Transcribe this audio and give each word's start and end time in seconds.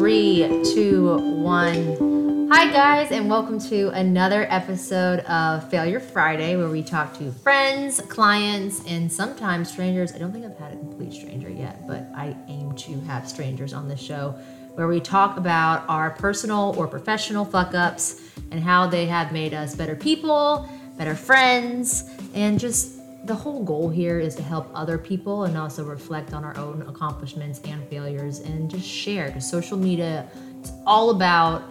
Three, 0.00 0.48
two, 0.72 1.18
one. 1.42 2.48
Hi, 2.50 2.72
guys, 2.72 3.12
and 3.12 3.28
welcome 3.28 3.60
to 3.68 3.90
another 3.90 4.46
episode 4.48 5.20
of 5.26 5.68
Failure 5.68 6.00
Friday, 6.00 6.56
where 6.56 6.70
we 6.70 6.82
talk 6.82 7.12
to 7.18 7.30
friends, 7.30 8.00
clients, 8.08 8.82
and 8.86 9.12
sometimes 9.12 9.70
strangers. 9.70 10.14
I 10.14 10.18
don't 10.18 10.32
think 10.32 10.46
I've 10.46 10.56
had 10.56 10.72
a 10.72 10.76
complete 10.76 11.12
stranger 11.12 11.50
yet, 11.50 11.86
but 11.86 12.08
I 12.16 12.34
aim 12.48 12.74
to 12.76 12.98
have 13.00 13.28
strangers 13.28 13.74
on 13.74 13.88
the 13.88 13.96
show 13.96 14.30
where 14.72 14.88
we 14.88 15.00
talk 15.00 15.36
about 15.36 15.86
our 15.86 16.08
personal 16.12 16.74
or 16.78 16.86
professional 16.86 17.44
fuck 17.44 17.74
ups 17.74 18.22
and 18.52 18.64
how 18.64 18.86
they 18.86 19.04
have 19.04 19.32
made 19.32 19.52
us 19.52 19.76
better 19.76 19.94
people, 19.94 20.66
better 20.96 21.14
friends, 21.14 22.10
and 22.32 22.58
just 22.58 22.99
the 23.24 23.34
whole 23.34 23.62
goal 23.62 23.88
here 23.90 24.18
is 24.18 24.34
to 24.34 24.42
help 24.42 24.70
other 24.74 24.96
people 24.96 25.44
and 25.44 25.56
also 25.56 25.84
reflect 25.84 26.32
on 26.32 26.44
our 26.44 26.56
own 26.56 26.82
accomplishments 26.82 27.60
and 27.64 27.86
failures 27.88 28.40
and 28.40 28.70
just 28.70 28.86
share 28.86 29.26
because 29.26 29.48
social 29.48 29.76
media 29.76 30.28
it's 30.58 30.72
all 30.86 31.10
about 31.10 31.62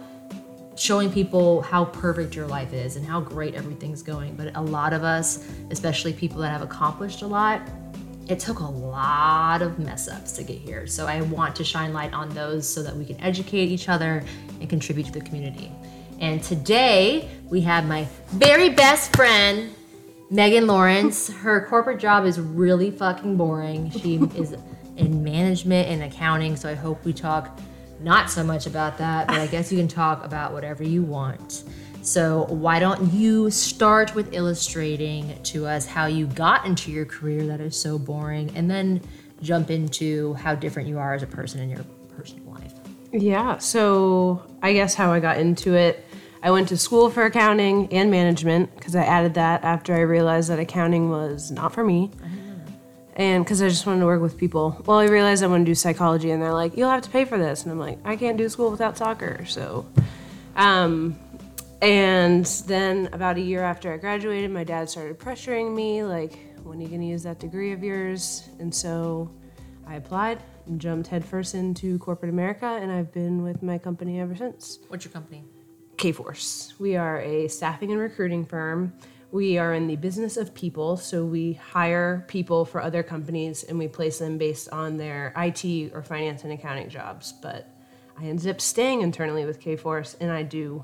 showing 0.76 1.12
people 1.12 1.60
how 1.62 1.84
perfect 1.84 2.34
your 2.34 2.46
life 2.46 2.72
is 2.72 2.96
and 2.96 3.04
how 3.04 3.20
great 3.20 3.54
everything's 3.54 4.02
going. 4.02 4.34
But 4.34 4.56
a 4.56 4.62
lot 4.62 4.92
of 4.92 5.02
us 5.02 5.44
especially 5.70 6.12
people 6.12 6.40
that 6.40 6.50
have 6.50 6.62
accomplished 6.62 7.22
a 7.22 7.26
lot 7.26 7.60
it 8.28 8.38
took 8.38 8.60
a 8.60 8.64
lot 8.64 9.60
of 9.60 9.80
mess 9.80 10.06
ups 10.06 10.30
to 10.32 10.44
get 10.44 10.58
here. 10.58 10.86
So 10.86 11.08
i 11.08 11.20
want 11.20 11.56
to 11.56 11.64
shine 11.64 11.92
light 11.92 12.12
on 12.12 12.28
those 12.28 12.68
so 12.72 12.80
that 12.84 12.94
we 12.94 13.04
can 13.04 13.20
educate 13.20 13.66
each 13.70 13.88
other 13.88 14.22
and 14.60 14.70
contribute 14.70 15.06
to 15.06 15.12
the 15.12 15.20
community. 15.20 15.72
And 16.20 16.40
today 16.40 17.28
we 17.46 17.60
have 17.62 17.88
my 17.88 18.06
very 18.28 18.68
best 18.68 19.16
friend 19.16 19.74
Megan 20.32 20.68
Lawrence, 20.68 21.28
her 21.28 21.66
corporate 21.66 21.98
job 21.98 22.24
is 22.24 22.38
really 22.38 22.92
fucking 22.92 23.36
boring. 23.36 23.90
She 23.90 24.14
is 24.36 24.54
in 24.96 25.24
management 25.24 25.88
and 25.88 26.04
accounting, 26.04 26.54
so 26.54 26.68
I 26.68 26.74
hope 26.74 27.04
we 27.04 27.12
talk 27.12 27.58
not 27.98 28.30
so 28.30 28.44
much 28.44 28.66
about 28.66 28.96
that, 28.98 29.26
but 29.26 29.40
I 29.40 29.48
guess 29.48 29.72
you 29.72 29.78
can 29.78 29.88
talk 29.88 30.24
about 30.24 30.52
whatever 30.52 30.84
you 30.84 31.02
want. 31.02 31.64
So, 32.02 32.46
why 32.48 32.78
don't 32.78 33.12
you 33.12 33.50
start 33.50 34.14
with 34.14 34.32
illustrating 34.32 35.42
to 35.42 35.66
us 35.66 35.84
how 35.84 36.06
you 36.06 36.28
got 36.28 36.64
into 36.64 36.92
your 36.92 37.04
career 37.04 37.44
that 37.48 37.60
is 37.60 37.78
so 37.78 37.98
boring 37.98 38.52
and 38.56 38.70
then 38.70 39.02
jump 39.42 39.70
into 39.70 40.34
how 40.34 40.54
different 40.54 40.88
you 40.88 40.98
are 40.98 41.12
as 41.12 41.24
a 41.24 41.26
person 41.26 41.60
in 41.60 41.68
your 41.68 41.84
personal 42.16 42.52
life? 42.52 42.72
Yeah, 43.12 43.58
so 43.58 44.42
I 44.62 44.72
guess 44.74 44.94
how 44.94 45.12
I 45.12 45.18
got 45.18 45.38
into 45.38 45.74
it 45.74 46.06
I 46.42 46.50
went 46.50 46.68
to 46.68 46.76
school 46.78 47.10
for 47.10 47.24
accounting 47.24 47.92
and 47.92 48.10
management 48.10 48.74
because 48.74 48.96
I 48.96 49.04
added 49.04 49.34
that 49.34 49.62
after 49.62 49.94
I 49.94 50.00
realized 50.00 50.48
that 50.48 50.58
accounting 50.58 51.10
was 51.10 51.50
not 51.50 51.74
for 51.74 51.84
me. 51.84 52.10
And 53.16 53.44
because 53.44 53.60
I 53.60 53.68
just 53.68 53.84
wanted 53.84 54.00
to 54.00 54.06
work 54.06 54.22
with 54.22 54.38
people. 54.38 54.82
Well, 54.86 54.98
I 54.98 55.04
realized 55.04 55.42
I 55.44 55.46
want 55.48 55.66
to 55.66 55.70
do 55.70 55.74
psychology, 55.74 56.30
and 56.30 56.40
they're 56.40 56.54
like, 56.54 56.76
you'll 56.76 56.88
have 56.88 57.02
to 57.02 57.10
pay 57.10 57.26
for 57.26 57.36
this. 57.36 57.64
And 57.64 57.72
I'm 57.72 57.78
like, 57.78 57.98
I 58.02 58.16
can't 58.16 58.38
do 58.38 58.48
school 58.48 58.70
without 58.70 58.96
soccer. 58.96 59.44
So, 59.44 59.86
um, 60.56 61.18
and 61.82 62.46
then 62.66 63.10
about 63.12 63.36
a 63.36 63.40
year 63.40 63.62
after 63.62 63.92
I 63.92 63.98
graduated, 63.98 64.50
my 64.50 64.64
dad 64.64 64.88
started 64.88 65.18
pressuring 65.18 65.74
me, 65.74 66.02
like, 66.02 66.38
when 66.62 66.78
are 66.78 66.82
you 66.82 66.88
going 66.88 67.02
to 67.02 67.06
use 67.06 67.22
that 67.24 67.38
degree 67.40 67.72
of 67.72 67.84
yours? 67.84 68.48
And 68.58 68.74
so 68.74 69.30
I 69.86 69.96
applied 69.96 70.42
and 70.66 70.80
jumped 70.80 71.08
headfirst 71.08 71.54
into 71.54 71.98
corporate 71.98 72.30
America, 72.30 72.78
and 72.80 72.90
I've 72.90 73.12
been 73.12 73.42
with 73.42 73.62
my 73.62 73.76
company 73.76 74.18
ever 74.20 74.34
since. 74.34 74.78
What's 74.88 75.04
your 75.04 75.12
company? 75.12 75.44
Kforce. 76.00 76.72
We 76.78 76.96
are 76.96 77.20
a 77.20 77.46
staffing 77.48 77.90
and 77.92 78.00
recruiting 78.00 78.46
firm. 78.46 78.94
We 79.32 79.58
are 79.58 79.74
in 79.74 79.86
the 79.86 79.96
business 79.96 80.38
of 80.38 80.54
people, 80.54 80.96
so 80.96 81.26
we 81.26 81.52
hire 81.52 82.24
people 82.26 82.64
for 82.64 82.80
other 82.80 83.02
companies 83.02 83.64
and 83.64 83.78
we 83.78 83.86
place 83.86 84.18
them 84.18 84.38
based 84.38 84.70
on 84.70 84.96
their 84.96 85.34
IT 85.36 85.92
or 85.92 86.02
finance 86.02 86.42
and 86.42 86.54
accounting 86.54 86.88
jobs. 86.88 87.32
But 87.32 87.68
I 88.18 88.24
ended 88.24 88.48
up 88.48 88.62
staying 88.62 89.02
internally 89.02 89.44
with 89.44 89.60
Kforce 89.60 90.16
and 90.22 90.32
I 90.32 90.42
do 90.42 90.82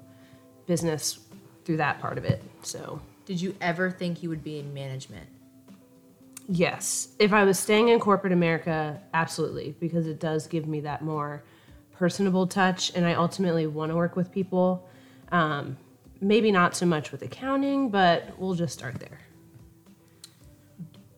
business 0.66 1.20
through 1.64 1.78
that 1.78 1.98
part 1.98 2.18
of 2.18 2.26
it. 2.26 2.42
So, 2.62 3.00
did 3.24 3.40
you 3.40 3.56
ever 3.62 3.90
think 3.90 4.22
you 4.22 4.28
would 4.28 4.44
be 4.44 4.58
in 4.58 4.74
management? 4.74 5.26
Yes. 6.46 7.08
If 7.18 7.32
I 7.32 7.44
was 7.44 7.58
staying 7.58 7.88
in 7.88 8.00
corporate 8.00 8.34
America, 8.34 9.00
absolutely, 9.14 9.74
because 9.80 10.06
it 10.06 10.20
does 10.20 10.46
give 10.46 10.66
me 10.66 10.80
that 10.80 11.00
more 11.00 11.42
personable 11.92 12.46
touch 12.46 12.92
and 12.94 13.06
I 13.06 13.14
ultimately 13.14 13.66
want 13.66 13.90
to 13.90 13.96
work 13.96 14.14
with 14.14 14.30
people 14.30 14.86
um, 15.32 15.76
maybe 16.20 16.50
not 16.50 16.76
so 16.76 16.86
much 16.86 17.12
with 17.12 17.22
accounting, 17.22 17.90
but 17.90 18.38
we'll 18.38 18.54
just 18.54 18.72
start 18.72 18.98
there. 19.00 19.20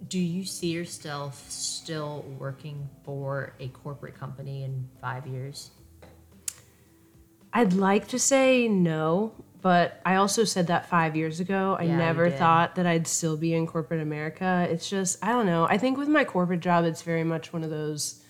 Do 0.08 0.19
you 0.19 0.44
see 0.44 0.69
yourself 0.69 1.50
still 1.50 2.24
working 2.38 2.88
for 3.04 3.52
a 3.60 3.68
corporate 3.68 4.18
company 4.18 4.64
in 4.64 4.88
five 5.00 5.26
years? 5.26 5.70
I'd 7.52 7.74
like 7.74 8.08
to 8.08 8.18
say 8.18 8.68
no, 8.68 9.34
but 9.60 10.00
I 10.06 10.16
also 10.16 10.44
said 10.44 10.68
that 10.68 10.88
five 10.88 11.14
years 11.14 11.41
ago. 11.41 11.76
I 11.78 11.84
yeah, 11.84 11.97
never 11.97 12.30
thought 12.30 12.76
that 12.76 12.86
I'd 12.86 13.06
still 13.06 13.36
be 13.36 13.54
in 13.54 13.66
corporate 13.66 14.00
America. 14.00 14.66
It's 14.70 14.88
just, 14.88 15.22
I 15.22 15.28
don't 15.28 15.47
know. 15.47 15.66
I 15.68 15.76
think 15.76 15.98
with 15.98 16.08
my 16.08 16.24
corporate 16.24 16.60
job, 16.60 16.84
it's 16.84 17.02
very 17.02 17.24
much 17.24 17.52
one 17.52 17.62
of 17.62 17.70
those, 17.70 18.22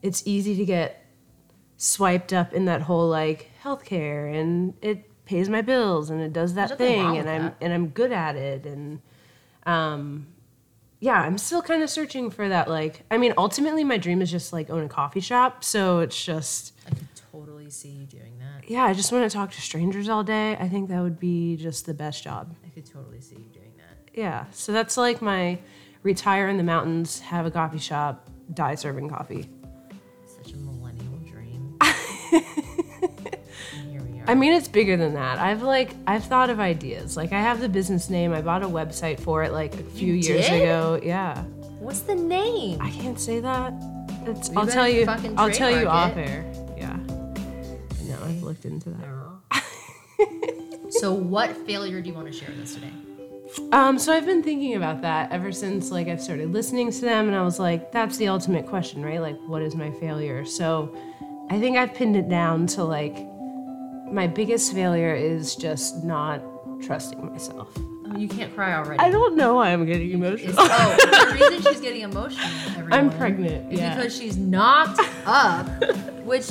it's 0.00 0.22
easy 0.26 0.56
to 0.56 0.64
get 0.64 1.04
swiped 1.76 2.32
up 2.32 2.52
in 2.52 2.66
that 2.66 2.82
whole 2.82 3.08
like 3.08 3.50
healthcare 3.62 4.34
and 4.34 4.74
it 4.82 5.08
pays 5.24 5.48
my 5.48 5.62
bills 5.62 6.10
and 6.10 6.20
it 6.20 6.32
does 6.32 6.54
that 6.54 6.76
thing 6.76 7.16
and 7.18 7.28
I'm 7.28 7.42
that. 7.42 7.56
and 7.60 7.72
I'm 7.72 7.88
good 7.88 8.12
at 8.12 8.36
it 8.36 8.66
and 8.66 9.00
um 9.66 10.26
yeah, 11.00 11.20
I'm 11.20 11.36
still 11.36 11.62
kind 11.62 11.82
of 11.82 11.90
searching 11.90 12.30
for 12.30 12.48
that 12.48 12.68
like 12.68 13.02
I 13.10 13.18
mean 13.18 13.34
ultimately 13.36 13.82
my 13.84 13.96
dream 13.98 14.22
is 14.22 14.30
just 14.30 14.52
like 14.52 14.70
own 14.70 14.84
a 14.84 14.88
coffee 14.88 15.20
shop, 15.20 15.64
so 15.64 15.98
it's 16.00 16.22
just 16.24 16.72
I 16.86 16.90
could 16.90 17.08
totally 17.32 17.70
see 17.70 17.88
you 17.88 18.06
doing 18.06 18.38
that. 18.38 18.68
Yeah, 18.70 18.84
I 18.84 18.92
just 18.94 19.10
want 19.10 19.28
to 19.28 19.36
talk 19.36 19.50
to 19.52 19.60
strangers 19.60 20.08
all 20.08 20.22
day. 20.22 20.56
I 20.56 20.68
think 20.68 20.88
that 20.90 21.00
would 21.02 21.18
be 21.18 21.56
just 21.56 21.86
the 21.86 21.94
best 21.94 22.22
job. 22.22 22.54
I 22.64 22.68
could 22.68 22.86
totally 22.86 23.20
see 23.20 23.34
you 23.36 23.48
doing 23.52 23.72
that. 23.78 24.10
Yeah. 24.14 24.44
So 24.52 24.72
that's 24.72 24.96
like 24.96 25.20
my 25.20 25.58
retire 26.04 26.48
in 26.48 26.56
the 26.56 26.62
mountains, 26.62 27.20
have 27.20 27.46
a 27.46 27.50
coffee 27.50 27.78
shop, 27.78 28.28
die 28.54 28.74
serving 28.76 29.08
coffee. 29.08 29.48
Such 30.26 30.52
a 30.52 30.56
millennial 30.56 31.18
dream. 31.28 31.78
I 34.26 34.34
mean, 34.34 34.52
it's 34.52 34.68
bigger 34.68 34.96
than 34.96 35.14
that. 35.14 35.38
I've 35.38 35.62
like 35.62 35.94
I've 36.06 36.24
thought 36.24 36.50
of 36.50 36.60
ideas. 36.60 37.16
Like 37.16 37.32
I 37.32 37.40
have 37.40 37.60
the 37.60 37.68
business 37.68 38.08
name. 38.08 38.32
I 38.32 38.40
bought 38.40 38.62
a 38.62 38.68
website 38.68 39.20
for 39.20 39.42
it 39.42 39.52
like 39.52 39.74
a 39.74 39.82
few 39.82 40.14
you 40.14 40.34
years 40.34 40.48
did? 40.48 40.62
ago. 40.62 41.00
Yeah. 41.02 41.42
What's 41.78 42.00
the 42.00 42.14
name? 42.14 42.80
I 42.80 42.90
can't 42.90 43.18
say 43.18 43.40
that. 43.40 43.74
It's, 44.24 44.50
I'll 44.56 44.66
tell 44.66 44.88
you. 44.88 45.04
I'll 45.36 45.50
tell 45.50 45.70
you 45.70 45.88
off 45.88 46.16
air. 46.16 46.44
Yeah. 46.76 46.96
No, 48.04 48.18
I've 48.24 48.42
looked 48.42 48.64
into 48.64 48.90
that. 48.90 49.62
so, 50.90 51.12
what 51.12 51.56
failure 51.66 52.00
do 52.00 52.08
you 52.08 52.14
want 52.14 52.28
to 52.28 52.32
share 52.32 52.50
with 52.50 52.60
us 52.60 52.74
today? 52.74 52.92
Um, 53.72 53.98
so 53.98 54.12
I've 54.12 54.24
been 54.24 54.42
thinking 54.42 54.76
about 54.76 55.02
that 55.02 55.30
ever 55.30 55.52
since 55.52 55.90
like 55.90 56.08
I've 56.08 56.22
started 56.22 56.52
listening 56.52 56.92
to 56.92 57.00
them, 57.00 57.26
and 57.26 57.36
I 57.36 57.42
was 57.42 57.58
like, 57.58 57.90
that's 57.90 58.16
the 58.16 58.28
ultimate 58.28 58.66
question, 58.66 59.04
right? 59.04 59.20
Like, 59.20 59.36
what 59.46 59.60
is 59.60 59.74
my 59.74 59.90
failure? 59.90 60.44
So, 60.44 60.96
I 61.50 61.58
think 61.58 61.76
I've 61.76 61.92
pinned 61.94 62.16
it 62.16 62.28
down 62.28 62.66
to 62.68 62.84
like 62.84 63.26
my 64.12 64.26
biggest 64.26 64.72
failure 64.72 65.14
is 65.14 65.56
just 65.56 66.04
not 66.04 66.42
trusting 66.82 67.24
myself. 67.24 67.68
Oh, 67.76 68.16
you 68.18 68.28
can't 68.28 68.54
cry 68.54 68.74
already. 68.74 68.98
I 68.98 69.10
don't 69.10 69.36
know 69.36 69.54
why 69.54 69.70
I'm 69.70 69.86
getting 69.86 70.10
emotional. 70.10 70.54
oh, 70.58 70.96
the 70.98 71.34
reason 71.34 71.72
she's 71.72 71.80
getting 71.80 72.02
emotional, 72.02 72.46
everyone, 72.76 72.92
I'm 72.92 73.10
pregnant. 73.10 73.72
Is 73.72 73.80
yeah. 73.80 73.96
because 73.96 74.16
she's 74.16 74.36
knocked 74.36 75.00
up, 75.24 75.66
which, 76.24 76.50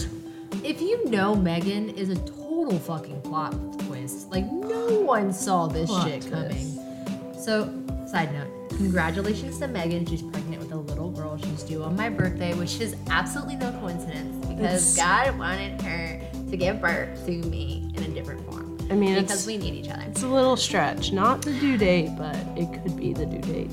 if 0.64 0.82
you 0.82 1.08
know 1.10 1.36
Megan, 1.36 1.90
is 1.90 2.10
a 2.10 2.16
total 2.16 2.80
fucking 2.80 3.22
plot 3.22 3.54
twist. 3.82 4.32
Like 4.32 4.52
no 4.52 5.02
one 5.02 5.32
saw 5.32 5.68
this 5.68 5.90
plot 5.90 6.08
shit 6.08 6.24
twist. 6.24 6.34
coming. 6.34 7.36
So, 7.38 7.72
side 8.08 8.34
note, 8.34 8.70
congratulations 8.70 9.60
to 9.60 9.68
Megan. 9.68 10.06
She's 10.06 10.24
pregnant 10.24 10.64
with 10.64 10.72
a 10.72 10.78
little 10.78 11.12
girl. 11.12 11.38
She's 11.38 11.64
due 11.64 11.84
on 11.84 11.96
my 11.96 12.10
birthday, 12.10 12.56
which 12.56 12.80
is 12.80 12.96
absolutely 13.10 13.58
no 13.58 13.72
coincidence 13.74 14.46
because 14.48 14.96
it's... 14.96 14.98
God 14.98 15.38
wanted 15.38 15.80
her 15.82 16.22
to 16.52 16.58
give 16.58 16.82
birth 16.82 17.26
to 17.26 17.32
me 17.32 17.90
in 17.96 18.04
a 18.04 18.08
different 18.10 18.46
form. 18.46 18.78
I 18.92 18.94
mean, 18.94 19.22
because 19.22 19.48
we 19.48 19.58
need 19.58 19.74
each 19.74 19.90
other. 19.90 20.04
It's 20.08 20.24
a 20.24 20.28
little 20.28 20.58
stretch, 20.58 21.14
not 21.14 21.42
the 21.42 21.54
due 21.54 21.78
date, 21.78 22.10
but 22.18 22.36
it 22.58 22.72
could 22.84 22.98
be 22.98 23.14
the 23.14 23.26
due 23.26 23.40
date. 23.40 23.72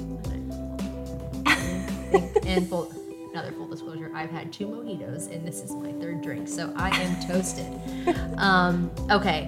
and 2.47 2.69
full, 2.69 2.93
another 3.33 3.51
full 3.51 3.67
disclosure, 3.67 4.13
I've 4.15 4.31
had 4.31 4.53
two 4.53 4.69
mojitos 4.69 5.33
and 5.33 5.47
this 5.47 5.61
is 5.61 5.73
my 5.73 5.91
third 5.95 6.23
drink, 6.23 6.47
so 6.47 6.73
I 6.77 6.91
am 7.01 7.21
toasted. 7.27 7.67
Um, 8.39 8.93
okay. 9.11 9.47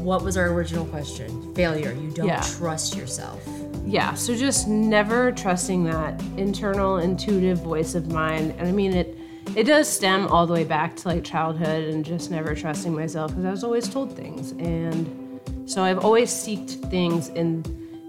What 0.00 0.22
was 0.22 0.36
our 0.36 0.52
original 0.52 0.86
question? 0.86 1.52
Failure. 1.56 1.92
You 1.92 2.12
don't 2.12 2.28
yeah. 2.28 2.40
trust 2.40 2.94
yourself. 2.94 3.42
Yeah, 3.84 4.14
so 4.14 4.36
just 4.36 4.68
never 4.68 5.32
trusting 5.32 5.82
that 5.84 6.22
internal 6.36 6.98
intuitive 6.98 7.58
voice 7.58 7.96
of 7.96 8.12
mine. 8.12 8.54
And 8.58 8.68
I 8.68 8.72
mean, 8.72 8.92
it 8.92 9.18
it 9.54 9.64
does 9.64 9.88
stem 9.88 10.28
all 10.28 10.46
the 10.46 10.52
way 10.52 10.64
back 10.64 10.96
to 10.96 11.08
like 11.08 11.24
childhood 11.24 11.84
and 11.88 12.04
just 12.04 12.30
never 12.30 12.54
trusting 12.54 12.94
myself 12.94 13.32
because 13.32 13.44
I 13.44 13.50
was 13.50 13.64
always 13.64 13.88
told 13.88 14.16
things. 14.16 14.52
And 14.52 15.40
so 15.66 15.82
I've 15.82 15.98
always 15.98 16.30
seeked 16.30 16.90
things 16.90 17.28
in 17.28 17.62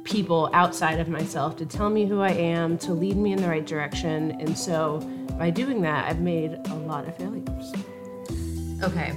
people 0.03 0.49
outside 0.53 0.99
of 0.99 1.07
myself 1.07 1.55
to 1.57 1.65
tell 1.65 1.89
me 1.89 2.05
who 2.05 2.21
I 2.21 2.31
am, 2.31 2.77
to 2.79 2.93
lead 2.93 3.17
me 3.17 3.33
in 3.33 3.41
the 3.41 3.47
right 3.47 3.65
direction. 3.65 4.31
And 4.39 4.57
so 4.57 4.99
by 5.37 5.49
doing 5.49 5.81
that, 5.81 6.09
I've 6.09 6.21
made 6.21 6.53
a 6.65 6.75
lot 6.75 7.07
of 7.07 7.17
failures. 7.17 7.73
Okay. 8.81 9.11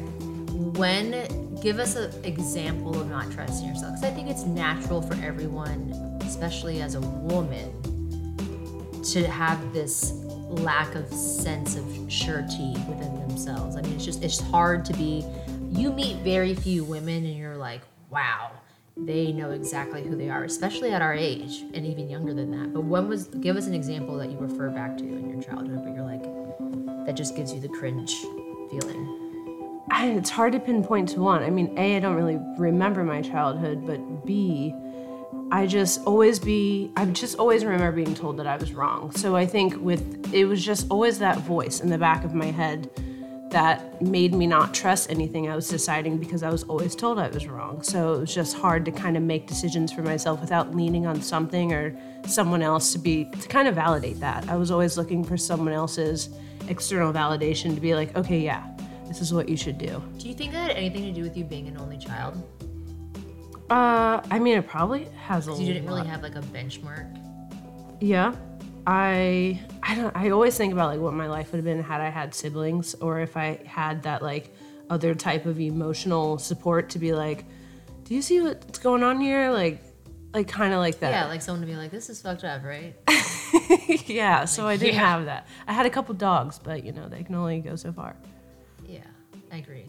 When 0.78 1.60
give 1.60 1.78
us 1.78 1.96
an 1.96 2.12
example 2.24 3.00
of 3.00 3.08
not 3.08 3.30
trusting 3.32 3.68
yourself 3.68 3.94
because 3.94 4.04
I 4.04 4.14
think 4.14 4.28
it's 4.28 4.44
natural 4.44 5.02
for 5.02 5.14
everyone, 5.24 5.92
especially 6.22 6.82
as 6.82 6.94
a 6.94 7.00
woman, 7.00 7.72
to 9.02 9.26
have 9.26 9.72
this 9.72 10.12
lack 10.48 10.94
of 10.94 11.12
sense 11.12 11.76
of 11.76 11.84
surety 12.08 12.72
within 12.88 13.18
themselves. 13.28 13.76
I 13.76 13.82
mean, 13.82 13.94
it's 13.94 14.04
just 14.04 14.22
it's 14.22 14.40
hard 14.40 14.84
to 14.86 14.92
be. 14.94 15.24
You 15.70 15.92
meet 15.92 16.18
very 16.18 16.54
few 16.54 16.84
women, 16.84 17.24
and 17.24 17.36
you're 17.36 17.56
like, 17.56 17.82
wow, 18.10 18.52
they 18.96 19.32
know 19.32 19.50
exactly 19.50 20.02
who 20.02 20.16
they 20.16 20.30
are, 20.30 20.44
especially 20.44 20.90
at 20.92 21.02
our 21.02 21.12
age 21.12 21.64
and 21.74 21.84
even 21.84 22.08
younger 22.08 22.32
than 22.32 22.50
that. 22.52 22.72
But 22.72 22.82
when 22.82 23.08
was 23.08 23.26
give 23.26 23.56
us 23.56 23.66
an 23.66 23.74
example 23.74 24.16
that 24.18 24.30
you 24.30 24.38
refer 24.38 24.70
back 24.70 24.96
to 24.98 25.04
in 25.04 25.28
your 25.28 25.42
childhood, 25.42 25.82
but 25.84 25.94
you're 25.94 26.04
like, 26.04 26.22
that 27.06 27.14
just 27.14 27.36
gives 27.36 27.52
you 27.52 27.60
the 27.60 27.68
cringe 27.68 28.14
feeling. 28.70 29.82
I, 29.90 30.08
it's 30.08 30.30
hard 30.30 30.52
to 30.52 30.60
pinpoint 30.60 31.10
to 31.10 31.20
one. 31.20 31.42
I 31.42 31.50
mean, 31.50 31.72
A, 31.78 31.96
I 31.96 32.00
don't 32.00 32.16
really 32.16 32.38
remember 32.58 33.04
my 33.04 33.22
childhood, 33.22 33.86
but 33.86 34.26
B, 34.26 34.74
I 35.50 35.66
just 35.66 36.04
always 36.04 36.38
be, 36.40 36.90
I 36.96 37.04
just 37.06 37.38
always 37.38 37.64
remember 37.64 37.92
being 37.92 38.14
told 38.14 38.36
that 38.38 38.46
I 38.48 38.56
was 38.56 38.72
wrong. 38.72 39.12
So 39.12 39.36
I 39.36 39.46
think 39.46 39.76
with, 39.80 40.34
it 40.34 40.44
was 40.46 40.64
just 40.64 40.88
always 40.90 41.20
that 41.20 41.38
voice 41.38 41.80
in 41.80 41.88
the 41.88 41.98
back 41.98 42.24
of 42.24 42.34
my 42.34 42.46
head 42.46 42.90
that 43.50 44.02
made 44.02 44.34
me 44.34 44.44
not 44.44 44.74
trust 44.74 45.08
anything 45.08 45.48
I 45.48 45.54
was 45.54 45.68
deciding 45.68 46.18
because 46.18 46.42
I 46.42 46.50
was 46.50 46.64
always 46.64 46.96
told 46.96 47.20
I 47.20 47.28
was 47.28 47.46
wrong. 47.46 47.80
So 47.82 48.14
it 48.14 48.20
was 48.20 48.34
just 48.34 48.56
hard 48.56 48.84
to 48.86 48.90
kind 48.90 49.16
of 49.16 49.22
make 49.22 49.46
decisions 49.46 49.92
for 49.92 50.02
myself 50.02 50.40
without 50.40 50.74
leaning 50.74 51.06
on 51.06 51.22
something 51.22 51.72
or 51.72 51.96
someone 52.26 52.60
else 52.60 52.92
to 52.92 52.98
be, 52.98 53.26
to 53.26 53.48
kind 53.48 53.68
of 53.68 53.76
validate 53.76 54.18
that. 54.18 54.48
I 54.48 54.56
was 54.56 54.72
always 54.72 54.98
looking 54.98 55.22
for 55.22 55.36
someone 55.36 55.72
else's 55.72 56.28
external 56.68 57.12
validation 57.12 57.74
to 57.76 57.80
be 57.80 57.94
like, 57.94 58.16
okay, 58.16 58.40
yeah, 58.40 58.66
this 59.06 59.20
is 59.20 59.32
what 59.32 59.48
you 59.48 59.56
should 59.56 59.78
do. 59.78 60.02
Do 60.18 60.28
you 60.28 60.34
think 60.34 60.50
that 60.52 60.70
had 60.70 60.76
anything 60.76 61.04
to 61.04 61.12
do 61.12 61.22
with 61.22 61.36
you 61.36 61.44
being 61.44 61.68
an 61.68 61.78
only 61.78 61.98
child? 61.98 62.42
Uh, 63.70 64.20
I 64.30 64.38
mean, 64.38 64.58
it 64.58 64.66
probably 64.66 65.08
has 65.16 65.48
a. 65.48 65.52
You 65.52 65.74
didn't 65.74 65.86
really 65.86 66.06
have 66.06 66.22
like 66.22 66.36
a 66.36 66.40
benchmark. 66.40 67.12
Yeah, 68.00 68.34
I 68.86 69.60
I 69.82 69.94
don't. 69.96 70.16
I 70.16 70.30
always 70.30 70.56
think 70.56 70.72
about 70.72 70.90
like 70.90 71.00
what 71.00 71.14
my 71.14 71.26
life 71.26 71.50
would 71.50 71.58
have 71.58 71.64
been 71.64 71.82
had 71.82 72.00
I 72.00 72.08
had 72.08 72.34
siblings, 72.34 72.94
or 72.94 73.20
if 73.20 73.36
I 73.36 73.60
had 73.66 74.04
that 74.04 74.22
like 74.22 74.54
other 74.88 75.14
type 75.14 75.46
of 75.46 75.58
emotional 75.58 76.38
support 76.38 76.90
to 76.90 77.00
be 77.00 77.12
like, 77.12 77.44
do 78.04 78.14
you 78.14 78.22
see 78.22 78.40
what's 78.40 78.78
going 78.78 79.02
on 79.02 79.20
here? 79.20 79.50
Like, 79.50 79.82
like 80.32 80.46
kind 80.46 80.72
of 80.72 80.78
like 80.78 81.00
that. 81.00 81.10
Yeah, 81.10 81.26
like 81.26 81.42
someone 81.42 81.60
to 81.62 81.66
be 81.66 81.76
like, 81.76 81.90
this 81.90 82.08
is 82.08 82.22
fucked 82.22 82.44
up, 82.44 82.62
right? 82.62 82.94
yeah. 84.06 84.44
So 84.44 84.68
I 84.68 84.76
didn't 84.76 84.94
yeah. 84.94 85.00
have 85.00 85.24
that. 85.24 85.48
I 85.66 85.72
had 85.72 85.86
a 85.86 85.90
couple 85.90 86.14
dogs, 86.14 86.60
but 86.60 86.84
you 86.84 86.92
know 86.92 87.08
they 87.08 87.24
can 87.24 87.34
only 87.34 87.58
go 87.58 87.74
so 87.74 87.92
far. 87.92 88.14
Yeah, 88.86 89.00
I 89.50 89.56
agree. 89.56 89.86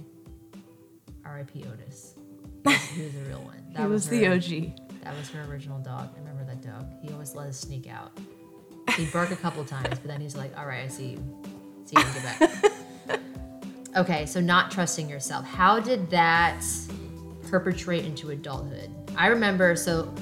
R.I.P. 1.23 1.65
Otis. 1.71 2.15
He 2.65 3.03
was 3.03 3.15
a 3.15 3.19
real 3.27 3.41
one. 3.41 3.53
That 3.73 3.83
He 3.83 3.87
was 3.89 4.07
her, 4.07 4.15
the 4.15 4.27
OG. 4.27 5.03
That 5.03 5.15
was 5.15 5.29
her 5.29 5.43
original 5.43 5.79
dog. 5.79 6.09
I 6.15 6.19
remember 6.19 6.43
that 6.45 6.61
dog. 6.61 6.87
He 7.01 7.13
always 7.13 7.35
let 7.35 7.47
us 7.47 7.59
sneak 7.59 7.87
out. 7.87 8.11
He'd 8.95 9.11
bark 9.13 9.29
a 9.31 9.35
couple 9.35 9.63
times, 9.65 9.89
but 9.89 10.05
then 10.05 10.19
he's 10.19 10.35
like, 10.35 10.57
all 10.57 10.65
right, 10.65 10.83
I 10.83 10.87
see 10.87 11.09
you. 11.09 11.41
See 11.85 11.95
you 11.97 12.03
when 12.03 12.15
you 12.15 12.21
get 12.21 12.39
back. 13.09 13.19
okay, 13.97 14.25
so 14.25 14.41
not 14.41 14.71
trusting 14.71 15.07
yourself. 15.07 15.45
How 15.45 15.79
did 15.79 16.09
that 16.09 16.63
perpetrate 17.49 18.05
into 18.05 18.31
adulthood? 18.31 18.89
I 19.15 19.27
remember, 19.27 19.75
so 19.75 20.13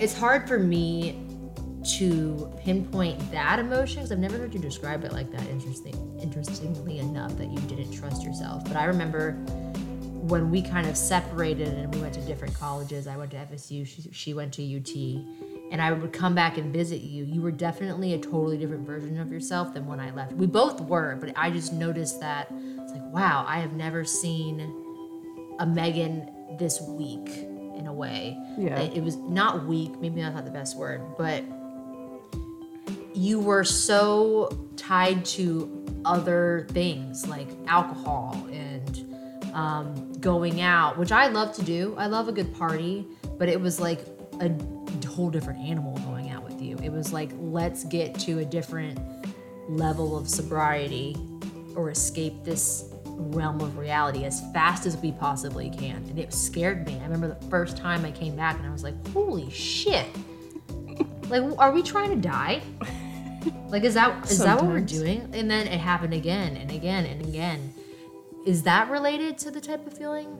it's 0.00 0.16
hard 0.16 0.46
for 0.46 0.58
me 0.58 1.20
to 1.98 2.52
pinpoint 2.58 3.30
that 3.30 3.58
emotion 3.58 3.96
because 3.96 4.12
I've 4.12 4.18
never 4.18 4.38
heard 4.38 4.54
you 4.54 4.60
describe 4.60 5.04
it 5.04 5.12
like 5.12 5.30
that. 5.32 5.46
Interesting, 5.48 6.18
interestingly 6.20 6.98
enough, 6.98 7.36
that 7.38 7.50
you 7.50 7.58
didn't 7.60 7.92
trust 7.92 8.22
yourself. 8.22 8.64
But 8.64 8.76
I 8.76 8.84
remember 8.84 9.36
when 10.28 10.50
we 10.50 10.62
kind 10.62 10.86
of 10.86 10.96
separated 10.96 11.68
and 11.68 11.94
we 11.94 12.00
went 12.00 12.14
to 12.14 12.20
different 12.22 12.54
colleges. 12.54 13.06
I 13.06 13.16
went 13.16 13.32
to 13.32 13.36
FSU. 13.36 13.86
She, 13.86 14.08
she 14.10 14.32
went 14.32 14.54
to 14.54 14.62
UT. 14.62 14.96
And 15.70 15.82
I 15.82 15.92
would 15.92 16.12
come 16.12 16.34
back 16.34 16.56
and 16.56 16.72
visit 16.72 17.02
you. 17.02 17.24
You 17.24 17.42
were 17.42 17.50
definitely 17.50 18.14
a 18.14 18.18
totally 18.18 18.56
different 18.56 18.86
version 18.86 19.18
of 19.18 19.30
yourself 19.30 19.74
than 19.74 19.86
when 19.86 20.00
I 20.00 20.12
left. 20.12 20.32
We 20.32 20.46
both 20.46 20.80
were, 20.80 21.16
but 21.20 21.32
I 21.36 21.50
just 21.50 21.74
noticed 21.74 22.20
that 22.20 22.48
it's 22.50 22.92
like, 22.92 23.04
wow, 23.12 23.44
I 23.46 23.58
have 23.58 23.72
never 23.74 24.04
seen 24.04 24.60
a 25.58 25.66
Megan 25.66 26.30
this 26.58 26.80
weak 26.80 27.28
in 27.76 27.86
a 27.86 27.92
way. 27.92 28.38
Yeah. 28.56 28.80
It 28.80 29.02
was 29.02 29.16
not 29.16 29.66
weak, 29.66 30.00
maybe 30.00 30.22
that's 30.22 30.34
not 30.34 30.44
the 30.44 30.50
best 30.50 30.76
word, 30.76 31.02
but 31.18 31.44
you 33.14 33.40
were 33.40 33.64
so 33.64 34.68
tied 34.76 35.24
to 35.24 36.00
other 36.04 36.66
things 36.70 37.26
like 37.26 37.48
alcohol 37.66 38.46
and 38.52 39.13
um, 39.54 40.12
going 40.20 40.60
out, 40.60 40.98
which 40.98 41.12
I 41.12 41.28
love 41.28 41.54
to 41.56 41.62
do. 41.62 41.94
I 41.96 42.06
love 42.06 42.28
a 42.28 42.32
good 42.32 42.54
party, 42.54 43.06
but 43.38 43.48
it 43.48 43.60
was 43.60 43.80
like 43.80 44.00
a 44.40 44.50
whole 45.06 45.30
different 45.30 45.60
animal 45.60 45.96
going 45.98 46.30
out 46.30 46.44
with 46.44 46.60
you. 46.60 46.76
It 46.82 46.90
was 46.90 47.12
like, 47.12 47.30
let's 47.38 47.84
get 47.84 48.18
to 48.20 48.40
a 48.40 48.44
different 48.44 48.98
level 49.68 50.18
of 50.18 50.28
sobriety 50.28 51.16
or 51.76 51.90
escape 51.90 52.44
this 52.44 52.90
realm 53.06 53.60
of 53.60 53.78
reality 53.78 54.24
as 54.24 54.40
fast 54.52 54.86
as 54.86 54.96
we 54.96 55.12
possibly 55.12 55.70
can. 55.70 55.96
And 55.96 56.18
it 56.18 56.34
scared 56.34 56.86
me. 56.86 56.98
I 57.00 57.04
remember 57.04 57.28
the 57.28 57.46
first 57.48 57.76
time 57.76 58.04
I 58.04 58.10
came 58.10 58.34
back 58.34 58.56
and 58.58 58.66
I 58.66 58.70
was 58.70 58.82
like, 58.82 58.94
holy 59.08 59.50
shit. 59.50 60.06
Like, 61.28 61.42
are 61.58 61.72
we 61.72 61.82
trying 61.82 62.10
to 62.10 62.16
die? 62.16 62.60
Like, 63.68 63.84
is 63.84 63.94
that 63.94 64.30
is 64.30 64.38
that 64.38 64.56
what 64.56 64.66
we're 64.66 64.80
doing? 64.80 65.28
And 65.32 65.50
then 65.50 65.66
it 65.66 65.80
happened 65.80 66.14
again 66.14 66.56
and 66.56 66.70
again 66.70 67.06
and 67.06 67.26
again. 67.26 67.73
Is 68.44 68.62
that 68.64 68.90
related 68.90 69.38
to 69.38 69.50
the 69.50 69.60
type 69.60 69.86
of 69.86 69.96
feeling? 69.96 70.38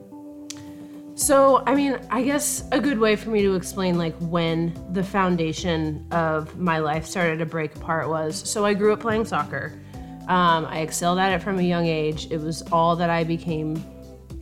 So, 1.15 1.63
I 1.65 1.73
mean, 1.73 1.97
I 2.11 2.21
guess 2.21 2.67
a 2.71 2.79
good 2.79 2.99
way 2.99 3.15
for 3.15 3.29
me 3.29 3.41
to 3.41 3.55
explain 3.55 3.97
like 3.97 4.15
when 4.19 4.77
the 4.91 5.03
foundation 5.03 6.05
of 6.11 6.57
my 6.57 6.79
life 6.79 7.05
started 7.05 7.39
to 7.39 7.45
break 7.45 7.75
apart 7.75 8.09
was 8.09 8.47
so 8.47 8.65
I 8.65 8.73
grew 8.73 8.93
up 8.93 8.99
playing 8.99 9.25
soccer. 9.25 9.79
Um, 10.27 10.65
I 10.65 10.79
excelled 10.79 11.17
at 11.17 11.31
it 11.31 11.41
from 11.41 11.57
a 11.57 11.63
young 11.63 11.87
age. 11.87 12.27
It 12.31 12.41
was 12.41 12.61
all 12.71 12.95
that 12.97 13.09
I 13.09 13.23
became 13.23 13.83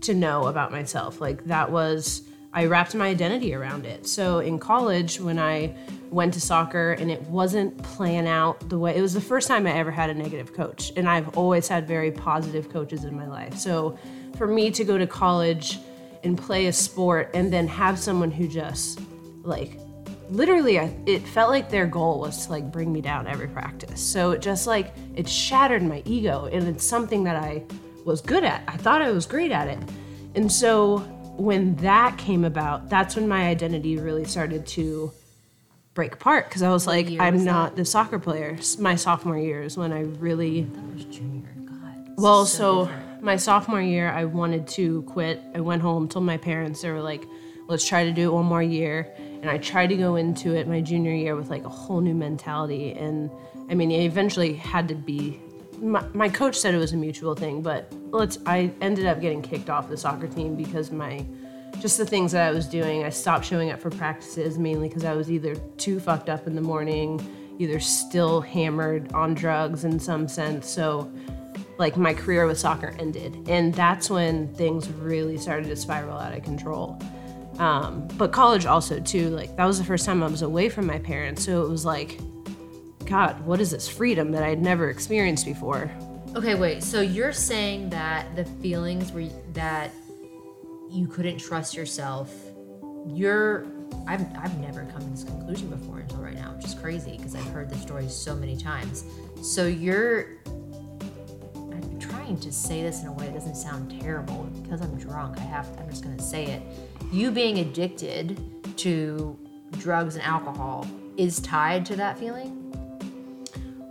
to 0.01 0.13
know 0.13 0.47
about 0.47 0.71
myself. 0.71 1.21
Like 1.21 1.45
that 1.45 1.71
was 1.71 2.23
I 2.53 2.65
wrapped 2.65 2.95
my 2.95 3.07
identity 3.07 3.53
around 3.53 3.85
it. 3.85 4.07
So 4.07 4.39
in 4.39 4.59
college, 4.59 5.19
when 5.19 5.39
I 5.39 5.75
went 6.13 6.33
to 6.35 6.39
soccer 6.41 6.91
and 6.93 7.09
it 7.09 7.21
wasn't 7.23 7.75
playing 7.81 8.27
out 8.27 8.69
the 8.69 8.77
way 8.77 8.95
it 8.95 9.01
was 9.01 9.13
the 9.13 9.21
first 9.21 9.47
time 9.47 9.65
I 9.65 9.73
ever 9.73 9.91
had 9.91 10.09
a 10.09 10.13
negative 10.13 10.53
coach, 10.53 10.93
and 10.95 11.09
I've 11.09 11.35
always 11.37 11.67
had 11.67 11.87
very 11.87 12.11
positive 12.11 12.69
coaches 12.69 13.03
in 13.03 13.15
my 13.15 13.27
life. 13.27 13.57
So 13.57 13.97
for 14.37 14.47
me 14.47 14.69
to 14.71 14.83
go 14.83 14.97
to 14.97 15.07
college 15.07 15.79
and 16.23 16.37
play 16.37 16.67
a 16.67 16.73
sport 16.73 17.31
and 17.33 17.51
then 17.51 17.67
have 17.67 17.99
someone 17.99 18.31
who 18.31 18.47
just 18.47 19.01
like 19.41 19.79
literally 20.29 20.79
I, 20.79 20.95
it 21.05 21.27
felt 21.27 21.49
like 21.49 21.69
their 21.69 21.85
goal 21.85 22.19
was 22.19 22.45
to 22.45 22.51
like 22.51 22.71
bring 22.71 22.93
me 22.93 23.01
down 23.01 23.27
every 23.27 23.47
practice. 23.47 24.01
So 24.01 24.31
it 24.31 24.41
just 24.41 24.67
like 24.67 24.93
it 25.15 25.27
shattered 25.27 25.83
my 25.83 26.01
ego 26.05 26.49
and 26.51 26.67
it's 26.67 26.85
something 26.85 27.23
that 27.25 27.35
i 27.35 27.63
was 28.05 28.21
good 28.21 28.43
at. 28.43 28.63
I 28.67 28.77
thought 28.77 29.01
i 29.01 29.11
was 29.11 29.25
great 29.25 29.51
at 29.51 29.67
it. 29.67 29.79
And 30.35 30.51
so 30.51 30.99
when 31.37 31.75
that 31.77 32.17
came 32.17 32.45
about 32.45 32.89
that's 32.89 33.15
when 33.15 33.27
my 33.27 33.47
identity 33.47 33.97
really 33.97 34.25
started 34.25 34.65
to 34.67 35.11
break 35.93 36.13
apart 36.13 36.47
because 36.47 36.63
i 36.63 36.69
was 36.69 36.87
like 36.87 37.07
i'm 37.19 37.35
was 37.35 37.45
not 37.45 37.75
the 37.75 37.85
soccer 37.85 38.17
player 38.19 38.57
my 38.79 38.95
sophomore 38.95 39.37
year 39.37 39.61
is 39.61 39.77
when 39.77 39.93
i 39.93 40.01
really 40.01 40.61
That 40.63 40.93
was 40.93 41.05
junior. 41.05 41.49
God. 41.65 42.13
well, 42.17 42.45
so, 42.45 42.85
different. 42.85 43.23
my 43.23 43.35
sophomore 43.37 43.81
year, 43.81 44.09
I 44.11 44.25
wanted 44.25 44.67
to 44.69 45.01
quit. 45.03 45.41
I 45.55 45.59
went 45.61 45.81
home, 45.81 46.07
told 46.07 46.25
my 46.25 46.37
parents, 46.37 46.81
they 46.81 46.89
were 46.91 47.01
like, 47.01 47.23
let's 47.67 47.85
try 47.87 48.03
to 48.03 48.11
do 48.11 48.29
it 48.29 48.33
one 48.33 48.45
more 48.45 48.61
year. 48.63 49.13
And 49.41 49.49
I 49.49 49.57
tried 49.57 49.87
to 49.87 49.97
go 49.97 50.15
into 50.15 50.55
it 50.55 50.67
my 50.67 50.81
junior 50.81 51.13
year 51.13 51.35
with 51.35 51.49
like 51.49 51.63
a 51.63 51.69
whole 51.69 52.01
new 52.01 52.13
mentality. 52.13 52.91
And 52.93 53.29
I 53.69 53.73
mean, 53.75 53.91
it 53.91 54.03
eventually 54.05 54.53
had 54.53 54.87
to 54.89 54.95
be. 54.95 55.39
My, 55.79 56.05
my 56.13 56.29
coach 56.29 56.55
said 56.57 56.73
it 56.73 56.77
was 56.77 56.93
a 56.93 56.97
mutual 56.97 57.35
thing, 57.35 57.61
but 57.61 57.91
let's. 58.11 58.37
I 58.45 58.71
ended 58.81 59.05
up 59.05 59.19
getting 59.21 59.41
kicked 59.41 59.69
off 59.69 59.89
the 59.89 59.97
soccer 59.97 60.27
team 60.27 60.55
because 60.55 60.91
my, 60.91 61.25
just 61.83 61.97
the 61.97 62.05
things 62.05 62.31
that 62.31 62.47
I 62.47 62.51
was 62.51 62.65
doing. 62.65 63.03
I 63.03 63.09
stopped 63.09 63.43
showing 63.43 63.69
up 63.69 63.81
for 63.81 63.89
practices 63.89 64.57
mainly 64.57 64.87
because 64.87 65.03
I 65.03 65.15
was 65.15 65.29
either 65.29 65.53
too 65.75 65.99
fucked 65.99 66.29
up 66.29 66.47
in 66.47 66.55
the 66.55 66.61
morning, 66.61 67.19
either 67.59 67.77
still 67.81 68.39
hammered 68.39 69.11
on 69.11 69.33
drugs 69.33 69.83
in 69.83 69.99
some 69.99 70.29
sense. 70.29 70.69
So 70.69 71.11
like 71.77 71.97
my 71.97 72.13
career 72.13 72.47
with 72.47 72.57
soccer 72.57 72.95
ended 72.99 73.37
and 73.49 73.73
that's 73.73 74.09
when 74.09 74.47
things 74.53 74.87
really 74.87 75.37
started 75.37 75.67
to 75.67 75.75
spiral 75.75 76.17
out 76.17 76.31
of 76.31 76.41
control 76.43 76.97
um, 77.57 78.07
but 78.15 78.31
college 78.31 78.65
also 78.65 78.99
too 78.99 79.29
like 79.31 79.53
that 79.57 79.65
was 79.65 79.79
the 79.79 79.83
first 79.83 80.05
time 80.05 80.21
i 80.21 80.27
was 80.27 80.43
away 80.43 80.69
from 80.69 80.85
my 80.85 80.99
parents 80.99 81.43
so 81.43 81.65
it 81.65 81.69
was 81.69 81.83
like 81.83 82.19
god 83.05 83.43
what 83.43 83.59
is 83.59 83.71
this 83.71 83.87
freedom 83.87 84.31
that 84.31 84.43
i'd 84.43 84.61
never 84.61 84.91
experienced 84.91 85.45
before 85.45 85.91
Okay, 86.35 86.55
wait. 86.55 86.81
So 86.81 87.01
you're 87.01 87.31
saying 87.31 87.91
that 87.91 88.35
the 88.35 88.43
feelings 88.43 89.11
were 89.11 89.25
that 89.53 89.91
you 90.93 91.07
couldn't 91.07 91.39
trust 91.39 91.75
yourself. 91.75 92.31
You're 93.07 93.65
I've 94.07 94.25
I've 94.37 94.57
never 94.59 94.85
come 94.85 95.01
to 95.01 95.09
this 95.09 95.23
conclusion 95.23 95.69
before 95.69 95.99
until 95.99 96.19
right 96.19 96.35
now, 96.35 96.53
which 96.55 96.65
is 96.65 96.75
crazy 96.75 97.17
because 97.17 97.35
I've 97.35 97.47
heard 97.47 97.69
this 97.69 97.81
story 97.81 98.07
so 98.07 98.35
many 98.35 98.55
times. 98.55 99.03
So 99.41 99.65
you're 99.65 100.27
I'm 100.45 101.99
trying 101.99 102.23
trying 102.23 102.39
to 102.39 102.51
say 102.51 102.81
this 102.81 103.01
in 103.01 103.07
a 103.07 103.11
way 103.11 103.25
that 103.25 103.33
doesn't 103.33 103.55
sound 103.55 103.99
terrible 104.01 104.49
because 104.61 104.81
I'm 104.81 104.97
drunk. 104.97 105.37
I 105.37 105.41
have. 105.41 105.67
I'm 105.77 105.89
just 105.89 106.03
gonna 106.03 106.21
say 106.21 106.45
it. 106.45 106.61
You 107.11 107.31
being 107.31 107.59
addicted 107.59 108.39
to 108.77 109.37
drugs 109.73 110.15
and 110.15 110.23
alcohol 110.23 110.87
is 111.17 111.39
tied 111.41 111.85
to 111.87 111.95
that 111.97 112.17
feeling. 112.17 112.59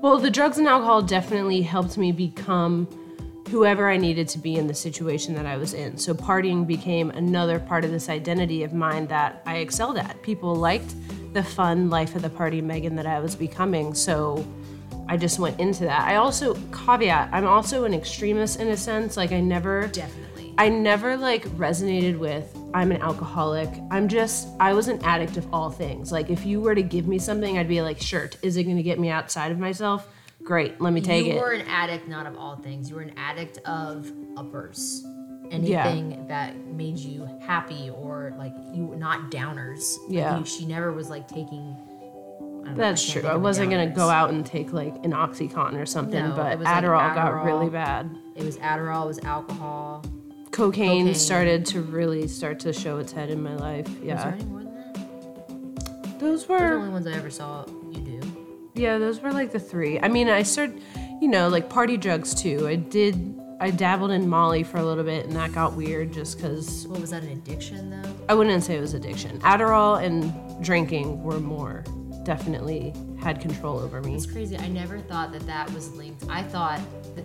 Well, 0.00 0.18
the 0.18 0.30
drugs 0.30 0.58
and 0.58 0.66
alcohol 0.66 1.02
definitely 1.02 1.62
helped 1.62 1.96
me 1.98 2.10
become 2.10 2.88
whoever 3.52 3.90
I 3.90 3.98
needed 3.98 4.28
to 4.28 4.38
be 4.38 4.56
in 4.56 4.66
the 4.66 4.72
situation 4.72 5.34
that 5.34 5.44
I 5.44 5.58
was 5.58 5.74
in. 5.74 5.98
So 5.98 6.14
partying 6.14 6.66
became 6.66 7.10
another 7.10 7.60
part 7.60 7.84
of 7.84 7.90
this 7.90 8.08
identity 8.08 8.62
of 8.62 8.72
mine 8.72 9.06
that 9.08 9.42
I 9.44 9.58
excelled 9.58 9.98
at. 9.98 10.22
People 10.22 10.54
liked 10.54 10.94
the 11.34 11.42
fun 11.42 11.90
life 11.90 12.16
of 12.16 12.22
the 12.22 12.30
party 12.30 12.62
Megan 12.62 12.96
that 12.96 13.04
I 13.04 13.20
was 13.20 13.36
becoming. 13.36 13.92
So 13.92 14.42
I 15.06 15.18
just 15.18 15.38
went 15.38 15.60
into 15.60 15.84
that. 15.84 16.08
I 16.08 16.16
also 16.16 16.54
caveat, 16.72 17.28
I'm 17.30 17.46
also 17.46 17.84
an 17.84 17.92
extremist 17.92 18.58
in 18.58 18.68
a 18.68 18.76
sense. 18.76 19.18
Like 19.18 19.32
I 19.32 19.40
never 19.40 19.88
Definitely. 19.88 20.54
I 20.56 20.70
never 20.70 21.18
like 21.18 21.44
resonated 21.50 22.18
with 22.18 22.56
I'm 22.72 22.90
an 22.90 23.02
alcoholic. 23.02 23.68
I'm 23.90 24.08
just 24.08 24.48
I 24.60 24.72
was 24.72 24.88
an 24.88 24.98
addict 25.04 25.36
of 25.36 25.52
all 25.52 25.68
things. 25.68 26.10
Like 26.10 26.30
if 26.30 26.46
you 26.46 26.62
were 26.62 26.74
to 26.74 26.82
give 26.82 27.06
me 27.06 27.18
something, 27.18 27.58
I'd 27.58 27.68
be 27.68 27.82
like, 27.82 28.00
"Sure, 28.00 28.30
is 28.40 28.56
it 28.56 28.64
going 28.64 28.78
to 28.78 28.82
get 28.82 28.98
me 28.98 29.10
outside 29.10 29.52
of 29.52 29.58
myself?" 29.58 30.08
Great, 30.44 30.80
let 30.80 30.92
me 30.92 31.00
take 31.00 31.24
you 31.26 31.32
it. 31.32 31.34
You 31.36 31.40
were 31.40 31.52
an 31.52 31.66
addict, 31.68 32.08
not 32.08 32.26
of 32.26 32.36
all 32.36 32.56
things. 32.56 32.90
You 32.90 32.96
were 32.96 33.02
an 33.02 33.12
addict 33.16 33.58
of 33.66 34.10
uppers. 34.36 35.04
Anything 35.50 36.26
that 36.28 36.56
made 36.68 36.96
you 36.98 37.28
happy 37.42 37.90
or 37.90 38.34
like 38.38 38.54
you 38.72 38.94
not 38.96 39.30
downers. 39.30 39.98
Like, 40.04 40.08
Yeah. 40.16 40.38
you- 40.38 40.44
she 40.46 40.64
never 40.66 40.92
was 40.92 41.10
like 41.10 41.28
taking. 41.28 41.76
I 42.62 42.66
don't 42.66 42.66
know, 42.66 42.74
That's 42.76 43.10
I 43.16 43.20
true. 43.20 43.28
I 43.28 43.36
wasn't 43.36 43.70
going 43.70 43.88
to 43.88 43.94
go 43.94 44.08
out 44.08 44.30
and 44.30 44.46
take 44.46 44.72
like 44.72 44.94
an 45.04 45.12
Oxycontin 45.12 45.80
or 45.80 45.84
something, 45.86 46.28
No, 46.28 46.34
but 46.36 46.52
it 46.52 46.58
was, 46.58 46.64
like, 46.64 46.84
Adderall, 46.84 47.14
got 47.14 47.44
really 47.44 47.68
bad. 47.68 48.16
It 48.36 48.44
was 48.44 48.56
Adderall. 48.58 49.04
It 49.04 49.08
was 49.08 49.18
alcohol. 49.24 50.04
Cocaine, 50.52 51.00
Cocaine. 51.02 51.14
started 51.14 51.66
to 51.66 51.82
really 51.82 52.28
start 52.28 52.60
to 52.60 52.72
show 52.72 52.98
its 52.98 53.10
head 53.12 53.30
in 53.30 53.42
my 53.42 53.56
life. 53.56 53.88
Was 53.88 53.96
there 53.98 54.06
Yeah. 54.06 54.32
any 54.34 54.44
more 54.44 54.60
than 54.62 54.74
that? 54.74 56.18
Those 56.20 56.46
Those 56.46 56.50
are 56.50 56.68
the 56.70 56.74
only 56.76 56.88
ones 56.90 57.06
I 57.06 57.12
ever 57.12 57.30
saw. 57.30 57.64
Yeah, 58.74 58.98
those 58.98 59.20
were 59.20 59.32
like 59.32 59.52
the 59.52 59.60
three. 59.60 60.00
I 60.00 60.08
mean, 60.08 60.28
I 60.28 60.42
started, 60.42 60.82
you 61.20 61.28
know, 61.28 61.48
like 61.48 61.68
party 61.68 61.96
drugs 61.96 62.34
too. 62.34 62.66
I 62.66 62.76
did, 62.76 63.38
I 63.60 63.70
dabbled 63.70 64.10
in 64.10 64.28
Molly 64.28 64.62
for 64.62 64.78
a 64.78 64.84
little 64.84 65.04
bit 65.04 65.26
and 65.26 65.36
that 65.36 65.52
got 65.52 65.74
weird 65.74 66.12
just 66.12 66.36
because 66.38 66.86
What 66.86 67.00
was 67.00 67.10
that? 67.10 67.22
An 67.22 67.30
addiction 67.30 67.90
though? 67.90 68.16
I 68.28 68.34
wouldn't 68.34 68.64
say 68.64 68.76
it 68.76 68.80
was 68.80 68.94
addiction. 68.94 69.38
Adderall 69.40 70.02
and 70.02 70.64
drinking 70.64 71.22
were 71.22 71.40
more 71.40 71.84
definitely 72.24 72.94
had 73.20 73.40
control 73.40 73.78
over 73.78 74.00
me. 74.00 74.14
It's 74.14 74.26
crazy. 74.26 74.56
I 74.56 74.68
never 74.68 75.00
thought 75.00 75.32
that 75.32 75.46
that 75.46 75.70
was 75.72 75.92
linked. 75.94 76.24
I 76.28 76.42
thought 76.42 76.80
that 77.14 77.24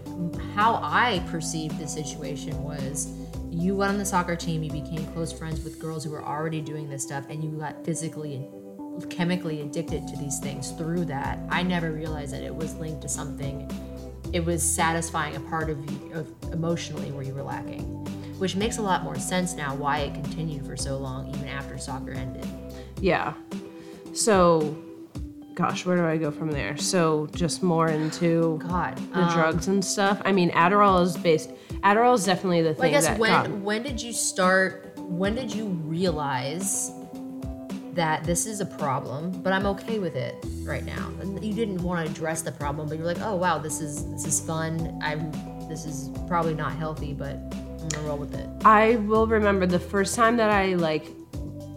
how 0.55 0.79
I 0.83 1.23
perceived 1.29 1.77
the 1.79 1.87
situation 1.87 2.61
was 2.63 3.13
you 3.49 3.75
went 3.75 3.91
on 3.91 3.97
the 3.97 4.05
soccer 4.05 4.35
team, 4.35 4.63
you 4.63 4.71
became 4.71 5.05
close 5.13 5.31
friends 5.31 5.63
with 5.63 5.79
girls 5.79 6.03
who 6.03 6.11
were 6.11 6.23
already 6.23 6.61
doing 6.61 6.89
this 6.89 7.03
stuff, 7.03 7.25
and 7.29 7.43
you 7.43 7.51
got 7.51 7.83
physically 7.85 8.47
chemically 9.09 9.61
addicted 9.61 10.07
to 10.07 10.17
these 10.17 10.39
things 10.39 10.71
through 10.71 11.05
that. 11.05 11.39
I 11.49 11.63
never 11.63 11.91
realized 11.91 12.33
that 12.33 12.43
it 12.43 12.53
was 12.53 12.75
linked 12.75 13.01
to 13.03 13.09
something. 13.09 13.69
It 14.33 14.43
was 14.43 14.61
satisfying 14.61 15.35
a 15.35 15.39
part 15.41 15.69
of 15.69 15.77
you 15.89 16.11
of 16.13 16.31
emotionally 16.51 17.11
where 17.11 17.23
you 17.23 17.33
were 17.33 17.43
lacking, 17.43 17.83
which 18.39 18.55
makes 18.55 18.77
a 18.77 18.81
lot 18.81 19.03
more 19.03 19.15
sense 19.15 19.55
now 19.55 19.75
why 19.75 19.99
it 19.99 20.13
continued 20.13 20.65
for 20.65 20.75
so 20.75 20.97
long 20.97 21.33
even 21.33 21.47
after 21.47 21.77
soccer 21.77 22.11
ended. 22.11 22.45
Yeah. 22.99 23.33
So, 24.13 24.75
gosh, 25.53 25.85
where 25.85 25.97
do 25.97 26.05
I 26.05 26.17
go 26.17 26.31
from 26.31 26.51
there? 26.51 26.75
So, 26.77 27.27
just 27.33 27.63
more 27.63 27.87
into 27.87 28.59
God, 28.67 28.97
the 29.13 29.21
um, 29.21 29.33
drugs 29.33 29.67
and 29.67 29.83
stuff. 29.83 30.21
I 30.25 30.31
mean, 30.31 30.51
Adderall 30.51 31.03
is 31.03 31.15
based. 31.15 31.51
Adderall 31.83 32.15
is 32.15 32.25
definitely 32.25 32.63
the 32.63 32.73
thing. 32.73 32.79
Well, 32.79 32.89
I 32.89 32.91
guess 32.91 33.07
that 33.07 33.19
when 33.19 33.63
when 33.63 33.83
did 33.83 34.01
you 34.01 34.11
start? 34.11 34.93
When 34.97 35.35
did 35.35 35.53
you 35.53 35.67
realize 35.67 36.91
that 37.97 38.23
this 38.23 38.45
is 38.45 38.61
a 38.61 38.65
problem? 38.65 39.31
But 39.41 39.51
I'm 39.51 39.65
okay 39.65 39.99
with 39.99 40.15
it 40.15 40.35
right 40.63 40.85
now. 40.85 41.11
And 41.19 41.43
you 41.43 41.53
didn't 41.53 41.83
want 41.83 42.05
to 42.05 42.11
address 42.11 42.41
the 42.41 42.51
problem, 42.51 42.87
but 42.87 42.97
you're 42.97 43.05
like, 43.05 43.21
oh 43.21 43.35
wow, 43.35 43.57
this 43.57 43.81
is 43.81 44.09
this 44.11 44.25
is 44.25 44.39
fun. 44.39 44.97
I'm 45.03 45.31
this 45.67 45.85
is 45.85 46.09
probably 46.27 46.53
not 46.53 46.73
healthy, 46.73 47.13
but 47.13 47.35
I'm 47.35 47.89
gonna 47.89 48.07
roll 48.07 48.17
with 48.17 48.33
it. 48.33 48.47
I 48.63 48.95
will 48.95 49.27
remember 49.27 49.65
the 49.65 49.79
first 49.79 50.15
time 50.15 50.37
that 50.37 50.49
I 50.49 50.75
like 50.75 51.05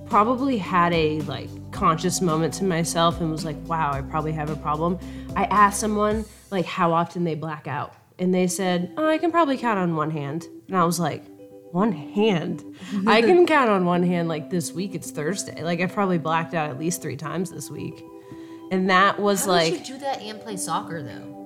probably 0.07 0.59
had 0.59 0.93
a 0.93 1.21
like 1.23 1.49
conscious 1.73 2.21
moment 2.21 2.53
to 2.55 2.65
myself 2.65 3.21
and 3.21 3.31
was 3.31 3.45
like, 3.45 3.57
wow, 3.67 3.93
I 3.93 4.03
probably 4.03 4.33
have 4.33 4.51
a 4.51 4.57
problem. 4.57 4.99
I 5.35 5.45
asked 5.45 5.81
someone 5.81 6.25
like 6.51 6.67
how 6.67 6.93
often 6.93 7.25
they 7.25 7.35
black 7.35 7.67
out. 7.67 7.95
And 8.19 8.35
they 8.35 8.47
said, 8.47 8.93
oh, 8.99 9.09
I 9.09 9.17
can 9.17 9.31
probably 9.31 9.57
count 9.57 9.79
on 9.79 9.97
one 9.97 10.11
hand. 10.11 10.47
And 10.69 10.77
I 10.77 10.85
was 10.85 11.01
like, 11.01 11.25
one 11.73 11.93
hand? 11.93 12.65
I 13.07 13.21
can 13.23 13.47
count 13.47 13.71
on 13.71 13.85
one 13.85 14.03
hand 14.03 14.29
like 14.29 14.51
this 14.51 14.73
week. 14.73 14.95
It's 14.95 15.11
Thursday. 15.11 15.63
Like 15.63 15.81
I 15.81 15.87
probably 15.87 16.19
blacked 16.19 16.55
out 16.55 16.71
at 16.71 16.79
least 16.79 17.03
three 17.03 17.17
times 17.17 17.51
this 17.51 17.71
week. 17.71 18.05
And 18.73 18.89
that 18.91 19.19
was 19.19 19.45
How 19.47 19.53
like, 19.53 19.73
did 19.73 19.89
you 19.89 19.95
do 19.95 20.01
that 20.01 20.21
and 20.23 20.41
play 20.41 20.57
soccer 20.57 21.03
though? 21.03 21.37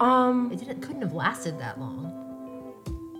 um, 0.00 0.50
It 0.52 0.58
didn't 0.60 0.80
couldn't 0.80 1.02
have 1.02 1.12
lasted 1.12 1.58
that 1.60 1.78
long. 1.78 2.06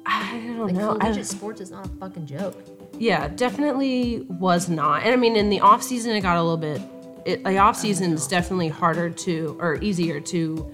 I 0.07 0.33
don't 0.47 0.59
Like 0.67 0.75
know. 0.75 0.93
I- 0.97 0.99
collegiate 0.99 1.27
sports 1.27 1.61
is 1.61 1.71
not 1.71 1.87
a 1.87 1.89
fucking 1.91 2.27
joke. 2.27 2.57
Yeah, 2.99 3.29
definitely 3.29 4.27
was 4.29 4.69
not. 4.69 5.03
And 5.05 5.13
I 5.13 5.17
mean, 5.17 5.37
in 5.37 5.49
the 5.51 5.61
off 5.61 5.83
season, 5.83 6.13
it 6.15 6.21
got 6.21 6.37
a 6.37 6.43
little 6.43 6.57
bit. 6.57 6.83
It, 7.25 7.45
the 7.45 7.59
off 7.59 7.77
season 7.77 8.13
is 8.13 8.27
definitely 8.27 8.69
harder 8.69 9.11
to 9.11 9.57
or 9.61 9.77
easier 9.83 10.21
to, 10.21 10.71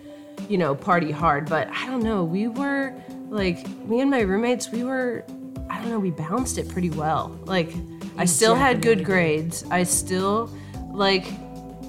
you 0.48 0.58
know, 0.58 0.74
party 0.74 1.10
hard. 1.10 1.48
But 1.48 1.68
I 1.70 1.86
don't 1.86 2.02
know. 2.02 2.24
We 2.24 2.48
were 2.48 2.94
like 3.28 3.68
me 3.80 4.00
and 4.00 4.10
my 4.10 4.20
roommates. 4.20 4.70
We 4.70 4.84
were. 4.84 5.24
I 5.68 5.80
don't 5.80 5.90
know. 5.90 5.98
We 5.98 6.10
balanced 6.10 6.58
it 6.58 6.68
pretty 6.68 6.90
well. 6.90 7.38
Like 7.44 7.72
I 8.16 8.24
still 8.24 8.54
had 8.54 8.82
good 8.82 9.04
grades. 9.04 9.64
I 9.70 9.82
still 9.82 10.50
like 10.92 11.26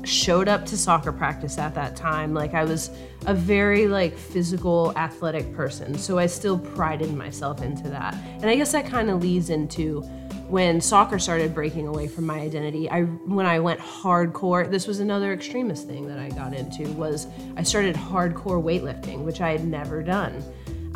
showed 0.03 0.47
up 0.47 0.65
to 0.65 0.77
soccer 0.77 1.11
practice 1.11 1.57
at 1.57 1.75
that 1.75 1.95
time. 1.95 2.33
Like 2.33 2.53
I 2.53 2.63
was 2.63 2.89
a 3.25 3.33
very 3.33 3.87
like 3.87 4.17
physical 4.17 4.93
athletic 4.97 5.53
person. 5.53 5.97
So 5.97 6.17
I 6.17 6.25
still 6.25 6.57
prided 6.57 7.13
myself 7.13 7.61
into 7.61 7.89
that. 7.89 8.15
And 8.41 8.45
I 8.45 8.55
guess 8.55 8.71
that 8.71 8.85
kind 8.85 9.09
of 9.09 9.21
leads 9.21 9.49
into 9.49 10.01
when 10.47 10.79
soccer 10.79 11.19
started 11.19 11.53
breaking 11.53 11.87
away 11.87 12.07
from 12.07 12.25
my 12.25 12.39
identity. 12.39 12.89
I 12.89 13.03
when 13.03 13.45
I 13.45 13.59
went 13.59 13.79
hardcore, 13.79 14.69
this 14.69 14.87
was 14.87 14.99
another 14.99 15.33
extremist 15.33 15.87
thing 15.87 16.07
that 16.07 16.19
I 16.19 16.29
got 16.29 16.53
into 16.53 16.87
was 16.93 17.27
I 17.57 17.63
started 17.63 17.95
hardcore 17.95 18.63
weightlifting, 18.63 19.23
which 19.23 19.41
I 19.41 19.51
had 19.51 19.65
never 19.65 20.01
done. 20.01 20.43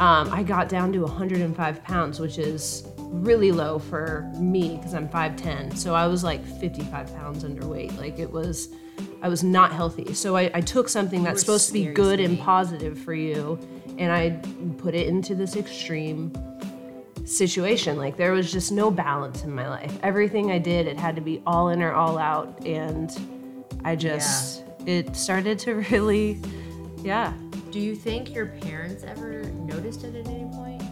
Um, 0.01 0.33
I 0.33 0.41
got 0.41 0.67
down 0.67 0.91
to 0.93 1.01
105 1.01 1.83
pounds, 1.83 2.19
which 2.19 2.39
is 2.39 2.87
really 2.97 3.51
low 3.51 3.77
for 3.77 4.31
me 4.35 4.77
because 4.77 4.95
I'm 4.95 5.07
5'10. 5.07 5.77
So 5.77 5.93
I 5.93 6.07
was 6.07 6.23
like 6.23 6.43
55 6.59 7.13
pounds 7.15 7.43
underweight. 7.43 7.95
Like 7.99 8.17
it 8.17 8.31
was, 8.31 8.69
I 9.21 9.29
was 9.29 9.43
not 9.43 9.71
healthy. 9.71 10.15
So 10.15 10.35
I, 10.35 10.49
I 10.55 10.61
took 10.61 10.89
something 10.89 11.21
that's 11.21 11.41
supposed 11.41 11.67
to 11.67 11.73
be 11.73 11.85
good 11.85 12.19
and 12.19 12.39
positive 12.39 12.97
for 12.97 13.13
you 13.13 13.59
and 13.99 14.11
I 14.11 14.31
put 14.79 14.95
it 14.95 15.05
into 15.05 15.35
this 15.35 15.55
extreme 15.55 16.33
situation. 17.23 17.99
Like 17.99 18.17
there 18.17 18.31
was 18.31 18.51
just 18.51 18.71
no 18.71 18.89
balance 18.89 19.43
in 19.43 19.53
my 19.53 19.69
life. 19.69 19.95
Everything 20.01 20.49
I 20.49 20.57
did, 20.57 20.87
it 20.87 20.97
had 20.97 21.15
to 21.15 21.21
be 21.21 21.43
all 21.45 21.69
in 21.69 21.83
or 21.83 21.93
all 21.93 22.17
out. 22.17 22.65
And 22.65 23.15
I 23.85 23.95
just, 23.95 24.63
it 24.87 25.15
started 25.15 25.59
to 25.59 25.75
really, 25.91 26.41
yeah. 27.03 27.33
Do 27.71 27.79
you 27.79 27.95
think 27.95 28.33
your 28.33 28.47
parents 28.47 29.05
ever 29.05 29.43
noticed 29.43 30.03
it 30.03 30.13
at 30.13 30.27
any 30.27 30.43
point? 30.53 30.83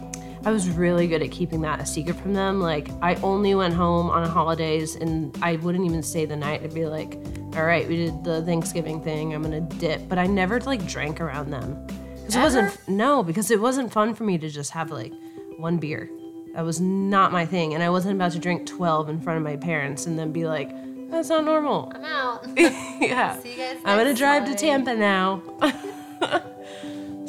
I 0.46 0.50
was 0.50 0.70
really 0.70 1.06
good 1.06 1.22
at 1.22 1.30
keeping 1.30 1.60
that 1.60 1.78
a 1.78 1.84
secret 1.84 2.16
from 2.16 2.32
them. 2.32 2.58
Like 2.58 2.88
I 3.02 3.16
only 3.16 3.54
went 3.54 3.74
home 3.74 4.08
on 4.08 4.26
holidays 4.26 4.96
and 4.96 5.36
I 5.42 5.56
wouldn't 5.56 5.84
even 5.84 6.02
stay 6.02 6.24
the 6.24 6.36
night. 6.36 6.62
I'd 6.62 6.72
be 6.72 6.86
like, 6.86 7.18
all 7.54 7.64
right, 7.64 7.86
we 7.86 7.96
did 7.96 8.24
the 8.24 8.42
Thanksgiving 8.42 9.02
thing. 9.02 9.34
I'm 9.34 9.42
gonna 9.42 9.60
dip. 9.60 10.08
But 10.08 10.18
I 10.18 10.26
never 10.26 10.58
like 10.60 10.86
drank 10.86 11.20
around 11.20 11.50
them. 11.50 11.86
Because 12.16 12.36
it 12.36 12.40
wasn't 12.40 12.88
no, 12.88 13.22
because 13.22 13.50
it 13.50 13.60
wasn't 13.60 13.92
fun 13.92 14.14
for 14.14 14.24
me 14.24 14.38
to 14.38 14.48
just 14.48 14.70
have 14.70 14.90
like 14.90 15.12
one 15.58 15.76
beer. 15.76 16.08
That 16.54 16.64
was 16.64 16.80
not 16.80 17.30
my 17.30 17.44
thing. 17.44 17.74
And 17.74 17.82
I 17.82 17.90
wasn't 17.90 18.14
about 18.14 18.32
to 18.32 18.38
drink 18.38 18.66
12 18.66 19.10
in 19.10 19.20
front 19.20 19.36
of 19.36 19.42
my 19.42 19.56
parents 19.56 20.06
and 20.06 20.18
then 20.18 20.32
be 20.32 20.46
like, 20.46 20.70
that's 21.10 21.28
not 21.28 21.44
normal. 21.44 21.92
I'm 21.94 22.04
out. 22.04 22.46
yeah. 22.56 23.38
See 23.40 23.50
you 23.50 23.56
guys 23.58 23.76
I'm 23.84 23.98
gonna 23.98 24.14
drive 24.14 24.46
to. 24.46 24.54
Tampa 24.54 24.94
now. 24.94 25.42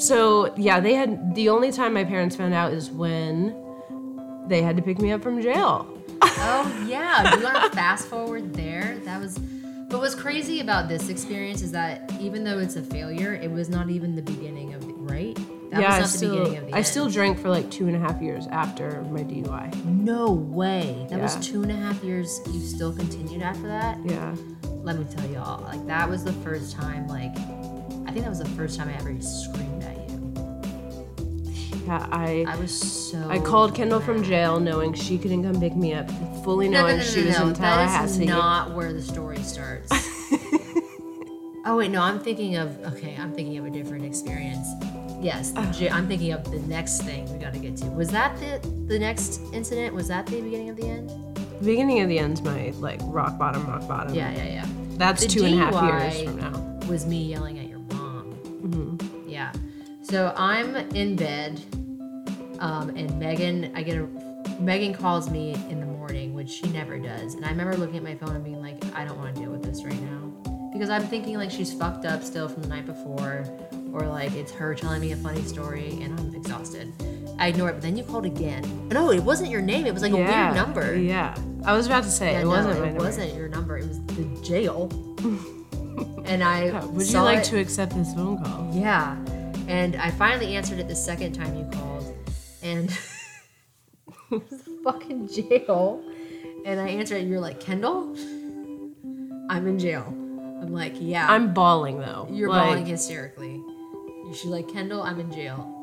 so 0.02 0.54
yeah, 0.58 0.80
they 0.80 0.94
had 0.94 1.36
the 1.36 1.50
only 1.50 1.72
time 1.72 1.94
my 1.94 2.04
parents 2.04 2.36
found 2.36 2.54
out 2.54 2.74
is 2.74 2.90
when 2.90 3.56
they 4.48 4.62
had 4.62 4.76
to 4.78 4.82
pick 4.82 5.00
me 5.00 5.12
up 5.12 5.22
from 5.22 5.42
jail. 5.42 5.88
Oh 6.24 6.86
yeah, 6.88 7.36
you 7.38 7.44
want 7.44 7.56
to 7.64 7.70
fast 7.78 8.08
forward 8.08 8.54
there? 8.54 8.98
That 9.06 9.20
was. 9.22 9.38
But 9.38 10.00
what's 10.00 10.16
crazy 10.16 10.62
about 10.62 10.88
this 10.88 11.10
experience 11.10 11.62
is 11.62 11.74
that 11.74 12.10
even 12.20 12.46
though 12.46 12.60
it's 12.60 12.78
a 12.78 12.82
failure, 12.82 13.34
it 13.34 13.52
was 13.52 13.68
not 13.70 13.90
even 13.90 14.16
the 14.16 14.22
beginning 14.22 14.74
of 14.74 14.82
the 14.88 14.94
right. 14.94 15.38
That 15.72 15.82
yeah, 15.82 16.00
was 16.00 16.14
I 16.14 16.18
still 16.18 16.30
the 16.32 16.38
beginning 16.40 16.58
of 16.60 16.66
the 16.68 16.74
I 16.74 16.78
end. 16.78 16.88
still 16.88 17.10
drank 17.10 17.40
for 17.40 17.50
like 17.50 17.70
two 17.70 17.88
and 17.88 17.96
a 17.96 18.00
half 18.00 18.22
years 18.22 18.48
after 18.48 19.02
my 19.12 19.22
DUI. 19.24 19.86
No 19.86 20.32
way. 20.32 21.06
That 21.10 21.18
Yeah. 21.18 21.24
was 21.24 21.36
two 21.46 21.62
and 21.64 21.72
a 21.72 21.76
half 21.76 22.02
years. 22.04 22.40
You 22.52 22.62
still 22.62 22.94
continued 22.94 23.42
after 23.42 23.68
that. 23.68 23.98
Yeah. 24.06 24.34
Let 24.82 24.98
me 24.98 25.06
tell 25.14 25.30
y'all, 25.30 25.62
like 25.64 25.86
that 25.88 26.10
was 26.10 26.24
the 26.24 26.34
first 26.34 26.72
time. 26.74 27.08
Like, 27.08 27.36
I 28.12 28.14
think 28.14 28.26
that 28.26 28.30
was 28.30 28.40
the 28.40 28.50
first 28.50 28.78
time 28.78 28.90
I 28.90 28.94
ever 28.96 29.16
screamed 29.22 29.84
at 29.84 29.96
you. 30.10 31.84
Yeah, 31.86 32.06
I 32.12 32.44
I 32.46 32.58
was 32.58 33.10
so. 33.10 33.26
I 33.30 33.40
called 33.40 33.74
Kendall 33.74 34.02
from 34.02 34.22
jail 34.22 34.60
knowing 34.60 34.94
she 34.94 35.18
couldn't 35.18 35.44
come 35.44 35.62
pick 35.62 35.78
me 35.78 35.94
up, 35.94 36.12
fully 36.44 36.68
No, 36.68 36.82
no, 36.82 36.88
knowing 36.88 36.98
no, 36.98 37.04
no, 37.06 37.10
she 37.10 37.24
was 37.24 37.40
no. 37.40 37.48
in 37.48 37.54
That 37.54 38.04
is 38.04 38.20
not 38.20 38.76
where 38.76 38.92
the 38.92 39.02
story 39.02 39.38
starts. 39.44 39.90
oh 41.66 41.78
wait, 41.78 41.90
no, 41.90 42.02
I'm 42.02 42.20
thinking 42.20 42.58
of. 42.58 42.78
Okay, 42.96 43.16
I'm 43.18 43.32
thinking 43.34 43.58
of 43.58 43.66
a 43.66 43.70
different 43.70 44.04
experience. 44.04 44.68
Yes, 45.22 45.54
j- 45.72 45.90
I'm 45.90 46.06
thinking 46.10 46.34
of 46.34 46.44
the 46.52 46.60
next 46.68 47.04
thing 47.04 47.32
we 47.32 47.40
got 47.40 47.54
to 47.54 47.60
get 47.60 47.78
to. 47.78 47.86
Was 47.92 48.10
that 48.10 48.38
the 48.42 48.60
the 48.88 49.00
next 49.00 49.40
incident? 49.54 49.96
Was 49.96 50.10
that 50.10 50.26
the 50.28 50.42
beginning 50.42 50.68
of 50.70 50.76
the 50.76 50.84
end? 50.88 51.10
the 51.60 51.66
beginning 51.66 52.02
of 52.02 52.10
the 52.10 52.20
end's 52.20 52.42
my 52.42 52.72
like 52.80 53.00
rock 53.04 53.38
bottom, 53.40 53.66
rock 53.68 53.88
bottom. 53.88 54.14
Yeah, 54.14 54.32
yeah, 54.36 54.44
yeah. 54.46 54.66
That's 54.98 55.22
The 55.24 55.30
two 55.30 55.46
and 55.46 55.56
a 55.56 55.58
half 55.58 55.74
DUI 55.74 56.14
years 56.14 56.24
from 56.30 56.38
now. 56.42 56.88
was 56.90 57.06
me 57.06 57.24
yelling 57.24 57.58
at 57.58 57.68
your 57.68 57.68
mom. 57.68 57.70
Yeah. 57.70 57.71
So 60.12 60.34
I'm 60.36 60.76
in 60.76 61.16
bed, 61.16 61.62
um, 62.60 62.90
and 62.98 63.18
Megan, 63.18 63.72
I 63.74 63.82
get 63.82 63.96
a, 63.96 64.08
Megan 64.60 64.94
calls 64.94 65.30
me 65.30 65.54
in 65.70 65.80
the 65.80 65.86
morning, 65.86 66.34
which 66.34 66.50
she 66.50 66.68
never 66.68 67.00
does. 67.00 67.36
And 67.36 67.46
I 67.46 67.50
remember 67.50 67.78
looking 67.78 67.96
at 67.96 68.04
my 68.04 68.16
phone 68.16 68.36
and 68.36 68.44
being 68.44 68.62
like, 68.62 68.84
I 68.94 69.06
don't 69.06 69.18
want 69.18 69.34
to 69.34 69.42
deal 69.42 69.50
with 69.50 69.64
this 69.64 69.86
right 69.86 70.02
now. 70.02 70.34
Because 70.74 70.90
I'm 70.90 71.04
thinking 71.04 71.38
like 71.38 71.50
she's 71.50 71.74
fucked 71.74 72.04
up 72.04 72.24
still 72.24 72.50
from 72.50 72.62
the 72.62 72.68
night 72.68 72.86
before, 72.86 73.46
or 73.94 74.02
like 74.02 74.34
it's 74.34 74.52
her 74.52 74.76
telling 74.76 75.00
me 75.00 75.14
a 75.14 75.16
funny 75.16 75.44
story 75.44 75.98
and 76.02 76.20
I'm 76.20 76.36
exhausted. 76.36 76.92
I 77.40 77.48
ignore 77.48 77.70
it, 77.70 77.74
but 77.76 77.82
then 77.82 77.96
you 77.96 78.04
called 78.04 78.26
again. 78.26 78.90
No, 78.90 79.12
it 79.12 79.24
wasn't 79.24 79.50
your 79.50 79.62
name. 79.62 79.86
It 79.86 79.94
was 79.94 80.04
like 80.04 80.12
a 80.12 80.18
weird 80.18 80.56
number. 80.56 80.94
Yeah. 80.94 81.38
I 81.64 81.72
was 81.72 81.86
about 81.86 82.04
to 82.04 82.12
say 82.12 82.34
Yeah, 82.34 82.40
it 82.40 82.44
no, 82.44 82.50
wasn't 82.50 82.86
it 82.86 82.96
wasn't 82.96 83.34
your 83.34 83.48
number. 83.48 83.78
It 83.78 83.88
was 83.88 84.02
the 84.08 84.26
jail. 84.44 84.90
and 86.26 86.44
I 86.44 86.84
Would 86.88 87.10
you 87.10 87.22
like 87.22 87.40
it- 87.40 87.46
to 87.46 87.60
accept 87.60 87.96
this 87.96 88.14
phone 88.14 88.44
call? 88.44 88.70
Yeah. 88.74 89.16
And 89.72 89.96
I 89.96 90.12
finally 90.12 90.58
answered 90.58 90.80
it 90.80 90.90
the 90.90 90.96
second 90.96 91.32
time 91.32 91.56
you 91.56 91.64
called. 91.72 92.14
And 92.62 92.90
it 94.32 94.52
was 94.52 94.62
fucking 94.84 95.30
jail. 95.30 96.04
And 96.66 96.78
I 96.78 96.90
answered 96.90 97.16
it, 97.16 97.22
and 97.22 97.30
you're 97.30 97.40
like, 97.40 97.62
Kendall? 97.62 98.14
I'm 99.50 99.68
in 99.68 99.80
jail. 99.80 100.06
I'm 100.62 100.74
like, 100.74 100.96
yeah. 101.00 101.26
I'm 101.32 101.54
bawling 101.54 102.00
though. 102.00 102.28
you're 102.30 102.50
like, 102.50 102.66
bawling 102.68 102.86
hysterically. 102.86 103.64
She's 104.34 104.46
like, 104.46 104.68
Kendall, 104.68 105.04
I'm 105.04 105.22
in 105.22 105.32
jail. 105.32 105.78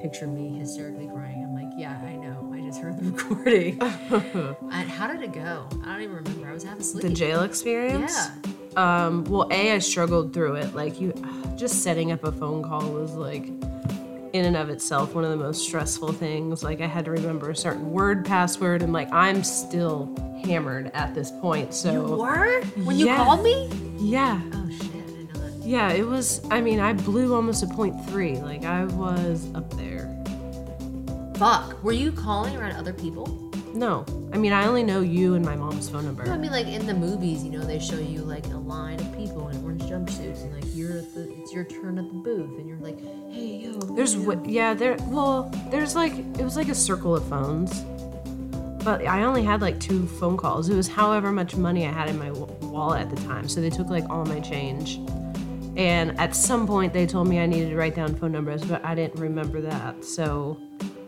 Picture 0.00 0.26
me 0.26 0.58
hysterically 0.58 1.06
crying. 1.06 1.44
I'm 1.44 1.54
like, 1.54 1.72
yeah, 1.78 2.00
I 2.04 2.16
know. 2.16 2.52
I 2.52 2.60
just 2.66 2.80
heard 2.80 2.98
the 2.98 3.10
recording. 3.12 3.80
and 3.80 4.56
uh, 4.72 4.92
how 4.92 5.06
did 5.06 5.22
it 5.22 5.32
go? 5.32 5.68
I 5.84 5.92
don't 5.92 6.02
even 6.02 6.16
remember. 6.16 6.48
I 6.48 6.52
was 6.52 6.64
half 6.64 6.80
asleep. 6.80 7.02
The 7.02 7.14
jail 7.14 7.42
experience? 7.44 8.12
Yeah. 8.12 8.52
Um, 8.76 9.24
well, 9.24 9.48
A, 9.50 9.72
I 9.72 9.78
struggled 9.78 10.32
through 10.32 10.54
it. 10.56 10.74
Like 10.74 11.00
you 11.00 11.12
just 11.56 11.82
setting 11.82 12.12
up 12.12 12.24
a 12.24 12.32
phone 12.32 12.62
call 12.62 12.88
was 12.90 13.12
like 13.14 13.46
in 14.32 14.44
and 14.44 14.56
of 14.56 14.70
itself 14.70 15.12
one 15.14 15.24
of 15.24 15.30
the 15.30 15.36
most 15.36 15.66
stressful 15.66 16.12
things. 16.12 16.62
Like 16.62 16.80
I 16.80 16.86
had 16.86 17.04
to 17.06 17.10
remember 17.10 17.50
a 17.50 17.56
certain 17.56 17.90
word 17.90 18.24
password 18.24 18.82
and 18.82 18.92
like 18.92 19.12
I'm 19.12 19.42
still 19.42 20.14
hammered 20.44 20.90
at 20.94 21.14
this 21.14 21.30
point. 21.40 21.74
So 21.74 21.92
You 21.92 22.02
were? 22.16 22.62
When 22.84 22.96
you 22.98 23.06
Yeah. 23.06 23.16
called 23.24 23.42
me? 23.42 23.68
yeah. 23.98 24.40
Oh 24.54 24.70
shit, 24.70 24.86
I 24.86 25.00
didn't 25.00 25.34
know 25.34 25.40
that. 25.40 25.66
Yeah, 25.66 25.90
it 25.92 26.06
was 26.06 26.40
I 26.50 26.60
mean, 26.60 26.78
I 26.80 26.92
blew 26.92 27.34
almost 27.34 27.62
a 27.64 27.66
point 27.66 28.08
three. 28.08 28.36
Like 28.38 28.64
I 28.64 28.84
was 28.84 29.52
up 29.54 29.68
there. 29.76 30.06
Fuck. 31.36 31.82
Were 31.82 31.92
you 31.92 32.12
calling 32.12 32.56
around 32.56 32.72
other 32.76 32.92
people? 32.92 33.49
No. 33.80 34.04
I 34.30 34.36
mean 34.36 34.52
I 34.52 34.66
only 34.66 34.82
know 34.82 35.00
you 35.00 35.34
and 35.36 35.42
my 35.42 35.56
mom's 35.56 35.88
phone 35.88 36.04
number. 36.04 36.26
No, 36.26 36.34
I 36.34 36.36
mean 36.36 36.52
like 36.52 36.66
in 36.66 36.86
the 36.86 36.92
movies, 36.92 37.42
you 37.42 37.50
know, 37.50 37.60
they 37.60 37.78
show 37.78 37.98
you 37.98 38.20
like 38.20 38.44
a 38.48 38.58
line 38.58 39.00
of 39.00 39.16
people 39.16 39.48
in 39.48 39.64
orange 39.64 39.84
jumpsuits, 39.84 40.42
and 40.42 40.54
like 40.54 40.64
you're 40.74 40.98
at 40.98 41.14
the, 41.14 41.32
it's 41.38 41.50
your 41.50 41.64
turn 41.64 41.98
at 41.98 42.06
the 42.06 42.12
booth, 42.12 42.58
and 42.58 42.68
you're 42.68 42.78
like, 42.80 43.00
hey 43.32 43.62
yo. 43.64 43.78
There's 43.96 44.16
w- 44.16 44.42
yeah, 44.44 44.74
there 44.74 44.98
well, 45.08 45.50
there's 45.70 45.94
like 45.94 46.12
it 46.12 46.42
was 46.42 46.56
like 46.56 46.68
a 46.68 46.74
circle 46.74 47.16
of 47.16 47.26
phones. 47.26 47.80
But 48.84 49.06
I 49.06 49.22
only 49.22 49.42
had 49.42 49.62
like 49.62 49.80
two 49.80 50.06
phone 50.06 50.36
calls. 50.36 50.68
It 50.68 50.76
was 50.76 50.86
however 50.88 51.32
much 51.32 51.56
money 51.56 51.86
I 51.86 51.90
had 51.90 52.10
in 52.10 52.18
my 52.18 52.28
w- 52.28 52.46
wallet 52.60 53.00
at 53.00 53.08
the 53.08 53.22
time. 53.22 53.48
So 53.48 53.62
they 53.62 53.70
took 53.70 53.88
like 53.88 54.08
all 54.10 54.26
my 54.26 54.40
change. 54.40 55.00
And 55.76 56.18
at 56.20 56.36
some 56.36 56.66
point 56.66 56.92
they 56.92 57.06
told 57.06 57.28
me 57.28 57.40
I 57.40 57.46
needed 57.46 57.70
to 57.70 57.76
write 57.76 57.94
down 57.94 58.14
phone 58.14 58.32
numbers, 58.32 58.62
but 58.62 58.84
I 58.84 58.94
didn't 58.94 59.18
remember 59.18 59.62
that. 59.62 60.04
So 60.04 60.58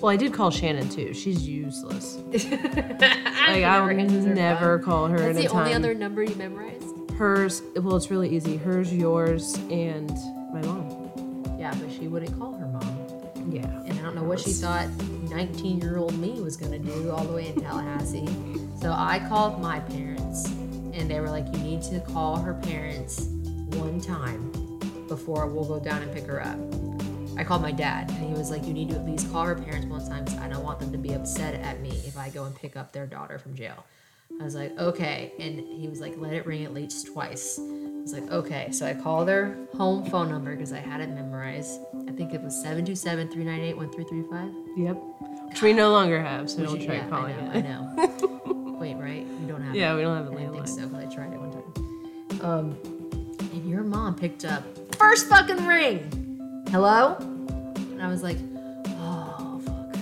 well, 0.02 0.10
I 0.10 0.16
did 0.16 0.32
call 0.34 0.50
Shannon 0.50 0.88
too. 0.88 1.14
She's 1.14 1.48
useless. 1.48 2.18
Like 3.42 3.64
I 3.64 3.80
will 3.80 3.94
never 3.94 4.78
call 4.78 5.08
her 5.08 5.18
That's 5.18 5.36
the 5.38 5.46
a 5.46 5.48
time. 5.48 5.58
only 5.60 5.74
other 5.74 5.94
number 5.94 6.22
you 6.22 6.34
memorized. 6.36 7.10
Hers, 7.18 7.60
well, 7.76 7.96
it's 7.96 8.10
really 8.10 8.28
easy. 8.34 8.56
Hers, 8.56 8.92
yours, 8.94 9.54
and 9.70 10.10
my 10.54 10.62
mom. 10.62 11.56
Yeah, 11.58 11.74
but 11.74 11.90
she 11.92 12.06
wouldn't 12.08 12.38
call 12.38 12.52
her 12.54 12.66
mom, 12.66 13.50
Yeah. 13.50 13.66
and 13.84 13.98
I 13.98 14.02
don't 14.02 14.14
know 14.14 14.22
what 14.22 14.38
she 14.40 14.50
thought 14.52 14.88
19 15.28 15.80
year 15.80 15.98
old 15.98 16.16
me 16.18 16.40
was 16.40 16.56
gonna 16.56 16.78
do 16.78 17.10
all 17.10 17.24
the 17.24 17.32
way 17.34 17.48
in 17.48 17.60
Tallahassee. 17.60 18.28
so 18.80 18.92
I 18.92 19.18
called 19.28 19.60
my 19.60 19.80
parents, 19.80 20.46
and 20.46 21.10
they 21.10 21.20
were 21.20 21.28
like, 21.30 21.46
you 21.52 21.58
need 21.62 21.82
to 21.82 22.00
call 22.00 22.36
her 22.36 22.54
parents 22.54 23.26
one 23.76 24.00
time 24.00 24.50
before 25.08 25.46
we'll 25.48 25.64
go 25.66 25.78
down 25.80 26.00
and 26.02 26.12
pick 26.14 26.26
her 26.26 26.40
up. 26.42 26.58
I 27.36 27.44
called 27.44 27.62
my 27.62 27.72
dad, 27.72 28.10
and 28.10 28.26
he 28.28 28.34
was 28.34 28.50
like, 28.50 28.66
"You 28.66 28.72
need 28.74 28.90
to 28.90 28.96
at 28.96 29.04
least 29.06 29.30
call 29.32 29.44
her 29.44 29.54
parents 29.54 29.86
one 29.86 30.04
time. 30.04 30.26
I 30.40 30.48
don't 30.48 30.62
want 30.62 30.80
them 30.80 30.92
to 30.92 30.98
be 30.98 31.14
upset 31.14 31.54
at 31.54 31.80
me 31.80 31.90
if 32.06 32.16
I 32.18 32.28
go 32.30 32.44
and 32.44 32.54
pick 32.54 32.76
up 32.76 32.92
their 32.92 33.06
daughter 33.06 33.38
from 33.38 33.54
jail." 33.54 33.84
I 34.40 34.44
was 34.44 34.54
like, 34.54 34.78
"Okay," 34.78 35.32
and 35.38 35.58
he 35.60 35.88
was 35.88 36.00
like, 36.00 36.14
"Let 36.18 36.32
it 36.32 36.46
ring 36.46 36.64
at 36.64 36.72
least 36.74 37.06
twice." 37.12 37.58
I 37.58 38.00
was 38.02 38.12
like, 38.12 38.30
"Okay," 38.30 38.70
so 38.70 38.86
I 38.86 38.94
called 38.94 39.28
their 39.28 39.56
home 39.76 40.04
phone 40.06 40.28
number 40.28 40.54
because 40.54 40.72
I 40.72 40.78
had 40.78 41.00
it 41.00 41.08
memorized. 41.10 41.80
I 42.08 42.12
think 42.12 42.32
it 42.34 42.42
was 42.42 42.54
727-398-1335. 42.64 44.54
Yep. 44.76 44.96
Which 45.48 45.62
we 45.62 45.72
no 45.72 45.90
longer 45.90 46.20
have, 46.22 46.50
so 46.50 46.62
don't 46.64 46.82
try 46.84 46.96
yeah, 46.96 47.08
calling 47.08 47.34
I 47.34 47.60
know, 47.60 47.92
it. 47.98 48.00
I 48.00 48.06
know. 48.46 48.76
Wait, 48.80 48.94
right? 48.96 49.24
You 49.26 49.46
don't 49.46 49.62
have. 49.62 49.74
It. 49.74 49.78
Yeah, 49.78 49.92
it. 49.92 49.96
we 49.96 50.02
don't 50.02 50.16
have 50.16 50.26
a 50.26 50.30
I 50.34 50.38
didn't 50.40 50.52
think 50.54 50.66
landline. 50.66 50.68
so 50.68 50.86
because 50.88 51.04
I 51.04 51.14
tried 51.14 51.32
it 51.32 51.38
one 51.40 51.52
time. 51.52 52.40
Um, 52.42 52.76
and 53.52 53.68
your 53.70 53.84
mom 53.84 54.14
picked 54.16 54.44
up 54.44 54.64
first 54.96 55.28
fucking 55.28 55.66
ring. 55.66 56.21
Hello? 56.72 57.16
And 57.18 58.00
I 58.00 58.08
was 58.08 58.22
like, 58.22 58.38
oh 58.86 59.60
fuck. 59.62 59.94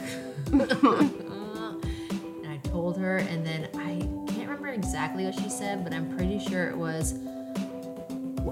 and 0.53 2.47
I 2.47 2.59
told 2.69 2.97
her, 2.97 3.17
and 3.17 3.45
then 3.45 3.69
I 3.75 3.99
can't 4.33 4.49
remember 4.49 4.69
exactly 4.69 5.25
what 5.25 5.35
she 5.35 5.49
said, 5.49 5.83
but 5.83 5.93
I'm 5.93 6.17
pretty 6.17 6.39
sure 6.39 6.71
it 6.71 6.77
was. 6.77 7.15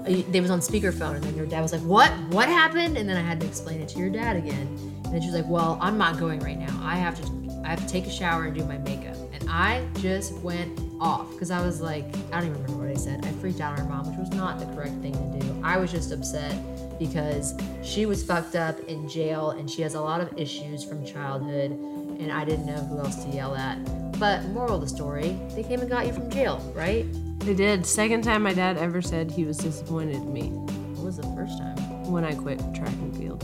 They 0.03 0.41
was 0.41 0.51
on 0.51 0.59
speakerphone, 0.59 1.15
and 1.15 1.23
then 1.23 1.37
your 1.37 1.45
dad 1.45 1.61
was 1.61 1.71
like, 1.71 1.79
"What? 1.83 2.11
What 2.31 2.49
happened?" 2.49 2.97
And 2.97 3.07
then 3.07 3.15
I 3.15 3.21
had 3.21 3.39
to 3.39 3.47
explain 3.47 3.79
it 3.79 3.87
to 3.89 3.99
your 3.99 4.09
dad 4.09 4.35
again. 4.35 4.67
And 5.05 5.13
then 5.13 5.21
she 5.21 5.27
was 5.27 5.35
like, 5.35 5.47
"Well, 5.47 5.77
I'm 5.81 5.97
not 5.97 6.19
going 6.19 6.41
right 6.41 6.59
now. 6.59 6.77
I 6.83 6.97
have 6.97 7.15
to, 7.21 7.61
I 7.63 7.69
have 7.69 7.79
to 7.79 7.87
take 7.87 8.05
a 8.05 8.11
shower 8.11 8.47
and 8.47 8.53
do 8.53 8.65
my 8.65 8.79
makeup." 8.79 9.15
And 9.31 9.49
I 9.49 9.87
just 10.01 10.33
went 10.39 10.77
off 10.99 11.31
because 11.31 11.51
I 11.51 11.65
was 11.65 11.79
like, 11.79 12.03
I 12.33 12.41
don't 12.41 12.49
even 12.49 12.63
remember 12.63 12.83
what 12.83 12.91
I 12.91 12.99
said. 12.99 13.25
I 13.25 13.31
freaked 13.39 13.61
out 13.61 13.79
on 13.79 13.85
her 13.85 13.89
mom, 13.89 14.09
which 14.09 14.19
was 14.19 14.31
not 14.31 14.59
the 14.59 14.65
correct 14.75 15.01
thing 15.01 15.13
to 15.13 15.39
do. 15.39 15.61
I 15.63 15.77
was 15.77 15.89
just 15.89 16.11
upset 16.11 16.59
because 16.99 17.55
she 17.81 18.05
was 18.05 18.23
fucked 18.23 18.55
up 18.55 18.77
in 18.81 19.07
jail 19.09 19.51
and 19.51 19.69
she 19.69 19.81
has 19.81 19.95
a 19.95 20.01
lot 20.01 20.21
of 20.21 20.37
issues 20.37 20.83
from 20.83 21.05
childhood, 21.05 21.71
and 21.71 22.31
I 22.31 22.43
didn't 22.45 22.65
know 22.65 22.75
who 22.77 22.99
else 22.99 23.23
to 23.23 23.29
yell 23.31 23.55
at. 23.55 23.77
But 24.19 24.43
moral 24.49 24.75
of 24.75 24.81
the 24.81 24.87
story, 24.89 25.39
they 25.55 25.63
came 25.63 25.79
and 25.79 25.89
got 25.89 26.05
you 26.05 26.13
from 26.13 26.29
jail, 26.29 26.57
right? 26.75 27.05
They 27.39 27.53
did. 27.55 27.85
Second 27.85 28.23
time 28.23 28.43
my 28.43 28.53
dad 28.53 28.77
ever 28.77 29.01
said 29.01 29.31
he 29.31 29.45
was 29.45 29.57
disappointed 29.57 30.15
in 30.17 30.33
me 30.33 30.49
What 30.49 31.05
was 31.05 31.17
the 31.17 31.23
first 31.35 31.57
time? 31.57 31.77
when 32.11 32.25
I 32.25 32.33
quit 32.35 32.59
track 32.75 32.89
and 32.89 33.15
field. 33.15 33.41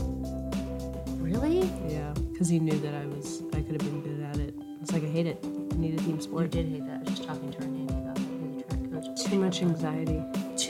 Really? 1.18 1.60
Yeah, 1.88 2.12
because 2.32 2.48
he 2.48 2.58
knew 2.58 2.78
that 2.80 2.94
I 2.94 3.06
was 3.06 3.42
I 3.54 3.60
could 3.62 3.80
have 3.80 3.90
been 3.90 4.02
good 4.02 4.22
at 4.24 4.36
it. 4.38 4.54
It's 4.82 4.92
like 4.92 5.02
I 5.02 5.06
hate 5.06 5.26
it. 5.26 5.38
I 5.44 5.76
need 5.76 5.94
a 5.94 6.02
team 6.02 6.16
You 6.16 6.22
sport. 6.22 6.50
did 6.50 6.66
hate 6.66 6.86
that. 6.86 6.96
I 6.96 6.98
was 7.00 7.08
just 7.10 7.24
talking 7.24 7.50
to 7.52 7.58
our 7.60 7.66
nanny 7.66 7.92
about 7.92 8.16
being 8.16 8.62
a 8.68 8.74
track 8.92 9.04
coach. 9.16 9.24
Too 9.24 9.38
much 9.38 9.62
anxiety. 9.62 10.22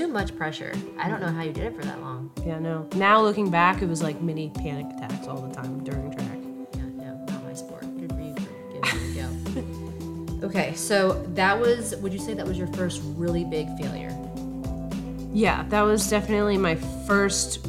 Too 0.07 0.13
much 0.13 0.37
pressure. 0.37 0.73
I 1.01 1.09
don't 1.09 1.21
know 1.21 1.33
how 1.33 1.43
you 1.43 1.53
did 1.53 1.65
it 1.65 1.75
for 1.75 1.83
that 1.83 2.01
long. 2.01 2.31
Yeah, 2.47 2.61
no. 2.61 2.89
Now 2.95 3.21
looking 3.21 3.51
back, 3.51 3.83
it 3.83 3.89
was 3.89 4.05
like 4.05 4.21
mini 4.21 4.51
panic 4.51 4.87
attacks 4.97 5.27
all 5.27 5.41
the 5.41 5.53
time 5.53 5.83
during 5.83 6.13
track. 6.13 6.39
Yeah, 6.75 7.05
no, 7.05 7.25
not 7.25 7.43
my 7.43 7.53
sport. 7.55 7.83
Good 7.99 8.13
for 8.13 8.21
you 8.21 8.33
for 8.37 8.89
giving 8.89 9.17
it 9.17 9.57
a 9.57 10.41
go. 10.41 10.47
okay, 10.47 10.75
so 10.75 11.25
that 11.35 11.61
was, 11.61 11.97
would 11.97 12.13
you 12.13 12.21
say 12.21 12.35
that 12.35 12.47
was 12.47 12.57
your 12.57 12.69
first 12.69 13.03
really 13.17 13.45
big 13.45 13.67
failure? 13.81 14.17
Yeah, 15.33 15.65
that 15.71 15.83
was 15.83 16.09
definitely 16.09 16.57
my 16.57 16.77
first 16.77 17.67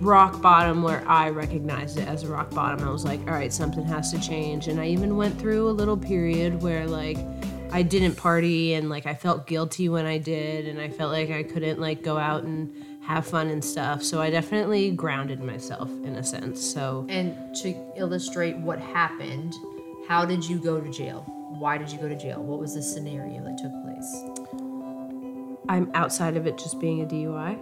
rock 0.00 0.40
bottom 0.40 0.84
where 0.84 1.02
I 1.08 1.30
recognized 1.30 1.98
it 1.98 2.06
as 2.06 2.22
a 2.22 2.28
rock 2.28 2.52
bottom. 2.52 2.86
I 2.86 2.92
was 2.92 3.04
like, 3.04 3.18
all 3.22 3.34
right, 3.34 3.52
something 3.52 3.84
has 3.86 4.12
to 4.12 4.20
change. 4.20 4.68
And 4.68 4.80
I 4.80 4.86
even 4.86 5.16
went 5.16 5.36
through 5.36 5.68
a 5.68 5.72
little 5.72 5.96
period 5.96 6.62
where 6.62 6.86
like 6.86 7.18
I 7.70 7.82
didn't 7.82 8.14
party 8.16 8.74
and 8.74 8.88
like 8.88 9.06
I 9.06 9.14
felt 9.14 9.46
guilty 9.46 9.88
when 9.88 10.06
I 10.06 10.18
did 10.18 10.66
and 10.66 10.80
I 10.80 10.88
felt 10.88 11.12
like 11.12 11.30
I 11.30 11.42
couldn't 11.42 11.80
like 11.80 12.02
go 12.02 12.16
out 12.16 12.44
and 12.44 12.72
have 13.02 13.26
fun 13.26 13.48
and 13.48 13.64
stuff. 13.64 14.02
So 14.02 14.20
I 14.20 14.30
definitely 14.30 14.90
grounded 14.90 15.40
myself 15.40 15.90
in 16.04 16.16
a 16.16 16.24
sense. 16.24 16.60
So 16.60 17.06
And 17.08 17.36
to 17.56 17.74
illustrate 17.96 18.56
what 18.56 18.78
happened, 18.78 19.54
how 20.08 20.24
did 20.24 20.44
you 20.44 20.58
go 20.58 20.80
to 20.80 20.90
jail? 20.90 21.22
Why 21.58 21.78
did 21.78 21.90
you 21.90 21.98
go 21.98 22.08
to 22.08 22.16
jail? 22.16 22.42
What 22.42 22.58
was 22.58 22.74
the 22.74 22.82
scenario 22.82 23.42
that 23.44 23.58
took 23.58 23.72
place? 23.84 24.24
I'm 25.68 25.90
outside 25.94 26.36
of 26.36 26.46
it 26.46 26.58
just 26.58 26.80
being 26.80 27.02
a 27.02 27.06
DUI. 27.06 27.58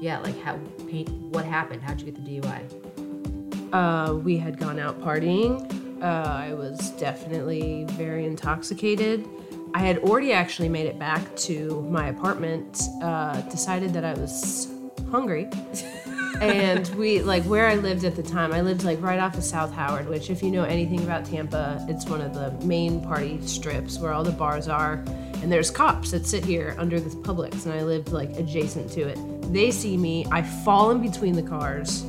Yeah, 0.00 0.18
like 0.18 0.40
how 0.42 0.58
paint 0.88 1.08
what 1.10 1.44
happened? 1.44 1.82
How'd 1.82 2.00
you 2.00 2.10
get 2.10 2.16
the 2.16 2.40
DUI? 2.40 3.72
Uh, 3.72 4.14
we 4.16 4.36
had 4.36 4.58
gone 4.58 4.78
out 4.78 5.00
partying. 5.00 5.70
Uh, 6.02 6.06
I 6.28 6.52
was 6.54 6.90
definitely 6.90 7.86
very 7.90 8.26
intoxicated. 8.26 9.26
I 9.74 9.80
had 9.80 9.98
already 9.98 10.32
actually 10.32 10.68
made 10.68 10.86
it 10.86 11.00
back 11.00 11.34
to 11.36 11.82
my 11.90 12.06
apartment, 12.06 12.80
uh, 13.02 13.40
decided 13.42 13.92
that 13.94 14.04
I 14.04 14.14
was 14.14 14.72
hungry. 15.10 15.50
and 16.40 16.88
we, 16.90 17.22
like, 17.22 17.42
where 17.42 17.66
I 17.66 17.74
lived 17.74 18.04
at 18.04 18.14
the 18.14 18.22
time, 18.22 18.52
I 18.52 18.60
lived 18.60 18.84
like 18.84 19.02
right 19.02 19.18
off 19.18 19.36
of 19.36 19.42
South 19.42 19.72
Howard, 19.72 20.08
which, 20.08 20.30
if 20.30 20.44
you 20.44 20.52
know 20.52 20.62
anything 20.62 21.02
about 21.02 21.24
Tampa, 21.24 21.84
it's 21.88 22.06
one 22.06 22.20
of 22.20 22.34
the 22.34 22.52
main 22.64 23.02
party 23.02 23.44
strips 23.48 23.98
where 23.98 24.12
all 24.12 24.22
the 24.22 24.30
bars 24.30 24.68
are. 24.68 25.02
And 25.42 25.50
there's 25.50 25.72
cops 25.72 26.12
that 26.12 26.24
sit 26.24 26.44
here 26.44 26.76
under 26.78 27.00
this 27.00 27.16
Publix, 27.16 27.64
and 27.64 27.74
I 27.74 27.82
lived 27.82 28.12
like 28.12 28.30
adjacent 28.36 28.92
to 28.92 29.08
it. 29.08 29.18
They 29.52 29.72
see 29.72 29.96
me, 29.96 30.24
I 30.30 30.42
fall 30.42 30.92
in 30.92 31.02
between 31.02 31.34
the 31.34 31.42
cars 31.42 32.04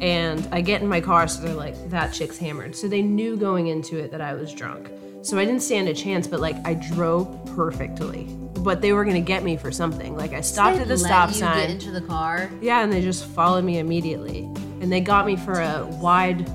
and 0.00 0.46
I 0.50 0.60
get 0.60 0.82
in 0.82 0.88
my 0.88 1.00
car, 1.00 1.28
so 1.28 1.42
they're 1.42 1.54
like, 1.54 1.90
that 1.90 2.12
chick's 2.12 2.36
hammered. 2.36 2.74
So 2.74 2.88
they 2.88 3.02
knew 3.02 3.36
going 3.36 3.68
into 3.68 3.98
it 3.98 4.10
that 4.10 4.20
I 4.20 4.34
was 4.34 4.52
drunk. 4.52 4.90
So 5.24 5.38
I 5.38 5.44
didn't 5.44 5.62
stand 5.62 5.88
a 5.88 5.94
chance, 5.94 6.26
but 6.26 6.40
like 6.40 6.56
I 6.66 6.74
drove 6.74 7.44
perfectly. 7.56 8.24
But 8.58 8.80
they 8.80 8.92
were 8.92 9.04
gonna 9.04 9.20
get 9.20 9.42
me 9.42 9.56
for 9.56 9.72
something. 9.72 10.16
Like 10.16 10.32
I 10.32 10.40
stopped 10.42 10.78
at 10.78 10.88
the 10.88 10.98
stop 10.98 11.30
you 11.30 11.34
sign. 11.36 11.56
Get 11.56 11.70
into 11.70 11.90
the 11.90 12.00
car. 12.02 12.50
yeah, 12.60 12.82
and 12.82 12.92
they 12.92 13.00
just 13.02 13.24
followed 13.26 13.64
me 13.64 13.78
immediately. 13.78 14.40
And 14.80 14.92
they 14.92 15.00
got 15.00 15.24
me 15.26 15.36
for 15.36 15.60
a 15.60 15.86
wide, 16.00 16.48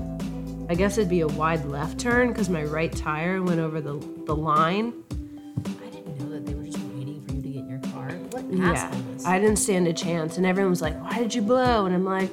I 0.68 0.74
guess 0.76 0.98
it'd 0.98 1.10
be 1.10 1.20
a 1.20 1.26
wide 1.28 1.64
left 1.66 1.98
turn 1.98 2.28
because 2.28 2.48
my 2.48 2.62
right 2.64 2.92
tire 2.92 3.42
went 3.42 3.58
over 3.60 3.80
the, 3.80 3.94
the 4.26 4.34
line. 4.36 4.92
I 5.66 5.90
didn't 5.90 6.18
know 6.20 6.28
that 6.30 6.46
they 6.46 6.54
were 6.54 6.62
just 6.64 6.78
waiting 6.94 7.24
for 7.26 7.34
you 7.34 7.42
to 7.42 7.48
get 7.48 7.56
in 7.62 7.68
your 7.68 7.80
car. 7.92 8.10
What 8.30 8.44
Yeah. 8.52 8.92
I 9.26 9.38
didn't 9.40 9.56
stand 9.56 9.88
a 9.88 9.92
chance, 9.92 10.36
and 10.36 10.46
everyone 10.46 10.70
was 10.70 10.80
like, 10.82 10.96
"Why 11.02 11.18
did 11.18 11.34
you 11.34 11.42
blow?" 11.42 11.86
And 11.86 11.94
I'm 11.94 12.04
like, 12.04 12.30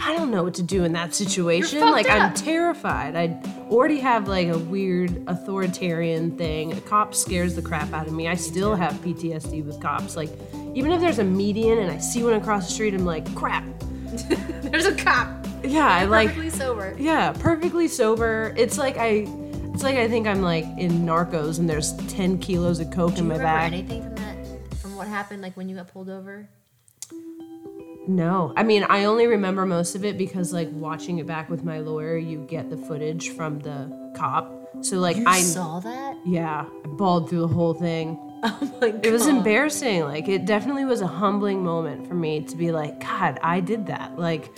"I 0.00 0.16
don't 0.16 0.30
know 0.30 0.44
what 0.44 0.54
to 0.54 0.62
do 0.62 0.84
in 0.84 0.92
that 0.92 1.14
situation. 1.14 1.80
Like, 1.80 2.08
I'm 2.08 2.32
terrified. 2.34 3.16
I 3.16 3.26
already 3.70 4.00
have 4.00 4.28
like 4.28 4.48
a 4.48 4.58
weird 4.58 5.22
authoritarian 5.26 6.36
thing. 6.36 6.72
A 6.72 6.80
cop 6.82 7.14
scares 7.14 7.54
the 7.54 7.62
crap 7.62 7.92
out 7.92 8.06
of 8.06 8.12
me. 8.12 8.28
I 8.28 8.34
still 8.34 8.74
have 8.74 8.92
PTSD 8.94 9.64
with 9.64 9.80
cops. 9.80 10.16
Like, 10.16 10.30
even 10.74 10.92
if 10.92 11.00
there's 11.00 11.18
a 11.18 11.24
median 11.24 11.78
and 11.78 11.90
I 11.90 11.98
see 11.98 12.22
one 12.22 12.34
across 12.34 12.66
the 12.66 12.72
street, 12.72 12.94
I'm 12.94 13.04
like, 13.04 13.32
"Crap." 13.34 13.64
There's 14.62 14.86
a 14.86 14.94
cop. 14.94 15.46
Yeah, 15.62 15.86
I 15.86 16.04
like. 16.04 16.28
Perfectly 16.28 16.50
sober. 16.50 16.96
Yeah, 16.98 17.32
perfectly 17.32 17.88
sober. 17.88 18.54
It's 18.56 18.78
like 18.78 18.96
I. 18.96 19.26
It's 19.74 19.82
like 19.84 19.96
I 19.96 20.08
think 20.08 20.26
I'm 20.26 20.42
like 20.42 20.64
in 20.76 21.06
Narcos 21.06 21.58
and 21.60 21.70
there's 21.70 21.92
10 22.08 22.38
kilos 22.40 22.80
of 22.80 22.90
coke 22.90 23.12
Do 23.14 23.18
in 23.18 23.24
you 23.24 23.28
my 23.28 23.36
remember 23.36 23.44
bag. 23.58 23.72
anything 23.72 24.02
from 24.02 24.14
that? 24.16 24.74
From 24.78 24.96
what 24.96 25.06
happened, 25.06 25.40
like 25.40 25.56
when 25.56 25.68
you 25.68 25.76
got 25.76 25.86
pulled 25.86 26.08
over? 26.08 26.48
No, 28.08 28.52
I 28.56 28.62
mean 28.62 28.84
I 28.88 29.04
only 29.04 29.26
remember 29.26 29.66
most 29.66 29.94
of 29.94 30.04
it 30.04 30.16
because 30.18 30.52
like 30.52 30.68
watching 30.72 31.18
it 31.18 31.26
back 31.26 31.48
with 31.50 31.62
my 31.62 31.78
lawyer, 31.80 32.16
you 32.16 32.44
get 32.48 32.70
the 32.70 32.76
footage 32.76 33.30
from 33.30 33.58
the 33.60 34.12
cop. 34.16 34.54
So 34.80 34.96
like 34.98 35.18
I 35.26 35.40
saw 35.40 35.78
that? 35.80 36.16
yeah, 36.24 36.64
I 36.84 36.88
bawled 36.88 37.28
through 37.28 37.40
the 37.40 37.48
whole 37.48 37.74
thing. 37.74 38.18
Oh 38.40 38.78
my 38.80 38.90
god. 38.92 39.04
It 39.04 39.10
was 39.10 39.26
embarrassing. 39.26 40.02
Like 40.04 40.28
it 40.28 40.46
definitely 40.46 40.84
was 40.84 41.00
a 41.00 41.08
humbling 41.08 41.64
moment 41.64 42.06
for 42.06 42.14
me 42.14 42.40
to 42.42 42.56
be 42.56 42.70
like, 42.70 43.00
God, 43.00 43.38
I 43.42 43.58
did 43.58 43.86
that. 43.86 44.16
Like 44.16 44.48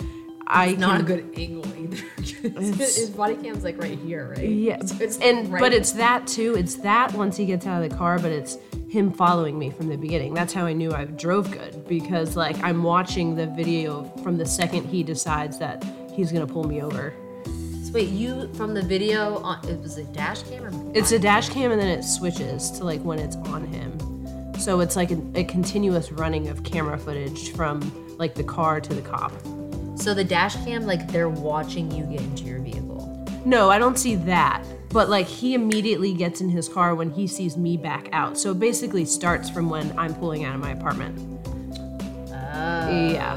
I 0.45 0.73
not 0.73 1.01
a 1.01 1.03
good 1.03 1.33
angle 1.35 1.65
either. 1.75 1.97
His 2.77 3.09
body 3.09 3.35
cam's 3.37 3.63
like 3.63 3.81
right 3.81 3.97
here, 3.97 4.35
right? 4.37 4.47
Yeah, 4.47 4.85
So 4.85 4.97
it's 5.03 5.17
and 5.17 5.51
right- 5.51 5.59
but 5.59 5.73
it's 5.73 5.93
that 5.93 6.27
too. 6.27 6.53
It's 6.55 6.75
that 6.75 7.13
once 7.13 7.35
he 7.37 7.45
gets 7.47 7.65
out 7.65 7.81
of 7.83 7.89
the 7.89 7.95
car, 7.95 8.19
but 8.19 8.31
it's 8.31 8.57
him 8.91 9.09
following 9.09 9.57
me 9.57 9.69
from 9.69 9.87
the 9.87 9.95
beginning. 9.95 10.33
That's 10.33 10.51
how 10.51 10.65
I 10.65 10.73
knew 10.73 10.91
I 10.91 11.05
drove 11.05 11.49
good 11.49 11.87
because 11.87 12.35
like 12.35 12.61
I'm 12.61 12.83
watching 12.83 13.35
the 13.35 13.47
video 13.47 14.03
from 14.21 14.37
the 14.37 14.45
second 14.45 14.85
he 14.85 15.01
decides 15.01 15.57
that 15.59 15.81
he's 16.13 16.29
gonna 16.29 16.45
pull 16.45 16.65
me 16.65 16.81
over. 16.81 17.13
So 17.85 17.93
wait, 17.93 18.09
you 18.09 18.53
from 18.53 18.73
the 18.73 18.81
video 18.81 19.37
on 19.37 19.65
it 19.69 19.79
was 19.79 19.97
a 19.97 20.03
dash 20.03 20.43
cam 20.43 20.65
or 20.65 20.91
It's 20.93 21.13
a 21.13 21.19
dash 21.19 21.47
cam 21.47 21.71
and 21.71 21.79
then 21.79 21.87
it 21.87 22.03
switches 22.03 22.69
to 22.71 22.83
like 22.83 23.01
when 23.01 23.17
it's 23.17 23.37
on 23.37 23.65
him. 23.65 23.97
So 24.59 24.81
it's 24.81 24.97
like 24.97 25.11
a, 25.11 25.21
a 25.35 25.45
continuous 25.45 26.11
running 26.11 26.49
of 26.49 26.65
camera 26.65 26.97
footage 26.97 27.53
from 27.53 28.17
like 28.17 28.35
the 28.35 28.43
car 28.43 28.81
to 28.81 28.93
the 28.93 29.01
cop. 29.01 29.31
So 29.95 30.13
the 30.13 30.25
dash 30.25 30.55
cam, 30.65 30.85
like 30.85 31.09
they're 31.13 31.29
watching 31.29 31.89
you 31.91 32.03
get 32.03 32.19
into 32.19 32.43
your 32.43 32.59
vehicle. 32.59 33.25
No, 33.45 33.69
I 33.69 33.79
don't 33.79 33.97
see 33.97 34.15
that. 34.15 34.65
But 34.91 35.09
like 35.09 35.27
he 35.27 35.53
immediately 35.53 36.13
gets 36.13 36.41
in 36.41 36.49
his 36.49 36.67
car 36.67 36.95
when 36.95 37.11
he 37.11 37.27
sees 37.27 37.55
me 37.57 37.77
back 37.77 38.09
out. 38.11 38.37
So 38.37 38.51
it 38.51 38.59
basically 38.59 39.05
starts 39.05 39.49
from 39.49 39.69
when 39.69 39.97
I'm 39.97 40.13
pulling 40.15 40.43
out 40.43 40.53
of 40.55 40.61
my 40.61 40.71
apartment. 40.71 41.17
Oh. 42.53 42.89
Yeah. 42.89 43.35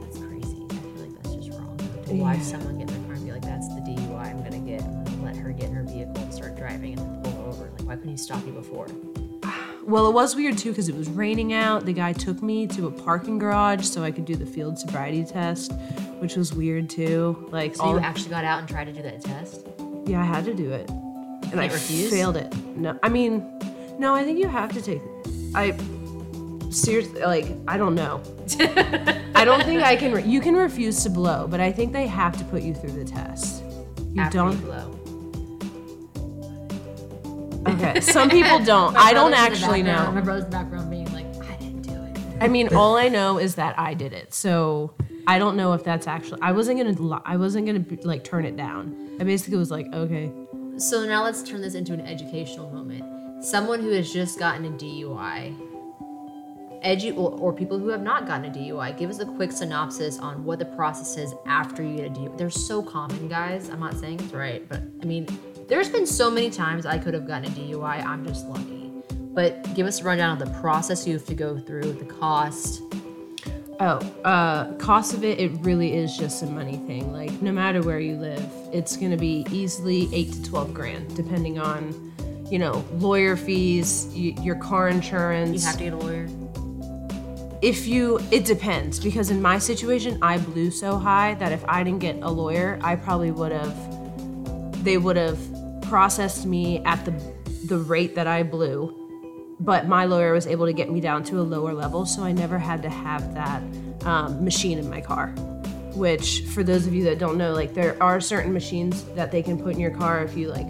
That's 0.00 0.18
crazy. 0.18 0.66
I 0.68 0.74
feel 0.74 1.00
like 1.00 1.22
that's 1.22 1.34
just 1.36 1.50
wrong. 1.58 1.78
To 2.06 2.14
watch 2.14 2.40
someone 2.40 2.78
get 2.78 2.90
in 2.90 3.00
the 3.00 3.06
car 3.06 3.14
and 3.14 3.24
be 3.24 3.32
like, 3.32 3.42
that's 3.42 3.68
the 3.68 3.80
DUI 3.80 4.26
I'm 4.26 4.42
gonna 4.42 4.58
get. 4.58 4.82
I'm 4.82 5.04
gonna 5.04 5.22
let 5.24 5.36
her 5.36 5.52
get 5.52 5.68
in 5.70 5.74
her 5.74 5.84
vehicle 5.84 6.16
and 6.16 6.34
start 6.34 6.56
driving 6.56 6.98
and 6.98 7.24
then 7.24 7.32
pull 7.32 7.44
over. 7.46 7.70
Like, 7.70 7.82
why 7.82 7.94
couldn't 7.96 8.10
you 8.12 8.16
stop 8.16 8.44
you 8.46 8.52
before? 8.52 8.88
Well, 9.86 10.08
it 10.08 10.14
was 10.14 10.34
weird 10.34 10.56
too 10.56 10.70
because 10.70 10.88
it 10.88 10.94
was 10.96 11.10
raining 11.10 11.52
out. 11.52 11.84
The 11.84 11.92
guy 11.92 12.14
took 12.14 12.42
me 12.42 12.66
to 12.68 12.86
a 12.86 12.90
parking 12.90 13.38
garage 13.38 13.84
so 13.84 14.02
I 14.02 14.10
could 14.12 14.24
do 14.24 14.34
the 14.34 14.46
field 14.46 14.78
sobriety 14.78 15.26
test, 15.26 15.72
which 16.20 16.36
was 16.36 16.54
weird 16.54 16.88
too. 16.88 17.46
Like, 17.52 17.76
So 17.76 17.82
oh, 17.82 17.86
all, 17.88 17.92
you 17.96 18.00
actually 18.00 18.30
got 18.30 18.46
out 18.46 18.60
and 18.60 18.66
tried 18.66 18.84
to 18.86 18.94
do 18.94 19.02
that 19.02 19.20
test? 19.20 19.66
Yeah, 20.06 20.20
I 20.20 20.24
had 20.24 20.44
to 20.46 20.54
do 20.54 20.70
it, 20.72 20.88
and 20.90 21.60
I 21.60 21.68
can't 21.68 21.80
failed 22.10 22.36
it. 22.36 22.54
No, 22.76 22.98
I 23.02 23.08
mean, 23.08 23.42
no, 23.98 24.14
I 24.14 24.24
think 24.24 24.38
you 24.38 24.48
have 24.48 24.72
to 24.72 24.82
take. 24.82 25.00
I 25.54 25.76
seriously 26.70 27.20
like 27.22 27.46
I 27.68 27.76
don't 27.76 27.94
know. 27.94 28.20
I 29.34 29.44
don't 29.44 29.62
think 29.64 29.82
I 29.82 29.96
can. 29.96 30.12
Re- 30.12 30.22
you 30.24 30.40
can 30.40 30.54
refuse 30.56 31.02
to 31.04 31.10
blow, 31.10 31.46
but 31.48 31.60
I 31.60 31.70
think 31.72 31.92
they 31.92 32.06
have 32.06 32.36
to 32.38 32.44
put 32.44 32.62
you 32.62 32.74
through 32.74 32.92
the 32.92 33.04
test. 33.04 33.62
You 34.12 34.22
After 34.22 34.38
don't. 34.38 34.52
you 34.52 34.58
blow. 34.58 34.90
Okay, 37.66 38.00
some 38.00 38.28
people 38.28 38.58
don't. 38.64 38.92
My 38.94 39.00
I 39.00 39.12
don't 39.14 39.30
brother's 39.30 39.58
in 39.58 39.60
the 39.60 39.66
actually 39.66 39.82
background- 39.82 40.14
My 40.14 40.20
know. 40.20 40.24
brother's 40.24 40.44
in 40.44 40.50
I 42.44 42.48
mean, 42.48 42.74
all 42.74 42.98
I 42.98 43.08
know 43.08 43.38
is 43.38 43.54
that 43.54 43.78
I 43.78 43.94
did 43.94 44.12
it. 44.12 44.34
So 44.34 44.92
I 45.26 45.38
don't 45.38 45.56
know 45.56 45.72
if 45.72 45.82
that's 45.82 46.06
actually. 46.06 46.42
I 46.42 46.52
wasn't 46.52 46.78
gonna. 46.78 47.22
I 47.24 47.38
wasn't 47.38 47.66
gonna 47.66 47.84
like 48.02 48.22
turn 48.22 48.44
it 48.44 48.54
down. 48.54 49.16
I 49.18 49.24
basically 49.24 49.56
was 49.56 49.70
like, 49.70 49.86
okay, 49.94 50.30
So 50.76 51.06
now 51.06 51.24
let's 51.24 51.42
turn 51.42 51.62
this 51.62 51.74
into 51.74 51.94
an 51.94 52.02
educational 52.02 52.70
moment. 52.70 53.42
Someone 53.42 53.80
who 53.80 53.90
has 53.92 54.12
just 54.12 54.38
gotten 54.38 54.66
a 54.66 54.70
DUI, 54.70 55.56
edu- 56.84 57.16
or, 57.16 57.30
or 57.32 57.52
people 57.54 57.78
who 57.78 57.88
have 57.88 58.02
not 58.02 58.26
gotten 58.26 58.44
a 58.44 58.54
DUI, 58.54 58.96
give 58.98 59.08
us 59.08 59.20
a 59.20 59.24
quick 59.26 59.50
synopsis 59.50 60.18
on 60.18 60.44
what 60.44 60.58
the 60.58 60.66
process 60.66 61.16
is 61.16 61.34
after 61.46 61.82
you 61.82 61.96
get 61.96 62.06
a 62.08 62.10
DUI. 62.10 62.36
They're 62.36 62.50
so 62.50 62.82
common, 62.82 63.26
guys. 63.26 63.70
I'm 63.70 63.80
not 63.80 63.94
saying 63.94 64.20
it's 64.20 64.34
right, 64.34 64.68
but 64.68 64.82
I 65.00 65.06
mean, 65.06 65.26
there's 65.66 65.88
been 65.88 66.06
so 66.06 66.30
many 66.30 66.50
times 66.50 66.84
I 66.84 66.98
could 66.98 67.14
have 67.14 67.26
gotten 67.26 67.50
a 67.50 67.54
DUI. 67.54 68.04
I'm 68.04 68.26
just 68.26 68.46
lucky. 68.48 68.83
But 69.34 69.74
give 69.74 69.86
us 69.86 70.00
a 70.00 70.04
rundown 70.04 70.40
of 70.40 70.48
the 70.48 70.58
process 70.60 71.06
you 71.06 71.14
have 71.14 71.26
to 71.26 71.34
go 71.34 71.58
through, 71.58 71.92
the 71.94 72.04
cost. 72.04 72.82
Oh, 73.80 73.98
uh, 74.22 74.72
cost 74.74 75.14
of 75.14 75.24
it, 75.24 75.40
it 75.40 75.50
really 75.62 75.94
is 75.94 76.16
just 76.16 76.42
a 76.44 76.46
money 76.46 76.76
thing. 76.86 77.12
Like, 77.12 77.32
no 77.42 77.50
matter 77.50 77.82
where 77.82 77.98
you 77.98 78.16
live, 78.16 78.48
it's 78.72 78.96
gonna 78.96 79.16
be 79.16 79.44
easily 79.50 80.08
eight 80.14 80.32
to 80.32 80.42
12 80.44 80.72
grand, 80.72 81.16
depending 81.16 81.58
on, 81.58 82.12
you 82.48 82.60
know, 82.60 82.84
lawyer 82.98 83.36
fees, 83.36 84.06
y- 84.14 84.36
your 84.40 84.54
car 84.54 84.88
insurance. 84.88 85.62
You 85.62 85.66
have 85.66 85.78
to 85.78 85.84
get 85.84 85.92
a 85.92 85.96
lawyer. 85.96 86.28
if 87.62 87.88
you, 87.88 88.20
it 88.30 88.44
depends, 88.44 89.00
because 89.00 89.30
in 89.30 89.42
my 89.42 89.58
situation, 89.58 90.18
I 90.22 90.38
blew 90.38 90.70
so 90.70 90.96
high 90.96 91.34
that 91.34 91.50
if 91.50 91.64
I 91.66 91.82
didn't 91.82 92.00
get 92.00 92.16
a 92.22 92.30
lawyer, 92.30 92.78
I 92.82 92.94
probably 92.94 93.32
would 93.32 93.50
have, 93.50 94.84
they 94.84 94.98
would 94.98 95.16
have 95.16 95.38
processed 95.82 96.46
me 96.46 96.78
at 96.84 97.04
the, 97.04 97.10
the 97.66 97.78
rate 97.78 98.14
that 98.14 98.28
I 98.28 98.44
blew 98.44 99.00
but 99.60 99.86
my 99.86 100.04
lawyer 100.04 100.32
was 100.32 100.46
able 100.46 100.66
to 100.66 100.72
get 100.72 100.90
me 100.90 101.00
down 101.00 101.24
to 101.24 101.40
a 101.40 101.42
lower 101.42 101.72
level, 101.72 102.06
so 102.06 102.22
I 102.22 102.32
never 102.32 102.58
had 102.58 102.82
to 102.82 102.90
have 102.90 103.34
that 103.34 103.62
um, 104.04 104.44
machine 104.44 104.78
in 104.78 104.88
my 104.88 105.00
car. 105.00 105.28
Which, 105.94 106.42
for 106.52 106.64
those 106.64 106.86
of 106.86 106.94
you 106.94 107.04
that 107.04 107.18
don't 107.18 107.38
know, 107.38 107.52
like 107.52 107.72
there 107.72 108.00
are 108.02 108.20
certain 108.20 108.52
machines 108.52 109.04
that 109.14 109.30
they 109.30 109.42
can 109.42 109.62
put 109.62 109.74
in 109.74 109.80
your 109.80 109.92
car 109.92 110.24
if 110.24 110.36
you 110.36 110.48
like 110.48 110.66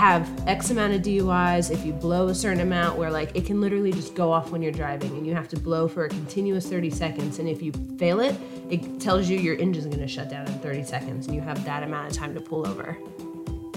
have 0.00 0.26
X 0.48 0.70
amount 0.70 0.94
of 0.94 1.02
DUIs, 1.02 1.70
if 1.70 1.84
you 1.84 1.92
blow 1.92 2.28
a 2.28 2.34
certain 2.34 2.60
amount, 2.60 2.96
where 2.96 3.10
like 3.10 3.36
it 3.36 3.44
can 3.44 3.60
literally 3.60 3.92
just 3.92 4.14
go 4.14 4.32
off 4.32 4.50
when 4.50 4.62
you're 4.62 4.72
driving 4.72 5.10
and 5.10 5.26
you 5.26 5.34
have 5.34 5.46
to 5.48 5.58
blow 5.58 5.86
for 5.86 6.06
a 6.06 6.08
continuous 6.08 6.66
30 6.66 6.88
seconds. 6.88 7.38
And 7.38 7.46
if 7.46 7.60
you 7.60 7.70
fail 7.98 8.20
it, 8.20 8.34
it 8.70 8.98
tells 8.98 9.28
you 9.28 9.38
your 9.38 9.60
engine's 9.60 9.94
gonna 9.94 10.08
shut 10.08 10.30
down 10.30 10.46
in 10.46 10.58
30 10.60 10.84
seconds 10.84 11.26
and 11.26 11.36
you 11.36 11.42
have 11.42 11.62
that 11.66 11.82
amount 11.82 12.10
of 12.10 12.16
time 12.16 12.32
to 12.32 12.40
pull 12.40 12.66
over. 12.66 12.96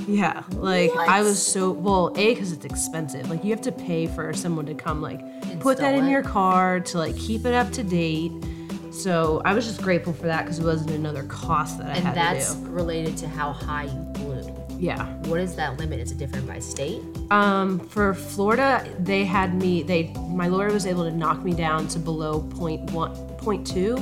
Yeah, 0.07 0.43
like 0.53 0.91
I 0.95 1.21
was 1.21 1.45
so 1.45 1.71
well. 1.71 2.11
A 2.15 2.33
because 2.33 2.51
it's 2.51 2.65
expensive. 2.65 3.29
Like 3.29 3.43
you 3.43 3.51
have 3.51 3.61
to 3.61 3.71
pay 3.71 4.07
for 4.07 4.33
someone 4.33 4.65
to 4.65 4.73
come 4.75 5.01
like 5.01 5.19
put 5.59 5.77
that 5.77 5.93
Install 5.93 5.99
in 5.99 6.05
it. 6.07 6.11
your 6.11 6.23
car 6.23 6.79
to 6.79 6.97
like 6.97 7.15
keep 7.17 7.45
it 7.45 7.53
up 7.53 7.71
to 7.73 7.83
date. 7.83 8.31
So 8.91 9.41
I 9.43 9.53
was 9.53 9.65
just 9.65 9.81
grateful 9.81 10.13
for 10.13 10.27
that 10.27 10.43
because 10.43 10.59
it 10.59 10.65
wasn't 10.65 10.91
another 10.91 11.23
cost 11.23 11.79
that 11.79 11.87
I 11.87 11.95
And 11.95 12.03
had 12.05 12.15
that's 12.15 12.53
to 12.53 12.59
do. 12.61 12.67
related 12.69 13.17
to 13.17 13.27
how 13.27 13.51
high 13.51 13.85
you 13.85 13.99
blew. 14.13 14.55
Yeah. 14.77 15.05
What 15.27 15.39
is 15.39 15.55
that 15.55 15.77
limit? 15.79 15.99
Is 15.99 16.11
it 16.11 16.17
different 16.17 16.45
by 16.47 16.59
state? 16.59 17.01
Um, 17.31 17.79
for 17.79 18.13
Florida, 18.13 18.85
they 18.99 19.23
had 19.23 19.55
me. 19.55 19.81
They 19.83 20.13
my 20.29 20.47
lawyer 20.47 20.71
was 20.71 20.85
able 20.85 21.05
to 21.05 21.11
knock 21.15 21.43
me 21.43 21.53
down 21.53 21.87
to 21.89 21.99
below 21.99 22.41
point 22.41 22.91
one, 22.91 23.15
point 23.37 23.65
two, 23.65 23.95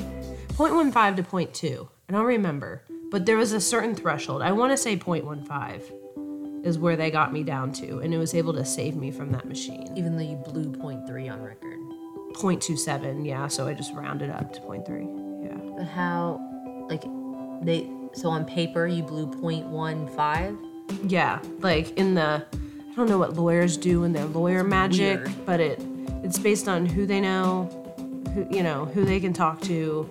point 0.50 0.74
one 0.74 0.92
five 0.92 1.16
to 1.18 1.24
point 1.24 1.54
two. 1.54 1.88
I 2.10 2.14
don't 2.14 2.26
remember, 2.26 2.84
but 3.12 3.26
there 3.28 3.38
was 3.38 3.52
a 3.52 3.62
certain 3.62 3.94
threshold. 3.94 4.42
I 4.42 4.52
want 4.54 4.72
to 4.72 4.78
say 4.78 4.98
0.15 4.98 6.66
is 6.66 6.80
where 6.80 6.96
they 6.96 7.12
got 7.12 7.32
me 7.34 7.44
down 7.44 7.72
to, 7.74 8.00
and 8.00 8.14
it 8.14 8.18
was 8.18 8.34
able 8.34 8.54
to 8.54 8.66
save 8.66 8.96
me 8.96 9.12
from 9.12 9.32
that 9.32 9.46
machine. 9.46 9.92
Even 9.96 10.16
though 10.16 10.24
you 10.24 10.38
blew 10.38 10.72
0.3 10.72 11.32
on 11.32 11.42
record. 11.42 11.78
0.27, 12.34 13.26
yeah, 13.26 13.48
so 13.48 13.68
I 13.68 13.74
just 13.74 13.94
rounded 13.94 14.30
up 14.30 14.54
to 14.54 14.62
0.3. 14.62 15.46
Yeah. 15.46 15.58
But 15.78 15.86
how, 15.86 16.40
like, 16.90 17.04
they, 17.62 17.88
so 18.14 18.30
on 18.30 18.46
paper 18.46 18.88
you 18.88 19.04
blew 19.04 19.28
0.15? 19.28 20.58
Yeah, 21.08 21.40
like 21.60 21.98
in 21.98 22.16
the 22.16 22.46
I 22.92 22.96
don't 22.96 23.08
know 23.08 23.18
what 23.18 23.38
lawyers 23.38 23.78
do 23.78 24.04
in 24.04 24.12
their 24.12 24.26
lawyer 24.26 24.64
magic, 24.64 25.20
weird. 25.20 25.46
but 25.46 25.60
it 25.62 25.82
it's 26.24 26.38
based 26.38 26.68
on 26.68 26.86
who 26.86 27.06
they 27.06 27.22
know, 27.22 27.70
who 28.34 28.46
you 28.52 28.64
know, 28.64 28.86
who 28.86 29.06
they 29.06 29.20
can 29.20 29.32
talk 29.32 29.62
to. 29.62 30.10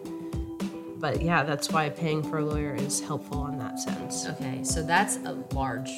But 1.00 1.22
yeah, 1.22 1.42
that's 1.42 1.70
why 1.70 1.88
paying 1.88 2.22
for 2.22 2.38
a 2.38 2.44
lawyer 2.44 2.74
is 2.74 3.00
helpful 3.00 3.46
in 3.46 3.58
that 3.58 3.80
sense. 3.80 4.26
Okay, 4.26 4.62
so 4.62 4.82
that's 4.82 5.16
a 5.24 5.32
large 5.54 5.90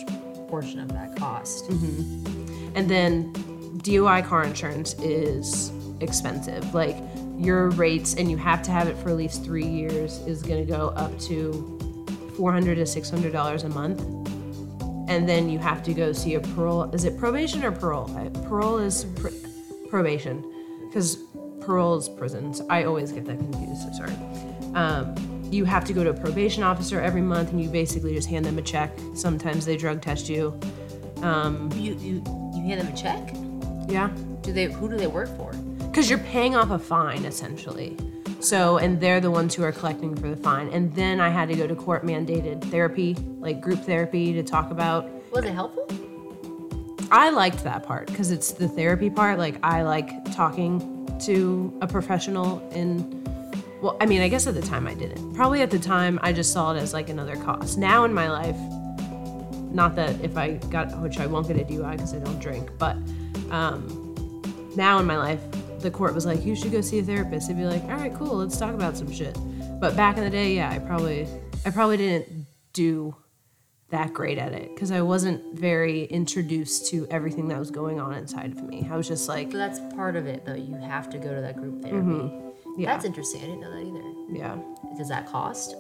portion 0.47 0.79
of 0.79 0.93
that 0.93 1.17
cost. 1.17 1.69
Mm-hmm. 1.69 2.77
And 2.77 2.89
then 2.89 3.35
DUI 3.79 4.25
car 4.25 4.45
insurance 4.45 4.95
is 5.01 5.73
expensive. 6.01 6.73
Like 6.73 6.97
your 7.37 7.71
rates, 7.71 8.15
and 8.15 8.31
you 8.31 8.37
have 8.37 8.63
to 8.63 8.71
have 8.71 8.87
it 8.87 8.97
for 8.97 9.11
at 9.11 9.17
least 9.17 9.43
three 9.43 9.67
years, 9.67 10.19
is 10.21 10.43
going 10.43 10.65
to 10.65 10.71
go 10.71 10.91
up 10.91 11.19
to 11.23 11.79
four 12.37 12.53
hundred 12.53 12.77
to 12.77 12.87
six 12.87 13.11
hundred 13.11 13.33
dollars 13.33 13.65
a 13.65 13.69
month. 13.71 14.01
And 15.11 15.29
then 15.29 15.51
you 15.51 15.59
have 15.59 15.83
to 15.83 15.95
go 15.95 16.13
see 16.13 16.35
a 16.35 16.41
parole. 16.41 16.85
Is 16.95 17.05
it 17.05 17.19
probation 17.19 17.65
or 17.65 17.73
parole? 17.73 18.09
Parole 18.45 18.79
is 18.79 19.05
pr- 19.17 19.29
probation, 19.89 20.45
because 20.87 21.17
parole 21.61 21.97
is 21.99 22.09
prisons. 22.09 22.63
I 22.71 22.85
always 22.85 23.11
get 23.11 23.25
that 23.25 23.39
confused. 23.39 23.83
So 23.83 24.07
sorry. 24.07 24.13
Um, 24.75 25.15
you 25.51 25.65
have 25.65 25.85
to 25.85 25.93
go 25.93 26.03
to 26.03 26.11
a 26.11 26.15
probation 26.15 26.63
officer 26.63 27.01
every 27.01 27.21
month, 27.21 27.51
and 27.51 27.63
you 27.63 27.69
basically 27.69 28.15
just 28.15 28.29
hand 28.29 28.45
them 28.45 28.59
a 28.59 28.63
check. 28.63 28.91
Sometimes 29.15 29.67
they 29.67 29.77
drug 29.77 30.01
test 30.01 30.29
you. 30.29 30.59
You, 31.23 31.95
you, 32.01 32.23
you 32.55 32.63
hand 32.63 32.81
them 32.81 32.89
a 32.89 32.97
check? 32.97 33.35
Yeah. 33.89 34.11
Do 34.41 34.53
they, 34.53 34.67
who 34.73 34.89
do 34.89 34.97
they 34.97 35.07
work 35.07 35.29
for? 35.37 35.53
because 35.93 36.09
you're 36.09 36.19
paying 36.21 36.57
off 36.57 36.71
a 36.71 36.79
fine 36.79 37.27
essentially 37.27 37.95
so 38.41 38.79
and 38.79 38.99
they're 38.99 39.21
the 39.21 39.31
ones 39.31 39.55
who 39.55 39.63
are 39.63 39.71
collecting 39.73 40.17
for 40.17 40.31
the 40.31 40.37
fine 40.37 40.69
and 40.71 40.91
then 40.95 41.21
i 41.21 41.29
had 41.29 41.51
to 41.51 41.55
go 41.55 41.67
to 41.67 41.75
court 41.75 42.03
mandated 42.03 42.65
therapy 42.71 43.15
like 43.41 43.61
group 43.61 43.79
therapy 43.81 44.33
to 44.33 44.43
talk 44.43 44.71
about 44.71 45.07
Was 45.33 45.45
it 45.45 45.53
helpful? 45.53 45.87
i 47.11 47.29
liked 47.29 47.63
that 47.65 47.83
part 47.83 48.07
because 48.07 48.31
it's 48.31 48.53
the 48.53 48.69
therapy 48.69 49.11
part 49.11 49.39
like 49.39 49.59
i 49.63 49.83
like 49.83 50.11
talking 50.33 50.81
to 51.21 51.77
a 51.83 51.87
professional 51.87 52.67
in 52.71 53.22
well 53.83 53.97
i 54.01 54.07
mean 54.07 54.23
i 54.23 54.29
guess 54.29 54.47
at 54.47 54.55
the 54.55 54.63
time 54.63 54.87
i 54.87 54.95
didn't 54.95 55.35
probably 55.35 55.61
at 55.61 55.71
the 55.71 55.79
time 55.79 56.19
i 56.23 56.33
just 56.33 56.53
saw 56.53 56.73
it 56.73 56.79
as 56.79 56.95
like 56.95 57.09
another 57.09 57.37
cost 57.37 57.77
now 57.77 58.05
in 58.05 58.15
my 58.15 58.31
life 58.31 58.57
not 59.73 59.95
that 59.95 60.19
if 60.23 60.37
i 60.37 60.53
got 60.71 60.97
which 61.01 61.19
i 61.19 61.27
won't 61.27 61.47
get 61.47 61.57
a 61.57 61.65
dui 61.65 61.93
because 61.93 62.15
i 62.15 62.19
don't 62.19 62.39
drink 62.39 62.71
but 62.79 62.97
um, 63.53 64.03
now 64.77 64.99
in 64.99 65.07
my 65.07 65.17
life, 65.17 65.41
the 65.81 65.91
court 65.91 66.15
was 66.15 66.27
like, 66.27 66.45
you 66.45 66.57
should 66.57 66.73
go 66.73 66.81
see 66.81 66.99
a 66.99 67.03
therapist. 67.03 67.49
They'd 67.49 67.57
be 67.57 67.65
like, 67.65 67.83
all 67.85 67.91
right, 67.91 68.15
cool, 68.15 68.37
let's 68.37 68.57
talk 68.57 68.75
about 68.75 68.97
some 68.97 69.13
shit. 69.13 69.37
But 69.81 69.97
back 69.97 70.17
in 70.17 70.25
the 70.25 70.31
day, 70.31 70.55
yeah, 70.55 70.71
I 70.71 70.79
probably, 70.79 71.29
I 71.67 71.71
probably 71.71 71.99
didn't 71.99 72.47
do 72.73 73.15
that 73.91 74.15
great 74.15 74.39
at 74.39 74.53
it 74.53 74.75
because 74.75 74.91
I 74.91 75.03
wasn't 75.03 75.59
very 75.59 76.05
introduced 76.05 76.87
to 76.91 77.07
everything 77.11 77.49
that 77.49 77.59
was 77.59 77.71
going 77.71 78.01
on 78.01 78.15
inside 78.15 78.53
of 78.53 78.63
me. 78.63 78.89
I 78.91 78.97
was 78.97 79.07
just 79.07 79.29
like, 79.29 79.53
So 79.53 79.59
that's 79.59 79.81
part 79.95 80.17
of 80.17 80.27
it, 80.27 80.47
though. 80.47 80.55
You 80.55 80.77
have 80.77 81.11
to 81.11 81.19
go 81.19 81.35
to 81.35 81.41
that 81.43 81.57
group 81.57 81.83
therapy. 81.83 82.52
Yeah, 82.77 82.93
That's 82.93 83.05
interesting. 83.05 83.43
I 83.43 83.47
didn't 83.47 83.61
know 83.61 83.71
that 83.71 83.83
either. 83.83 84.39
yeah, 84.39 84.57
Does 84.97 85.09
that 85.09 85.27
cost? 85.29 85.75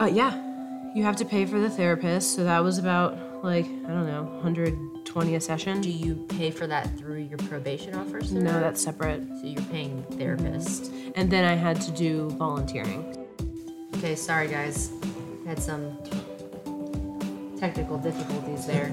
uh, 0.00 0.06
yeah. 0.06 0.46
You 0.94 1.04
have 1.04 1.14
to 1.16 1.24
pay 1.24 1.46
for 1.46 1.60
the 1.60 1.70
therapist, 1.70 2.34
so 2.34 2.42
that 2.44 2.58
was 2.64 2.78
about 2.78 3.44
like 3.44 3.64
I 3.66 3.88
don't 3.88 4.06
know, 4.08 4.24
120 4.42 5.34
a 5.36 5.40
session. 5.40 5.80
Do 5.80 5.90
you 5.90 6.16
pay 6.30 6.50
for 6.50 6.66
that 6.66 6.98
through 6.98 7.18
your 7.20 7.38
probation 7.38 7.94
officer? 7.94 8.34
No, 8.34 8.58
that's 8.60 8.82
separate. 8.82 9.22
So 9.40 9.46
you're 9.46 9.62
paying 9.66 10.04
the 10.08 10.16
therapist. 10.16 10.90
And 11.14 11.30
then 11.30 11.44
I 11.44 11.54
had 11.54 11.80
to 11.82 11.92
do 11.92 12.28
volunteering. 12.30 13.16
Okay, 13.96 14.16
sorry 14.16 14.48
guys. 14.48 14.90
Had 15.46 15.60
some 15.62 15.96
technical 17.58 17.96
difficulties 17.98 18.66
there. 18.66 18.90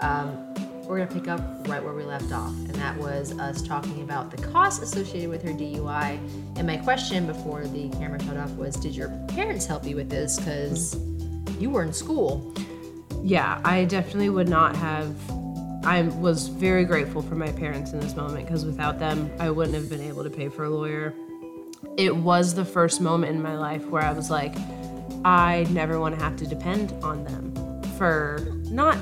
Um, 0.00 0.47
we're 0.88 0.98
gonna 0.98 1.20
pick 1.20 1.28
up 1.28 1.40
right 1.68 1.84
where 1.84 1.92
we 1.92 2.02
left 2.02 2.32
off, 2.32 2.50
and 2.50 2.74
that 2.76 2.96
was 2.96 3.38
us 3.38 3.60
talking 3.60 4.00
about 4.00 4.30
the 4.30 4.42
costs 4.48 4.82
associated 4.82 5.28
with 5.28 5.42
her 5.42 5.50
DUI. 5.50 6.18
And 6.56 6.66
my 6.66 6.78
question 6.78 7.26
before 7.26 7.66
the 7.66 7.90
camera 7.90 8.22
shut 8.22 8.38
off 8.38 8.50
was, 8.52 8.74
did 8.76 8.96
your 8.96 9.10
parents 9.28 9.66
help 9.66 9.84
you 9.84 9.96
with 9.96 10.08
this? 10.08 10.38
Because 10.38 10.98
you 11.58 11.68
were 11.68 11.82
in 11.82 11.92
school. 11.92 12.54
yeah, 13.22 13.60
I 13.64 13.84
definitely 13.84 14.30
would 14.30 14.48
not 14.48 14.76
have. 14.76 15.14
I 15.84 16.02
was 16.02 16.48
very 16.48 16.84
grateful 16.84 17.20
for 17.20 17.34
my 17.34 17.52
parents 17.52 17.92
in 17.92 18.00
this 18.00 18.16
moment 18.16 18.46
because 18.46 18.64
without 18.64 18.98
them, 18.98 19.30
I 19.38 19.50
wouldn't 19.50 19.74
have 19.74 19.90
been 19.90 20.02
able 20.02 20.24
to 20.24 20.30
pay 20.30 20.48
for 20.48 20.64
a 20.64 20.70
lawyer. 20.70 21.14
It 21.96 22.16
was 22.16 22.54
the 22.54 22.64
first 22.64 23.00
moment 23.00 23.34
in 23.34 23.42
my 23.42 23.56
life 23.56 23.86
where 23.86 24.02
I 24.02 24.12
was 24.12 24.30
like, 24.30 24.54
I 25.24 25.66
never 25.70 26.00
want 26.00 26.18
to 26.18 26.24
have 26.24 26.36
to 26.36 26.46
depend 26.46 26.92
on 27.02 27.24
them 27.24 27.82
for 27.98 28.38
not 28.70 28.98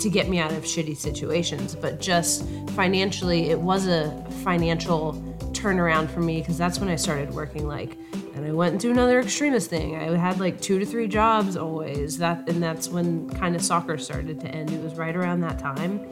to 0.00 0.10
get 0.10 0.28
me 0.28 0.38
out 0.38 0.52
of 0.52 0.64
shitty 0.64 0.96
situations, 0.96 1.74
but 1.74 2.00
just 2.00 2.46
financially, 2.70 3.50
it 3.50 3.58
was 3.58 3.86
a 3.86 4.10
financial 4.42 5.14
turnaround 5.52 6.08
for 6.10 6.20
me 6.20 6.40
because 6.40 6.58
that's 6.58 6.78
when 6.78 6.88
I 6.88 6.96
started 6.96 7.32
working 7.32 7.66
like 7.66 7.96
and 8.34 8.44
I 8.44 8.52
went 8.52 8.74
into 8.74 8.90
another 8.90 9.20
extremist 9.20 9.70
thing. 9.70 9.96
I 9.96 10.14
had 10.16 10.38
like 10.38 10.60
two 10.60 10.78
to 10.78 10.84
three 10.84 11.08
jobs 11.08 11.56
always. 11.56 12.18
That 12.18 12.48
and 12.48 12.62
that's 12.62 12.88
when 12.88 13.30
kind 13.30 13.56
of 13.56 13.62
soccer 13.62 13.96
started 13.96 14.40
to 14.40 14.48
end. 14.48 14.70
It 14.70 14.82
was 14.82 14.94
right 14.94 15.16
around 15.16 15.40
that 15.40 15.58
time. 15.58 16.06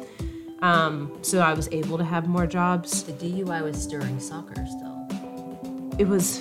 Um, 0.62 1.18
so 1.20 1.40
I 1.40 1.52
was 1.52 1.68
able 1.72 1.98
to 1.98 2.04
have 2.04 2.26
more 2.26 2.46
jobs. 2.46 3.02
The 3.02 3.12
DUI 3.12 3.62
was 3.62 3.86
during 3.86 4.18
soccer 4.18 4.66
still. 4.66 5.94
It 5.98 6.08
was 6.08 6.40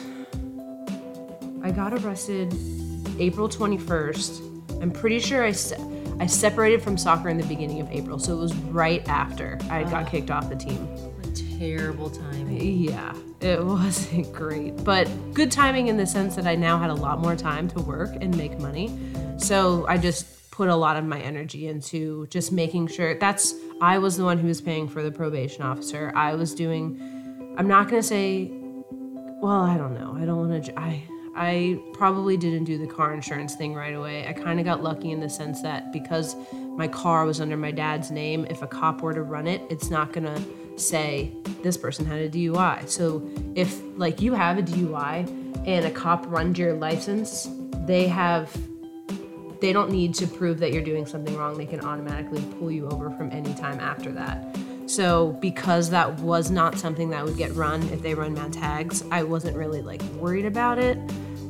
I 1.61 1.71
got 1.71 1.93
arrested 1.93 2.53
April 3.19 3.49
21st. 3.49 4.81
I'm 4.81 4.91
pretty 4.91 5.19
sure 5.19 5.43
I 5.43 5.51
se- 5.51 5.77
I 6.19 6.25
separated 6.25 6.81
from 6.81 6.97
soccer 6.97 7.29
in 7.29 7.37
the 7.37 7.45
beginning 7.45 7.81
of 7.81 7.91
April. 7.91 8.19
So 8.19 8.33
it 8.33 8.39
was 8.39 8.55
right 8.55 9.07
after 9.07 9.57
I 9.69 9.83
got 9.83 10.09
kicked 10.09 10.31
off 10.31 10.49
the 10.49 10.55
team. 10.55 10.87
Terrible 11.57 12.09
timing. 12.09 12.59
Yeah, 12.59 13.15
it 13.41 13.63
wasn't 13.65 14.31
great, 14.33 14.83
but 14.83 15.09
good 15.33 15.51
timing 15.51 15.87
in 15.87 15.97
the 15.97 16.05
sense 16.05 16.35
that 16.35 16.45
I 16.45 16.55
now 16.55 16.77
had 16.77 16.89
a 16.89 16.95
lot 16.95 17.19
more 17.19 17.35
time 17.35 17.67
to 17.69 17.79
work 17.79 18.11
and 18.21 18.35
make 18.37 18.59
money. 18.59 18.97
So 19.37 19.85
I 19.87 19.97
just 19.97 20.51
put 20.51 20.69
a 20.69 20.75
lot 20.75 20.97
of 20.97 21.03
my 21.03 21.19
energy 21.19 21.67
into 21.67 22.27
just 22.27 22.51
making 22.51 22.87
sure 22.87 23.17
that's 23.17 23.55
I 23.81 23.97
was 23.97 24.17
the 24.17 24.23
one 24.23 24.37
who 24.37 24.47
was 24.47 24.61
paying 24.61 24.87
for 24.87 25.01
the 25.01 25.11
probation 25.11 25.63
officer. 25.63 26.11
I 26.15 26.35
was 26.35 26.53
doing 26.53 26.99
I'm 27.57 27.67
not 27.67 27.89
going 27.89 28.01
to 28.01 28.07
say 28.07 28.51
well, 29.41 29.61
I 29.61 29.77
don't 29.77 29.93
know. 29.93 30.15
I 30.17 30.25
don't 30.25 30.47
want 30.47 30.65
to 30.65 30.79
I 30.79 31.03
I 31.35 31.79
probably 31.93 32.37
didn't 32.37 32.65
do 32.65 32.77
the 32.77 32.87
car 32.87 33.13
insurance 33.13 33.55
thing 33.55 33.73
right 33.73 33.95
away. 33.95 34.27
I 34.27 34.33
kind 34.33 34.59
of 34.59 34.65
got 34.65 34.83
lucky 34.83 35.11
in 35.11 35.19
the 35.19 35.29
sense 35.29 35.61
that 35.61 35.91
because 35.91 36.35
my 36.53 36.87
car 36.87 37.25
was 37.25 37.41
under 37.41 37.57
my 37.57 37.71
dad's 37.71 38.11
name, 38.11 38.45
if 38.49 38.61
a 38.61 38.67
cop 38.67 39.01
were 39.01 39.13
to 39.13 39.23
run 39.23 39.47
it, 39.47 39.61
it's 39.69 39.89
not 39.89 40.11
going 40.11 40.25
to 40.25 40.41
say 40.75 41.31
this 41.63 41.77
person 41.77 42.05
had 42.05 42.19
a 42.19 42.29
DUI. 42.29 42.87
So 42.87 43.27
if 43.55 43.81
like 43.97 44.21
you 44.21 44.33
have 44.33 44.57
a 44.57 44.63
DUI 44.63 45.27
and 45.65 45.85
a 45.85 45.91
cop 45.91 46.25
runs 46.27 46.57
your 46.57 46.73
license, 46.73 47.47
they 47.85 48.07
have 48.07 48.55
they 49.61 49.71
don't 49.71 49.91
need 49.91 50.13
to 50.15 50.27
prove 50.27 50.59
that 50.59 50.73
you're 50.73 50.83
doing 50.83 51.05
something 51.05 51.37
wrong. 51.37 51.57
They 51.57 51.65
can 51.65 51.79
automatically 51.79 52.43
pull 52.59 52.69
you 52.69 52.87
over 52.89 53.09
from 53.11 53.31
any 53.31 53.53
time 53.53 53.79
after 53.79 54.11
that. 54.11 54.57
So 54.93 55.31
because 55.41 55.89
that 55.89 56.19
was 56.19 56.51
not 56.51 56.77
something 56.77 57.09
that 57.09 57.25
would 57.25 57.35
get 57.35 57.51
run 57.55 57.81
if 57.89 58.03
they 58.03 58.13
run 58.13 58.35
mad 58.35 58.53
tags, 58.53 59.03
I 59.09 59.23
wasn't 59.23 59.57
really 59.57 59.81
like 59.81 60.03
worried 60.19 60.45
about 60.45 60.77
it. 60.77 60.99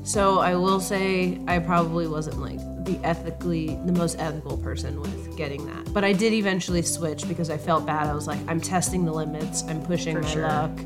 So 0.03 0.39
I 0.39 0.55
will 0.55 0.79
say 0.79 1.41
I 1.45 1.59
probably 1.59 2.07
wasn't 2.07 2.39
like 2.39 2.59
the 2.85 2.97
ethically 3.03 3.77
the 3.85 3.91
most 3.91 4.17
ethical 4.17 4.57
person 4.57 5.01
with 5.01 5.35
getting 5.35 5.65
that. 5.65 5.93
But 5.93 6.05
I 6.05 6.13
did 6.13 6.31
eventually 6.31 6.83
switch 6.83 7.27
because 7.27 7.49
I 7.49 7.57
felt 7.57 7.85
bad. 7.85 8.07
I 8.07 8.13
was 8.13 8.27
like, 8.27 8.39
I'm 8.47 8.61
testing 8.61 9.03
the 9.03 9.13
limits, 9.13 9.63
I'm 9.63 9.83
pushing 9.83 10.15
For 10.15 10.21
my 10.21 10.29
sure. 10.29 10.47
luck. 10.47 10.79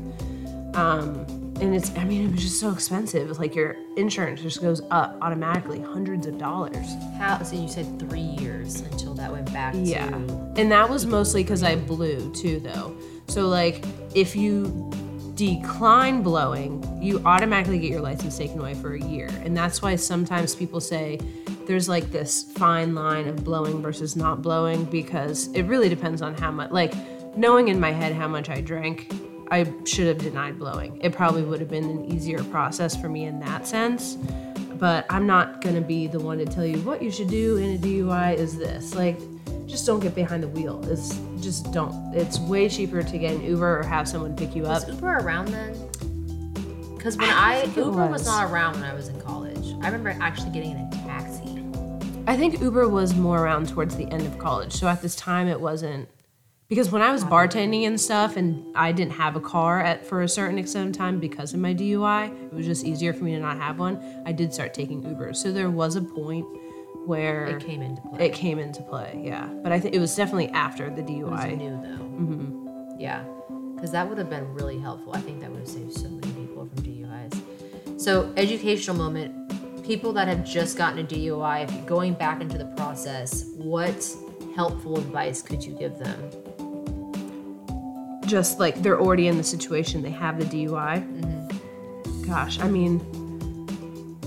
Um, 0.74 1.37
and 1.60 1.74
it's 1.74 1.90
I 1.96 2.04
mean 2.04 2.28
it 2.28 2.32
was 2.32 2.42
just 2.42 2.60
so 2.60 2.70
expensive. 2.70 3.28
It's 3.28 3.38
like 3.38 3.54
your 3.54 3.76
insurance 3.96 4.40
just 4.40 4.60
goes 4.62 4.82
up 4.90 5.16
automatically, 5.20 5.80
hundreds 5.80 6.26
of 6.26 6.38
dollars. 6.38 6.86
How? 7.16 7.42
So 7.42 7.56
you 7.56 7.68
said 7.68 7.98
three 7.98 8.20
years 8.20 8.80
until 8.80 9.14
that 9.14 9.30
went 9.32 9.52
back 9.52 9.74
Yeah. 9.76 10.06
And 10.56 10.70
that 10.72 10.88
was 10.88 11.06
mostly 11.06 11.42
because 11.42 11.62
I 11.62 11.76
blew 11.76 12.32
too, 12.34 12.60
though. 12.60 12.96
So, 13.28 13.46
like, 13.48 13.84
if 14.14 14.34
you 14.34 14.90
decline 15.34 16.22
blowing, 16.22 16.82
you 17.00 17.22
automatically 17.24 17.78
get 17.78 17.90
your 17.90 18.00
license 18.00 18.36
taken 18.36 18.58
away 18.58 18.74
for 18.74 18.94
a 18.94 19.00
year. 19.00 19.28
And 19.44 19.56
that's 19.56 19.82
why 19.82 19.94
sometimes 19.96 20.54
people 20.54 20.80
say 20.80 21.20
there's 21.66 21.88
like 21.88 22.10
this 22.10 22.44
fine 22.54 22.94
line 22.94 23.28
of 23.28 23.44
blowing 23.44 23.82
versus 23.82 24.16
not 24.16 24.42
blowing 24.42 24.84
because 24.86 25.48
it 25.48 25.62
really 25.64 25.88
depends 25.88 26.22
on 26.22 26.34
how 26.34 26.50
much, 26.50 26.70
like, 26.70 26.94
knowing 27.36 27.68
in 27.68 27.78
my 27.78 27.92
head 27.92 28.14
how 28.14 28.26
much 28.26 28.48
I 28.48 28.60
drank, 28.60 29.12
I 29.50 29.72
should 29.84 30.06
have 30.08 30.18
denied 30.18 30.58
blowing. 30.58 30.98
It 31.02 31.12
probably 31.12 31.42
would 31.42 31.60
have 31.60 31.70
been 31.70 31.84
an 31.88 32.04
easier 32.12 32.42
process 32.44 32.94
for 32.96 33.08
me 33.08 33.24
in 33.24 33.40
that 33.40 33.66
sense. 33.66 34.16
but 34.78 35.06
I'm 35.10 35.26
not 35.26 35.60
gonna 35.60 35.80
be 35.80 36.06
the 36.06 36.20
one 36.20 36.38
to 36.38 36.44
tell 36.46 36.64
you 36.64 36.78
what 36.82 37.02
you 37.02 37.10
should 37.10 37.28
do 37.28 37.56
in 37.56 37.74
a 37.74 37.78
DUI 37.78 38.36
is 38.36 38.56
this. 38.56 38.94
Like, 38.94 39.18
just 39.66 39.84
don't 39.86 39.98
get 40.00 40.14
behind 40.14 40.40
the 40.42 40.48
wheel. 40.48 40.80
It's 40.88 41.18
just 41.40 41.72
don't. 41.72 41.92
It's 42.14 42.38
way 42.38 42.68
cheaper 42.68 43.02
to 43.02 43.18
get 43.18 43.34
an 43.34 43.42
Uber 43.44 43.80
or 43.80 43.82
have 43.82 44.06
someone 44.06 44.36
pick 44.36 44.54
you 44.54 44.66
up. 44.66 44.86
Was 44.86 44.94
Uber 44.94 45.18
around 45.18 45.48
then? 45.48 45.72
Because 46.96 47.16
when 47.16 47.28
I 47.28 47.62
I, 47.62 47.64
Uber 47.76 47.90
was. 47.90 48.10
was. 48.20 48.26
not 48.26 48.50
around 48.52 48.74
when 48.74 48.84
I 48.84 48.94
was 48.94 49.08
in 49.08 49.20
college. 49.20 49.74
I 49.82 49.86
remember 49.88 50.16
actually 50.20 50.50
getting 50.50 50.70
in 50.72 50.78
a 50.78 50.90
taxi. 51.06 51.64
I 52.28 52.36
think 52.36 52.60
Uber 52.60 52.88
was 52.88 53.14
more 53.16 53.42
around 53.42 53.68
towards 53.68 53.96
the 53.96 54.04
end 54.12 54.26
of 54.26 54.38
college. 54.38 54.72
So 54.72 54.86
at 54.86 55.02
this 55.02 55.16
time, 55.16 55.48
it 55.48 55.60
wasn't 55.60 56.08
because 56.68 56.90
when 56.90 57.00
I 57.00 57.10
was 57.12 57.24
bartending 57.24 57.86
and 57.86 57.98
stuff, 58.00 58.36
and 58.36 58.64
I 58.76 58.92
didn't 58.92 59.12
have 59.12 59.36
a 59.36 59.40
car 59.40 59.80
at 59.80 60.04
for 60.06 60.22
a 60.22 60.28
certain 60.28 60.58
extent 60.58 60.90
of 60.90 60.96
time 60.96 61.18
because 61.18 61.54
of 61.54 61.60
my 61.60 61.72
DUI, 61.74 62.26
it 62.46 62.52
was 62.52 62.66
just 62.66 62.84
easier 62.84 63.12
for 63.14 63.24
me 63.24 63.32
to 63.34 63.40
not 63.40 63.56
have 63.58 63.78
one. 63.78 63.98
I 64.26 64.32
did 64.32 64.52
start 64.52 64.74
taking 64.74 65.02
Uber, 65.02 65.32
so 65.34 65.50
there 65.50 65.70
was 65.70 65.96
a 65.96 66.02
point 66.02 66.46
where 67.06 67.46
It 67.46 67.64
came 67.64 67.80
into 67.80 68.02
play. 68.02 68.26
it 68.26 68.34
came 68.34 68.58
into 68.58 68.82
play. 68.82 69.18
Yeah, 69.24 69.46
but 69.62 69.72
I 69.72 69.80
think 69.80 69.94
it 69.94 69.98
was 69.98 70.14
definitely 70.14 70.48
after 70.48 70.90
the 70.90 71.00
It 71.00 71.06
DUI. 71.06 71.56
new 71.56 71.70
though. 71.70 72.04
Mm-hmm. 72.04 73.00
Yeah, 73.00 73.24
because 73.74 73.90
that 73.92 74.06
would 74.06 74.18
have 74.18 74.28
been 74.28 74.52
really 74.52 74.78
helpful. 74.78 75.12
I 75.14 75.20
think 75.20 75.40
that 75.40 75.50
would 75.50 75.60
have 75.60 75.68
saved 75.68 75.94
so 75.94 76.08
many 76.08 76.32
people 76.32 76.66
from 76.66 76.84
DUIs. 76.84 78.00
So, 78.00 78.30
educational 78.36 78.94
moment. 78.96 79.34
People 79.84 80.12
that 80.12 80.28
have 80.28 80.44
just 80.44 80.76
gotten 80.76 80.98
a 80.98 81.02
DUI, 81.04 81.64
if 81.64 81.72
you're 81.72 81.86
going 81.86 82.12
back 82.12 82.42
into 82.42 82.58
the 82.58 82.66
process, 82.76 83.46
what 83.56 84.06
helpful 84.54 84.98
advice 84.98 85.40
could 85.40 85.64
you 85.64 85.72
give 85.72 85.98
them? 85.98 86.30
Just 88.28 88.58
like 88.60 88.82
they're 88.82 89.00
already 89.00 89.26
in 89.28 89.36
the 89.38 89.44
situation, 89.44 90.02
they 90.02 90.10
have 90.10 90.38
the 90.38 90.44
DUI. 90.44 91.02
Mm-hmm. 91.02 92.22
Gosh, 92.30 92.60
I 92.60 92.68
mean, 92.68 93.00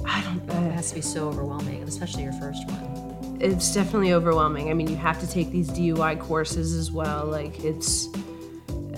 I 0.05 0.21
don't. 0.23 0.41
It 0.49 0.49
Uh, 0.51 0.71
has 0.71 0.89
to 0.89 0.95
be 0.95 1.01
so 1.01 1.27
overwhelming, 1.29 1.83
especially 1.83 2.23
your 2.23 2.33
first 2.33 2.67
one. 2.69 3.37
it's 3.39 3.73
definitely 3.73 4.13
overwhelming. 4.13 4.69
I 4.69 4.73
mean, 4.73 4.87
you 4.87 4.95
have 4.97 5.19
to 5.19 5.27
take 5.27 5.51
these 5.51 5.69
DUI 5.69 6.19
courses 6.19 6.73
as 6.75 6.91
well. 6.91 7.25
Like 7.25 7.63
it's 7.63 8.07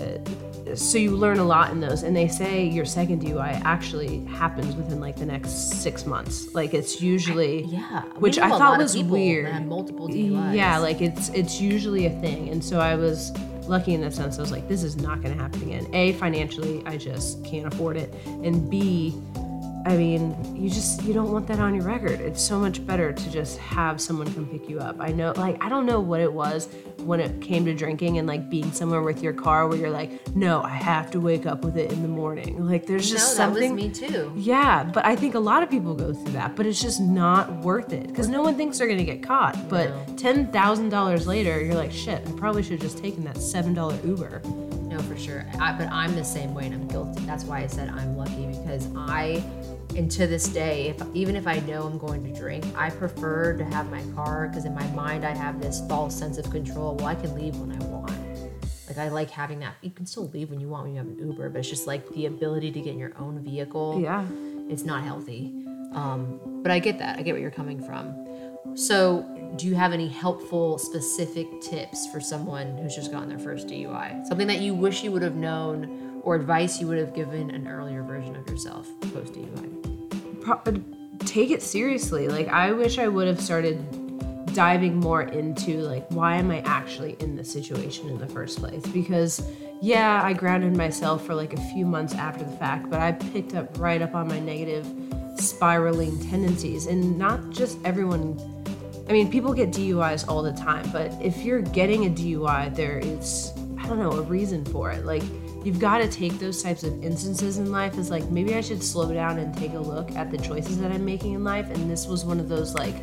uh, 0.00 0.18
so 0.74 0.98
you 0.98 1.12
learn 1.16 1.38
a 1.38 1.44
lot 1.44 1.70
in 1.70 1.80
those. 1.80 2.02
And 2.02 2.14
they 2.16 2.26
say 2.28 2.64
your 2.66 2.84
second 2.84 3.22
DUI 3.22 3.60
actually 3.64 4.24
happens 4.26 4.74
within 4.74 5.00
like 5.00 5.16
the 5.16 5.26
next 5.26 5.82
six 5.82 6.04
months. 6.06 6.52
Like 6.54 6.74
it's 6.74 7.00
usually 7.00 7.64
Yeah, 7.64 8.02
which 8.18 8.38
I 8.38 8.48
thought 8.48 8.78
was 8.78 8.96
weird. 9.02 9.66
multiple 9.66 10.08
DUIs. 10.08 10.54
Yeah, 10.56 10.78
like 10.78 11.00
it's 11.00 11.28
it's 11.30 11.60
usually 11.60 12.06
a 12.06 12.14
thing. 12.20 12.48
And 12.48 12.62
so 12.64 12.80
I 12.80 12.94
was 12.96 13.30
lucky 13.68 13.94
in 13.94 14.00
that 14.02 14.12
sense. 14.12 14.38
I 14.38 14.40
was 14.40 14.52
like, 14.52 14.68
this 14.68 14.82
is 14.82 14.96
not 14.96 15.22
going 15.22 15.36
to 15.36 15.42
happen 15.42 15.62
again. 15.62 15.86
A 15.94 16.12
financially, 16.14 16.82
I 16.86 16.96
just 16.96 17.44
can't 17.44 17.66
afford 17.66 17.96
it, 17.96 18.12
and 18.26 18.70
B. 18.70 19.14
I 19.86 19.96
mean, 19.98 20.34
you 20.56 20.70
just 20.70 21.02
you 21.02 21.12
don't 21.12 21.30
want 21.30 21.46
that 21.48 21.58
on 21.60 21.74
your 21.74 21.84
record. 21.84 22.20
It's 22.20 22.42
so 22.42 22.58
much 22.58 22.84
better 22.86 23.12
to 23.12 23.30
just 23.30 23.58
have 23.58 24.00
someone 24.00 24.32
come 24.32 24.46
pick 24.46 24.66
you 24.68 24.78
up. 24.80 24.96
I 24.98 25.12
know 25.12 25.32
like 25.36 25.62
I 25.62 25.68
don't 25.68 25.84
know 25.84 26.00
what 26.00 26.20
it 26.20 26.32
was 26.32 26.68
when 27.00 27.20
it 27.20 27.42
came 27.42 27.66
to 27.66 27.74
drinking 27.74 28.16
and 28.16 28.26
like 28.26 28.48
being 28.48 28.72
somewhere 28.72 29.02
with 29.02 29.22
your 29.22 29.34
car 29.34 29.68
where 29.68 29.76
you're 29.76 29.90
like, 29.90 30.34
"No, 30.34 30.62
I 30.62 30.70
have 30.70 31.10
to 31.10 31.20
wake 31.20 31.44
up 31.44 31.64
with 31.64 31.76
it 31.76 31.92
in 31.92 32.00
the 32.00 32.08
morning." 32.08 32.66
Like 32.66 32.86
there's 32.86 33.10
just 33.10 33.36
no, 33.38 33.44
that 33.44 33.52
was 33.52 33.62
something 33.62 33.74
me 33.76 33.90
too. 33.90 34.32
yeah, 34.36 34.84
but 34.84 35.04
I 35.04 35.16
think 35.16 35.34
a 35.34 35.38
lot 35.38 35.62
of 35.62 35.68
people 35.68 35.94
go 35.94 36.14
through 36.14 36.32
that, 36.32 36.56
but 36.56 36.64
it's 36.64 36.80
just 36.80 37.00
not 37.00 37.52
worth 37.58 37.92
it 37.92 38.06
because 38.06 38.28
no 38.28 38.40
one 38.40 38.56
thinks 38.56 38.78
they're 38.78 38.88
gonna 38.88 39.04
get 39.04 39.22
caught. 39.22 39.68
But 39.68 39.90
No. 39.90 40.16
ten 40.16 40.46
thousand 40.50 40.88
dollars 40.88 41.26
later, 41.26 41.60
you're 41.62 41.74
like, 41.74 41.92
shit, 41.92 42.26
I 42.26 42.30
probably 42.38 42.62
should 42.62 42.72
have 42.72 42.80
just 42.80 42.96
taken 42.98 43.22
that 43.24 43.36
seven 43.36 43.74
dollar 43.74 43.98
Uber. 44.02 44.40
No, 44.84 44.98
for 45.00 45.16
sure. 45.18 45.44
I, 45.60 45.72
but 45.72 45.88
I'm 45.90 46.14
the 46.14 46.24
same 46.24 46.54
way, 46.54 46.66
and 46.66 46.74
I'm 46.74 46.86
guilty. 46.88 47.20
That's 47.26 47.42
why 47.44 47.58
I 47.62 47.66
said 47.66 47.88
I'm 47.88 48.16
lucky 48.16 48.46
because 48.46 48.86
I, 48.96 49.42
and 49.96 50.10
to 50.10 50.26
this 50.26 50.48
day, 50.48 50.88
if 50.88 51.02
even 51.14 51.36
if 51.36 51.46
I 51.46 51.60
know 51.60 51.84
I'm 51.84 51.98
going 51.98 52.24
to 52.24 52.38
drink, 52.38 52.64
I 52.76 52.90
prefer 52.90 53.56
to 53.56 53.64
have 53.64 53.90
my 53.90 54.02
car 54.14 54.48
because 54.48 54.64
in 54.64 54.74
my 54.74 54.86
mind 54.88 55.24
I 55.24 55.34
have 55.34 55.60
this 55.60 55.82
false 55.88 56.16
sense 56.18 56.36
of 56.36 56.50
control. 56.50 56.96
Well, 56.96 57.06
I 57.06 57.14
can 57.14 57.34
leave 57.34 57.56
when 57.56 57.70
I 57.70 57.84
want. 57.86 58.12
Like 58.88 58.98
I 58.98 59.08
like 59.08 59.30
having 59.30 59.60
that. 59.60 59.74
You 59.82 59.90
can 59.90 60.04
still 60.06 60.28
leave 60.28 60.50
when 60.50 60.60
you 60.60 60.68
want 60.68 60.84
when 60.84 60.92
you 60.94 60.98
have 60.98 61.06
an 61.06 61.18
Uber, 61.18 61.50
but 61.50 61.60
it's 61.60 61.68
just 61.68 61.86
like 61.86 62.08
the 62.10 62.26
ability 62.26 62.72
to 62.72 62.80
get 62.80 62.92
in 62.92 62.98
your 62.98 63.12
own 63.18 63.42
vehicle. 63.42 64.00
Yeah. 64.00 64.24
it's 64.68 64.84
not 64.84 65.04
healthy. 65.04 65.52
Um, 65.92 66.40
but 66.62 66.72
I 66.72 66.80
get 66.80 66.98
that. 66.98 67.18
I 67.18 67.22
get 67.22 67.32
where 67.32 67.40
you're 67.40 67.50
coming 67.50 67.82
from. 67.82 68.24
So, 68.74 69.24
do 69.56 69.68
you 69.68 69.76
have 69.76 69.92
any 69.92 70.08
helpful, 70.08 70.78
specific 70.78 71.46
tips 71.60 72.08
for 72.08 72.20
someone 72.20 72.76
who's 72.78 72.96
just 72.96 73.12
gotten 73.12 73.28
their 73.28 73.38
first 73.38 73.68
DUI? 73.68 74.26
Something 74.26 74.48
that 74.48 74.60
you 74.60 74.74
wish 74.74 75.04
you 75.04 75.12
would 75.12 75.22
have 75.22 75.36
known, 75.36 76.13
or 76.24 76.34
advice 76.34 76.80
you 76.80 76.86
would 76.88 76.98
have 76.98 77.14
given 77.14 77.50
an 77.50 77.68
earlier 77.68 78.02
version 78.02 78.34
of 78.36 78.48
yourself 78.48 78.88
post 79.12 79.34
DUI? 79.34 80.48
Uh, 80.48 80.80
take 81.26 81.50
it 81.50 81.62
seriously. 81.62 82.28
Like 82.28 82.48
I 82.48 82.72
wish 82.72 82.98
I 82.98 83.08
would 83.08 83.28
have 83.28 83.40
started 83.40 83.78
diving 84.54 84.96
more 84.96 85.22
into 85.22 85.80
like 85.80 86.08
why 86.10 86.36
am 86.36 86.50
I 86.50 86.60
actually 86.60 87.16
in 87.20 87.36
this 87.36 87.52
situation 87.52 88.08
in 88.08 88.18
the 88.18 88.26
first 88.26 88.58
place? 88.58 88.84
Because 88.86 89.42
yeah, 89.82 90.22
I 90.22 90.32
grounded 90.32 90.76
myself 90.76 91.26
for 91.26 91.34
like 91.34 91.52
a 91.52 91.60
few 91.72 91.84
months 91.84 92.14
after 92.14 92.44
the 92.44 92.56
fact, 92.56 92.88
but 92.88 93.00
I 93.00 93.12
picked 93.12 93.54
up 93.54 93.78
right 93.78 94.00
up 94.00 94.14
on 94.14 94.28
my 94.28 94.38
negative 94.38 94.86
spiraling 95.36 96.18
tendencies 96.30 96.86
and 96.86 97.18
not 97.18 97.50
just 97.50 97.78
everyone 97.84 98.38
I 99.06 99.12
mean, 99.12 99.30
people 99.30 99.52
get 99.52 99.70
DUIs 99.70 100.26
all 100.28 100.42
the 100.42 100.52
time, 100.52 100.88
but 100.90 101.12
if 101.20 101.42
you're 101.42 101.60
getting 101.60 102.06
a 102.06 102.08
DUI, 102.08 102.74
there 102.74 102.98
is, 102.98 103.52
I 103.78 103.86
don't 103.86 103.98
know, 103.98 104.12
a 104.12 104.22
reason 104.22 104.64
for 104.64 104.90
it. 104.90 105.04
Like, 105.04 105.22
you've 105.64 105.80
got 105.80 105.98
to 105.98 106.08
take 106.08 106.38
those 106.38 106.62
types 106.62 106.84
of 106.84 107.02
instances 107.02 107.58
in 107.58 107.72
life 107.72 107.96
as 107.96 108.10
like, 108.10 108.24
maybe 108.30 108.54
I 108.54 108.60
should 108.60 108.82
slow 108.82 109.12
down 109.12 109.38
and 109.38 109.56
take 109.56 109.72
a 109.72 109.78
look 109.78 110.12
at 110.12 110.30
the 110.30 110.38
choices 110.38 110.78
that 110.78 110.92
I'm 110.92 111.04
making 111.04 111.32
in 111.32 111.42
life. 111.42 111.70
And 111.70 111.90
this 111.90 112.06
was 112.06 112.24
one 112.24 112.38
of 112.38 112.48
those, 112.48 112.74
like, 112.74 112.94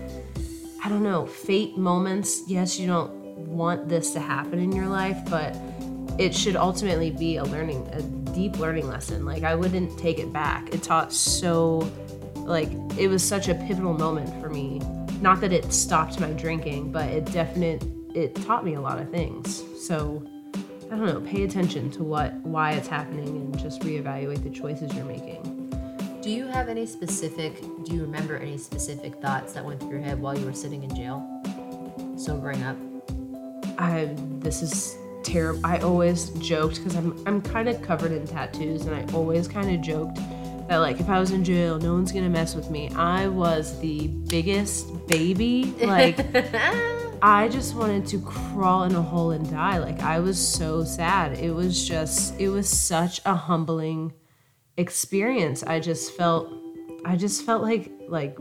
I 0.83 0.89
don't 0.89 1.03
know, 1.03 1.25
fate 1.25 1.77
moments. 1.77 2.43
Yes, 2.47 2.79
you 2.79 2.87
don't 2.87 3.11
want 3.47 3.89
this 3.89 4.11
to 4.13 4.19
happen 4.19 4.59
in 4.59 4.71
your 4.71 4.87
life, 4.87 5.17
but 5.29 5.57
it 6.19 6.35
should 6.35 6.55
ultimately 6.55 7.09
be 7.09 7.37
a 7.37 7.43
learning, 7.43 7.87
a 7.93 8.01
deep 8.33 8.59
learning 8.59 8.87
lesson. 8.87 9.25
Like, 9.25 9.43
I 9.43 9.55
wouldn't 9.55 9.97
take 9.97 10.19
it 10.19 10.31
back. 10.31 10.73
It 10.73 10.83
taught 10.83 11.11
so, 11.11 11.91
like, 12.35 12.69
it 12.97 13.07
was 13.07 13.23
such 13.23 13.47
a 13.47 13.55
pivotal 13.55 13.93
moment 13.93 14.29
for 14.39 14.49
me. 14.49 14.79
Not 15.19 15.41
that 15.41 15.51
it 15.51 15.73
stopped 15.73 16.19
my 16.19 16.31
drinking, 16.33 16.91
but 16.91 17.07
it 17.09 17.25
definite, 17.25 17.83
it 18.13 18.35
taught 18.35 18.63
me 18.63 18.75
a 18.75 18.81
lot 18.81 18.99
of 18.99 19.09
things. 19.09 19.63
So, 19.79 20.23
I 20.91 20.95
don't 20.97 21.05
know, 21.05 21.21
pay 21.21 21.43
attention 21.43 21.89
to 21.91 22.03
what, 22.03 22.33
why 22.41 22.73
it's 22.73 22.87
happening 22.89 23.29
and 23.29 23.57
just 23.57 23.81
reevaluate 23.81 24.43
the 24.43 24.49
choices 24.49 24.93
you're 24.93 25.05
making. 25.05 25.69
Do 26.21 26.29
you 26.29 26.45
have 26.47 26.67
any 26.67 26.85
specific, 26.85 27.61
do 27.85 27.95
you 27.95 28.01
remember 28.01 28.35
any 28.35 28.57
specific 28.57 29.15
thoughts 29.21 29.53
that 29.53 29.63
went 29.63 29.79
through 29.79 29.91
your 29.91 30.01
head 30.01 30.19
while 30.19 30.37
you 30.37 30.45
were 30.45 30.53
sitting 30.53 30.83
in 30.83 30.93
jail? 30.93 31.25
Sobering 32.17 32.61
up? 32.63 32.75
I 33.79 34.13
this 34.39 34.61
is 34.61 34.97
terrible. 35.23 35.61
I 35.63 35.79
always 35.79 36.29
joked 36.31 36.75
because 36.75 36.95
I'm 36.95 37.21
I'm 37.25 37.41
kind 37.41 37.67
of 37.67 37.81
covered 37.81 38.11
in 38.11 38.27
tattoos, 38.27 38.85
and 38.85 38.93
I 38.93 39.11
always 39.13 39.47
kind 39.47 39.73
of 39.73 39.81
joked 39.81 40.19
that 40.67 40.77
like 40.77 40.99
if 40.99 41.09
I 41.09 41.19
was 41.19 41.31
in 41.31 41.43
jail, 41.43 41.79
no 41.79 41.93
one's 41.93 42.11
gonna 42.11 42.29
mess 42.29 42.53
with 42.53 42.69
me. 42.69 42.89
I 42.95 43.27
was 43.27 43.79
the 43.79 44.07
biggest 44.07 45.07
baby. 45.07 45.73
Like 45.81 46.17
I 47.23 47.49
just 47.49 47.75
wanted 47.75 48.05
to 48.07 48.19
crawl 48.21 48.83
in 48.83 48.95
a 48.95 49.01
hole 49.01 49.31
and 49.31 49.47
die. 49.49 49.77
Like 49.77 50.01
I 50.01 50.19
was 50.19 50.39
so 50.39 50.83
sad. 50.83 51.37
It 51.37 51.51
was 51.51 51.87
just 51.87 52.39
it 52.39 52.49
was 52.49 52.67
such 52.67 53.21
a 53.25 53.35
humbling 53.35 54.13
experience. 54.77 55.61
I 55.63 55.79
just 55.79 56.13
felt 56.13 56.51
I 57.05 57.15
just 57.15 57.45
felt 57.45 57.61
like 57.61 57.91
like 58.07 58.35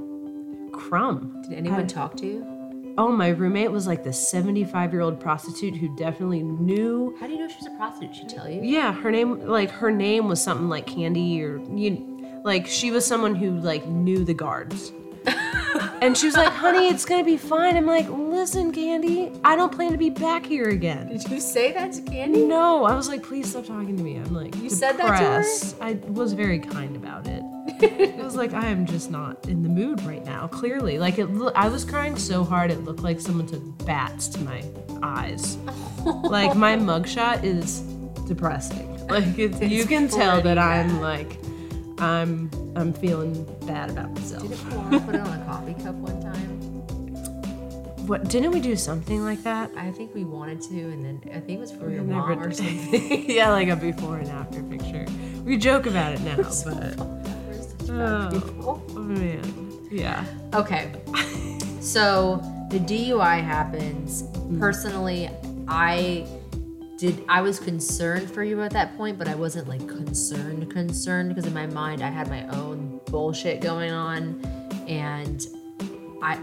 crumb. 0.73 1.43
Did 1.43 1.59
anyone 1.59 1.87
talk 1.87 2.16
to 2.19 2.27
you? 2.27 2.61
Oh, 2.99 3.12
my 3.12 3.29
roommate 3.29 3.71
was 3.71 3.87
like 3.87 4.03
the 4.03 4.12
75 4.12 4.93
year 4.93 5.03
old 5.03 5.21
prostitute 5.21 5.77
who 5.77 5.95
definitely 5.97 6.43
knew. 6.43 7.16
How 7.21 7.27
do 7.27 7.33
you 7.33 7.38
know 7.38 7.49
she 7.49 7.57
was 7.57 7.66
a 7.66 7.77
prostitute? 7.77 8.16
She 8.16 8.25
tell 8.27 8.49
you? 8.49 8.61
Yeah, 8.62 8.93
her 8.93 9.11
name, 9.11 9.47
like, 9.47 9.70
her 9.70 9.91
name 9.91 10.28
was 10.28 10.43
something 10.43 10.68
like 10.68 10.87
Candy 10.87 11.43
or, 11.43 11.61
you, 11.74 12.41
like, 12.45 12.66
she 12.66 12.91
was 12.91 13.07
someone 13.07 13.35
who, 13.35 13.59
like, 13.61 13.87
knew 13.87 14.24
the 14.24 14.35
guards. 14.35 14.93
And 16.01 16.16
she 16.16 16.26
was 16.26 16.36
like, 16.36 16.53
honey, 16.53 16.88
it's 16.88 17.05
gonna 17.05 17.24
be 17.24 17.36
fine. 17.36 17.76
I'm 17.76 17.86
like, 17.86 18.09
listen, 18.09 18.72
Candy, 18.72 19.32
I 19.44 19.57
don't 19.57 19.72
plan 19.72 19.92
to 19.92 19.98
be 19.98 20.11
back 20.11 20.44
here 20.44 20.68
again. 20.68 21.09
Did 21.09 21.30
you 21.30 21.40
say 21.40 21.72
that 21.72 21.92
to 21.92 22.03
Candy? 22.03 22.44
No, 22.44 22.84
I 22.84 22.94
was 22.94 23.09
like, 23.09 23.22
please 23.22 23.51
stop 23.51 23.66
talking 23.66 23.96
to 23.96 24.03
me. 24.03 24.16
I'm 24.16 24.34
like, 24.34 24.55
you 24.57 24.70
said 24.70 24.96
that 24.98 25.18
to 25.18 25.24
her? 25.24 25.84
I 25.84 25.94
was 26.09 26.32
very 26.32 26.59
kind 26.59 26.96
about 26.96 27.26
it. 27.26 27.42
I 28.18 28.22
was 28.22 28.36
like, 28.36 28.53
I 28.53 28.66
am 28.66 28.86
just 28.86 29.11
not 29.11 29.48
in 29.48 29.62
the 29.62 29.68
mood 29.68 30.03
right 30.03 30.24
now. 30.24 30.46
Clearly, 30.46 30.98
like 30.98 31.18
it. 31.18 31.28
I 31.55 31.68
was 31.68 31.84
crying 31.84 32.16
so 32.16 32.44
hard 32.44 32.70
it 32.70 32.84
looked 32.84 33.03
like 33.03 33.20
someone 33.20 33.46
took 33.46 33.86
bats 33.86 34.28
to 34.28 34.40
my 34.40 34.64
eyes. 35.03 35.57
like 36.05 36.57
my 36.57 36.76
mugshot 36.76 37.44
is 37.44 37.80
depressing. 38.26 39.07
Like 39.07 39.38
it's, 39.38 39.61
you 39.61 39.84
can 39.84 40.09
tell 40.09 40.40
that 40.42 40.59
I'm 40.59 41.01
like, 41.01 41.38
I'm 42.01 42.51
I'm 42.76 42.92
feeling 42.92 43.44
bad 43.66 43.90
about 43.90 44.11
myself. 44.12 44.42
You 44.44 44.76
want 44.78 45.07
put 45.07 45.14
it 45.14 45.20
on 45.20 45.40
a 45.40 45.44
coffee 45.44 45.74
cup 45.74 45.94
one 45.96 46.20
time? 46.22 46.61
What 48.07 48.28
didn't 48.28 48.51
we 48.53 48.61
do 48.61 48.74
something 48.74 49.22
like 49.24 49.42
that? 49.44 49.70
I 49.76 49.90
think 49.92 50.14
we 50.14 50.24
wanted 50.24 50.61
to, 50.62 50.74
and 50.74 51.05
then 51.05 51.20
I 51.34 51.40
think 51.40 51.59
it 51.59 51.61
was 51.61 51.70
for 51.72 51.90
your 51.90 52.03
mom 52.03 52.30
or 52.40 52.48
did. 52.48 52.57
something. 52.57 53.30
yeah, 53.30 53.51
like 53.51 53.68
a 53.68 53.76
before 53.76 54.16
and 54.16 54.28
after 54.28 54.62
picture. 54.64 55.07
We 55.44 55.57
joke 55.57 55.86
about 55.86 56.14
it 56.14 56.20
now, 56.22 56.36
but 56.64 56.98
bad 57.86 58.42
Oh. 58.62 58.82
oh 58.94 58.98
man. 58.98 59.88
Yeah. 59.90 60.24
Okay. 60.55 60.92
So 61.80 62.36
the 62.70 62.78
DUI 62.78 63.42
happens. 63.42 64.22
Mm-hmm. 64.22 64.59
Personally, 64.61 65.30
I 65.68 66.26
did 67.01 67.24
I 67.30 67.40
was 67.40 67.59
concerned 67.59 68.30
for 68.30 68.44
you 68.44 68.61
at 68.61 68.72
that 68.72 68.94
point, 68.98 69.18
but 69.18 69.26
I 69.26 69.34
wasn't 69.34 69.68
like 69.68 69.88
concerned 69.88 70.70
concerned 70.70 71.30
because 71.30 71.46
in 71.46 71.55
my 71.55 71.66
mind 71.66 72.03
I 72.03 72.11
had 72.11 72.28
my 72.28 72.46
own 72.48 73.01
bullshit 73.07 73.62
going 73.62 73.90
on 73.90 74.38
and 74.86 75.46
I 76.22 76.38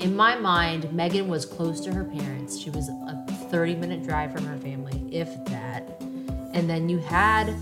in 0.00 0.14
my 0.14 0.36
mind 0.36 0.92
Megan 0.92 1.28
was 1.28 1.46
close 1.46 1.80
to 1.86 1.94
her 1.94 2.04
parents. 2.04 2.58
She 2.58 2.68
was 2.68 2.90
a 2.90 3.24
30 3.50 3.76
minute 3.76 4.02
drive 4.02 4.32
from 4.32 4.44
her 4.44 4.58
family, 4.58 5.02
if 5.10 5.28
that. 5.46 5.98
And 6.52 6.68
then 6.68 6.90
you 6.90 6.98
had 6.98 7.56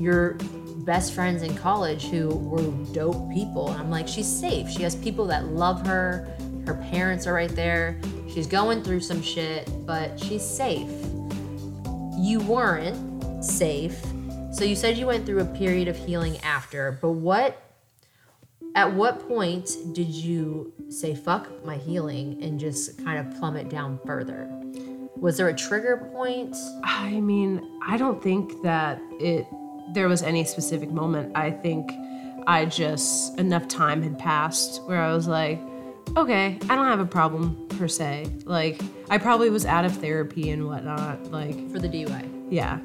your 0.00 0.34
best 0.78 1.14
friends 1.14 1.44
in 1.44 1.54
college 1.54 2.06
who 2.06 2.28
were 2.28 2.72
dope 2.92 3.30
people. 3.32 3.70
And 3.70 3.80
I'm 3.80 3.90
like, 3.90 4.08
she's 4.08 4.26
safe. 4.26 4.68
She 4.68 4.82
has 4.82 4.96
people 4.96 5.26
that 5.26 5.46
love 5.46 5.86
her. 5.86 6.28
Her 6.66 6.74
parents 6.90 7.28
are 7.28 7.34
right 7.34 7.54
there. 7.54 8.00
She's 8.28 8.48
going 8.48 8.82
through 8.82 9.00
some 9.00 9.22
shit, 9.22 9.70
but 9.86 10.18
she's 10.18 10.44
safe. 10.44 10.90
You 12.18 12.40
weren't 12.40 13.44
safe. 13.44 13.96
So 14.50 14.64
you 14.64 14.74
said 14.74 14.98
you 14.98 15.06
went 15.06 15.24
through 15.24 15.40
a 15.40 15.44
period 15.44 15.88
of 15.88 15.96
healing 15.96 16.38
after, 16.38 16.98
but 17.00 17.12
what 17.12 17.62
at 18.74 18.92
what 18.92 19.26
point 19.28 19.70
did 19.92 20.08
you 20.08 20.72
say 20.88 21.14
fuck 21.14 21.64
my 21.64 21.76
healing 21.76 22.42
and 22.42 22.58
just 22.58 23.02
kind 23.04 23.18
of 23.18 23.38
plummet 23.38 23.68
down 23.68 23.98
further? 24.04 24.48
Was 25.16 25.36
there 25.36 25.48
a 25.48 25.54
trigger 25.54 26.08
point? 26.12 26.56
I 26.84 27.20
mean, 27.20 27.80
I 27.86 27.96
don't 27.96 28.22
think 28.22 28.62
that 28.62 29.00
it 29.20 29.46
there 29.94 30.08
was 30.08 30.22
any 30.22 30.44
specific 30.44 30.90
moment. 30.90 31.32
I 31.36 31.50
think 31.50 31.90
I 32.46 32.66
just 32.66 33.38
enough 33.38 33.68
time 33.68 34.02
had 34.02 34.18
passed 34.18 34.82
where 34.84 35.00
I 35.00 35.14
was 35.14 35.26
like, 35.26 35.60
okay, 36.16 36.58
I 36.68 36.74
don't 36.76 36.86
have 36.86 37.00
a 37.00 37.06
problem 37.06 37.66
per 37.78 37.88
se. 37.88 38.26
Like 38.44 38.80
I 39.10 39.18
probably 39.18 39.50
was 39.50 39.64
out 39.66 39.84
of 39.84 39.96
therapy 39.96 40.50
and 40.50 40.66
whatnot. 40.66 41.30
Like 41.30 41.70
For 41.70 41.78
the 41.78 41.88
DUI. 41.88 42.28
yeah, 42.50 42.78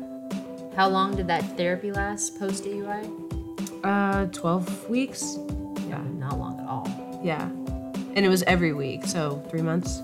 How 0.76 0.88
long 0.90 1.16
did 1.16 1.28
that 1.28 1.58
therapy 1.58 1.92
last 1.92 2.38
post 2.40 2.64
DUI? 2.66 3.10
uh, 3.84 4.26
twelve 4.28 4.90
weeks. 4.90 5.38
Yeah, 5.90 6.02
not 6.18 6.38
long 6.40 6.60
at 6.60 6.68
all. 6.68 6.88
Yeah, 7.24 7.44
and 8.16 8.20
it 8.20 8.30
was 8.30 8.44
every 8.44 8.74
week, 8.74 9.06
so 9.06 9.44
three 9.50 9.62
months. 9.62 10.02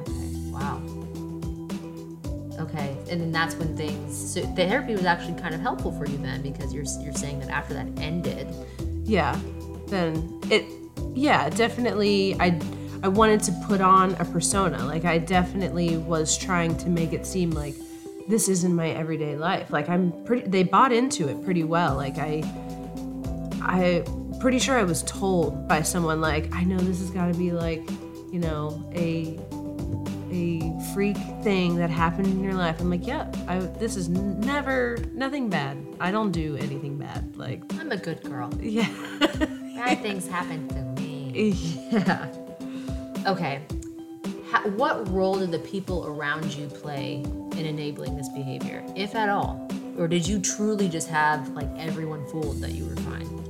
Okay. 0.00 0.12
Wow. 0.50 0.80
Okay, 2.58 2.96
and 3.10 3.20
then 3.20 3.32
that's 3.32 3.54
when 3.56 3.76
things. 3.76 4.16
So 4.34 4.40
the 4.40 4.66
therapy 4.68 4.92
was 4.92 5.04
actually 5.04 5.40
kind 5.40 5.54
of 5.54 5.60
helpful 5.60 5.90
for 5.92 6.06
you 6.06 6.16
then, 6.18 6.42
because 6.42 6.72
you're 6.72 6.84
you're 7.00 7.12
saying 7.14 7.40
that 7.40 7.50
after 7.50 7.74
that 7.74 7.86
ended. 7.98 8.46
yeah 9.04 9.36
then 9.88 10.40
it 10.50 10.64
yeah 11.14 11.48
definitely 11.50 12.34
i 12.40 12.58
i 13.02 13.08
wanted 13.08 13.40
to 13.42 13.52
put 13.66 13.80
on 13.80 14.14
a 14.16 14.24
persona. 14.24 14.84
Like 14.84 15.04
i 15.04 15.18
definitely 15.18 15.96
was 15.96 16.36
trying 16.36 16.76
to 16.78 16.88
make 16.88 17.12
it 17.12 17.26
seem 17.26 17.50
like 17.50 17.74
this 18.28 18.48
isn't 18.48 18.74
my 18.74 18.90
everyday 18.90 19.36
life. 19.36 19.70
Like 19.70 19.88
i'm 19.88 20.12
pretty 20.24 20.48
they 20.48 20.62
bought 20.62 20.92
into 20.92 21.28
it 21.28 21.42
pretty 21.44 21.64
well. 21.64 21.96
Like 21.96 22.18
i 22.18 22.42
i 23.62 24.04
pretty 24.40 24.58
sure 24.58 24.76
i 24.76 24.82
was 24.82 25.04
told 25.04 25.68
by 25.68 25.82
someone 25.82 26.20
like 26.20 26.52
i 26.52 26.64
know 26.64 26.76
this 26.78 26.98
has 26.98 27.10
got 27.10 27.32
to 27.32 27.38
be 27.38 27.52
like 27.52 27.88
you 28.32 28.40
know 28.40 28.90
a 28.92 29.38
a 30.32 30.72
freak 30.94 31.16
thing 31.44 31.76
that 31.76 31.90
happened 31.90 32.26
in 32.26 32.42
your 32.42 32.54
life. 32.54 32.80
I'm 32.80 32.90
like 32.90 33.06
yeah, 33.06 33.30
I, 33.46 33.58
this 33.58 33.96
is 33.96 34.08
never 34.08 34.96
nothing 35.12 35.48
bad. 35.50 35.76
I 36.00 36.10
don't 36.10 36.32
do 36.32 36.56
anything 36.56 36.96
bad. 36.96 37.36
Like 37.36 37.62
I'm 37.78 37.92
a 37.92 37.96
good 37.96 38.22
girl. 38.22 38.50
yeah. 38.60 38.88
Bad 39.76 40.00
things 40.00 40.26
happen 40.26 40.68
to 40.68 40.74
me. 40.74 40.91
Yeah. 41.34 42.28
Okay. 43.26 43.62
Ha- 44.50 44.68
what 44.76 45.08
role 45.10 45.38
did 45.38 45.52
the 45.52 45.58
people 45.60 46.06
around 46.06 46.52
you 46.54 46.66
play 46.66 47.22
in 47.52 47.66
enabling 47.66 48.16
this 48.16 48.28
behavior, 48.30 48.84
if 48.96 49.14
at 49.14 49.28
all? 49.28 49.68
Or 49.98 50.08
did 50.08 50.26
you 50.26 50.40
truly 50.40 50.88
just 50.88 51.08
have 51.08 51.48
like 51.50 51.68
everyone 51.78 52.26
fooled 52.28 52.60
that 52.60 52.72
you 52.72 52.86
were 52.86 52.96
fine? 52.96 53.42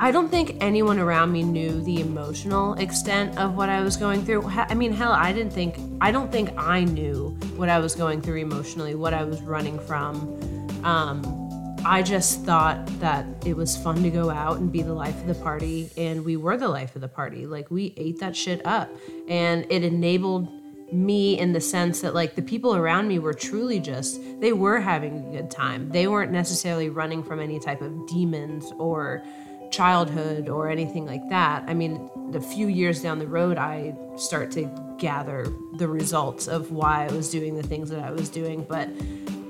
I 0.00 0.10
don't 0.10 0.28
think 0.28 0.56
anyone 0.60 0.98
around 0.98 1.32
me 1.32 1.42
knew 1.42 1.80
the 1.82 2.00
emotional 2.00 2.74
extent 2.74 3.38
of 3.38 3.56
what 3.56 3.68
I 3.68 3.80
was 3.80 3.96
going 3.96 4.24
through. 4.24 4.46
I 4.48 4.74
mean, 4.74 4.92
hell, 4.92 5.12
I 5.12 5.32
didn't 5.32 5.52
think, 5.52 5.76
I 6.00 6.10
don't 6.10 6.30
think 6.30 6.50
I 6.58 6.84
knew 6.84 7.30
what 7.56 7.68
I 7.68 7.78
was 7.78 7.94
going 7.94 8.20
through 8.20 8.36
emotionally, 8.36 8.94
what 8.94 9.14
I 9.14 9.24
was 9.24 9.40
running 9.42 9.78
from. 9.78 10.38
Um, 10.84 11.43
I 11.86 12.02
just 12.02 12.44
thought 12.44 12.86
that 13.00 13.26
it 13.44 13.56
was 13.56 13.76
fun 13.76 14.02
to 14.02 14.10
go 14.10 14.30
out 14.30 14.58
and 14.58 14.72
be 14.72 14.82
the 14.82 14.94
life 14.94 15.20
of 15.20 15.26
the 15.26 15.34
party, 15.34 15.90
and 15.96 16.24
we 16.24 16.36
were 16.36 16.56
the 16.56 16.68
life 16.68 16.94
of 16.94 17.02
the 17.02 17.08
party. 17.08 17.46
Like, 17.46 17.70
we 17.70 17.92
ate 17.96 18.20
that 18.20 18.34
shit 18.34 18.64
up, 18.66 18.90
and 19.28 19.66
it 19.68 19.84
enabled 19.84 20.48
me 20.92 21.38
in 21.38 21.52
the 21.52 21.60
sense 21.60 22.02
that 22.02 22.14
like 22.14 22.36
the 22.36 22.42
people 22.42 22.76
around 22.76 23.08
me 23.08 23.18
were 23.18 23.32
truly 23.34 23.80
just 23.80 24.20
they 24.40 24.52
were 24.52 24.78
having 24.78 25.18
a 25.18 25.32
good 25.32 25.50
time. 25.50 25.88
They 25.90 26.06
weren't 26.06 26.30
necessarily 26.30 26.88
running 26.88 27.22
from 27.24 27.40
any 27.40 27.58
type 27.58 27.80
of 27.80 28.06
demons 28.06 28.70
or 28.78 29.24
childhood 29.72 30.48
or 30.48 30.68
anything 30.68 31.04
like 31.04 31.28
that. 31.30 31.64
I 31.66 31.74
mean 31.74 32.10
a 32.34 32.40
few 32.40 32.66
years 32.66 33.00
down 33.00 33.18
the 33.18 33.26
road 33.26 33.58
i 33.58 33.94
start 34.16 34.50
to 34.50 34.68
gather 34.98 35.46
the 35.78 35.86
results 35.86 36.48
of 36.48 36.72
why 36.72 37.06
i 37.06 37.12
was 37.12 37.30
doing 37.30 37.54
the 37.54 37.62
things 37.62 37.90
that 37.90 38.00
i 38.00 38.10
was 38.10 38.28
doing 38.28 38.64
but 38.68 38.88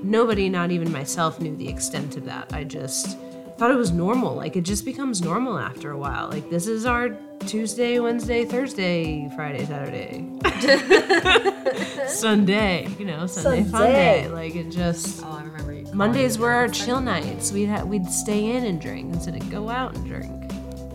nobody 0.04 0.48
not 0.48 0.70
even 0.70 0.90
myself 0.92 1.40
knew 1.40 1.56
the 1.56 1.68
extent 1.68 2.16
of 2.16 2.24
that 2.24 2.52
i 2.52 2.62
just 2.64 3.18
thought 3.56 3.70
it 3.70 3.76
was 3.76 3.92
normal 3.92 4.34
like 4.34 4.56
it 4.56 4.62
just 4.62 4.84
becomes 4.84 5.22
normal 5.22 5.58
after 5.58 5.90
a 5.92 5.98
while 5.98 6.28
like 6.28 6.48
this 6.50 6.66
is 6.66 6.84
our 6.86 7.10
tuesday 7.46 7.98
wednesday 8.00 8.44
thursday 8.44 9.30
friday 9.36 9.64
saturday 9.64 10.26
sunday 12.08 12.88
you 12.98 13.04
know 13.04 13.26
sunday, 13.26 13.62
fun 13.62 13.70
Sunday. 13.70 14.22
day 14.22 14.28
like 14.28 14.54
it 14.56 14.70
just 14.70 15.22
Oh, 15.24 15.32
I 15.38 15.42
remember 15.44 15.72
you. 15.72 15.84
Mondays 15.94 16.38
were 16.38 16.50
our 16.50 16.66
chill 16.68 17.00
nights. 17.00 17.52
We'd 17.52 17.66
ha- 17.66 17.84
we'd 17.84 18.06
stay 18.08 18.56
in 18.56 18.64
and 18.64 18.80
drink 18.80 19.12
instead 19.14 19.36
of 19.40 19.48
go 19.48 19.68
out 19.68 19.94
and 19.94 20.04
drink. 20.06 20.50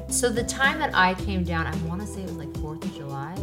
So 0.09 0.29
the 0.29 0.43
time 0.43 0.77
that 0.79 0.93
I 0.93 1.13
came 1.13 1.43
down, 1.43 1.67
I 1.67 1.75
want 1.87 2.01
to 2.01 2.07
say 2.07 2.19
it 2.21 2.25
was 2.27 2.33
like 2.37 2.53
Fourth 2.57 2.83
of 2.83 2.93
July. 2.95 3.33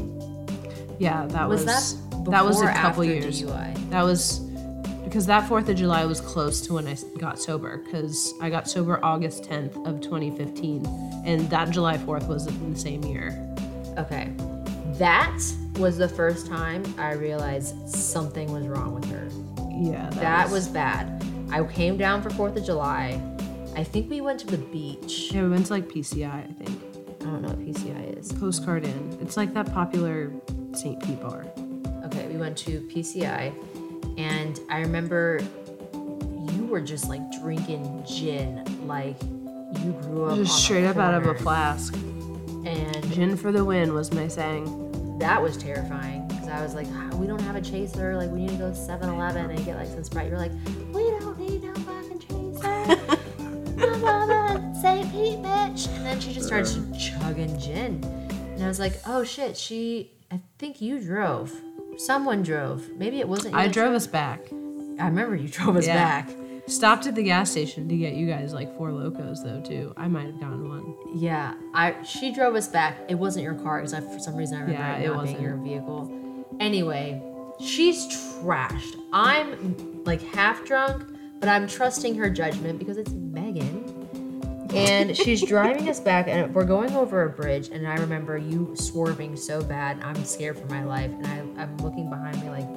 Yeah, 0.98 1.24
that 1.28 1.48
Was 1.48 1.64
was 1.64 1.94
that 2.02 2.30
that 2.30 2.44
was 2.44 2.60
a 2.60 2.72
couple 2.74 3.04
years. 3.04 3.40
DUI? 3.42 3.90
That 3.90 4.02
was 4.02 4.40
because 5.06 5.24
that 5.26 5.46
Fourth 5.46 5.68
of 5.68 5.76
July 5.76 6.04
was 6.04 6.20
close 6.20 6.60
to 6.62 6.74
when 6.74 6.88
I 6.88 6.96
got 7.16 7.38
sober. 7.38 7.76
Because 7.78 8.34
I 8.40 8.50
got 8.50 8.68
sober 8.68 8.98
August 9.04 9.44
10th 9.44 9.86
of 9.86 10.00
2015, 10.00 10.84
and 11.24 11.48
that 11.48 11.70
July 11.70 11.96
4th 11.96 12.26
was 12.26 12.48
in 12.48 12.72
the 12.74 12.78
same 12.78 13.04
year. 13.04 13.30
Okay. 13.96 14.32
That 14.94 15.40
was 15.78 15.96
the 15.96 16.08
first 16.08 16.48
time 16.48 16.82
I 16.98 17.12
realized 17.12 17.88
something 17.88 18.52
was 18.52 18.66
wrong 18.66 18.96
with 18.96 19.08
her. 19.12 19.28
Yeah, 19.70 20.10
That 20.14 20.50
was 20.50 20.66
bad. 20.66 21.24
I 21.52 21.62
came 21.62 21.96
down 21.96 22.20
for 22.20 22.30
4th 22.30 22.56
of 22.56 22.64
July. 22.64 23.22
I 23.76 23.84
think 23.84 24.10
we 24.10 24.20
went 24.20 24.40
to 24.40 24.48
the 24.48 24.58
beach. 24.58 25.30
Yeah, 25.32 25.44
we 25.44 25.50
went 25.50 25.66
to 25.66 25.74
like 25.74 25.88
PCI, 25.88 26.50
I 26.50 26.52
think. 26.64 26.82
I 27.20 27.24
don't 27.26 27.42
know 27.42 27.48
what 27.50 27.60
PCI 27.60 28.18
is. 28.18 28.32
Postcard 28.32 28.84
Inn. 28.84 29.18
It's 29.22 29.36
like 29.36 29.54
that 29.54 29.72
popular 29.72 30.32
St. 30.72 31.00
Pete 31.00 31.20
bar. 31.20 31.46
Okay, 32.06 32.26
we 32.26 32.38
went 32.38 32.56
to 32.58 32.80
PCI, 32.92 33.52
and 34.16 34.58
I 34.70 34.80
remember 34.80 35.40
you 35.92 36.66
were 36.70 36.80
just 36.80 37.08
like 37.08 37.20
drinking 37.40 38.04
gin, 38.06 38.64
like 38.86 39.20
you 39.82 39.92
grew 40.02 40.24
up 40.26 40.36
Just 40.36 40.64
straight 40.64 40.84
up 40.86 40.96
out 40.96 41.14
of 41.14 41.26
a 41.26 41.34
flask. 41.34 41.94
and 41.94 43.12
Gin 43.12 43.36
for 43.36 43.52
the 43.52 43.64
win 43.64 43.92
was 43.94 44.12
my 44.12 44.28
saying. 44.28 45.18
that 45.18 45.40
was 45.42 45.56
terrifying 45.56 46.26
because 46.28 46.48
I 46.48 46.62
was 46.62 46.74
like, 46.74 46.86
"Ah, 46.92 47.14
we 47.16 47.26
don't 47.26 47.40
have 47.42 47.56
a 47.56 47.60
chaser. 47.60 48.16
Like, 48.16 48.30
we 48.30 48.40
need 48.40 48.50
to 48.50 48.56
go 48.56 48.70
to 48.70 48.76
7-Eleven 48.76 49.50
and 49.50 49.64
get 49.64 49.76
like 49.76 49.88
some 49.88 50.04
Sprite. 50.04 50.28
You're 50.28 50.38
like, 50.38 50.52
we 50.92 51.02
don't 51.18 51.38
need 51.38 51.62
no 51.62 51.74
fucking 51.74 52.18
chaser. 52.20 52.96
The 53.76 54.72
St. 54.82 55.10
Pete, 55.12 55.38
bitch. 55.40 55.88
And 55.96 56.06
then 56.06 56.20
she 56.20 56.32
just 56.32 56.46
starts 56.46 56.78
chugging 56.98 57.58
gin, 57.58 58.02
and 58.54 58.62
I 58.64 58.68
was 58.68 58.78
like, 58.80 58.94
oh 59.06 59.24
shit, 59.24 59.56
she. 59.56 60.12
I 60.30 60.40
think 60.58 60.80
you 60.80 60.98
drove. 61.00 61.52
Someone 61.98 62.42
drove. 62.42 62.88
Maybe 62.96 63.20
it 63.20 63.28
wasn't. 63.28 63.54
I 63.54 63.68
drove 63.68 63.94
us 63.94 64.06
back. 64.06 64.40
I 64.98 65.06
remember 65.06 65.36
you 65.36 65.48
drove 65.58 65.76
us 65.76 65.86
Yeah. 65.86 65.94
back. 66.22 66.30
Stopped 66.68 67.06
at 67.06 67.14
the 67.14 67.22
gas 67.22 67.52
station 67.52 67.88
to 67.88 67.96
get 67.96 68.14
you 68.14 68.26
guys 68.26 68.52
like 68.52 68.76
Four 68.76 68.90
Lokos 68.90 69.42
though 69.44 69.60
too. 69.60 69.92
I 69.96 70.08
might 70.08 70.26
have 70.26 70.40
gotten 70.40 70.68
one. 70.68 70.94
Yeah, 71.14 71.54
I 71.74 72.02
she 72.02 72.32
drove 72.32 72.56
us 72.56 72.66
back. 72.66 72.98
It 73.08 73.14
wasn't 73.14 73.44
your 73.44 73.54
car 73.54 73.78
because 73.78 73.94
I 73.94 74.00
for 74.00 74.18
some 74.18 74.34
reason 74.34 74.56
I 74.58 74.60
remember 74.62 74.82
Yeah, 74.82 74.96
it 74.96 75.04
it 75.04 75.06
not 75.06 75.12
being 75.12 75.16
wasn't. 75.36 75.40
your 75.42 75.56
vehicle. 75.58 76.44
Anyway, 76.58 77.22
she's 77.60 78.06
trashed. 78.08 78.96
I'm 79.12 80.02
like 80.04 80.20
half 80.34 80.64
drunk, 80.64 81.04
but 81.38 81.48
I'm 81.48 81.68
trusting 81.68 82.16
her 82.16 82.28
judgment 82.28 82.80
because 82.80 82.96
it's 82.96 83.12
Megan. 83.12 83.95
And 84.76 85.16
she's 85.16 85.42
driving 85.42 85.88
us 85.88 86.00
back, 86.00 86.28
and 86.28 86.54
we're 86.54 86.64
going 86.64 86.94
over 86.94 87.22
a 87.22 87.30
bridge. 87.30 87.68
And 87.68 87.88
I 87.88 87.96
remember 87.96 88.36
you 88.36 88.74
swerving 88.76 89.36
so 89.36 89.62
bad. 89.62 90.02
I'm 90.02 90.22
scared 90.24 90.58
for 90.58 90.66
my 90.66 90.84
life, 90.84 91.10
and 91.10 91.26
I, 91.26 91.62
I'm 91.62 91.76
looking 91.78 92.10
behind 92.10 92.42
me 92.42 92.50
like, 92.50 92.68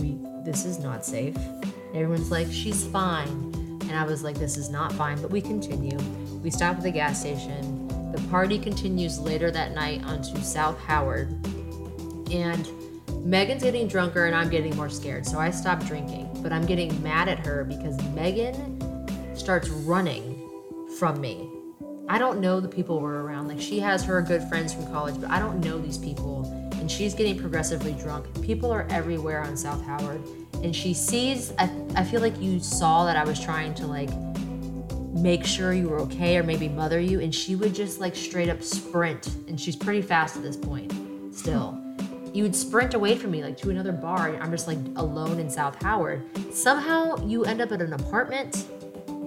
we 0.00 0.18
this 0.44 0.64
is 0.64 0.78
not 0.78 1.04
safe. 1.04 1.36
And 1.36 1.96
everyone's 1.96 2.30
like, 2.30 2.46
she's 2.50 2.86
fine. 2.86 3.28
And 3.82 3.92
I 3.92 4.04
was 4.04 4.22
like, 4.22 4.38
this 4.38 4.56
is 4.56 4.70
not 4.70 4.92
fine, 4.92 5.20
but 5.20 5.30
we 5.30 5.40
continue. 5.40 5.98
We 6.42 6.50
stop 6.50 6.76
at 6.76 6.82
the 6.82 6.92
gas 6.92 7.20
station. 7.20 7.88
The 8.12 8.22
party 8.30 8.58
continues 8.58 9.18
later 9.18 9.50
that 9.50 9.72
night 9.72 10.04
onto 10.04 10.38
South 10.38 10.78
Howard, 10.78 11.28
and 12.30 12.70
Megan's 13.24 13.62
getting 13.62 13.88
drunker 13.88 14.26
and 14.26 14.34
I'm 14.34 14.48
getting 14.48 14.76
more 14.76 14.88
scared. 14.88 15.26
So 15.26 15.38
I 15.38 15.50
stop 15.50 15.84
drinking, 15.84 16.30
but 16.42 16.52
I'm 16.52 16.64
getting 16.64 17.02
mad 17.02 17.28
at 17.28 17.44
her 17.44 17.64
because 17.64 18.00
Megan 18.14 18.78
starts 19.36 19.68
running 19.68 20.37
from 20.98 21.20
me. 21.20 21.48
I 22.08 22.18
don't 22.18 22.40
know 22.40 22.58
the 22.58 22.68
people 22.68 23.00
we're 23.00 23.20
around. 23.20 23.46
Like 23.46 23.60
she 23.60 23.78
has 23.78 24.02
her 24.04 24.20
good 24.20 24.42
friends 24.44 24.74
from 24.74 24.86
college, 24.86 25.20
but 25.20 25.30
I 25.30 25.38
don't 25.38 25.60
know 25.60 25.78
these 25.78 25.96
people. 25.96 26.44
And 26.72 26.90
she's 26.90 27.14
getting 27.14 27.38
progressively 27.38 27.92
drunk. 27.92 28.26
People 28.42 28.72
are 28.72 28.86
everywhere 28.90 29.42
on 29.42 29.56
South 29.56 29.84
Howard. 29.84 30.20
And 30.64 30.74
she 30.74 30.94
sees, 30.94 31.52
I, 31.58 31.70
I 31.94 32.02
feel 32.02 32.20
like 32.20 32.40
you 32.40 32.58
saw 32.58 33.04
that 33.04 33.16
I 33.16 33.24
was 33.24 33.38
trying 33.38 33.74
to 33.74 33.86
like 33.86 34.10
make 35.12 35.44
sure 35.44 35.72
you 35.72 35.88
were 35.88 36.00
okay 36.00 36.36
or 36.36 36.42
maybe 36.42 36.68
mother 36.68 36.98
you. 36.98 37.20
And 37.20 37.32
she 37.32 37.54
would 37.54 37.74
just 37.74 38.00
like 38.00 38.16
straight 38.16 38.48
up 38.48 38.62
sprint. 38.62 39.28
And 39.46 39.60
she's 39.60 39.76
pretty 39.76 40.02
fast 40.02 40.36
at 40.36 40.42
this 40.42 40.56
point 40.56 40.92
still. 41.32 41.78
You 42.32 42.42
would 42.42 42.56
sprint 42.56 42.94
away 42.94 43.16
from 43.16 43.30
me 43.30 43.44
like 43.44 43.56
to 43.58 43.70
another 43.70 43.92
bar. 43.92 44.30
And 44.30 44.42
I'm 44.42 44.50
just 44.50 44.66
like 44.66 44.78
alone 44.96 45.38
in 45.38 45.48
South 45.48 45.80
Howard. 45.82 46.24
Somehow 46.52 47.24
you 47.24 47.44
end 47.44 47.60
up 47.60 47.70
at 47.70 47.82
an 47.82 47.92
apartment 47.92 48.66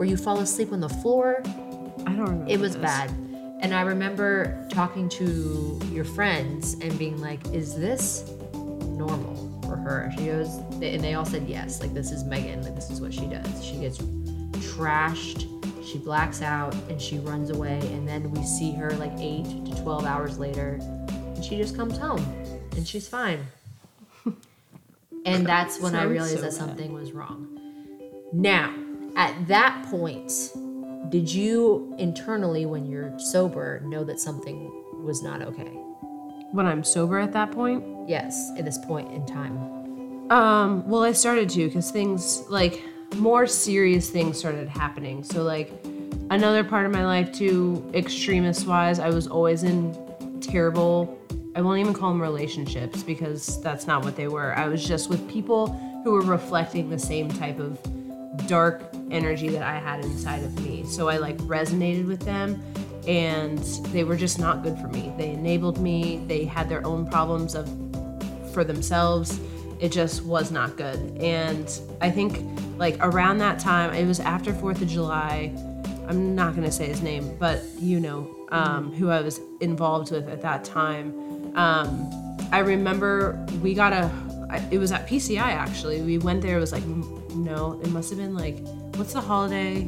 where 0.02 0.10
you 0.10 0.18
fall 0.18 0.40
asleep 0.40 0.74
on 0.74 0.80
the 0.80 0.90
floor 0.90 1.44
I 1.46 2.14
don't 2.14 2.22
remember. 2.22 2.52
it 2.52 2.60
was 2.60 2.74
this. 2.74 2.82
bad. 2.82 3.12
And 3.60 3.72
I 3.72 3.82
remember 3.82 4.68
talking 4.72 5.08
to 5.10 5.80
your 5.92 6.06
friends 6.06 6.74
and 6.82 6.98
being 6.98 7.22
like, 7.22 7.46
is 7.54 7.76
this 7.76 8.28
normal 8.54 9.62
for 9.62 9.76
her? 9.76 10.12
She 10.18 10.26
goes, 10.26 10.56
and 10.82 11.04
they 11.04 11.14
all 11.14 11.24
said 11.24 11.48
yes. 11.48 11.82
Like, 11.82 11.94
this 11.94 12.12
is 12.12 12.24
Megan. 12.24 12.64
Like, 12.64 12.74
this 12.74 12.90
is 12.90 13.00
what 13.00 13.14
she 13.14 13.28
does. 13.28 13.64
She 13.64 13.76
gets 13.76 14.00
trashed, 14.74 15.46
she 15.88 16.00
blacks 16.00 16.42
out, 16.42 16.74
and 16.90 17.00
she 17.00 17.20
runs 17.20 17.52
away. 17.52 17.78
And 17.94 18.08
then 18.08 18.32
we 18.32 18.44
see 18.44 18.72
her 18.72 18.90
like 18.94 19.14
eight 19.20 19.46
to 19.68 19.84
12 19.84 20.04
hours 20.04 20.40
later, 20.40 20.80
and 20.82 21.46
she 21.46 21.58
just 21.58 21.78
comes 21.78 22.00
home 22.00 22.26
and 22.76 22.88
she's 22.88 23.08
fine. 23.08 23.46
and 25.28 25.46
that's 25.46 25.80
when 25.80 25.94
I 25.94 26.06
realized 26.06 26.38
so 26.38 26.42
that 26.42 26.54
something 26.54 26.92
was 26.92 27.12
wrong. 27.12 27.60
Now, 28.34 28.74
at 29.16 29.48
that 29.48 29.86
point, 29.90 30.32
did 31.10 31.32
you 31.32 31.94
internally, 31.98 32.66
when 32.66 32.86
you're 32.86 33.18
sober, 33.20 33.82
know 33.86 34.04
that 34.04 34.20
something 34.20 34.72
was 35.04 35.22
not 35.22 35.42
okay? 35.42 35.78
When 36.52 36.66
I'm 36.66 36.84
sober 36.84 37.20
at 37.20 37.34
that 37.34 37.52
point, 37.52 37.84
Yes, 38.08 38.52
at 38.58 38.66
this 38.66 38.78
point 38.78 39.12
in 39.12 39.26
time. 39.26 39.58
Um, 40.32 40.88
well, 40.88 41.04
I 41.04 41.12
started 41.12 41.50
to 41.50 41.68
because 41.68 41.92
things 41.92 42.44
like 42.50 42.82
more 43.16 43.46
serious 43.48 44.10
things 44.10 44.38
started 44.40 44.68
happening. 44.68 45.24
So, 45.24 45.44
like, 45.44 45.72
another 46.30 46.64
part 46.64 46.86
of 46.86 46.92
my 46.92 47.06
life, 47.06 47.32
too, 47.32 47.90
extremist 47.94 48.66
wise, 48.66 49.00
I 49.00 49.10
was 49.10 49.28
always 49.28 49.64
in 49.64 49.98
terrible, 50.42 51.18
I 51.56 51.62
won't 51.62 51.80
even 51.80 51.94
call 51.94 52.10
them 52.10 52.22
relationships 52.22 53.04
because 53.04 53.62
that's 53.62 53.88
not 53.88 54.04
what 54.04 54.16
they 54.16 54.28
were. 54.28 54.58
I 54.58 54.68
was 54.68 54.86
just 54.86 55.10
with 55.10 55.30
people 55.30 55.68
who 56.04 56.12
were 56.12 56.22
reflecting 56.22 56.90
the 56.90 57.00
same 57.00 57.30
type 57.30 57.60
of 57.60 57.80
dark 58.48 58.84
energy 59.10 59.50
that 59.50 59.64
I 59.64 59.78
had 59.78 60.04
inside 60.04 60.44
of 60.44 60.60
me. 60.64 60.86
So, 60.86 61.10
I 61.10 61.18
like 61.18 61.38
resonated 61.40 62.08
with 62.08 62.22
them 62.22 62.62
and 63.08 63.60
they 63.92 64.04
were 64.04 64.16
just 64.16 64.40
not 64.40 64.64
good 64.64 64.78
for 64.78 64.88
me. 64.88 65.12
They 65.18 65.32
enabled 65.32 65.80
me, 65.80 66.24
they 66.28 66.46
had 66.46 66.70
their 66.70 66.86
own 66.86 67.10
problems 67.10 67.56
of 67.56 67.68
for 68.54 68.64
themselves. 68.64 69.40
It 69.80 69.92
just 69.92 70.24
was 70.24 70.52
not 70.52 70.78
good. 70.78 71.18
And 71.20 71.80
I 72.02 72.12
think 72.12 72.40
like 72.78 72.98
around 73.00 73.40
that 73.40 73.60
time, 73.60 73.94
it 73.94 74.06
was 74.06 74.20
after 74.20 74.54
4th 74.54 74.82
of 74.82 74.88
July. 74.88 75.54
I'm 76.08 76.36
not 76.36 76.56
going 76.56 76.66
to 76.66 76.72
say 76.72 76.88
his 76.88 77.02
name, 77.02 77.36
but 77.40 77.64
you 77.80 78.00
know 78.00 78.36
um, 78.52 78.92
who 78.94 79.10
I 79.10 79.22
was 79.22 79.40
involved 79.62 80.12
with 80.12 80.28
at 80.30 80.42
that 80.42 80.64
time. 80.64 81.14
Um, 81.56 82.10
I 82.52 82.60
remember 82.60 83.44
we 83.62 83.74
got 83.74 83.94
a, 83.94 84.12
It 84.72 84.78
was 84.78 84.92
at 84.92 85.08
PCI 85.08 85.40
actually. 85.40 86.02
We 86.02 86.18
went 86.18 86.42
there, 86.42 86.58
it 86.58 86.60
was 86.60 86.72
like, 86.72 86.86
no, 86.86 87.80
it 87.84 87.90
must 87.90 88.10
have 88.10 88.20
been 88.20 88.36
like, 88.36 88.58
what's 88.96 89.14
the 89.14 89.22
holiday? 89.22 89.84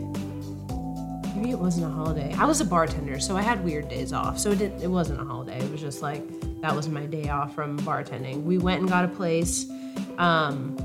Maybe 1.35 1.51
it 1.51 1.59
wasn't 1.59 1.87
a 1.87 1.89
holiday. 1.89 2.33
I 2.37 2.45
was 2.45 2.61
a 2.61 2.65
bartender, 2.65 3.19
so 3.19 3.35
I 3.35 3.41
had 3.41 3.63
weird 3.63 3.89
days 3.89 4.13
off. 4.13 4.37
So 4.39 4.51
it 4.51 4.59
didn't, 4.59 4.81
it 4.81 4.87
wasn't 4.87 5.19
a 5.19 5.25
holiday. 5.25 5.59
It 5.59 5.71
was 5.71 5.81
just 5.81 6.01
like 6.01 6.23
that 6.61 6.75
was 6.75 6.87
my 6.87 7.05
day 7.05 7.27
off 7.29 7.53
from 7.53 7.77
bartending. 7.79 8.43
We 8.43 8.57
went 8.57 8.81
and 8.81 8.89
got 8.89 9.03
a 9.03 9.09
place, 9.09 9.69
um, 10.17 10.77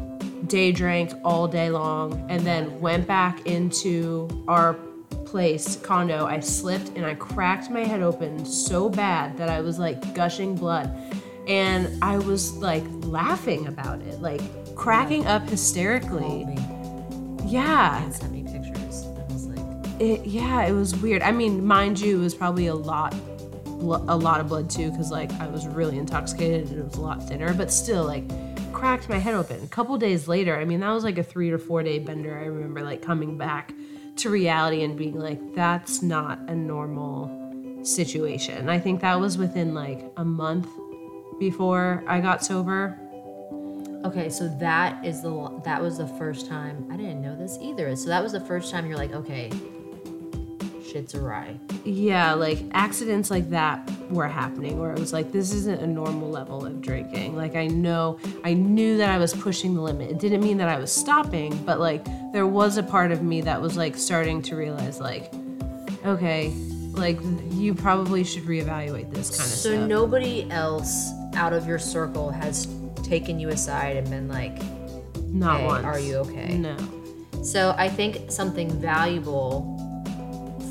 day 0.47 0.73
drank 0.73 1.13
all 1.23 1.47
day 1.47 1.71
long, 1.71 2.27
and 2.29 2.45
then 2.45 2.81
went 2.81 3.07
back 3.07 3.47
into 3.47 4.29
our 4.49 4.75
place 5.25 5.77
condo. 5.77 6.27
I 6.27 6.41
slipped 6.41 6.89
and 6.97 7.05
I 7.05 7.15
cracked 7.15 7.71
my 7.71 7.85
head 7.85 8.03
open 8.03 8.45
so 8.45 8.89
bad 8.89 9.37
that 9.37 9.51
I 9.51 9.61
was 9.61 9.79
like 9.79 10.15
gushing 10.15 10.55
blood, 10.55 10.91
and 11.49 12.03
I 12.05 12.19
was 12.19 12.53
like 12.59 12.85
laughing 13.03 13.67
about 13.67 14.01
it, 14.03 14.21
like 14.21 14.41
cracking 14.77 15.27
up 15.27 15.49
hysterically. 15.49 16.47
Yeah, 17.47 18.03
and 18.03 18.15
sent 18.15 18.33
me 18.33 18.43
pictures. 18.45 19.07
I 19.07 19.33
was 19.33 19.47
like, 19.47 20.01
it, 20.01 20.27
yeah, 20.27 20.67
it 20.67 20.73
was 20.73 20.95
weird. 20.97 21.23
I 21.23 21.33
mean, 21.33 21.65
mind 21.65 21.99
you, 21.99 22.19
it 22.21 22.23
was 22.23 22.35
probably 22.35 22.67
a 22.67 22.75
lot, 22.75 23.15
a 23.65 24.17
lot 24.17 24.41
of 24.41 24.49
blood 24.49 24.69
too, 24.69 24.91
because 24.91 25.11
like 25.11 25.33
I 25.41 25.47
was 25.49 25.67
really 25.67 25.99
intoxicated 25.99 26.69
and 26.69 26.81
it 26.81 26.85
was 26.85 26.97
a 26.97 27.01
lot 27.01 27.27
thinner. 27.27 27.55
But 27.55 27.73
still, 27.73 28.05
like, 28.05 28.25
cracked 28.75 29.09
my 29.09 29.19
head 29.19 29.35
open. 29.35 29.65
A 29.65 29.69
couple 29.69 29.97
days 29.97 30.29
later, 30.29 30.57
I 30.61 30.65
mean, 30.67 30.81
that 30.81 30.91
was 30.91 31.03
like 31.03 31.19
a 31.19 31.25
three 31.25 31.51
to 31.51 31.59
four 31.59 31.83
day 31.83 31.99
bender. 31.99 32.39
I 32.39 32.45
remember 32.45 32.83
like 32.83 33.03
coming 33.03 33.39
back 33.39 33.73
to 34.17 34.31
reality 34.31 34.83
and 34.83 34.97
being 34.97 35.19
like, 35.19 35.55
that's 35.55 36.03
not 36.03 36.39
a 36.49 36.55
normal 36.55 37.35
situation. 37.83 38.69
I 38.69 38.79
think 38.79 39.01
that 39.01 39.19
was 39.19 39.39
within 39.39 39.75
like 39.75 40.05
a 40.17 40.25
month 40.25 40.69
before 41.39 42.05
I 42.07 42.21
got 42.21 42.45
sober. 42.45 42.99
okay, 44.05 44.29
so 44.29 44.49
that 44.61 45.05
is 45.05 45.23
the 45.23 45.61
that 45.65 45.81
was 45.83 45.99
the 45.99 46.07
first 46.07 46.47
time 46.49 46.87
I 46.91 46.97
didn't 46.97 47.21
know 47.21 47.37
this 47.37 47.59
either. 47.61 47.95
So 47.97 48.09
that 48.09 48.23
was 48.23 48.33
the 48.33 48.41
first 48.41 48.71
time 48.71 48.87
you're 48.87 48.97
like, 48.97 49.13
okay, 49.13 49.51
shit's 50.89 51.15
awry. 51.15 51.59
Yeah, 51.85 52.35
like 52.35 52.59
accidents 52.73 53.31
like 53.31 53.51
that 53.51 53.89
were 54.11 54.29
happening 54.29 54.79
where 54.79 54.93
it 54.93 54.99
was 54.99 55.13
like 55.13 55.33
this 55.33 55.53
isn't 55.53 55.81
a 55.83 55.87
normal 55.87 56.31
level 56.31 56.65
of 56.65 56.81
drinking. 56.81 57.37
Like 57.37 57.57
I 57.57 57.67
know 57.67 58.19
I 58.45 58.55
knew 58.55 58.97
that 58.99 59.11
I 59.11 59.19
was 59.19 59.35
pushing 59.35 59.75
the 59.75 59.83
limit. 59.83 60.11
It 60.11 60.19
didn't 60.19 60.41
mean 60.43 60.57
that 60.59 60.69
I 60.69 60.79
was 60.79 60.93
stopping, 60.93 61.57
but 61.65 61.79
like 61.81 62.05
there 62.33 62.47
was 62.47 62.77
a 62.79 62.83
part 62.83 63.13
of 63.13 63.23
me 63.23 63.41
that 63.43 63.61
was 63.61 63.77
like 63.77 63.97
starting 63.97 64.43
to 64.43 64.57
realize 64.57 65.01
like 65.01 65.33
okay, 66.05 66.51
like 66.93 67.19
you 67.51 67.75
probably 67.75 68.25
should 68.25 68.45
reevaluate 68.45 69.13
this 69.13 69.31
kind 69.31 69.41
of 69.41 69.47
So 69.47 69.71
stuff. 69.71 69.75
So 69.75 69.87
nobody 69.87 70.51
else 70.51 71.11
out 71.35 71.53
of 71.53 71.67
your 71.67 71.79
circle 71.79 72.31
has 72.31 72.67
taken 73.03 73.39
you 73.39 73.49
aside 73.49 73.97
and 73.97 74.09
been 74.11 74.29
like, 74.29 74.59
Not 75.27 75.61
hey, 75.61 75.67
once. 75.67 75.85
are 75.85 76.01
you 76.01 76.17
okay? 76.19 76.59
No. 76.59 76.77
So 77.43 77.75
I 77.79 77.89
think 77.89 78.31
something 78.31 78.71
valuable 78.81 79.75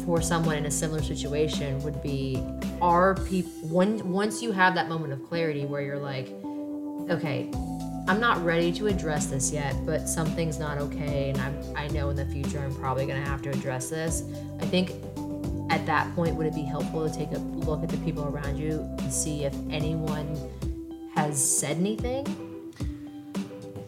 for 0.06 0.22
someone 0.22 0.56
in 0.58 0.66
a 0.66 0.72
similar 0.72 1.02
situation 1.02 1.82
would 1.84 2.02
be 2.02 2.42
are 2.82 3.16
people 3.26 3.52
when 3.70 4.10
once 4.12 4.42
you 4.42 4.52
have 4.52 4.76
that 4.76 4.88
moment 4.88 5.14
of 5.14 5.28
clarity 5.28 5.66
where 5.66 5.82
you're 5.82 6.00
like, 6.00 6.28
okay, 7.10 7.50
I'm 8.08 8.22
not 8.22 8.44
ready 8.46 8.72
to 8.74 8.88
address 8.88 9.26
this 9.26 9.52
yet, 9.52 9.76
but 9.86 10.08
something's 10.08 10.60
not 10.60 10.78
okay, 10.78 11.30
and 11.30 11.42
I'm, 11.42 11.60
I 11.76 11.88
know 11.90 12.10
in 12.10 12.16
the 12.16 12.26
future 12.26 12.60
I'm 12.60 12.74
probably 12.76 13.06
gonna 13.06 13.26
have 13.26 13.42
to 13.44 13.50
address 13.50 13.90
this. 13.90 14.24
I 14.62 14.66
think 14.66 14.92
at 15.70 15.86
that 15.86 16.14
point, 16.16 16.36
would 16.36 16.48
it 16.48 16.56
be 16.56 16.64
helpful 16.64 17.08
to 17.08 17.16
take 17.16 17.32
a 17.32 17.40
look 17.40 17.84
at 17.84 17.90
the 17.90 17.98
people 17.98 18.26
around 18.26 18.58
you 18.58 18.88
and 19.00 19.12
see 19.12 19.44
if 19.44 19.54
anyone 19.70 20.36
has 21.16 21.38
said 21.38 21.78
anything? 21.78 22.26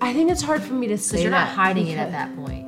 I 0.02 0.14
think 0.14 0.32
it's 0.32 0.42
hard 0.42 0.62
for 0.62 0.74
me 0.74 0.88
to 0.88 0.98
say 0.98 1.22
you're 1.22 1.32
not 1.32 1.50
hiding 1.50 1.88
it 1.88 1.98
at 1.98 2.12
that 2.12 2.36
point. 2.36 2.66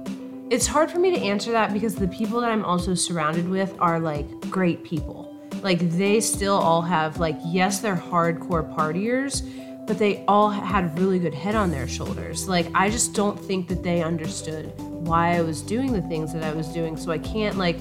it's 0.51 0.67
hard 0.67 0.91
for 0.91 0.99
me 0.99 1.11
to 1.11 1.21
answer 1.21 1.51
that 1.51 1.73
because 1.73 1.95
the 1.95 2.07
people 2.07 2.41
that 2.41 2.51
I'm 2.51 2.65
also 2.65 2.93
surrounded 2.93 3.47
with 3.47 3.73
are 3.79 3.99
like 3.99 4.27
great 4.49 4.83
people. 4.83 5.33
Like 5.61 5.79
they 5.91 6.19
still 6.19 6.55
all 6.55 6.81
have 6.81 7.19
like 7.19 7.37
yes, 7.45 7.79
they're 7.79 7.95
hardcore 7.95 8.75
partiers, 8.75 9.47
but 9.87 9.97
they 9.97 10.25
all 10.27 10.49
had 10.49 10.97
really 10.99 11.19
good 11.19 11.33
head 11.33 11.55
on 11.55 11.71
their 11.71 11.87
shoulders. 11.87 12.47
Like 12.47 12.67
I 12.73 12.89
just 12.89 13.13
don't 13.13 13.39
think 13.39 13.67
that 13.69 13.81
they 13.83 14.01
understood 14.03 14.73
why 14.79 15.37
I 15.37 15.41
was 15.41 15.61
doing 15.61 15.93
the 15.93 16.01
things 16.03 16.33
that 16.33 16.43
I 16.43 16.53
was 16.53 16.67
doing. 16.67 16.97
So 16.97 17.11
I 17.11 17.17
can't 17.17 17.57
like 17.57 17.77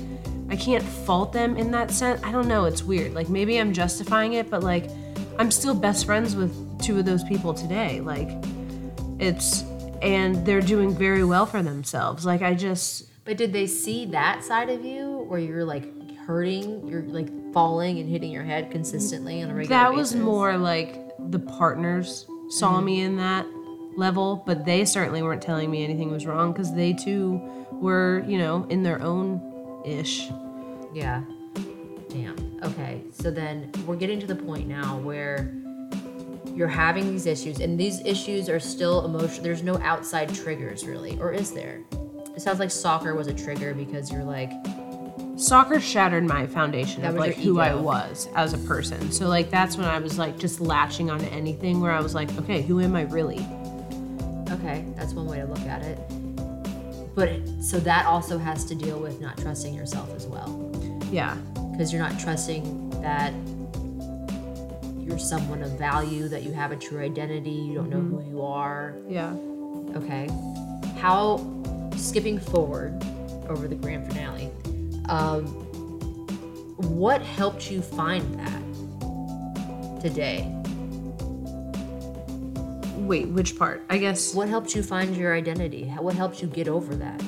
I 0.51 0.57
can't 0.57 0.85
fault 0.85 1.33
them 1.33 1.57
in 1.57 1.71
that 1.71 1.91
sense. 1.93 2.21
I 2.25 2.33
don't 2.33 2.49
know, 2.49 2.65
it's 2.65 2.83
weird. 2.83 3.15
Like 3.15 3.29
maybe 3.29 3.59
I'm 3.59 3.73
justifying 3.73 4.35
it, 4.35 4.51
but 4.51 4.63
like 4.63 4.91
I'm 5.39 5.51
still 5.51 5.75
best 5.75 6.05
friends 6.05 6.35
with 6.35 6.53
two 6.83 6.99
of 6.99 7.05
those 7.05 7.23
people 7.25 7.55
today. 7.55 8.01
Like 8.01 8.31
it's 9.19 9.63
and 10.03 10.45
they're 10.45 10.61
doing 10.61 10.95
very 10.95 11.25
well 11.25 11.47
for 11.47 11.63
themselves. 11.63 12.27
Like 12.27 12.43
I 12.43 12.55
just 12.55 13.25
But 13.25 13.37
did 13.37 13.53
they 13.53 13.67
see 13.67 14.07
that 14.07 14.43
side 14.43 14.71
of 14.71 14.85
you 14.85 15.25
where 15.29 15.39
you're 15.39 15.65
like 15.65 16.17
hurting, 16.19 16.87
you're 16.89 17.03
like 17.03 17.29
falling 17.53 17.99
and 17.99 18.09
hitting 18.09 18.33
your 18.33 18.45
head 18.45 18.71
consistently 18.71 19.43
on 19.43 19.51
a 19.51 19.55
regular 19.55 19.79
that 19.79 19.95
was 19.95 20.13
basis? 20.13 20.25
more 20.25 20.57
like 20.57 20.97
the 21.31 21.39
partners 21.39 22.27
saw 22.49 22.77
mm-hmm. 22.77 22.85
me 22.85 23.01
in 23.03 23.17
that 23.17 23.47
level, 23.97 24.43
but 24.47 24.65
they 24.65 24.85
certainly 24.85 25.23
weren't 25.23 25.43
telling 25.43 25.71
me 25.71 25.85
anything 25.85 26.11
was 26.11 26.27
wrong 26.27 26.53
because 26.53 26.75
they 26.75 26.93
too 26.93 27.41
were, 27.73 28.25
you 28.27 28.39
know, 28.39 28.67
in 28.71 28.83
their 28.83 29.01
own 29.03 29.50
ish. 29.85 30.29
Yeah. 30.93 31.23
Damn. 32.09 32.59
Okay. 32.63 33.03
So 33.13 33.31
then 33.31 33.71
we're 33.87 33.97
getting 33.97 34.21
to 34.21 34.27
the 34.27 34.35
point 34.35 34.69
now 34.69 34.99
where 34.99 35.55
you're 36.55 36.69
having 36.69 37.11
these 37.11 37.27
issues, 37.27 37.61
and 37.61 37.79
these 37.79 38.01
issues 38.05 38.49
are 38.49 38.61
still 38.61 39.05
emotional. 39.05 39.45
There's 39.45 39.63
no 39.63 39.79
outside 39.79 40.35
triggers, 40.35 40.85
really, 40.85 41.19
or 41.21 41.33
is 41.33 41.53
there? 41.53 41.81
It 42.35 42.43
sounds 42.43 42.59
like 42.59 42.71
soccer 42.71 43.15
was 43.15 43.29
a 43.29 43.35
trigger 43.35 43.75
because 43.75 44.11
you're 44.11 44.25
like, 44.25 44.53
Soccer 45.37 45.81
shattered 45.81 46.25
my 46.25 46.47
foundation 46.47 47.01
That 47.01 47.13
of 47.13 47.17
like 47.17 47.35
who 47.35 47.61
I 47.61 47.75
was 47.75 48.29
as 48.35 48.53
a 48.53 48.59
person. 48.59 49.11
So 49.11 49.27
like 49.27 49.49
that's 49.49 49.79
when 49.79 49.87
I 49.87 49.99
was 49.99 50.19
like 50.19 50.39
just 50.39 50.61
latching 50.61 51.11
onto 51.11 51.25
anything 51.27 51.81
where 51.81 51.93
I 51.93 52.01
was 52.01 52.15
like, 52.15 52.31
okay, 52.41 52.61
who 52.61 52.79
am 52.81 52.95
I 52.95 53.03
really? 53.03 53.47
okay, 54.53 54.85
that's 54.97 55.15
one 55.15 55.27
way 55.27 55.39
to 55.39 55.47
look 55.47 55.61
at 55.61 55.83
it. 55.83 55.99
But 57.21 57.39
so 57.63 57.79
that 57.81 58.07
also 58.07 58.39
has 58.39 58.65
to 58.65 58.75
deal 58.75 58.99
with 58.99 59.21
not 59.21 59.37
trusting 59.37 59.75
yourself 59.75 60.09
as 60.17 60.27
well. 60.27 60.49
Yeah. 61.13 61.37
because 61.81 61.93
you're 61.93 62.03
not 62.03 62.19
trusting 62.19 62.91
that 63.03 63.35
you're 64.99 65.19
someone 65.19 65.63
of 65.63 65.79
value, 65.79 66.29
that 66.29 66.45
you 66.45 66.53
have 66.53 66.73
a 66.73 66.77
true 66.77 67.01
identity, 67.01 67.51
you 67.51 67.75
don't 67.75 67.91
know 67.91 68.01
who 68.01 68.23
you 68.27 68.43
are. 68.43 68.95
Yeah. 69.09 69.35
Okay. 69.97 70.29
How, 70.99 71.47
skipping 71.97 72.39
forward 72.39 73.03
over 73.49 73.69
the 73.69 73.75
grand 73.75 74.07
finale, 74.11 74.51
um, 75.11 75.45
what 76.77 77.21
helped 77.21 77.71
you 77.71 77.83
find 77.83 78.39
that 78.39 80.01
today? 80.01 80.51
Wait, 83.11 83.27
which 83.27 83.59
part? 83.59 83.83
I 83.91 83.99
guess 83.99 84.37
What 84.37 84.49
helped 84.49 84.77
you 84.77 84.85
find 84.85 85.17
your 85.17 85.35
identity? 85.35 85.87
What 85.99 86.15
helped 86.15 86.43
you 86.43 86.47
get 86.47 86.69
over 86.69 86.95
that? 86.95 87.21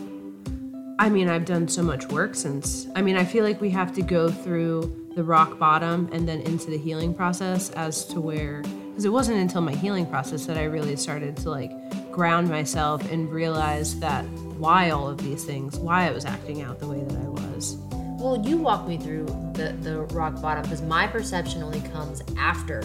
I 1.00 1.08
mean, 1.08 1.28
I've 1.28 1.44
done 1.44 1.66
so 1.66 1.82
much 1.82 2.06
work 2.06 2.36
since. 2.36 2.86
I 2.94 3.02
mean, 3.02 3.16
I 3.16 3.24
feel 3.24 3.42
like 3.42 3.60
we 3.60 3.68
have 3.70 3.92
to 3.94 4.02
go 4.02 4.30
through 4.30 5.10
the 5.16 5.24
rock 5.24 5.58
bottom 5.58 6.08
and 6.12 6.28
then 6.28 6.40
into 6.42 6.70
the 6.70 6.78
healing 6.78 7.12
process 7.12 7.70
as 7.70 8.04
to 8.04 8.20
where, 8.20 8.62
because 8.62 9.04
it 9.04 9.08
wasn't 9.08 9.38
until 9.38 9.60
my 9.60 9.74
healing 9.74 10.06
process 10.06 10.46
that 10.46 10.56
I 10.56 10.66
really 10.66 10.94
started 10.94 11.36
to 11.38 11.50
like 11.50 11.72
ground 12.12 12.48
myself 12.48 13.10
and 13.10 13.28
realize 13.28 13.98
that 13.98 14.22
why 14.58 14.90
all 14.90 15.08
of 15.08 15.18
these 15.18 15.42
things, 15.42 15.80
why 15.80 16.06
I 16.06 16.12
was 16.12 16.24
acting 16.24 16.62
out 16.62 16.78
the 16.78 16.86
way 16.86 17.02
that 17.02 17.18
I 17.18 17.28
was. 17.28 17.74
Well, 18.20 18.40
you 18.46 18.56
walk 18.56 18.86
me 18.86 18.98
through 18.98 19.26
the, 19.54 19.76
the 19.80 20.02
rock 20.14 20.40
bottom 20.40 20.62
because 20.62 20.80
my 20.80 21.08
perception 21.08 21.60
only 21.60 21.80
comes 21.80 22.22
after 22.38 22.84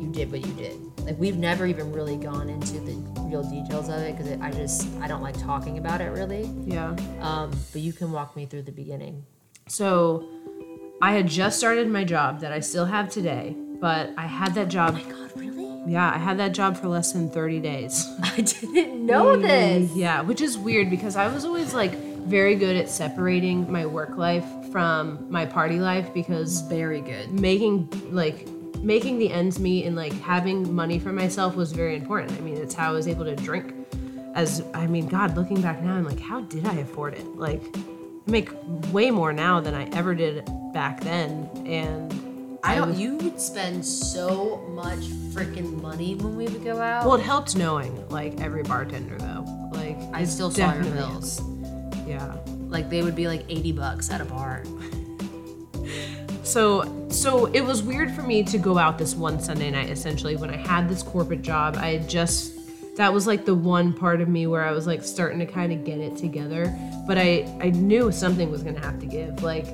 you 0.00 0.10
did 0.10 0.32
what 0.32 0.44
you 0.44 0.52
did. 0.54 0.93
Like 1.04 1.18
we've 1.18 1.36
never 1.36 1.66
even 1.66 1.92
really 1.92 2.16
gone 2.16 2.48
into 2.48 2.80
the 2.80 2.92
real 3.20 3.42
details 3.42 3.88
of 3.88 3.96
it 4.00 4.16
because 4.16 4.32
I 4.40 4.50
just 4.50 4.88
I 5.00 5.08
don't 5.08 5.22
like 5.22 5.38
talking 5.38 5.78
about 5.78 6.00
it 6.00 6.10
really. 6.10 6.50
Yeah. 6.64 6.96
Um, 7.20 7.50
but 7.72 7.82
you 7.82 7.92
can 7.92 8.10
walk 8.12 8.36
me 8.36 8.46
through 8.46 8.62
the 8.62 8.72
beginning. 8.72 9.24
So 9.68 10.28
I 11.02 11.12
had 11.12 11.26
just 11.26 11.58
started 11.58 11.88
my 11.88 12.04
job 12.04 12.40
that 12.40 12.52
I 12.52 12.60
still 12.60 12.86
have 12.86 13.10
today, 13.10 13.56
but 13.80 14.10
I 14.16 14.26
had 14.26 14.54
that 14.54 14.68
job. 14.68 14.98
Oh 14.98 15.04
my 15.04 15.12
God, 15.12 15.32
really? 15.36 15.92
Yeah, 15.92 16.10
I 16.14 16.18
had 16.18 16.38
that 16.38 16.52
job 16.52 16.76
for 16.76 16.88
less 16.88 17.12
than 17.12 17.28
30 17.30 17.60
days. 17.60 18.06
I 18.22 18.40
didn't 18.40 19.04
know 19.04 19.36
this. 19.36 19.94
Yeah, 19.94 20.22
which 20.22 20.40
is 20.40 20.56
weird 20.56 20.88
because 20.90 21.16
I 21.16 21.28
was 21.28 21.44
always 21.44 21.74
like 21.74 21.94
very 22.24 22.54
good 22.54 22.76
at 22.76 22.88
separating 22.88 23.70
my 23.70 23.84
work 23.84 24.16
life 24.16 24.46
from 24.72 25.30
my 25.30 25.44
party 25.44 25.78
life 25.78 26.12
because 26.14 26.62
Very 26.62 27.00
good. 27.02 27.30
making 27.38 27.88
like 28.14 28.48
making 28.78 29.18
the 29.18 29.30
ends 29.30 29.58
meet 29.58 29.86
and 29.86 29.96
like 29.96 30.12
having 30.20 30.74
money 30.74 30.98
for 30.98 31.12
myself 31.12 31.56
was 31.56 31.72
very 31.72 31.96
important. 31.96 32.32
I 32.32 32.40
mean, 32.40 32.56
it's 32.56 32.74
how 32.74 32.90
I 32.90 32.92
was 32.92 33.08
able 33.08 33.24
to 33.24 33.36
drink. 33.36 33.74
As 34.34 34.64
I 34.74 34.86
mean, 34.86 35.06
God, 35.06 35.36
looking 35.36 35.60
back 35.60 35.82
now, 35.82 35.94
I'm 35.94 36.04
like, 36.04 36.20
how 36.20 36.40
did 36.42 36.66
I 36.66 36.74
afford 36.74 37.14
it? 37.14 37.24
Like, 37.36 37.62
I 37.76 38.30
make 38.30 38.50
way 38.92 39.10
more 39.10 39.32
now 39.32 39.60
than 39.60 39.74
I 39.74 39.84
ever 39.90 40.14
did 40.14 40.48
back 40.72 41.00
then, 41.02 41.48
and 41.66 42.58
I 42.64 42.74
don't. 42.74 42.96
You 42.96 43.16
would 43.18 43.40
spend 43.40 43.84
so 43.86 44.66
much 44.70 45.00
freaking 45.32 45.80
money 45.80 46.16
when 46.16 46.34
we 46.34 46.48
would 46.48 46.64
go 46.64 46.80
out. 46.80 47.06
Well, 47.06 47.14
it 47.14 47.22
helped 47.22 47.54
knowing 47.54 48.08
like 48.08 48.40
every 48.40 48.64
bartender 48.64 49.16
though. 49.18 49.70
Like, 49.72 49.98
I 50.12 50.24
still 50.24 50.50
saw 50.50 50.74
your 50.74 50.84
bills. 50.84 51.40
Yeah. 52.06 52.36
Like 52.68 52.90
they 52.90 53.02
would 53.02 53.14
be 53.14 53.28
like 53.28 53.44
eighty 53.48 53.70
bucks 53.70 54.10
at 54.10 54.20
a 54.20 54.24
bar. 54.24 54.64
So 56.44 57.08
so 57.08 57.46
it 57.46 57.62
was 57.62 57.82
weird 57.82 58.12
for 58.12 58.22
me 58.22 58.42
to 58.44 58.58
go 58.58 58.76
out 58.78 58.98
this 58.98 59.14
one 59.14 59.40
Sunday 59.40 59.70
night 59.70 59.90
essentially 59.90 60.36
when 60.36 60.50
I 60.50 60.56
had 60.56 60.88
this 60.88 61.02
corporate 61.02 61.42
job. 61.42 61.76
I 61.76 61.94
had 61.94 62.08
just 62.08 62.52
that 62.96 63.12
was 63.12 63.26
like 63.26 63.44
the 63.44 63.54
one 63.54 63.92
part 63.92 64.20
of 64.20 64.28
me 64.28 64.46
where 64.46 64.62
I 64.62 64.70
was 64.70 64.86
like 64.86 65.02
starting 65.02 65.38
to 65.40 65.46
kind 65.46 65.72
of 65.72 65.84
get 65.84 65.98
it 65.98 66.16
together, 66.16 66.72
but 67.06 67.18
I 67.18 67.50
I 67.60 67.70
knew 67.70 68.12
something 68.12 68.50
was 68.50 68.62
going 68.62 68.76
to 68.76 68.82
have 68.82 69.00
to 69.00 69.06
give. 69.06 69.42
Like 69.42 69.66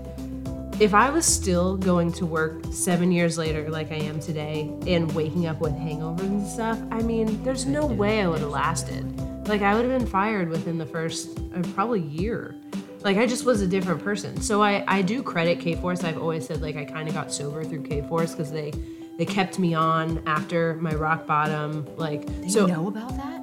if 0.79 0.95
I 0.95 1.11
was 1.11 1.27
still 1.27 1.77
going 1.77 2.13
to 2.13 2.25
work 2.25 2.65
7 2.73 3.13
years 3.13 3.37
later 3.37 3.69
like 3.69 3.93
I 3.93 3.97
am 3.97 4.19
today 4.19 4.73
and 4.87 5.13
waking 5.13 5.47
up 5.47 5.61
with 5.61 5.73
hangovers 5.73 6.21
and 6.21 6.47
stuff, 6.47 6.81
I 6.91 7.03
mean, 7.03 7.43
there's 7.43 7.67
no 7.67 7.85
way 7.85 8.23
I 8.23 8.29
would 8.29 8.41
have 8.41 8.51
lasted. 8.51 9.05
Like 9.49 9.63
I 9.63 9.75
would 9.75 9.85
have 9.85 9.99
been 9.99 10.09
fired 10.09 10.49
within 10.49 10.79
the 10.79 10.87
first 10.87 11.39
uh, 11.55 11.63
probably 11.75 12.01
year. 12.01 12.55
Like 13.03 13.17
I 13.17 13.27
just 13.27 13.45
was 13.45 13.63
a 13.63 13.67
different 13.67 14.03
person. 14.03 14.41
So 14.41 14.63
I 14.63 14.85
I 14.87 15.03
do 15.03 15.23
credit 15.23 15.59
Kforce. 15.59 16.05
I've 16.05 16.21
always 16.21 16.47
said 16.47 16.61
like 16.61 16.77
I 16.77 16.85
kind 16.85 17.09
of 17.09 17.15
got 17.15 17.33
sober 17.33 17.65
through 17.65 17.85
Kforce 17.85 18.33
because 18.33 18.53
they 18.53 18.73
they 19.17 19.25
kept 19.25 19.59
me 19.59 19.75
on 19.75 20.23
after 20.27 20.75
my 20.75 20.95
rock 20.95 21.27
bottom. 21.27 21.87
Like 21.97 22.27
Do 22.43 22.49
so 22.49 22.67
you 22.67 22.73
know 22.73 22.89
about 22.89 23.17
that? 23.17 23.41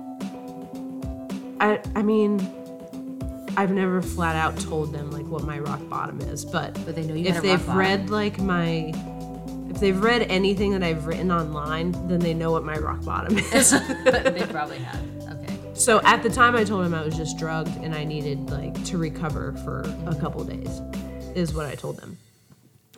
I 1.59 1.81
I 1.95 2.03
mean 2.03 2.39
I've 3.57 3.71
never 3.71 4.03
flat 4.03 4.35
out 4.35 4.57
told 4.59 4.93
them 4.93 5.09
like 5.09 5.25
what 5.25 5.43
my 5.43 5.57
rock 5.57 5.81
bottom 5.89 6.21
is, 6.21 6.45
but 6.45 6.73
But 6.85 6.95
they 6.95 7.03
know 7.03 7.15
you 7.15 7.25
if 7.25 7.35
had 7.35 7.43
a 7.43 7.47
rock 7.47 7.59
they've 7.59 7.75
read 7.75 8.09
like 8.11 8.39
my 8.39 8.93
if 9.69 9.79
they've 9.79 9.99
read 9.99 10.23
anything 10.23 10.71
that 10.71 10.83
I've 10.83 11.05
written 11.07 11.31
online, 11.31 11.91
then 12.07 12.19
they 12.19 12.33
know 12.33 12.51
what 12.51 12.63
my 12.63 12.77
rock 12.77 13.03
bottom 13.03 13.37
is. 13.53 13.71
they 14.05 14.45
probably 14.49 14.77
have. 14.79 15.36
So 15.77 16.01
at 16.03 16.23
the 16.23 16.29
time, 16.29 16.55
I 16.55 16.63
told 16.63 16.85
him 16.85 16.93
I 16.95 17.03
was 17.03 17.15
just 17.15 17.37
drugged 17.37 17.77
and 17.83 17.93
I 17.93 18.03
needed 18.03 18.49
like 18.49 18.83
to 18.85 18.97
recover 18.97 19.53
for 19.63 19.81
a 20.07 20.15
couple 20.15 20.43
days, 20.43 20.81
is 21.35 21.53
what 21.53 21.67
I 21.67 21.75
told 21.75 21.97
them. 21.97 22.17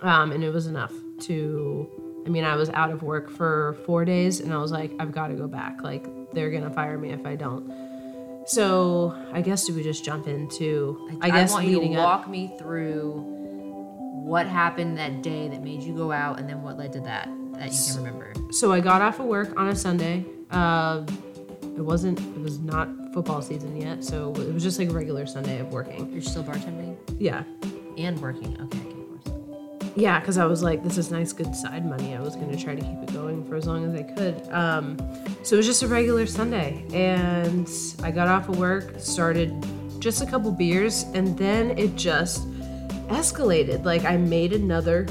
Um, 0.02 0.32
and 0.32 0.44
it 0.44 0.52
was 0.52 0.66
enough 0.66 0.94
to. 1.22 2.24
I 2.26 2.30
mean, 2.30 2.44
I 2.46 2.56
was 2.56 2.70
out 2.70 2.92
of 2.92 3.04
work 3.04 3.30
for 3.30 3.78
four 3.86 4.06
days, 4.06 4.40
and 4.40 4.54
I 4.54 4.58
was 4.58 4.72
like, 4.72 4.92
I've 5.00 5.12
got 5.12 5.28
to 5.28 5.34
go 5.34 5.48
back. 5.48 5.82
Like 5.82 6.06
they're 6.34 6.52
gonna 6.52 6.72
fire 6.72 6.98
me 6.98 7.12
if 7.12 7.26
I 7.26 7.36
don't. 7.36 7.70
So 8.48 9.14
I 9.34 9.42
guess 9.42 9.66
do 9.66 9.76
we 9.76 9.84
just 9.84 10.06
jump 10.06 10.28
into? 10.28 11.20
I, 11.22 11.30
guess 11.30 11.52
want 11.52 11.66
you 11.66 11.76
to 11.76 11.80
leading 11.82 11.98
up. 11.98 12.06
walk 12.06 12.30
me 12.30 12.56
through 12.58 13.26
what 14.24 14.48
happened 14.48 14.98
that 14.98 15.22
day 15.22 15.50
that 15.50 15.62
made 15.62 15.84
you 15.84 15.94
go 15.94 16.14
out, 16.14 16.40
and 16.40 16.48
then 16.48 16.64
what 16.64 16.78
led 16.78 16.94
to 16.94 17.02
that 17.02 17.30
that 17.54 17.74
you 17.74 17.94
can 17.94 18.04
remember. 18.04 18.34
So 18.52 18.72
I 18.72 18.80
got 18.80 19.02
off 19.02 19.20
of 19.20 19.26
work 19.26 19.60
on 19.60 19.68
a 19.68 19.76
Sunday. 19.76 20.26
Uh, 20.50 21.04
it 21.78 21.82
wasn't. 21.82 22.20
It 22.20 22.42
was 22.42 22.60
not 22.60 22.90
football 23.14 23.42
season 23.42 23.80
yet, 23.80 24.04
so 24.04 24.34
it 24.34 24.54
was 24.54 24.64
just 24.64 24.80
like 24.80 24.90
a 24.90 24.94
regular 24.94 25.26
Sunday 25.26 25.60
of 25.60 25.72
working. 25.72 26.12
You're 26.12 26.22
still 26.22 26.44
bartending 26.44 26.98
Yeah, 27.20 27.44
and 27.98 28.20
working. 28.20 28.60
Okay, 28.62 28.80
okay, 28.80 28.90
of 28.90 29.24
course. 29.24 29.92
Yeah, 29.96 30.20
because 30.20 30.38
I 30.38 30.46
was 30.46 30.62
like, 30.64 30.84
this 30.84 30.98
is 30.98 31.12
nice, 31.12 31.34
good 31.34 31.56
side 31.56 31.86
money. 31.86 32.16
I 32.16 32.22
was 32.22 32.36
going 32.36 32.52
to 32.52 32.62
try 32.62 32.76
to 32.76 32.82
keep 32.82 33.02
it 33.04 33.14
going 33.14 33.46
for 33.48 33.56
as 33.56 33.68
long 33.68 33.86
as 33.86 34.00
I 34.00 34.04
could. 34.04 34.48
Um, 34.52 34.98
so 35.44 35.56
it 35.56 35.58
was 35.58 35.66
just 35.66 35.84
a 35.84 35.88
regular 35.88 36.26
Sunday. 36.26 36.86
And 36.94 37.70
I 38.04 38.12
got 38.12 38.28
off 38.28 38.50
of 38.50 38.58
work, 38.58 38.94
started 39.00 39.54
just 40.00 40.22
a 40.22 40.26
couple 40.26 40.52
beers, 40.52 41.04
and 41.14 41.38
then 41.38 41.78
it 41.78 41.96
just 41.96 42.48
escalated. 43.08 43.84
Like, 43.84 44.06
I 44.06 44.18
made 44.18 44.54
another 44.54 45.08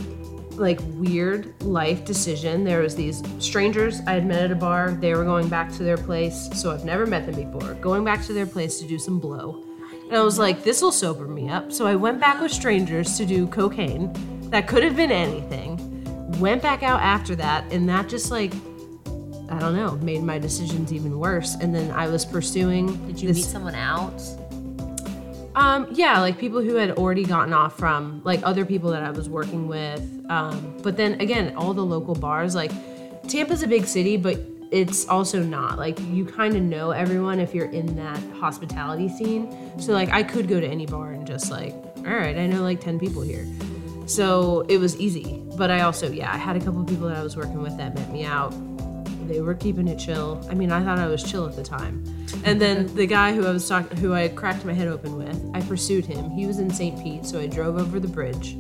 like 0.59 0.81
weird 0.95 1.63
life 1.63 2.05
decision. 2.05 2.65
There 2.65 2.81
was 2.81 2.95
these 2.97 3.23
strangers 3.39 4.01
I 4.07 4.13
had 4.13 4.27
met 4.27 4.43
at 4.43 4.51
a 4.51 4.57
bar. 4.57 4.93
They 4.93 5.15
were 5.15 5.25
going 5.25 5.49
back 5.49 5.73
to 5.73 5.83
their 5.83 5.97
place, 5.97 6.49
so 6.55 6.71
I've 6.71 6.85
never 6.85 7.07
met 7.07 7.27
them 7.27 7.51
before. 7.51 7.75
Going 7.75 8.05
back 8.05 8.25
to 8.27 8.33
their 8.33 8.47
place 8.47 8.79
to 8.81 8.87
do 8.87 8.99
some 8.99 9.19
blow. 9.19 9.65
And 10.09 10.17
I 10.17 10.23
was 10.23 10.39
like, 10.39 10.65
this 10.65 10.81
will 10.81 10.93
sober 10.93 11.29
me 11.29 11.49
up. 11.49 11.71
So 11.73 11.87
I 11.87 11.95
went 11.95 12.19
back 12.19 12.41
with 12.41 12.51
strangers 12.51 13.17
to 13.19 13.27
do 13.27 13.47
cocaine. 13.49 14.13
That 14.51 14.67
could 14.67 14.83
have 14.83 14.97
been 14.97 15.13
anything. 15.13 15.77
Went 16.39 16.63
back 16.63 16.83
out 16.83 17.01
after 17.01 17.37
that, 17.37 17.71
and 17.73 17.89
that 17.89 18.09
just 18.09 18.31
like, 18.31 18.53
I 19.51 19.59
don't 19.59 19.75
know, 19.75 19.97
made 20.03 20.23
my 20.23 20.39
decisions 20.39 20.93
even 20.93 21.19
worse. 21.19 21.55
And 21.57 21.75
then 21.75 21.91
I 21.91 22.09
was 22.09 22.25
pursuing. 22.25 22.87
Did 23.07 23.21
you 23.21 23.29
this- 23.29 23.39
meet 23.39 23.47
someone 23.47 23.75
out? 23.75 24.23
Um, 25.59 25.89
yeah, 25.91 26.21
like 26.21 26.39
people 26.39 26.63
who 26.63 26.77
had 26.77 26.93
already 26.93 27.25
gotten 27.25 27.53
off 27.53 27.77
from 27.77 28.23
like 28.25 28.41
other 28.45 28.65
people 28.65 28.93
that 28.93 29.03
I 29.03 29.11
was 29.11 29.29
working 29.29 29.67
with. 29.67 30.01
Um, 30.29 30.79
but 30.85 30.97
then 30.97 31.21
again, 31.21 31.57
all 31.57 31.75
the 31.75 31.85
local 31.85 32.15
bars, 32.15 32.55
like 32.55 32.71
Tampa's 33.27 33.65
a 33.65 33.67
big 33.67 33.85
city, 33.85 34.17
but 34.17 34.39
it's 34.71 35.09
also 35.09 35.43
not. 35.43 35.77
Like 35.77 35.99
you 36.11 36.25
kind 36.25 36.55
of 36.55 36.63
know 36.63 36.93
everyone 36.93 37.41
if 37.41 37.57
you're 37.57 37.71
in 37.71 37.97
that 37.97 38.23
hospitality 38.35 39.09
scene. 39.09 39.81
So 39.81 39.93
like 39.93 40.11
I 40.11 40.23
could 40.23 40.47
go 40.47 40.61
to 40.61 40.67
any 40.67 40.87
bar 40.87 41.11
and 41.11 41.27
just 41.27 41.51
like, 41.51 41.73
all 41.73 42.05
right, 42.05 42.37
I 42.37 42.47
know 42.47 42.63
like 42.63 42.81
10 42.81 43.01
people 43.01 43.23
here. 43.23 43.45
So 44.07 44.61
it 44.69 44.79
was 44.79 44.97
easy. 45.01 45.43
But 45.57 45.73
I 45.73 45.81
also, 45.81 46.09
yeah, 46.09 46.33
I 46.33 46.37
had 46.37 46.55
a 46.55 46.61
couple 46.61 46.83
of 46.83 46.87
people 46.87 47.09
that 47.09 47.17
I 47.17 47.23
was 47.25 47.37
working 47.37 47.61
with 47.61 47.77
that 47.79 47.97
met 47.97 48.13
me 48.13 48.25
out. 48.25 48.55
They 49.29 49.41
were 49.41 49.55
keeping 49.55 49.87
it 49.89 49.99
chill. 49.99 50.45
I 50.51 50.55
mean, 50.55 50.73
I 50.73 50.83
thought 50.83 50.99
I 50.99 51.07
was 51.07 51.23
chill 51.23 51.47
at 51.47 51.55
the 51.55 51.63
time. 51.63 52.03
And 52.45 52.61
then 52.61 52.93
the 52.95 53.07
guy 53.07 53.35
who 53.35 53.47
I 53.47 53.51
was 53.51 53.69
talking, 53.69 53.97
who 53.99 54.13
I 54.15 54.29
cracked 54.29 54.65
my 54.65 54.73
head 54.73 54.89
open 54.89 55.17
with, 55.17 55.51
I 55.55 55.61
pursued 55.61 56.07
him. 56.07 56.31
He 56.31 56.47
was 56.47 56.59
in 56.59 56.71
St. 56.71 57.01
Pete, 57.03 57.27
so 57.27 57.39
I 57.39 57.47
drove 57.47 57.77
over 57.79 58.01
the 58.01 58.09
bridge. 58.09 58.57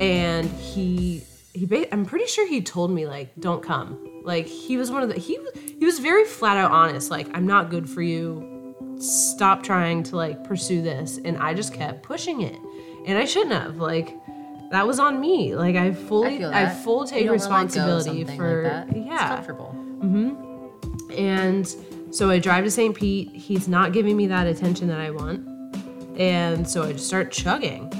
and 0.00 0.50
he 0.50 1.22
he 1.52 1.66
ba- 1.66 1.92
I'm 1.94 2.04
pretty 2.04 2.26
sure 2.26 2.46
he 2.48 2.60
told 2.62 2.90
me 2.90 3.06
like 3.06 3.28
don't 3.38 3.62
come. 3.62 4.22
Like 4.24 4.46
he 4.46 4.76
was 4.76 4.90
one 4.90 5.02
of 5.02 5.08
the 5.08 5.18
he 5.18 5.38
was 5.38 5.50
he 5.78 5.84
was 5.84 5.98
very 6.00 6.24
flat 6.24 6.56
out 6.56 6.70
honest 6.72 7.10
like 7.10 7.28
I'm 7.34 7.46
not 7.46 7.70
good 7.70 7.88
for 7.88 8.02
you. 8.02 8.74
Stop 8.98 9.62
trying 9.62 10.02
to 10.04 10.16
like 10.16 10.42
pursue 10.44 10.82
this 10.82 11.18
and 11.24 11.36
I 11.38 11.54
just 11.54 11.72
kept 11.74 12.02
pushing 12.02 12.40
it. 12.40 12.58
And 13.06 13.18
I 13.18 13.24
shouldn't 13.24 13.52
have. 13.52 13.76
Like 13.76 14.16
that 14.70 14.86
was 14.86 14.98
on 14.98 15.20
me. 15.20 15.54
Like 15.54 15.76
I 15.76 15.92
fully 15.92 16.44
I 16.44 16.64
I 16.64 16.68
full 16.68 17.04
take 17.04 17.26
don't 17.26 17.38
wanna 17.38 17.42
let 17.42 17.74
go 17.74 17.80
of 17.80 18.04
responsibility 18.04 18.24
for 18.36 18.62
like 18.62 18.72
that. 18.72 18.96
It's 18.96 19.06
yeah. 19.06 19.28
comfortable. 19.28 19.74
Mhm. 20.02 20.54
And 21.16 21.74
so 22.10 22.30
I 22.30 22.38
drive 22.38 22.64
to 22.64 22.70
St. 22.70 22.94
Pete. 22.94 23.30
He's 23.32 23.68
not 23.68 23.92
giving 23.92 24.16
me 24.16 24.26
that 24.28 24.46
attention 24.46 24.88
that 24.88 25.00
I 25.00 25.10
want. 25.10 25.46
And 26.16 26.68
so 26.68 26.82
I 26.84 26.92
just 26.92 27.06
start 27.06 27.32
chugging. 27.32 27.92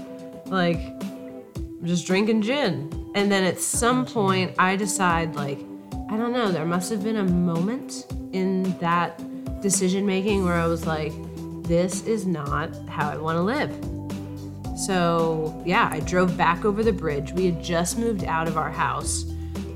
Like, 0.46 0.78
I'm 1.56 1.84
just 1.84 2.06
drinking 2.06 2.42
gin. 2.42 2.90
And 3.14 3.30
then 3.30 3.44
at 3.44 3.58
some 3.58 4.06
point, 4.06 4.54
I 4.58 4.76
decide, 4.76 5.34
like, 5.34 5.58
I 6.10 6.16
don't 6.16 6.32
know, 6.32 6.52
there 6.52 6.64
must 6.64 6.90
have 6.90 7.02
been 7.02 7.16
a 7.16 7.24
moment 7.24 8.06
in 8.32 8.76
that 8.78 9.20
decision 9.60 10.06
making 10.06 10.44
where 10.44 10.54
I 10.54 10.66
was 10.66 10.86
like, 10.86 11.12
this 11.64 12.06
is 12.06 12.26
not 12.26 12.70
how 12.88 13.10
I 13.10 13.16
want 13.16 13.36
to 13.36 13.42
live. 13.42 13.70
So, 14.76 15.62
yeah, 15.64 15.88
I 15.92 16.00
drove 16.00 16.36
back 16.36 16.64
over 16.64 16.82
the 16.82 16.92
bridge. 16.92 17.32
We 17.32 17.46
had 17.46 17.62
just 17.62 17.98
moved 17.98 18.24
out 18.24 18.48
of 18.48 18.56
our 18.56 18.70
house 18.70 19.24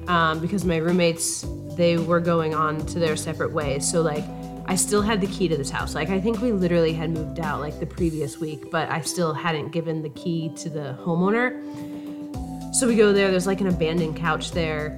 um, 0.09 0.41
because 0.41 0.65
my 0.65 0.79
roommates, 0.79 1.47
they 1.77 1.97
were 1.97 2.21
going 2.21 2.55
on 2.55 2.85
to 2.87 2.99
their 2.99 3.17
separate 3.17 3.53
ways. 3.53 3.89
So, 3.89 4.03
like, 4.03 4.25
I 4.67 4.75
still 4.75 5.01
had 5.01 5.21
the 5.21 5.29
key 5.29 5.49
to 5.49 5.57
this 5.57 5.71
house. 5.71 5.95
Like, 5.95 6.11
I 6.11 6.21
think 6.21 6.43
we 6.43 6.53
literally 6.53 6.93
had 6.93 7.11
moved 7.11 7.41
out 7.41 7.61
like 7.61 7.79
the 7.81 7.87
previous 7.87 8.39
week, 8.39 8.71
but 8.71 8.91
I 8.91 9.01
still 9.01 9.33
hadn't 9.33 9.71
given 9.71 10.03
the 10.03 10.11
key 10.11 10.53
to 10.57 10.69
the 10.69 10.99
homeowner. 11.01 11.55
So 12.75 12.87
we 12.87 12.95
go 12.95 13.13
there, 13.13 13.31
there's 13.31 13.47
like 13.47 13.61
an 13.61 13.69
abandoned 13.69 14.17
couch 14.17 14.51
there. 14.51 14.89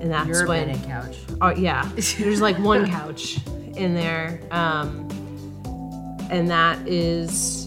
And 0.00 0.12
that's 0.12 0.28
Your 0.28 0.46
when. 0.46 0.70
abandoned 0.70 0.86
couch. 0.86 1.18
Oh 1.40 1.50
yeah, 1.50 1.90
there's 2.18 2.40
like 2.40 2.58
one 2.58 2.86
couch 2.90 3.38
in 3.76 3.94
there, 3.94 4.40
um, 4.50 5.08
and 6.30 6.50
that 6.50 6.86
is. 6.86 7.65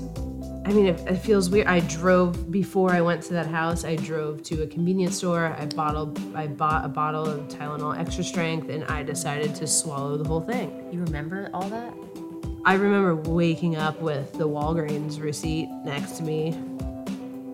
I 0.69 0.71
mean, 0.71 0.85
it, 0.85 0.99
it 1.07 1.15
feels 1.15 1.49
weird. 1.49 1.65
I 1.65 1.79
drove 1.79 2.51
before 2.51 2.91
I 2.91 3.01
went 3.01 3.23
to 3.23 3.33
that 3.33 3.47
house. 3.47 3.83
I 3.83 3.95
drove 3.95 4.43
to 4.43 4.61
a 4.61 4.67
convenience 4.67 5.17
store. 5.17 5.55
I 5.57 5.65
bottled, 5.65 6.21
I 6.35 6.45
bought 6.45 6.85
a 6.85 6.87
bottle 6.87 7.25
of 7.25 7.47
Tylenol 7.47 7.97
Extra 7.97 8.23
Strength, 8.23 8.69
and 8.69 8.83
I 8.83 9.01
decided 9.01 9.55
to 9.55 9.65
swallow 9.65 10.15
the 10.15 10.29
whole 10.29 10.41
thing. 10.41 10.87
You 10.91 10.99
remember 11.05 11.49
all 11.55 11.67
that? 11.69 11.91
I 12.65 12.75
remember 12.75 13.15
waking 13.15 13.77
up 13.77 13.99
with 13.99 14.31
the 14.33 14.47
Walgreens 14.47 15.19
receipt 15.19 15.69
next 15.85 16.17
to 16.17 16.23
me, 16.23 16.51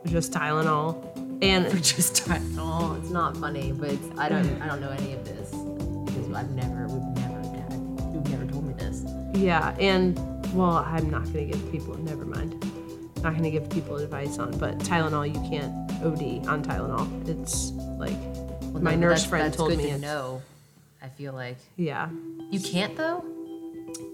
just 0.08 0.34
Tylenol, 0.34 1.02
and 1.42 1.72
Just 1.82 2.28
Tylenol. 2.28 3.00
It's 3.00 3.12
not 3.12 3.38
funny, 3.38 3.72
but 3.72 3.98
I 4.18 4.28
don't. 4.28 4.62
I 4.62 4.68
don't 4.68 4.82
know 4.82 4.92
any 4.92 5.14
of 5.14 5.24
this 5.24 5.52
because 5.52 6.34
I've 6.34 6.52
never. 6.52 6.88
We've 6.88 7.24
never 7.24 7.42
had. 7.56 8.14
You've 8.14 8.30
never 8.30 8.46
told 8.46 8.68
me 8.68 8.74
this. 8.74 9.06
Yeah, 9.34 9.74
and 9.80 10.20
well, 10.54 10.84
I'm 10.86 11.10
not 11.10 11.24
gonna 11.26 11.46
give 11.46 11.72
people. 11.72 11.98
Never 11.98 12.26
mind. 12.26 12.65
Not 13.26 13.34
gonna 13.38 13.50
give 13.50 13.68
people 13.72 13.96
advice 13.96 14.38
on, 14.38 14.56
but 14.60 14.78
Tylenol, 14.78 15.26
you 15.26 15.50
can't 15.50 15.74
OD 16.04 16.48
on 16.48 16.64
Tylenol. 16.64 17.28
It's 17.28 17.72
like 17.98 18.14
Well, 18.72 18.84
my 18.84 18.94
no, 18.94 19.08
nurse 19.08 19.22
that's- 19.24 19.26
friend 19.26 19.46
that's 19.48 19.58
told 19.58 19.70
good 19.72 19.80
me. 19.80 19.86
To 19.90 19.98
know. 19.98 20.44
I 21.02 21.08
feel 21.10 21.34
like 21.34 21.58
Yeah, 21.76 22.10
you 22.52 22.60
can't 22.60 22.96
though. 22.96 23.26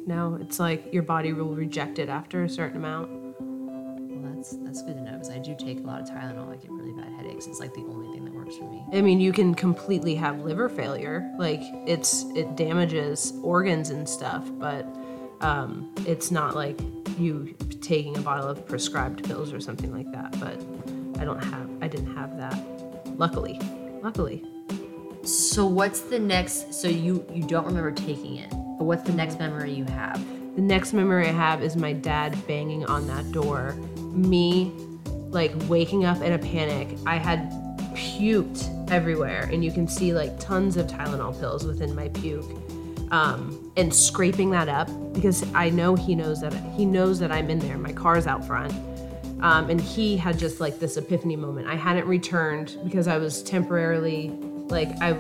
no, 0.08 0.38
it's 0.40 0.62
like 0.62 0.94
your 0.94 1.04
body 1.04 1.34
will 1.34 1.54
reject 1.54 2.00
it 2.00 2.08
after 2.08 2.44
a 2.46 2.50
certain 2.50 2.78
amount. 2.78 3.10
Well, 3.42 4.32
that's 4.34 4.52
that's 4.64 4.82
good 4.82 4.96
to 4.96 5.02
know 5.02 5.12
because 5.12 5.30
I 5.30 5.40
do 5.40 5.58
take 5.60 5.80
a 5.80 5.82
lot 5.86 6.00
of 6.04 6.08
Tylenol. 6.08 6.50
I 6.50 6.56
get 6.56 6.72
really 6.72 6.94
bad 6.94 7.12
headaches. 7.18 7.48
It's 7.48 7.60
like 7.60 7.74
the 7.74 7.82
only 7.82 8.14
thing 8.14 8.24
that 8.24 8.34
works 8.34 8.56
for 8.56 8.64
me. 8.72 8.82
I 8.94 9.02
mean, 9.02 9.20
you 9.20 9.34
can 9.34 9.54
completely 9.56 10.16
have 10.16 10.40
liver 10.40 10.70
failure. 10.70 11.30
Like 11.38 11.60
it's 11.86 12.24
it 12.34 12.56
damages 12.56 13.34
organs 13.44 13.90
and 13.90 14.08
stuff, 14.08 14.50
but 14.58 14.86
um, 15.42 15.94
it's 16.08 16.32
not 16.32 16.56
like 16.56 16.80
you 17.18 17.56
taking 17.82 18.18
a 18.18 18.22
bottle 18.22 18.48
of 18.48 18.66
prescribed 18.66 19.24
pills 19.26 19.54
or 19.54 19.60
something 19.60 19.92
like 19.92 20.12
that. 20.12 20.40
But 20.40 20.62
I 21.20 21.26
don't 21.26 21.44
have. 21.44 21.70
I 21.82 21.88
didn't 21.88 22.16
have 22.16 22.38
that. 22.38 22.58
Luckily, 23.18 23.60
luckily. 24.02 24.44
So 25.24 25.66
what's 25.66 26.02
the 26.02 26.20
next? 26.20 26.74
So 26.74 26.88
you 26.88 27.26
you 27.32 27.44
don't 27.44 27.66
remember 27.66 27.92
taking 27.92 28.38
it, 28.38 28.50
but 28.50 28.86
what's 28.86 29.04
the 29.04 29.14
next 29.14 29.40
memory 29.40 29.72
you 29.72 29.86
have? 29.86 30.24
The 30.56 30.62
next 30.62 30.94
memory 30.94 31.28
I 31.28 31.32
have 31.32 31.64
is 31.64 31.76
my 31.76 31.94
dad 31.94 32.36
banging 32.48 32.86
on 32.86 33.08
that 33.08 33.32
door. 33.32 33.74
Me, 33.98 34.74
like 35.30 35.54
waking 35.70 36.06
up 36.06 36.22
in 36.22 36.34
a 36.34 36.40
panic. 36.40 36.98
I 37.06 37.18
had 37.18 37.52
puked 37.94 38.92
everywhere, 38.92 39.50
and 39.52 39.64
you 39.64 39.72
can 39.72 39.88
see 39.88 40.14
like 40.14 40.40
tons 40.40 40.76
of 40.78 40.88
Tylenol 40.88 41.40
pills 41.40 41.66
within 41.66 41.96
my 41.96 42.10
puke. 42.10 42.50
Um, 43.12 43.72
and 43.76 43.94
scraping 43.94 44.52
that 44.52 44.70
up 44.70 44.90
because 45.14 45.44
I 45.54 45.70
know 45.70 45.96
he 45.96 46.16
knows 46.16 46.40
that 46.42 46.54
he 46.78 46.86
knows 46.86 47.20
that 47.20 47.30
I'm 47.30 47.50
in 47.50 47.60
there. 47.60 47.78
My 47.78 47.92
car's 47.92 48.26
out 48.26 48.46
front. 48.48 48.74
Um, 49.42 49.70
and 49.70 49.82
he 49.82 50.16
had 50.18 50.40
just 50.40 50.60
like 50.60 50.80
this 50.80 50.98
epiphany 50.98 51.36
moment. 51.36 51.68
I 51.68 51.76
hadn't 51.76 52.08
returned 52.08 52.78
because 52.84 53.08
I 53.08 53.18
was 53.18 53.44
temporarily 53.44 54.30
like 54.70 54.90
I 55.02 55.14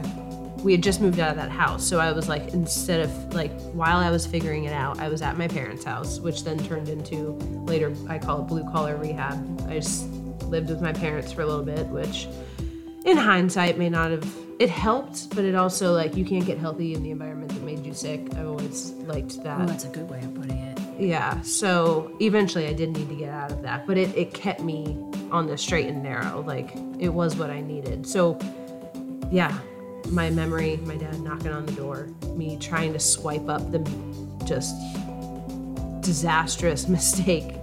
we 0.64 0.72
had 0.72 0.84
just 0.84 1.02
moved 1.02 1.20
out 1.20 1.32
of 1.32 1.36
that 1.38 1.50
house. 1.50 1.86
So 1.86 2.00
I 2.00 2.12
was 2.12 2.30
like 2.30 2.54
instead 2.54 3.00
of 3.00 3.34
like 3.34 3.52
while 3.72 3.98
I 3.98 4.12
was 4.12 4.26
figuring 4.26 4.66
it 4.66 4.74
out, 4.74 5.00
I 5.00 5.10
was 5.10 5.22
at 5.22 5.38
my 5.38 5.48
parents' 5.48 5.84
house, 5.84 6.20
which 6.20 6.44
then 6.44 6.60
turned 6.66 6.88
into 6.88 7.32
later 7.66 7.94
I 8.08 8.20
call 8.20 8.42
it 8.42 8.48
blue 8.48 8.64
collar 8.72 8.96
rehab. 8.96 9.66
I 9.68 9.80
just 9.80 10.08
lived 10.44 10.70
with 10.70 10.82
my 10.82 10.94
parents 10.94 11.32
for 11.32 11.42
a 11.42 11.46
little 11.46 11.66
bit, 11.66 11.88
which 11.88 12.28
in 13.06 13.18
hindsight 13.18 13.78
may 13.78 13.89
not 13.89 14.12
have 14.12 14.51
it 14.62 14.70
helped, 14.70 15.34
but 15.36 15.43
it 15.43 15.55
also 15.55 15.91
like 15.91 16.16
you 16.16 16.24
can't 16.24 16.45
get 16.45 16.59
healthy 16.59 16.93
in 16.93 17.01
the 17.01 17.09
environment 17.09 17.51
that 17.51 17.64
made 17.64 17.84
you 17.84 17.95
sick. 17.95 18.22
I've 18.36 18.47
always 18.47 18.91
liked 18.91 19.41
that. 19.43 19.59
Oh, 19.59 19.66
that's 19.66 19.86
a 19.86 19.88
good 19.88 20.07
way 20.07 20.20
of 20.20 20.36
putting 20.36 20.55
it. 20.55 20.80
Yeah, 20.99 21.41
so 21.41 22.16
eventually 22.22 22.68
I 22.68 22.74
did 22.74 22.91
need 22.91 23.09
to 23.09 23.16
get 23.16 23.30
out 23.30 23.51
of 23.51 23.64
that, 23.64 23.88
but 23.88 23.97
it, 23.97 24.16
it 24.16 24.36
kept 24.36 24.62
me 24.62 24.95
on 25.32 25.47
the 25.47 25.57
straight 25.57 25.88
and 25.88 26.03
narrow. 26.03 26.43
Like 26.45 26.76
it 26.99 27.09
was 27.09 27.36
what 27.36 27.49
I 27.49 27.62
needed. 27.62 28.05
So, 28.05 28.38
yeah, 29.32 29.57
my 30.09 30.30
memory, 30.30 30.78
my 30.78 30.95
dad 30.95 31.20
knocking 31.22 31.51
on 31.51 31.66
the 31.66 31.72
door, 31.72 32.09
me 32.36 32.55
trying 32.59 32.93
to 32.93 32.99
swipe 32.99 33.49
up 33.49 33.72
the 33.72 33.80
just 34.45 34.76
disastrous 36.01 36.88
mistake 36.88 37.55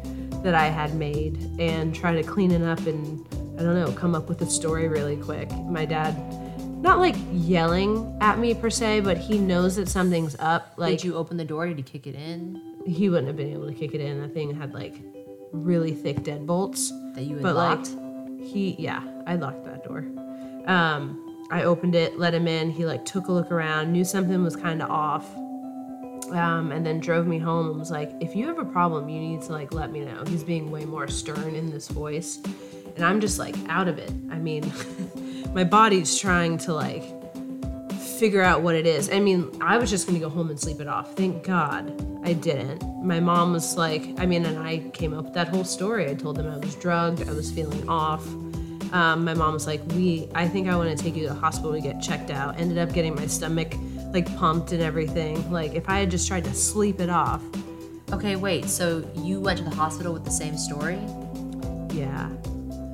that 0.42 0.56
I 0.56 0.66
had 0.66 0.96
made 0.96 1.40
and 1.60 1.94
try 1.94 2.20
to 2.20 2.24
clean 2.24 2.50
it 2.50 2.62
up 2.62 2.84
and 2.88 3.24
I 3.56 3.62
don't 3.62 3.74
know, 3.74 3.92
come 3.92 4.16
up 4.16 4.28
with 4.28 4.42
a 4.42 4.50
story 4.50 4.88
really 4.88 5.16
quick. 5.16 5.48
My 5.52 5.84
dad, 5.84 6.16
not 6.80 6.98
like 6.98 7.16
yelling 7.32 8.16
at 8.20 8.38
me 8.38 8.54
per 8.54 8.70
se, 8.70 9.00
but 9.00 9.16
he 9.18 9.38
knows 9.38 9.76
that 9.76 9.88
something's 9.88 10.36
up. 10.38 10.72
Like 10.76 10.98
Did 10.98 11.04
you 11.04 11.16
open 11.16 11.36
the 11.36 11.44
door? 11.44 11.66
Did 11.66 11.76
he 11.78 11.82
kick 11.82 12.06
it 12.06 12.14
in? 12.14 12.62
he 12.86 13.10
wouldn't 13.10 13.26
have 13.26 13.36
been 13.36 13.52
able 13.52 13.66
to 13.66 13.74
kick 13.74 13.92
it 13.94 14.00
in. 14.00 14.20
That 14.22 14.32
thing 14.32 14.54
had 14.54 14.72
like 14.72 14.94
really 15.52 15.92
thick 15.94 16.18
deadbolts. 16.20 16.88
That 17.14 17.24
you 17.24 17.34
had 17.36 17.42
But 17.42 17.54
locked? 17.56 17.90
like 17.90 18.46
he 18.46 18.76
yeah, 18.78 19.02
I 19.26 19.34
locked 19.36 19.64
that 19.64 19.84
door. 19.84 20.06
Um 20.66 21.24
I 21.50 21.62
opened 21.64 21.94
it, 21.94 22.18
let 22.18 22.32
him 22.34 22.46
in. 22.48 22.70
He 22.70 22.84
like 22.86 23.04
took 23.04 23.28
a 23.28 23.32
look 23.32 23.50
around, 23.50 23.92
knew 23.92 24.04
something 24.04 24.42
was 24.42 24.56
kind 24.56 24.82
of 24.82 24.90
off. 24.90 25.26
Um, 26.30 26.72
and 26.72 26.84
then 26.84 27.00
drove 27.00 27.26
me 27.26 27.38
home 27.38 27.70
and 27.70 27.78
was 27.78 27.90
like, 27.90 28.12
if 28.20 28.36
you 28.36 28.46
have 28.48 28.58
a 28.58 28.64
problem, 28.64 29.08
you 29.08 29.18
need 29.18 29.40
to 29.42 29.52
like 29.52 29.72
let 29.72 29.90
me 29.90 30.00
know. 30.00 30.24
He's 30.26 30.44
being 30.44 30.70
way 30.70 30.84
more 30.84 31.08
stern 31.08 31.54
in 31.54 31.70
this 31.70 31.88
voice. 31.88 32.38
And 32.96 33.04
I'm 33.04 33.18
just 33.20 33.38
like 33.38 33.56
out 33.70 33.88
of 33.88 33.98
it. 33.98 34.10
I 34.30 34.36
mean, 34.38 34.62
my 35.58 35.64
body's 35.64 36.16
trying 36.16 36.56
to 36.56 36.72
like 36.72 37.02
figure 38.20 38.42
out 38.42 38.62
what 38.62 38.76
it 38.76 38.86
is. 38.86 39.10
I 39.10 39.18
mean, 39.18 39.50
I 39.60 39.76
was 39.76 39.90
just 39.90 40.06
gonna 40.06 40.20
go 40.20 40.28
home 40.28 40.50
and 40.50 40.60
sleep 40.60 40.80
it 40.80 40.86
off. 40.86 41.14
Thank 41.14 41.42
God 41.42 42.00
I 42.24 42.34
didn't. 42.34 42.80
My 43.04 43.18
mom 43.18 43.54
was 43.54 43.76
like, 43.76 44.04
I 44.18 44.24
mean, 44.24 44.46
and 44.46 44.56
I 44.56 44.78
came 44.90 45.12
up 45.12 45.24
with 45.24 45.34
that 45.34 45.48
whole 45.48 45.64
story. 45.64 46.08
I 46.08 46.14
told 46.14 46.36
them 46.36 46.46
I 46.46 46.58
was 46.58 46.76
drugged, 46.76 47.28
I 47.28 47.32
was 47.32 47.50
feeling 47.50 47.88
off. 47.88 48.24
Um, 48.92 49.24
my 49.24 49.34
mom 49.34 49.52
was 49.52 49.66
like, 49.66 49.80
"We, 49.96 50.28
I 50.32 50.46
think 50.46 50.68
I 50.68 50.76
want 50.76 50.96
to 50.96 51.04
take 51.04 51.16
you 51.16 51.26
to 51.26 51.34
the 51.34 51.40
hospital 51.40 51.72
to 51.72 51.80
get 51.80 52.00
checked 52.00 52.30
out." 52.30 52.60
Ended 52.60 52.78
up 52.78 52.92
getting 52.92 53.16
my 53.16 53.26
stomach 53.26 53.74
like 54.12 54.32
pumped 54.36 54.70
and 54.70 54.80
everything. 54.80 55.50
Like 55.50 55.74
if 55.74 55.88
I 55.88 55.98
had 55.98 56.08
just 56.08 56.28
tried 56.28 56.44
to 56.44 56.54
sleep 56.54 57.00
it 57.00 57.10
off, 57.10 57.42
Okay, 58.12 58.36
wait. 58.36 58.66
So 58.66 59.04
you 59.16 59.40
went 59.40 59.58
to 59.58 59.64
the 59.64 59.74
hospital 59.74 60.12
with 60.12 60.24
the 60.24 60.30
same 60.30 60.56
story? 60.56 61.00
yeah, 61.92 62.30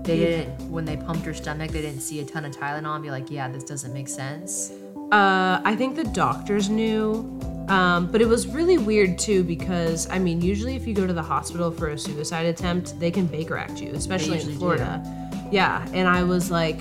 They 0.04 0.18
didn't. 0.18 0.70
When 0.70 0.84
they 0.84 0.96
pumped 0.96 1.24
her 1.26 1.34
stomach, 1.34 1.70
they 1.70 1.82
didn't 1.82 2.00
see 2.00 2.20
a 2.20 2.24
ton 2.24 2.44
of 2.44 2.52
Tylenol 2.52 2.94
and 2.94 3.02
be 3.02 3.10
like, 3.10 3.30
"Yeah, 3.30 3.48
this 3.48 3.64
doesn't 3.64 3.92
make 3.92 4.08
sense." 4.08 4.72
Uh, 5.10 5.60
I 5.64 5.74
think 5.76 5.96
the 5.96 6.04
doctors 6.04 6.68
knew, 6.68 7.38
um, 7.68 8.10
but 8.10 8.20
it 8.20 8.26
was 8.28 8.46
really 8.46 8.78
weird 8.78 9.18
too 9.18 9.44
because 9.44 10.08
I 10.10 10.18
mean, 10.18 10.40
usually 10.40 10.76
if 10.76 10.86
you 10.86 10.94
go 10.94 11.06
to 11.06 11.12
the 11.12 11.22
hospital 11.22 11.70
for 11.70 11.88
a 11.88 11.98
suicide 11.98 12.46
attempt, 12.46 12.98
they 13.00 13.10
can 13.10 13.26
Baker 13.26 13.56
Act 13.56 13.80
you, 13.80 13.92
especially 13.92 14.40
in 14.40 14.46
do. 14.46 14.54
Florida. 14.54 15.02
Yeah, 15.50 15.86
and 15.92 16.08
I 16.08 16.24
was 16.24 16.50
like, 16.50 16.80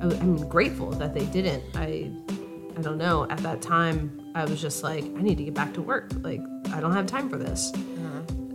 I, 0.00 0.06
I'm 0.20 0.36
grateful 0.48 0.90
that 0.92 1.14
they 1.14 1.26
didn't. 1.26 1.64
I, 1.74 2.10
I 2.76 2.80
don't 2.80 2.98
know. 2.98 3.26
At 3.28 3.38
that 3.38 3.60
time, 3.60 4.30
I 4.34 4.44
was 4.44 4.60
just 4.60 4.82
like, 4.82 5.04
I 5.04 5.22
need 5.22 5.38
to 5.38 5.44
get 5.44 5.54
back 5.54 5.74
to 5.74 5.82
work. 5.82 6.12
Like, 6.20 6.40
I 6.72 6.80
don't 6.80 6.92
have 6.92 7.06
time 7.06 7.28
for 7.28 7.36
this. 7.36 7.72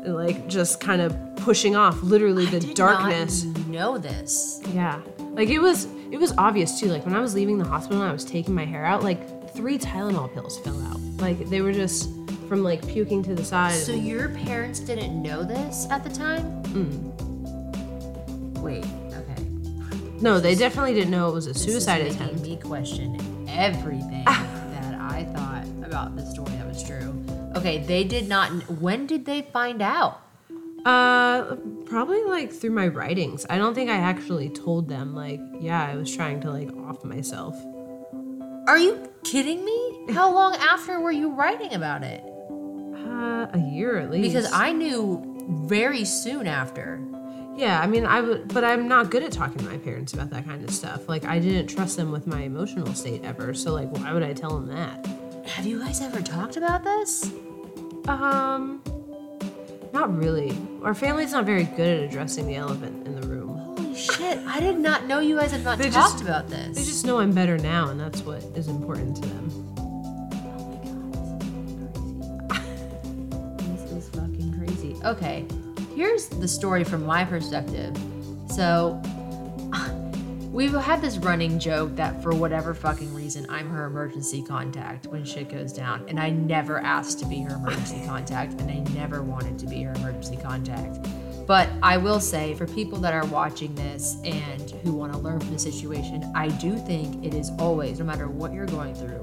And, 0.04 0.16
like 0.16 0.48
just 0.48 0.80
kind 0.80 1.02
of 1.02 1.16
pushing 1.38 1.76
off 1.76 2.02
literally 2.04 2.46
the 2.46 2.60
darkness. 2.74 3.44
Know 3.68 3.98
this. 3.98 4.62
Yeah. 4.74 5.02
Like 5.20 5.50
it 5.50 5.60
was 5.60 5.86
it 6.12 6.18
was 6.20 6.34
obvious 6.38 6.80
too. 6.80 6.88
Like 6.88 7.06
when 7.06 7.16
I 7.16 7.20
was 7.20 7.34
leaving 7.34 7.58
the 7.58 7.66
hospital 7.66 8.02
and 8.02 8.10
I 8.10 8.14
was 8.14 8.26
taking 8.26 8.54
my 8.56 8.66
hair 8.66 8.86
out, 8.86 9.04
like 9.04 9.54
three 9.54 9.78
Tylenol 9.78 10.34
pills 10.34 10.58
fell 10.60 10.80
out. 10.88 11.00
Like 11.18 11.50
they 11.50 11.62
were 11.62 11.74
just 11.74 12.10
from 12.48 12.64
like 12.64 12.86
puking 12.88 13.22
to 13.24 13.36
the 13.36 13.44
side. 13.46 13.74
So 13.76 13.92
your 13.94 14.30
parents 14.30 14.80
didn't 14.80 15.22
know 15.22 15.44
this 15.44 15.88
at 15.92 16.04
the 16.04 16.10
time? 16.10 16.42
Hmm. 16.74 17.10
Wait, 18.62 18.84
okay. 19.14 19.44
no, 20.20 20.40
they 20.40 20.54
definitely 20.56 20.94
didn't 20.94 21.12
know 21.12 21.30
it 21.30 21.34
was 21.34 21.48
a 21.48 21.54
This 21.54 21.66
is 21.66 21.74
suicide 21.74 22.02
attempt. 22.02 22.42
me 22.42 22.58
question 22.58 23.16
everything 23.48 24.26
that 24.26 24.96
I 25.00 25.24
thought 25.34 25.66
about 25.86 26.16
the 26.16 26.26
story 26.26 26.50
that 26.52 26.58
was 26.58 26.58
true. 26.58 26.59
Okay, 27.56 27.80
they 27.80 28.04
did 28.04 28.28
not. 28.28 28.50
When 28.70 29.06
did 29.08 29.26
they 29.26 29.42
find 29.42 29.82
out? 29.82 30.22
Uh, 30.86 31.56
probably 31.86 32.24
like 32.24 32.52
through 32.54 32.70
my 32.72 32.88
writings. 32.88 33.46
I 33.50 33.58
don't 33.58 33.74
think 33.74 33.90
I 33.90 33.98
actually 33.98 34.50
told 34.50 34.88
them. 34.88 35.14
Like, 35.14 35.40
yeah, 35.60 35.84
I 35.84 35.96
was 35.96 36.16
trying 36.16 36.42
to 36.42 36.52
like 36.52 36.72
off 36.88 37.04
myself. 37.04 37.56
Are 38.68 38.78
you 38.78 39.12
kidding 39.24 39.66
me? 39.66 40.14
How 40.14 40.32
long 40.34 40.56
after 40.56 41.00
were 41.00 41.12
you 41.12 41.32
writing 41.32 41.74
about 41.74 42.04
it? 42.04 42.24
Uh, 42.96 43.48
a 43.54 43.60
year 43.74 43.98
at 43.98 44.12
least. 44.12 44.34
Because 44.34 44.52
I 44.54 44.72
knew 44.72 45.66
very 45.68 46.06
soon 46.06 46.48
after. 46.48 47.02
Yeah, 47.56 47.82
I 47.82 47.88
mean, 47.88 48.06
I 48.06 48.22
would, 48.22 48.54
but 48.54 48.64
I'm 48.64 48.88
not 48.88 49.10
good 49.10 49.24
at 49.24 49.34
talking 49.34 49.58
to 49.58 49.66
my 49.66 49.78
parents 49.80 50.14
about 50.14 50.30
that 50.30 50.46
kind 50.46 50.64
of 50.64 50.70
stuff. 50.74 51.10
Like, 51.10 51.26
I 51.26 51.40
didn't 51.40 51.68
trust 51.68 51.98
them 51.98 52.10
with 52.10 52.26
my 52.26 52.44
emotional 52.44 52.94
state 52.94 53.26
ever. 53.26 53.54
So, 53.54 53.74
like, 53.74 53.92
why 53.92 54.14
would 54.14 54.24
I 54.24 54.32
tell 54.32 54.52
them 54.52 54.68
that? 54.68 55.06
Have 55.50 55.66
you 55.66 55.80
guys 55.80 56.02
ever 56.02 56.22
talked 56.22 56.58
about 56.58 56.84
this? 56.84 57.32
Um, 58.08 58.82
not 59.94 60.16
really. 60.16 60.58
Our 60.84 60.94
family's 60.94 61.32
not 61.32 61.46
very 61.46 61.64
good 61.66 62.04
at 62.04 62.10
addressing 62.10 62.48
the 62.48 62.56
elephant 62.56 63.06
in 63.08 63.20
the 63.20 63.28
room. 63.28 63.50
Holy 63.50 63.96
shit! 63.96 64.40
I 64.48 64.60
did 64.60 64.78
not 64.80 65.06
know 65.06 65.20
you 65.20 65.36
guys 65.38 65.52
had 65.52 65.64
not 65.64 65.78
They 65.78 65.90
talked 65.90 66.14
just- 66.14 66.24
about 66.24 66.50
this. 66.50 66.78
They 66.78 66.84
just 66.84 67.06
know 67.06 67.20
I'm 67.20 67.34
better 67.34 67.58
now, 67.58 67.90
and 67.90 68.00
that's 68.00 68.22
what 68.22 68.42
is 68.56 68.68
important 68.68 69.18
to 69.18 69.28
them. 69.28 69.50
Oh 69.80 69.84
my 72.48 72.56
god, 72.56 73.58
this 73.60 73.82
is, 73.82 73.92
this 73.92 74.04
is 74.04 74.10
fucking 74.10 74.56
crazy. 74.58 74.96
Okay, 75.04 75.46
here's 75.96 76.28
the 76.30 76.48
story 76.48 76.84
from 76.84 77.06
my 77.06 77.26
perspective. 77.26 77.96
So, 78.50 79.02
we've 80.52 80.74
had 80.74 81.02
this 81.02 81.18
running 81.18 81.60
joke 81.60 81.96
that 81.96 82.22
for 82.24 82.34
whatever 82.34 82.74
fucking 82.74 83.14
reason, 83.14 83.46
I'm 83.50 83.70
her 83.70 83.86
emergency 83.86 84.42
contact 84.42 85.06
when 85.08 85.24
shit 85.24 85.50
goes 85.50 85.72
down. 85.72 86.06
And 86.08 86.20
I 86.20 86.30
never 86.30 86.80
asked 86.80 87.20
to 87.20 87.26
be 87.26 87.42
her 87.42 87.56
emergency 87.56 88.02
contact, 88.06 88.54
and 88.60 88.70
I 88.70 88.80
never 88.94 89.22
wanted 89.22 89.60
to 89.60 89.68
be 89.68 89.84
her 89.84 89.94
emergency 89.94 90.38
contact. 90.38 91.06
But 91.46 91.70
I 91.82 91.98
will 91.98 92.20
say, 92.20 92.54
for 92.56 92.68
people 92.68 93.00
that 93.00 93.14
are 93.14 93.26
watching 93.28 93.74
this 93.76 94.18
and 94.24 94.72
who 94.84 94.94
want 94.94 95.14
to 95.14 95.20
learn 95.20 95.40
from 95.40 95.52
the 95.52 95.60
situation, 95.60 96.32
I 96.36 96.48
do 96.48 96.78
think 96.78 97.24
it 97.24 97.34
is 97.34 97.52
always, 97.60 98.00
no 98.00 98.06
matter 98.06 98.28
what 98.28 98.54
you're 98.54 98.66
going 98.66 98.94
through, 98.94 99.20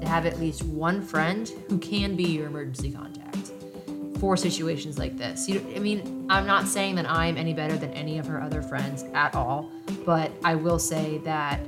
to 0.00 0.08
have 0.08 0.26
at 0.26 0.40
least 0.40 0.64
one 0.64 1.02
friend 1.02 1.48
who 1.68 1.78
can 1.78 2.16
be 2.16 2.24
your 2.24 2.46
emergency 2.46 2.90
contact 2.90 3.17
for 4.18 4.36
situations 4.36 4.98
like 4.98 5.16
this. 5.16 5.48
You, 5.48 5.64
I 5.74 5.78
mean, 5.78 6.26
I'm 6.28 6.46
not 6.46 6.66
saying 6.66 6.96
that 6.96 7.08
I'm 7.08 7.36
any 7.36 7.54
better 7.54 7.76
than 7.76 7.92
any 7.92 8.18
of 8.18 8.26
her 8.26 8.40
other 8.40 8.62
friends 8.62 9.04
at 9.14 9.34
all, 9.34 9.70
but 10.04 10.32
I 10.44 10.54
will 10.54 10.78
say 10.78 11.18
that 11.24 11.60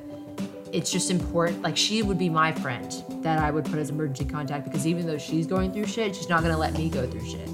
it's 0.73 0.91
just 0.91 1.11
important. 1.11 1.63
Like, 1.63 1.77
she 1.77 2.03
would 2.03 2.19
be 2.19 2.29
my 2.29 2.53
friend 2.53 2.93
that 3.23 3.39
I 3.39 3.51
would 3.51 3.65
put 3.65 3.79
as 3.79 3.91
emergency 3.91 4.25
contact 4.25 4.65
because 4.65 4.87
even 4.87 5.07
though 5.07 5.19
she's 5.19 5.47
going 5.47 5.73
through 5.73 5.87
shit, 5.87 6.15
she's 6.15 6.29
not 6.29 6.43
gonna 6.43 6.59
let 6.59 6.75
me 6.75 6.89
go 6.89 7.07
through 7.09 7.27
shit. 7.29 7.49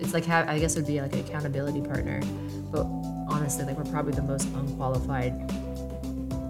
It's 0.00 0.14
like, 0.14 0.24
have, 0.24 0.48
I 0.48 0.58
guess 0.58 0.76
it 0.76 0.80
would 0.80 0.86
be 0.86 1.00
like 1.00 1.12
an 1.12 1.20
accountability 1.20 1.80
partner, 1.80 2.20
but 2.70 2.84
honestly, 3.28 3.64
like, 3.64 3.76
we're 3.76 3.90
probably 3.90 4.12
the 4.12 4.22
most 4.22 4.48
unqualified 4.54 5.32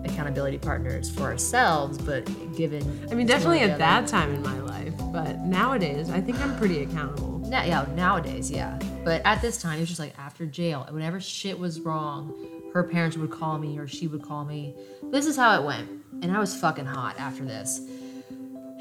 accountability 0.05 0.59
partners 0.59 1.11
for 1.11 1.23
ourselves, 1.23 1.99
but 1.99 2.25
given. 2.57 2.83
I 3.11 3.15
mean, 3.15 3.27
definitely 3.27 3.61
at 3.61 3.79
that 3.79 4.07
time 4.07 4.35
in 4.35 4.43
my 4.43 4.59
life, 4.61 4.95
but 5.13 5.41
nowadays, 5.41 6.11
I 6.11 6.21
think 6.21 6.41
I'm 6.41 6.57
pretty 6.57 6.83
accountable. 6.83 7.32
Now, 7.53 7.65
yeah, 7.65 7.87
nowadays, 7.95 8.51
yeah. 8.51 8.79
But 9.05 9.21
at 9.27 9.43
this 9.43 9.61
time, 9.61 9.77
it 9.77 9.81
was 9.81 9.91
just 9.91 10.01
like 10.01 10.19
after 10.19 10.47
jail. 10.47 10.87
Whenever 10.89 11.21
shit 11.21 11.59
was 11.59 11.81
wrong, 11.81 12.35
her 12.73 12.83
parents 12.83 13.19
would 13.19 13.31
call 13.31 13.59
me 13.59 13.79
or 13.79 13.87
she 13.87 14.07
would 14.07 14.23
call 14.23 14.47
me. 14.47 14.75
This 15.11 15.27
is 15.27 15.37
how 15.37 15.61
it 15.61 15.63
went. 15.63 15.91
And 16.23 16.35
I 16.35 16.39
was 16.39 16.59
fucking 16.59 16.87
hot 16.87 17.21
after 17.21 17.45
this. 17.45 17.83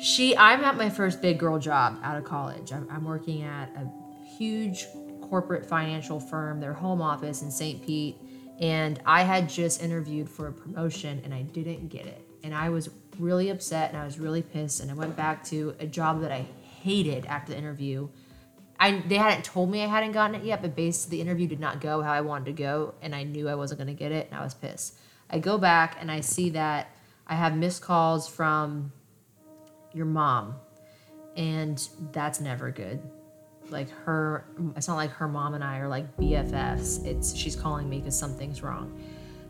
She, 0.02 0.38
I'm 0.38 0.64
at 0.64 0.78
my 0.78 0.90
first 0.90 1.22
big 1.22 1.38
girl 1.38 1.60
job 1.60 2.00
out 2.02 2.16
of 2.16 2.24
college. 2.24 2.72
I'm, 2.72 2.88
I'm 2.90 3.04
working 3.04 3.44
at 3.44 3.76
a 3.76 3.92
huge 4.38 4.88
corporate 5.22 5.66
financial 5.66 6.22
firm, 6.22 6.62
their 6.62 6.72
home 6.72 7.02
office 7.02 7.42
in 7.42 7.52
St. 7.52 7.86
Pete. 7.86 8.16
And 8.62 9.02
I 9.06 9.24
had 9.24 9.50
just 9.50 9.84
interviewed 9.84 10.30
for 10.30 10.48
a 10.48 10.54
promotion 10.54 11.20
and 11.26 11.34
I 11.34 11.42
didn't 11.42 11.90
get 11.90 12.06
it. 12.06 12.26
And 12.42 12.56
I 12.56 12.70
was 12.70 12.90
really 13.20 13.50
upset 13.50 13.90
and 13.90 13.98
I 13.98 14.06
was 14.06 14.18
really 14.18 14.42
pissed. 14.42 14.80
And 14.80 14.90
I 14.90 14.94
went 14.94 15.18
back 15.18 15.44
to 15.48 15.76
a 15.80 15.86
job 15.86 16.22
that 16.22 16.32
I 16.32 16.48
hated 16.82 17.26
after 17.26 17.52
the 17.52 17.58
interview. 17.58 18.08
I 18.82 19.04
they 19.08 19.16
hadn't 19.16 19.46
told 19.46 19.70
me 19.70 19.84
I 19.84 19.88
hadn't 19.88 20.14
gotten 20.14 20.36
it 20.36 20.44
yet, 20.44 20.64
but 20.64 20.76
basically 20.76 21.18
the 21.18 21.22
interview 21.22 21.48
did 21.48 21.60
not 21.60 21.80
go 21.80 22.02
how 22.02 22.12
I 22.12 22.22
wanted 22.22 22.46
to 22.46 22.54
go, 22.54 22.96
and 23.04 23.14
I 23.14 23.22
knew 23.24 23.48
I 23.48 23.54
wasn't 23.54 23.78
gonna 23.78 23.94
get 23.94 24.12
it, 24.12 24.28
and 24.32 24.40
I 24.40 24.44
was 24.44 24.56
pissed. 24.56 24.96
I 25.30 25.38
go 25.38 25.60
back 25.60 25.98
and 26.02 26.12
I 26.12 26.22
see 26.22 26.50
that 26.50 26.96
I 27.28 27.36
have 27.36 27.56
missed 27.56 27.84
calls 27.84 28.28
from 28.28 28.92
your 29.94 30.08
mom, 30.08 30.56
and 31.38 31.88
that's 32.12 32.42
never 32.42 32.72
good. 32.72 33.00
Like 33.70 33.90
her, 34.06 34.46
it's 34.76 34.88
not 34.88 34.96
like 34.96 35.12
her 35.12 35.28
mom 35.28 35.54
and 35.54 35.64
I 35.64 35.78
are 35.78 35.88
like 35.88 36.18
BFFs. 36.18 37.06
It's 37.06 37.36
she's 37.36 37.56
calling 37.56 37.88
me 37.88 38.00
because 38.00 38.18
something's 38.18 38.64
wrong. 38.64 39.00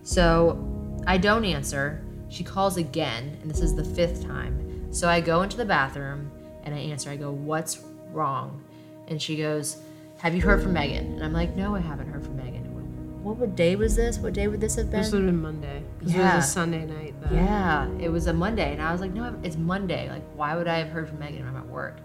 So 0.03 0.61
I 1.07 1.17
don't 1.17 1.45
answer. 1.45 2.03
She 2.27 2.43
calls 2.43 2.75
again, 2.75 3.37
and 3.41 3.49
this 3.49 3.61
is 3.61 3.75
the 3.75 3.83
fifth 3.83 4.25
time. 4.25 4.93
So 4.93 5.07
I 5.07 5.21
go 5.21 5.41
into 5.41 5.55
the 5.55 5.65
bathroom 5.65 6.29
and 6.63 6.75
I 6.75 6.79
answer. 6.79 7.09
I 7.09 7.15
go, 7.15 7.31
What's 7.31 7.81
wrong? 8.11 8.61
And 9.11 9.21
she 9.21 9.35
goes, 9.35 9.77
Have 10.19 10.33
you 10.33 10.41
heard 10.41 10.63
from 10.63 10.73
Megan? 10.73 11.13
And 11.15 11.23
I'm 11.23 11.33
like, 11.33 11.55
No, 11.55 11.75
I 11.75 11.79
haven't 11.81 12.07
heard 12.07 12.23
from 12.23 12.37
Megan. 12.37 12.61
What, 13.23 13.35
what 13.37 13.55
day 13.55 13.75
was 13.75 13.95
this? 13.95 14.17
What 14.17 14.33
day 14.33 14.47
would 14.47 14.59
this 14.59 14.75
have 14.77 14.89
been? 14.89 15.01
This 15.01 15.11
would 15.11 15.21
have 15.21 15.27
been 15.27 15.41
Monday. 15.41 15.83
Yeah. 16.01 16.37
was 16.37 16.45
a 16.45 16.47
Sunday 16.47 16.85
night. 16.85 17.13
Though. 17.21 17.35
Yeah, 17.35 17.87
it 17.99 18.09
was 18.09 18.25
a 18.25 18.33
Monday, 18.33 18.71
and 18.73 18.81
I 18.81 18.91
was 18.91 18.99
like, 18.99 19.11
"No, 19.11 19.35
it's 19.43 19.57
Monday. 19.57 20.09
Like, 20.09 20.23
why 20.35 20.55
would 20.55 20.67
I 20.67 20.79
have 20.79 20.89
heard 20.89 21.07
from 21.07 21.19
Megan? 21.19 21.47
I'm 21.47 21.55
at 21.55 21.67
work." 21.67 21.97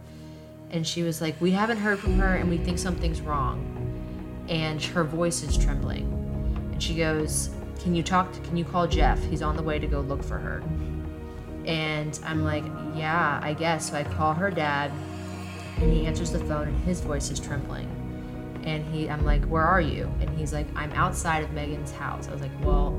And 0.72 0.86
she 0.86 1.02
was 1.04 1.22
like, 1.22 1.40
"We 1.40 1.52
haven't 1.52 1.78
heard 1.78 1.98
from 1.98 2.18
her, 2.18 2.34
and 2.34 2.50
we 2.50 2.58
think 2.58 2.78
something's 2.78 3.22
wrong." 3.22 3.64
And 4.48 4.82
her 4.82 5.04
voice 5.04 5.42
is 5.42 5.56
trembling, 5.56 6.04
and 6.72 6.82
she 6.82 6.94
goes, 6.94 7.48
"Can 7.80 7.94
you 7.94 8.02
talk? 8.02 8.30
To, 8.34 8.40
can 8.40 8.58
you 8.58 8.64
call 8.66 8.86
Jeff? 8.86 9.22
He's 9.24 9.40
on 9.40 9.56
the 9.56 9.62
way 9.62 9.78
to 9.78 9.86
go 9.86 10.00
look 10.00 10.22
for 10.22 10.36
her." 10.36 10.62
And 11.64 12.18
I'm 12.26 12.44
like, 12.44 12.64
"Yeah, 12.94 13.40
I 13.42 13.54
guess." 13.54 13.88
So 13.88 13.96
I 13.96 14.04
call 14.04 14.34
her 14.34 14.50
dad, 14.50 14.92
and 15.76 15.92
he 15.92 16.06
answers 16.06 16.32
the 16.32 16.40
phone, 16.40 16.68
and 16.68 16.84
his 16.84 17.00
voice 17.00 17.30
is 17.30 17.40
trembling. 17.40 17.88
And 18.64 18.84
he, 18.86 19.08
I'm 19.08 19.24
like, 19.24 19.44
"Where 19.44 19.64
are 19.64 19.80
you?" 19.80 20.12
And 20.20 20.30
he's 20.38 20.52
like, 20.52 20.66
"I'm 20.74 20.92
outside 20.92 21.44
of 21.44 21.52
Megan's 21.52 21.92
house." 21.92 22.28
I 22.28 22.32
was 22.32 22.40
like, 22.40 22.52
"Well." 22.62 22.94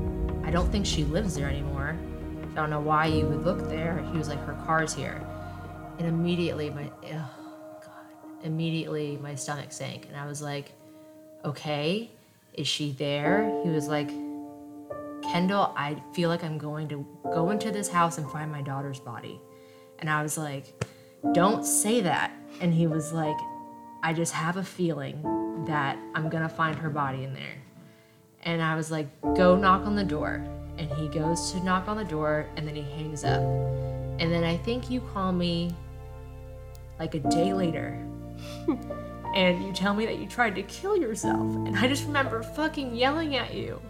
I 0.48 0.50
don't 0.50 0.72
think 0.72 0.86
she 0.86 1.04
lives 1.04 1.34
there 1.34 1.46
anymore. 1.46 1.94
I 2.52 2.54
don't 2.54 2.70
know 2.70 2.80
why 2.80 3.04
you 3.04 3.26
would 3.26 3.44
look 3.44 3.68
there. 3.68 4.02
He 4.12 4.16
was 4.16 4.30
like, 4.30 4.42
her 4.46 4.58
car's 4.64 4.94
here. 4.94 5.20
And 5.98 6.08
immediately 6.08 6.70
my, 6.70 6.90
God, 7.02 7.84
immediately 8.42 9.18
my 9.18 9.34
stomach 9.34 9.72
sank. 9.72 10.06
And 10.08 10.16
I 10.16 10.26
was 10.26 10.40
like, 10.40 10.72
okay, 11.44 12.10
is 12.54 12.66
she 12.66 12.92
there? 12.92 13.44
He 13.62 13.68
was 13.68 13.88
like, 13.88 14.08
Kendall, 15.22 15.74
I 15.76 16.02
feel 16.14 16.30
like 16.30 16.42
I'm 16.42 16.56
going 16.56 16.88
to 16.88 17.06
go 17.24 17.50
into 17.50 17.70
this 17.70 17.90
house 17.90 18.16
and 18.16 18.26
find 18.30 18.50
my 18.50 18.62
daughter's 18.62 19.00
body. 19.00 19.38
And 19.98 20.08
I 20.08 20.22
was 20.22 20.38
like, 20.38 20.82
don't 21.34 21.66
say 21.66 22.00
that. 22.00 22.32
And 22.60 22.74
he 22.74 22.86
was 22.86 23.12
like, 23.12 23.36
I 24.02 24.12
just 24.12 24.32
have 24.32 24.56
a 24.56 24.64
feeling 24.64 25.64
that 25.66 25.98
I'm 26.14 26.28
to 26.30 26.48
find 26.48 26.76
her 26.78 26.90
body 26.90 27.24
in 27.24 27.34
there. 27.34 27.56
And 28.42 28.62
I 28.62 28.76
was 28.76 28.90
like, 28.90 29.08
go 29.36 29.56
knock 29.56 29.86
on 29.86 29.96
the 29.96 30.04
door. 30.04 30.44
And 30.78 30.90
he 30.92 31.08
goes 31.08 31.52
to 31.52 31.60
knock 31.64 31.88
on 31.88 31.96
the 31.96 32.04
door 32.04 32.46
and 32.56 32.66
then 32.66 32.74
he 32.74 32.82
hangs 32.82 33.24
up. 33.24 33.40
And 34.20 34.32
then 34.32 34.44
I 34.44 34.56
think 34.56 34.90
you 34.90 35.00
call 35.00 35.32
me 35.32 35.72
like 36.98 37.14
a 37.14 37.20
day 37.20 37.52
later. 37.52 37.98
and 39.34 39.64
you 39.64 39.72
tell 39.72 39.94
me 39.94 40.06
that 40.06 40.18
you 40.18 40.26
tried 40.26 40.54
to 40.54 40.62
kill 40.62 40.96
yourself. 40.96 41.40
And 41.40 41.76
I 41.76 41.88
just 41.88 42.04
remember 42.04 42.42
fucking 42.42 42.94
yelling 42.94 43.36
at 43.36 43.54
you. 43.54 43.80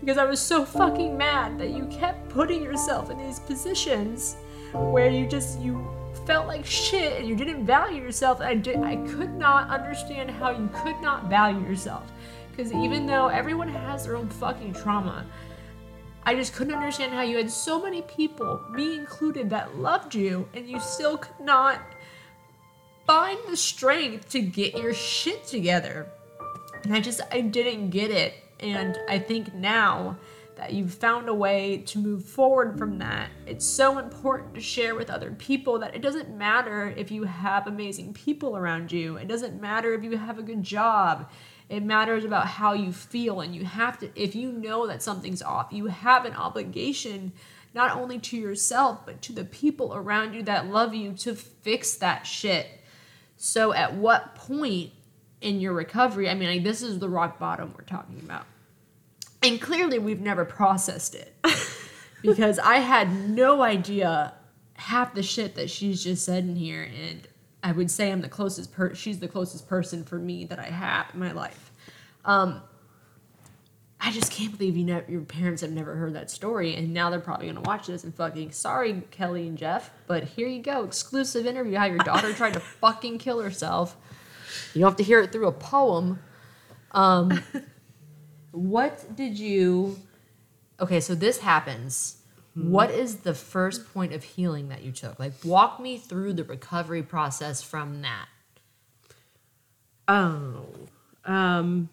Because 0.00 0.18
I 0.18 0.24
was 0.24 0.40
so 0.40 0.64
fucking 0.64 1.16
mad 1.16 1.58
that 1.58 1.70
you 1.70 1.86
kept 1.86 2.28
putting 2.28 2.62
yourself 2.62 3.10
in 3.10 3.18
these 3.18 3.40
positions 3.40 4.36
where 4.72 5.10
you 5.10 5.26
just 5.26 5.58
you 5.60 5.84
felt 6.28 6.46
like 6.46 6.66
shit 6.66 7.18
and 7.18 7.26
you 7.26 7.34
didn't 7.34 7.64
value 7.64 8.02
yourself. 8.02 8.42
I 8.42 8.54
did 8.54 8.76
I 8.82 8.96
could 8.96 9.34
not 9.34 9.70
understand 9.70 10.30
how 10.30 10.50
you 10.50 10.68
could 10.82 11.00
not 11.00 11.30
value 11.30 11.66
yourself. 11.66 12.04
Because 12.50 12.70
even 12.70 13.06
though 13.06 13.28
everyone 13.28 13.68
has 13.68 14.04
their 14.04 14.14
own 14.14 14.28
fucking 14.28 14.74
trauma, 14.74 15.24
I 16.24 16.34
just 16.34 16.52
couldn't 16.54 16.74
understand 16.74 17.14
how 17.14 17.22
you 17.22 17.38
had 17.38 17.50
so 17.50 17.80
many 17.82 18.02
people, 18.02 18.60
me 18.70 18.98
included, 18.98 19.48
that 19.48 19.78
loved 19.78 20.14
you, 20.14 20.46
and 20.52 20.68
you 20.68 20.78
still 20.80 21.16
could 21.16 21.40
not 21.40 21.80
find 23.06 23.38
the 23.48 23.56
strength 23.56 24.28
to 24.30 24.40
get 24.40 24.76
your 24.76 24.92
shit 24.92 25.46
together. 25.46 26.08
And 26.84 26.92
I 26.92 27.00
just, 27.00 27.22
I 27.32 27.40
didn't 27.40 27.88
get 27.88 28.10
it. 28.10 28.34
And 28.60 28.98
I 29.08 29.18
think 29.18 29.54
now 29.54 30.18
that 30.58 30.72
you've 30.72 30.92
found 30.92 31.28
a 31.28 31.34
way 31.34 31.84
to 31.86 32.00
move 32.00 32.24
forward 32.24 32.76
from 32.76 32.98
that. 32.98 33.30
It's 33.46 33.64
so 33.64 33.98
important 33.98 34.54
to 34.56 34.60
share 34.60 34.96
with 34.96 35.08
other 35.08 35.30
people 35.30 35.78
that 35.78 35.94
it 35.94 36.02
doesn't 36.02 36.36
matter 36.36 36.92
if 36.96 37.12
you 37.12 37.22
have 37.22 37.68
amazing 37.68 38.12
people 38.12 38.56
around 38.56 38.90
you, 38.90 39.16
it 39.16 39.28
doesn't 39.28 39.60
matter 39.60 39.94
if 39.94 40.02
you 40.02 40.18
have 40.18 40.38
a 40.38 40.42
good 40.42 40.64
job. 40.64 41.30
It 41.68 41.84
matters 41.84 42.24
about 42.24 42.46
how 42.46 42.72
you 42.72 42.92
feel, 42.92 43.40
and 43.40 43.54
you 43.54 43.64
have 43.66 43.98
to, 43.98 44.10
if 44.16 44.34
you 44.34 44.50
know 44.50 44.86
that 44.86 45.02
something's 45.02 45.42
off, 45.42 45.68
you 45.70 45.86
have 45.86 46.24
an 46.24 46.34
obligation 46.34 47.32
not 47.74 47.96
only 47.96 48.18
to 48.18 48.36
yourself, 48.36 49.04
but 49.06 49.22
to 49.22 49.32
the 49.32 49.44
people 49.44 49.94
around 49.94 50.34
you 50.34 50.42
that 50.44 50.66
love 50.66 50.94
you 50.94 51.12
to 51.12 51.34
fix 51.34 51.94
that 51.96 52.26
shit. 52.26 52.66
So, 53.36 53.72
at 53.74 53.94
what 53.94 54.34
point 54.34 54.92
in 55.40 55.60
your 55.60 55.74
recovery, 55.74 56.28
I 56.28 56.34
mean, 56.34 56.48
like, 56.48 56.64
this 56.64 56.82
is 56.82 56.98
the 56.98 57.08
rock 57.08 57.38
bottom 57.38 57.74
we're 57.76 57.84
talking 57.84 58.18
about. 58.24 58.46
And 59.48 59.60
clearly, 59.60 59.98
we've 59.98 60.20
never 60.20 60.44
processed 60.44 61.14
it 61.14 61.34
because 62.22 62.58
I 62.58 62.76
had 62.76 63.30
no 63.30 63.62
idea 63.62 64.34
half 64.74 65.14
the 65.14 65.22
shit 65.22 65.54
that 65.54 65.70
she's 65.70 66.04
just 66.04 66.24
said 66.24 66.44
in 66.44 66.54
here. 66.54 66.82
And 66.82 67.26
I 67.62 67.72
would 67.72 67.90
say 67.90 68.12
I'm 68.12 68.20
the 68.20 68.28
closest 68.28 68.72
per 68.72 68.94
she's 68.94 69.20
the 69.20 69.28
closest 69.28 69.66
person 69.66 70.04
for 70.04 70.18
me 70.18 70.44
that 70.44 70.58
I 70.58 70.66
have 70.66 71.06
in 71.14 71.20
my 71.20 71.32
life. 71.32 71.72
Um, 72.26 72.60
I 73.98 74.12
just 74.12 74.30
can't 74.30 74.56
believe 74.56 74.76
you 74.76 74.84
know 74.84 75.02
your 75.08 75.22
parents 75.22 75.62
have 75.62 75.72
never 75.72 75.96
heard 75.96 76.12
that 76.12 76.30
story, 76.30 76.76
and 76.76 76.92
now 76.92 77.08
they're 77.08 77.18
probably 77.18 77.46
gonna 77.46 77.62
watch 77.62 77.86
this 77.86 78.04
and 78.04 78.14
fucking 78.14 78.52
sorry, 78.52 79.02
Kelly 79.10 79.48
and 79.48 79.56
Jeff, 79.56 79.90
but 80.06 80.24
here 80.24 80.46
you 80.46 80.62
go, 80.62 80.84
exclusive 80.84 81.46
interview 81.46 81.76
how 81.76 81.86
your 81.86 81.98
daughter 81.98 82.34
tried 82.34 82.52
to 82.52 82.60
fucking 82.80 83.16
kill 83.16 83.40
herself. 83.40 83.96
You 84.74 84.82
don't 84.82 84.90
have 84.90 84.98
to 84.98 85.04
hear 85.04 85.20
it 85.20 85.32
through 85.32 85.48
a 85.48 85.52
poem. 85.52 86.20
Um, 86.92 87.42
what 88.52 89.16
did 89.16 89.38
you? 89.38 89.98
Okay, 90.80 91.00
so 91.00 91.14
this 91.14 91.38
happens. 91.38 92.16
What 92.54 92.90
is 92.90 93.18
the 93.18 93.34
first 93.34 93.92
point 93.94 94.12
of 94.12 94.24
healing 94.24 94.68
that 94.68 94.82
you 94.82 94.90
took? 94.90 95.20
Like, 95.20 95.32
walk 95.44 95.78
me 95.78 95.96
through 95.96 96.32
the 96.32 96.42
recovery 96.42 97.04
process 97.04 97.62
from 97.62 98.02
that. 98.02 98.26
Oh. 100.08 100.66
Um 101.24 101.88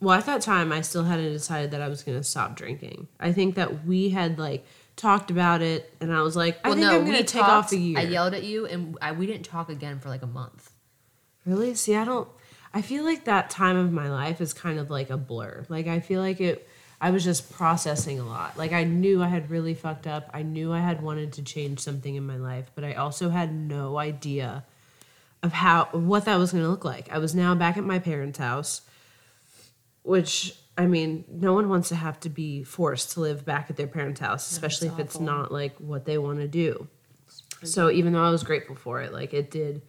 well, 0.00 0.16
at 0.16 0.24
that 0.26 0.40
time 0.40 0.72
I 0.72 0.80
still 0.80 1.04
hadn't 1.04 1.32
decided 1.32 1.72
that 1.72 1.82
I 1.82 1.88
was 1.88 2.02
going 2.02 2.16
to 2.16 2.24
stop 2.24 2.56
drinking. 2.56 3.08
I 3.18 3.32
think 3.32 3.56
that 3.56 3.84
we 3.84 4.08
had 4.08 4.38
like 4.38 4.64
talked 4.96 5.30
about 5.30 5.60
it 5.60 5.92
and 6.00 6.12
I 6.12 6.22
was 6.22 6.36
like, 6.36 6.58
I 6.64 6.72
think 6.72 6.86
I'm 6.86 7.04
going 7.04 7.18
to 7.18 7.24
take 7.24 7.42
off 7.42 7.70
a 7.72 7.76
year. 7.76 7.98
I 7.98 8.02
yelled 8.02 8.32
at 8.32 8.44
you, 8.44 8.66
and 8.66 8.96
I, 9.02 9.12
we 9.12 9.26
didn't 9.26 9.44
talk 9.44 9.68
again 9.68 9.98
for 9.98 10.08
like 10.08 10.22
a 10.22 10.26
month. 10.26 10.72
Really? 11.44 11.74
See, 11.74 11.96
I 11.96 12.04
don't. 12.04 12.28
I 12.72 12.82
feel 12.82 13.04
like 13.04 13.24
that 13.24 13.50
time 13.50 13.76
of 13.76 13.92
my 13.92 14.10
life 14.10 14.40
is 14.40 14.52
kind 14.52 14.78
of 14.78 14.90
like 14.90 15.10
a 15.10 15.16
blur. 15.16 15.64
Like 15.68 15.86
I 15.86 16.00
feel 16.00 16.20
like 16.20 16.40
it. 16.40 16.68
I 17.02 17.10
was 17.12 17.24
just 17.24 17.50
processing 17.52 18.20
a 18.20 18.24
lot. 18.24 18.58
Like 18.58 18.72
I 18.72 18.84
knew 18.84 19.22
I 19.22 19.28
had 19.28 19.50
really 19.50 19.72
fucked 19.72 20.06
up. 20.06 20.28
I 20.34 20.42
knew 20.42 20.72
I 20.72 20.80
had 20.80 21.02
wanted 21.02 21.32
to 21.34 21.42
change 21.42 21.80
something 21.80 22.14
in 22.14 22.26
my 22.26 22.36
life, 22.36 22.70
but 22.74 22.84
I 22.84 22.92
also 22.92 23.30
had 23.30 23.54
no 23.54 23.96
idea 23.98 24.64
of 25.42 25.52
how 25.52 25.88
what 25.92 26.26
that 26.26 26.38
was 26.38 26.52
going 26.52 26.62
to 26.62 26.70
look 26.70 26.84
like. 26.84 27.10
I 27.10 27.18
was 27.18 27.34
now 27.34 27.54
back 27.54 27.78
at 27.78 27.84
my 27.84 27.98
parents' 27.98 28.38
house, 28.38 28.82
which 30.02 30.54
I 30.76 30.86
mean, 30.86 31.24
no 31.28 31.52
one 31.52 31.68
wants 31.68 31.88
to 31.88 31.94
have 31.94 32.20
to 32.20 32.28
be 32.28 32.64
forced 32.64 33.12
to 33.12 33.20
live 33.20 33.44
back 33.44 33.70
at 33.70 33.76
their 33.76 33.86
parents' 33.86 34.20
house, 34.20 34.50
especially 34.50 34.88
if 34.88 34.98
it's 34.98 35.18
not 35.18 35.50
like 35.52 35.76
what 35.78 36.04
they 36.04 36.18
want 36.18 36.38
to 36.38 36.48
do. 36.48 36.86
So 37.64 37.90
even 37.90 38.12
though 38.12 38.24
I 38.24 38.30
was 38.30 38.42
grateful 38.42 38.76
for 38.76 39.02
it, 39.02 39.12
like 39.12 39.34
it 39.34 39.50
did 39.50 39.82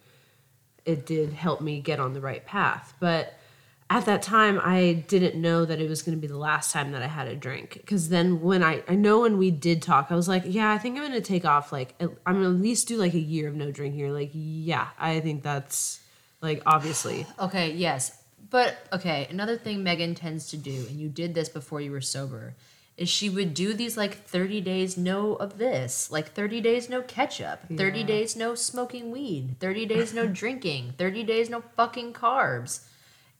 it 0.84 1.06
did 1.06 1.32
help 1.32 1.60
me 1.60 1.80
get 1.80 2.00
on 2.00 2.14
the 2.14 2.20
right 2.20 2.44
path. 2.44 2.94
But 3.00 3.34
at 3.90 4.06
that 4.06 4.22
time, 4.22 4.60
I 4.62 5.04
didn't 5.06 5.40
know 5.40 5.64
that 5.64 5.80
it 5.80 5.88
was 5.88 6.02
going 6.02 6.16
to 6.16 6.20
be 6.20 6.26
the 6.26 6.38
last 6.38 6.72
time 6.72 6.92
that 6.92 7.02
I 7.02 7.08
had 7.08 7.28
a 7.28 7.36
drink. 7.36 7.74
Because 7.74 8.08
then, 8.08 8.40
when 8.40 8.62
I, 8.62 8.82
I 8.88 8.94
know 8.94 9.20
when 9.20 9.36
we 9.36 9.50
did 9.50 9.82
talk, 9.82 10.06
I 10.10 10.14
was 10.14 10.28
like, 10.28 10.44
yeah, 10.46 10.72
I 10.72 10.78
think 10.78 10.96
I'm 10.96 11.02
going 11.02 11.12
to 11.12 11.20
take 11.20 11.44
off, 11.44 11.72
like, 11.72 11.94
I'm 12.00 12.16
going 12.26 12.42
to 12.42 12.50
at 12.50 12.62
least 12.62 12.88
do 12.88 12.96
like 12.96 13.14
a 13.14 13.20
year 13.20 13.48
of 13.48 13.54
no 13.54 13.70
drinking. 13.70 14.00
You're 14.00 14.12
like, 14.12 14.30
yeah, 14.32 14.88
I 14.98 15.20
think 15.20 15.42
that's 15.42 16.00
like 16.42 16.62
obviously. 16.66 17.26
Okay, 17.38 17.72
yes. 17.72 18.18
But 18.50 18.76
okay, 18.92 19.26
another 19.30 19.56
thing 19.56 19.82
Megan 19.82 20.14
tends 20.14 20.48
to 20.48 20.58
do, 20.58 20.84
and 20.90 21.00
you 21.00 21.08
did 21.08 21.34
this 21.34 21.48
before 21.48 21.80
you 21.80 21.90
were 21.90 22.02
sober, 22.02 22.54
is 22.96 23.08
she 23.08 23.30
would 23.30 23.54
do 23.54 23.72
these 23.72 23.96
like 23.96 24.24
30 24.26 24.60
days 24.60 24.96
no 24.96 25.34
of 25.34 25.58
this, 25.58 26.10
like 26.10 26.32
30 26.32 26.60
days 26.60 26.88
no 26.90 27.02
ketchup, 27.02 27.60
30 27.74 28.00
Yeah. 28.00 28.06
days 28.06 28.36
no 28.36 28.54
smoking 28.54 29.10
weed, 29.10 29.56
30 29.60 29.86
days 29.86 30.12
no 30.12 30.26
drinking, 30.40 30.94
30 30.98 31.22
days 31.24 31.48
no 31.50 31.62
fucking 31.76 32.12
carbs. 32.12 32.80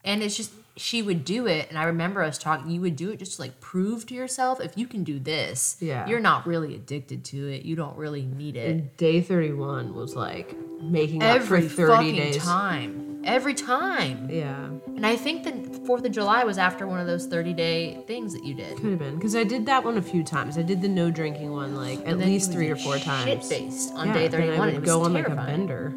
And 0.03 0.21
it's 0.23 0.35
just, 0.35 0.51
she 0.75 1.01
would 1.03 1.23
do 1.23 1.45
it. 1.47 1.69
And 1.69 1.77
I 1.77 1.83
remember 1.83 2.23
us 2.23 2.37
talking, 2.37 2.71
you 2.71 2.81
would 2.81 2.95
do 2.95 3.11
it 3.11 3.19
just 3.19 3.35
to 3.35 3.41
like 3.41 3.59
prove 3.59 4.05
to 4.07 4.15
yourself 4.15 4.59
if 4.59 4.77
you 4.77 4.87
can 4.87 5.03
do 5.03 5.19
this, 5.19 5.77
Yeah. 5.79 6.07
you're 6.07 6.19
not 6.19 6.47
really 6.47 6.73
addicted 6.75 7.23
to 7.25 7.47
it. 7.47 7.63
You 7.63 7.75
don't 7.75 7.95
really 7.97 8.23
need 8.23 8.55
it. 8.55 8.69
And 8.71 8.97
day 8.97 9.21
31 9.21 9.93
was 9.93 10.15
like 10.15 10.55
making 10.81 11.21
up 11.23 11.41
for 11.43 11.61
30 11.61 11.69
fucking 11.93 12.15
days. 12.15 12.37
time. 12.43 13.09
Every 13.25 13.53
time. 13.53 14.27
Yeah, 14.29 14.65
And 14.87 15.05
I 15.05 15.15
think 15.15 15.43
the 15.45 15.79
Fourth 15.85 16.03
of 16.05 16.11
July 16.11 16.43
was 16.43 16.57
after 16.57 16.85
one 16.87 16.99
of 16.99 17.07
those 17.07 17.25
thirty 17.25 17.53
day 17.53 18.03
things 18.05 18.33
that 18.33 18.43
you 18.43 18.53
did. 18.53 18.75
could 18.77 18.89
have 18.89 18.99
been. 18.99 19.15
Because 19.15 19.33
I 19.33 19.45
did 19.45 19.65
that 19.67 19.85
one 19.85 19.97
a 19.97 20.01
few 20.01 20.23
times. 20.25 20.57
I 20.57 20.61
did 20.61 20.81
the 20.81 20.89
no 20.89 21.09
drinking 21.09 21.49
one 21.51 21.73
like 21.73 22.05
at 22.05 22.17
least 22.17 22.51
three 22.51 22.69
or 22.69 22.75
four 22.75 22.97
Shit 22.97 23.05
times. 23.05 23.47
faced 23.47 23.93
on 23.93 24.07
Yeah, 24.07 24.13
day 24.13 24.27
then 24.27 24.41
thirty 24.41 24.53
I 24.55 24.59
one. 24.59 24.73
would 24.73 24.83
go 24.83 25.03
on 25.03 25.13
like 25.13 25.29
a 25.29 25.35
bender. 25.37 25.93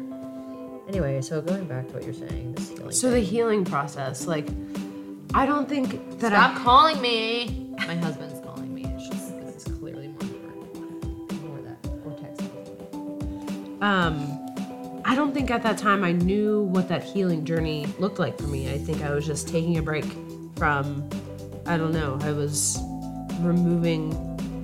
Anyway, 0.87 1.21
so 1.21 1.41
going 1.41 1.65
back 1.65 1.87
to 1.87 1.93
what 1.93 2.03
you're 2.03 2.13
saying, 2.13 2.53
this 2.53 2.69
healing. 2.69 2.91
So 2.91 3.11
the 3.11 3.19
healing 3.19 3.65
process, 3.65 4.25
like, 4.25 4.47
I 5.33 5.45
don't 5.45 5.67
think 5.67 6.19
that 6.19 6.33
I. 6.33 6.37
Stop 6.37 6.61
I. 6.61 6.63
calling 6.63 7.01
me. 7.01 7.73
My 7.79 7.95
husband's 7.95 8.39
calling 8.45 8.73
me. 8.73 8.85
It's 8.85 9.09
just 9.09 9.37
this 9.41 9.67
is 9.67 9.77
clearly 9.77 10.07
more 10.07 10.21
important. 10.21 11.31
Ignore 11.31 11.61
that 11.61 11.77
or 12.05 12.13
text 12.17 12.41
me. 12.41 12.47
Um, 13.81 14.43
I 15.03 15.13
don't 15.15 15.33
think 15.33 15.51
at 15.51 15.61
that 15.63 15.77
time 15.77 16.03
I 16.03 16.13
knew 16.13 16.61
what 16.63 16.87
that 16.87 17.03
healing 17.03 17.43
journey 17.43 17.85
looked 17.99 18.19
like 18.19 18.37
for 18.37 18.47
me. 18.47 18.71
I 18.73 18.77
think 18.77 19.01
I 19.03 19.11
was 19.13 19.25
just 19.25 19.47
taking 19.49 19.77
a 19.77 19.81
break 19.81 20.05
from, 20.55 21.07
I 21.65 21.77
don't 21.77 21.93
know, 21.93 22.17
I 22.21 22.31
was 22.31 22.79
removing 23.41 24.11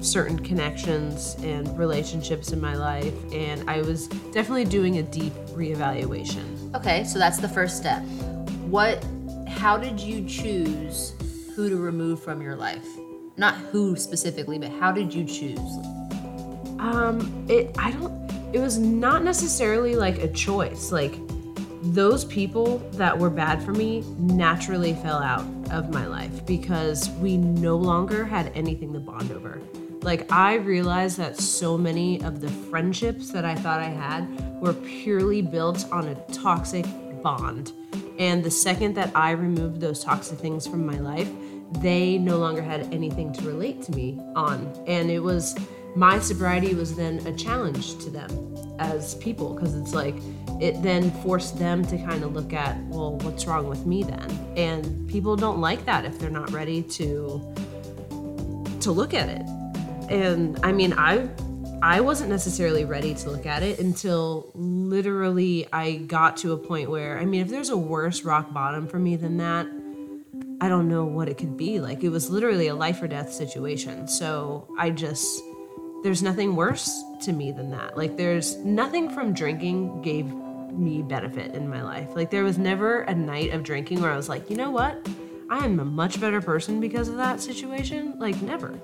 certain 0.04 0.40
connections 0.40 1.36
and 1.42 1.78
relationships 1.78 2.52
in 2.52 2.62
my 2.62 2.76
life, 2.76 3.14
and 3.32 3.70
I 3.70 3.82
was 3.82 4.08
definitely 4.32 4.66
doing 4.66 4.98
a 4.98 5.04
deep 5.04 5.34
reevaluation. 5.56 6.76
Okay, 6.76 7.04
so 7.04 7.20
that's 7.20 7.40
the 7.40 7.50
first 7.50 7.78
step. 7.78 8.04
What? 8.68 9.04
How 9.48 9.78
did 9.78 10.00
you 10.00 10.28
choose 10.28 11.14
who 11.56 11.70
to 11.70 11.78
remove 11.78 12.22
from 12.22 12.42
your 12.42 12.56
life? 12.56 12.88
Not 13.38 13.56
who 13.56 13.96
specifically, 13.96 14.60
but 14.60 14.72
how 14.72 14.92
did 14.92 15.14
you 15.14 15.26
choose? 15.26 15.60
Um, 16.80 17.46
it 17.48 17.76
I 17.78 17.92
don't 17.92 18.24
it 18.54 18.60
was 18.60 18.78
not 18.78 19.24
necessarily 19.24 19.96
like 19.96 20.20
a 20.20 20.28
choice. 20.32 20.92
Like 20.92 21.16
those 21.82 22.24
people 22.26 22.78
that 22.94 23.18
were 23.18 23.30
bad 23.30 23.62
for 23.64 23.74
me 23.74 24.02
naturally 24.18 24.94
fell 24.94 25.22
out 25.22 25.46
of 25.72 25.94
my 25.94 26.06
life 26.06 26.46
because 26.46 27.10
we 27.20 27.38
no 27.38 27.76
longer 27.76 28.24
had 28.24 28.52
anything 28.56 28.94
to 28.94 29.00
bond 29.00 29.32
over. 29.32 29.62
Like 30.04 30.30
I 30.32 30.56
realized 30.56 31.18
that 31.18 31.38
so 31.38 31.78
many 31.78 32.22
of 32.24 32.42
the 32.42 32.50
friendships 32.50 33.30
that 33.32 33.46
I 33.46 33.56
thought 33.56 33.80
I 33.80 33.90
had 33.90 34.28
were 34.60 34.74
purely 34.74 35.42
built 35.42 35.90
on 35.94 36.10
a 36.10 36.16
toxic 36.34 36.86
bond. 37.24 37.72
And 38.20 38.44
the 38.44 38.52
second 38.52 38.96
that 38.96 39.16
I 39.16 39.32
removed 39.32 39.80
those 39.80 40.04
toxic 40.04 40.38
things 40.40 40.68
from 40.68 40.86
my 40.86 41.00
life, 41.00 41.30
they 41.80 42.18
no 42.18 42.38
longer 42.38 42.62
had 42.62 42.94
anything 42.94 43.32
to 43.34 43.42
relate 43.44 43.82
to 43.84 43.92
me 43.94 44.20
on. 44.36 44.72
And 44.88 45.10
it 45.10 45.20
was 45.20 45.56
my 45.96 46.20
sobriety 46.20 46.76
was 46.76 46.96
then 46.96 47.26
a 47.26 47.34
challenge 47.34 47.98
to 48.04 48.10
them 48.10 48.58
as 48.80 49.16
people 49.16 49.54
because 49.54 49.74
it's 49.76 49.94
like 49.94 50.16
it 50.60 50.82
then 50.84 51.12
forced 51.22 51.58
them 51.58 51.86
to 51.86 51.98
kind 51.98 52.24
of 52.24 52.34
look 52.34 52.52
at, 52.52 52.78
well, 52.86 53.18
what's 53.20 53.46
wrong 53.46 53.70
with 53.70 53.86
me 53.86 54.04
then? 54.04 54.30
And 54.58 55.08
people 55.08 55.38
don't 55.38 55.62
like 55.62 55.86
that 55.86 56.04
if 56.04 56.20
they're 56.20 56.30
not 56.30 56.52
ready 56.52 56.84
to 56.84 57.54
to 58.82 58.92
look 58.92 59.14
at 59.14 59.30
it. 59.30 59.63
And 60.14 60.60
I 60.62 60.72
mean, 60.72 60.94
I 60.94 61.28
I 61.82 62.02
wasn't 62.02 62.30
necessarily 62.30 62.86
ready 62.86 63.16
to 63.16 63.32
look 63.32 63.48
at 63.48 63.64
it 63.64 63.80
until 63.80 64.52
literally 64.54 65.68
I 65.74 65.96
got 65.96 66.38
to 66.38 66.54
a 66.54 66.58
point 66.58 66.92
where 66.92 67.18
I 67.18 67.26
mean, 67.26 67.42
if 67.42 67.50
there's 67.50 67.70
a 67.70 67.78
worse 67.78 68.24
rock 68.24 68.54
bottom 68.54 68.88
for 68.88 69.00
me 69.00 69.16
than 69.16 69.38
that, 69.38 69.66
I 70.62 70.70
don't 70.70 70.88
know 70.88 71.04
what 71.04 71.30
it 71.30 71.40
could 71.40 71.58
be. 71.58 71.80
Like 71.80 72.04
it 72.04 72.10
was 72.10 72.30
literally 72.30 72.68
a 72.68 72.76
life 72.76 73.02
or 73.02 73.08
death 73.08 73.34
situation. 73.34 74.08
So 74.08 74.68
I 74.78 74.92
just 74.92 75.42
there's 76.04 76.22
nothing 76.22 76.56
worse 76.56 77.04
to 77.24 77.34
me 77.34 77.52
than 77.52 77.72
that. 77.72 77.98
Like 77.98 78.16
there's 78.16 78.56
nothing 78.58 79.10
from 79.10 79.34
drinking 79.34 80.04
gave 80.04 80.32
me 80.72 81.02
benefit 81.02 81.56
in 81.56 81.68
my 81.68 81.82
life. 81.82 82.16
Like 82.16 82.30
there 82.30 82.44
was 82.44 82.60
never 82.60 83.02
a 83.02 83.16
night 83.16 83.52
of 83.52 83.64
drinking 83.64 84.00
where 84.00 84.12
I 84.12 84.16
was 84.16 84.30
like, 84.30 84.52
"You 84.52 84.58
know 84.58 84.70
what? 84.70 85.06
I 85.50 85.66
am 85.66 85.80
a 85.80 85.86
much 85.86 86.22
better 86.22 86.40
person 86.40 86.80
because 86.80 87.10
of 87.10 87.18
that 87.18 87.42
situation." 87.42 88.20
Like 88.20 88.40
never. 88.44 88.80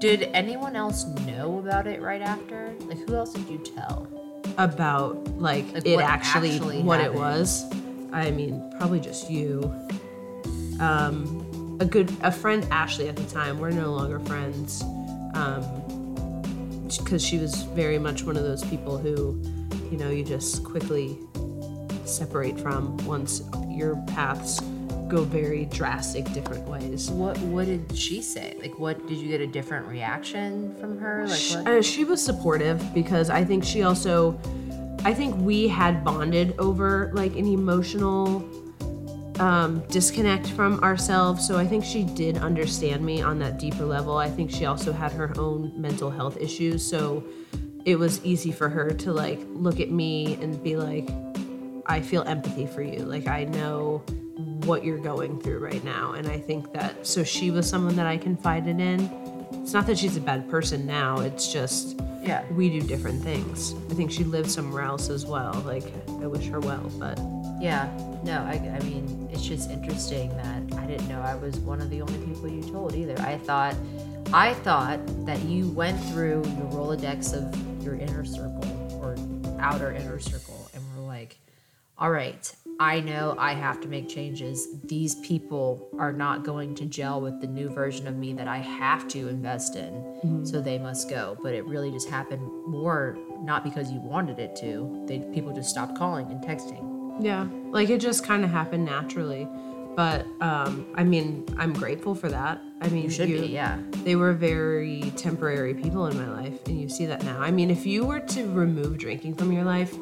Did 0.00 0.30
anyone 0.32 0.76
else 0.76 1.04
know 1.26 1.58
about 1.58 1.86
it 1.86 2.00
right 2.00 2.22
after? 2.22 2.74
Like, 2.80 2.98
who 3.06 3.14
else 3.14 3.32
did 3.34 3.48
you 3.48 3.58
tell? 3.58 4.08
about 4.58 5.16
like, 5.38 5.72
Like, 5.72 5.86
it 5.86 5.94
what 5.96 6.04
actually, 6.04 6.52
actually 6.52 6.82
what 6.82 7.00
it 7.00 7.12
was. 7.12 7.64
I 8.12 8.30
mean, 8.30 8.72
probably 8.78 9.00
just 9.00 9.30
you. 9.30 9.62
Um 10.80 11.46
a 11.80 11.84
good 11.84 12.12
a 12.22 12.32
friend 12.32 12.66
Ashley 12.70 13.08
at 13.08 13.16
the 13.16 13.24
time. 13.24 13.58
We're 13.58 13.70
no 13.70 13.92
longer 13.92 14.20
friends. 14.20 14.82
Um, 15.34 15.64
because 16.98 17.24
she 17.24 17.38
was 17.38 17.54
very 17.74 17.98
much 17.98 18.24
one 18.24 18.36
of 18.36 18.42
those 18.42 18.64
people 18.64 18.98
who, 18.98 19.40
you 19.90 19.96
know, 19.96 20.10
you 20.10 20.24
just 20.24 20.64
quickly 20.64 21.16
separate 22.04 22.58
from 22.58 22.96
once 23.06 23.42
your 23.68 23.94
paths 24.08 24.60
go 25.10 25.24
very 25.24 25.64
drastic 25.66 26.24
different 26.32 26.66
ways. 26.68 27.10
What 27.10 27.36
What 27.38 27.66
did 27.66 27.96
she 27.96 28.22
say? 28.22 28.56
Like, 28.60 28.78
what 28.78 29.06
did 29.06 29.18
you 29.18 29.28
get 29.28 29.40
a 29.40 29.46
different 29.46 29.86
reaction 29.86 30.74
from 30.80 30.98
her? 30.98 31.26
Like, 31.26 31.38
Sh- 31.38 31.54
what? 31.56 31.66
uh, 31.68 31.82
she 31.82 32.04
was 32.04 32.22
supportive 32.24 32.82
because 32.94 33.28
I 33.28 33.44
think 33.44 33.64
she 33.64 33.82
also, 33.82 34.38
I 35.04 35.12
think 35.12 35.34
we 35.36 35.68
had 35.68 36.04
bonded 36.04 36.54
over 36.58 37.10
like 37.14 37.32
an 37.36 37.46
emotional 37.46 38.44
um, 39.40 39.82
disconnect 39.88 40.48
from 40.50 40.78
ourselves. 40.84 41.46
So 41.46 41.58
I 41.58 41.66
think 41.66 41.84
she 41.84 42.04
did 42.04 42.36
understand 42.38 43.04
me 43.04 43.22
on 43.22 43.38
that 43.40 43.58
deeper 43.58 43.84
level. 43.84 44.16
I 44.16 44.30
think 44.30 44.50
she 44.50 44.66
also 44.66 44.92
had 44.92 45.12
her 45.12 45.32
own 45.38 45.72
mental 45.80 46.10
health 46.10 46.36
issues. 46.38 46.86
So 46.88 47.24
it 47.86 47.96
was 47.98 48.22
easy 48.24 48.52
for 48.52 48.68
her 48.68 48.90
to 48.90 49.12
like 49.12 49.40
look 49.48 49.80
at 49.80 49.90
me 49.90 50.38
and 50.42 50.62
be 50.62 50.76
like, 50.76 51.08
I 51.86 52.00
feel 52.00 52.22
empathy 52.22 52.66
for 52.66 52.82
you. 52.82 53.00
Like, 53.00 53.26
I 53.26 53.44
know 53.44 54.04
what 54.66 54.84
you're 54.84 54.98
going 54.98 55.40
through 55.40 55.58
right 55.58 55.82
now. 55.84 56.12
And 56.12 56.26
I 56.28 56.38
think 56.38 56.72
that, 56.72 57.06
so 57.06 57.24
she 57.24 57.50
was 57.50 57.68
someone 57.68 57.96
that 57.96 58.06
I 58.06 58.16
confided 58.16 58.80
in. 58.80 59.00
It's 59.62 59.72
not 59.72 59.86
that 59.86 59.98
she's 59.98 60.16
a 60.16 60.20
bad 60.20 60.48
person 60.50 60.86
now, 60.86 61.20
it's 61.20 61.52
just 61.52 62.00
Yeah. 62.22 62.44
we 62.52 62.68
do 62.70 62.86
different 62.86 63.22
things. 63.22 63.74
I 63.90 63.94
think 63.94 64.10
she 64.10 64.24
lives 64.24 64.54
somewhere 64.54 64.82
else 64.82 65.08
as 65.10 65.26
well. 65.26 65.54
Like, 65.66 65.84
I 66.22 66.26
wish 66.26 66.46
her 66.48 66.60
well, 66.60 66.90
but 66.98 67.18
Yeah, 67.60 67.88
no, 68.24 68.38
I, 68.42 68.54
I 68.74 68.82
mean, 68.84 69.28
it's 69.32 69.42
just 69.44 69.70
interesting 69.70 70.30
that 70.36 70.78
I 70.78 70.86
didn't 70.86 71.08
know 71.08 71.20
I 71.20 71.34
was 71.34 71.56
one 71.58 71.80
of 71.82 71.90
the 71.90 72.00
only 72.00 72.18
people 72.26 72.48
you 72.48 72.62
told 72.62 72.94
either. 72.94 73.18
I 73.20 73.36
thought, 73.38 73.74
I 74.32 74.54
thought 74.54 75.00
that 75.26 75.42
you 75.42 75.68
went 75.68 76.00
through 76.06 76.42
your 76.44 76.70
Rolodex 76.72 77.34
of 77.34 77.84
your 77.84 77.96
inner 77.96 78.24
circle 78.24 78.64
or 79.02 79.16
outer 79.60 79.92
inner 79.92 80.18
circle 80.20 80.70
and 80.74 80.82
were 80.96 81.02
like, 81.06 81.38
all 81.98 82.10
right, 82.10 82.50
I 82.80 83.00
know 83.00 83.34
I 83.38 83.52
have 83.52 83.82
to 83.82 83.88
make 83.88 84.08
changes. 84.08 84.66
These 84.84 85.16
people 85.16 85.86
are 85.98 86.12
not 86.12 86.44
going 86.44 86.74
to 86.76 86.86
gel 86.86 87.20
with 87.20 87.38
the 87.42 87.46
new 87.46 87.68
version 87.68 88.06
of 88.06 88.16
me 88.16 88.32
that 88.32 88.48
I 88.48 88.56
have 88.56 89.06
to 89.08 89.28
invest 89.28 89.76
in, 89.76 90.46
so 90.46 90.62
they 90.62 90.78
must 90.78 91.10
go. 91.10 91.36
But 91.42 91.52
it 91.52 91.66
really 91.66 91.90
just 91.90 92.08
happened 92.08 92.40
more 92.66 93.18
not 93.42 93.64
because 93.64 93.92
you 93.92 94.00
wanted 94.00 94.38
it 94.38 94.56
to. 94.56 95.04
They 95.06 95.18
people 95.18 95.52
just 95.52 95.68
stopped 95.68 95.98
calling 95.98 96.30
and 96.30 96.42
texting. 96.42 97.22
Yeah, 97.22 97.46
like 97.70 97.90
it 97.90 98.00
just 98.00 98.24
kind 98.24 98.44
of 98.44 98.50
happened 98.50 98.86
naturally. 98.86 99.46
But 99.94 100.24
um, 100.40 100.86
I 100.94 101.04
mean, 101.04 101.44
I'm 101.58 101.74
grateful 101.74 102.14
for 102.14 102.30
that. 102.30 102.62
I 102.80 102.88
mean, 102.88 103.02
You 103.02 103.10
should 103.10 103.28
be, 103.28 103.48
yeah. 103.48 103.78
They 104.04 104.16
were 104.16 104.32
very 104.32 105.12
temporary 105.16 105.74
people 105.74 106.06
in 106.06 106.16
my 106.16 106.30
life, 106.30 106.66
and 106.66 106.80
you 106.80 106.88
see 106.88 107.04
that 107.04 107.22
now. 107.24 107.42
I 107.42 107.50
mean, 107.50 107.70
if 107.70 107.84
you 107.84 108.06
were 108.06 108.20
to 108.20 108.50
remove 108.50 108.96
drinking 108.96 109.34
from 109.34 109.52
your 109.52 109.64
life, 109.64 109.94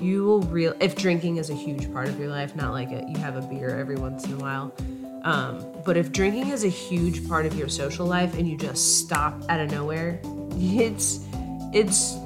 you 0.00 0.24
will 0.24 0.42
real. 0.42 0.74
If 0.80 0.96
drinking 0.96 1.36
is 1.36 1.50
a 1.50 1.54
huge 1.54 1.92
part 1.92 2.08
of 2.08 2.18
your 2.18 2.28
life, 2.28 2.56
not 2.56 2.72
like 2.72 2.90
a, 2.90 3.04
you 3.08 3.18
have 3.18 3.36
a 3.36 3.42
beer 3.42 3.78
every 3.78 3.96
once 3.96 4.24
in 4.24 4.34
a 4.34 4.38
while. 4.38 4.74
Um, 5.22 5.66
but 5.84 5.96
if 5.96 6.12
drinking 6.12 6.48
is 6.48 6.64
a 6.64 6.68
huge 6.68 7.28
part 7.28 7.44
of 7.46 7.54
your 7.54 7.68
social 7.68 8.06
life 8.06 8.38
and 8.38 8.48
you 8.48 8.56
just 8.56 8.98
stop 8.98 9.34
out 9.48 9.60
of 9.60 9.70
nowhere, 9.70 10.20
it's 10.56 11.20
it's 11.72 12.16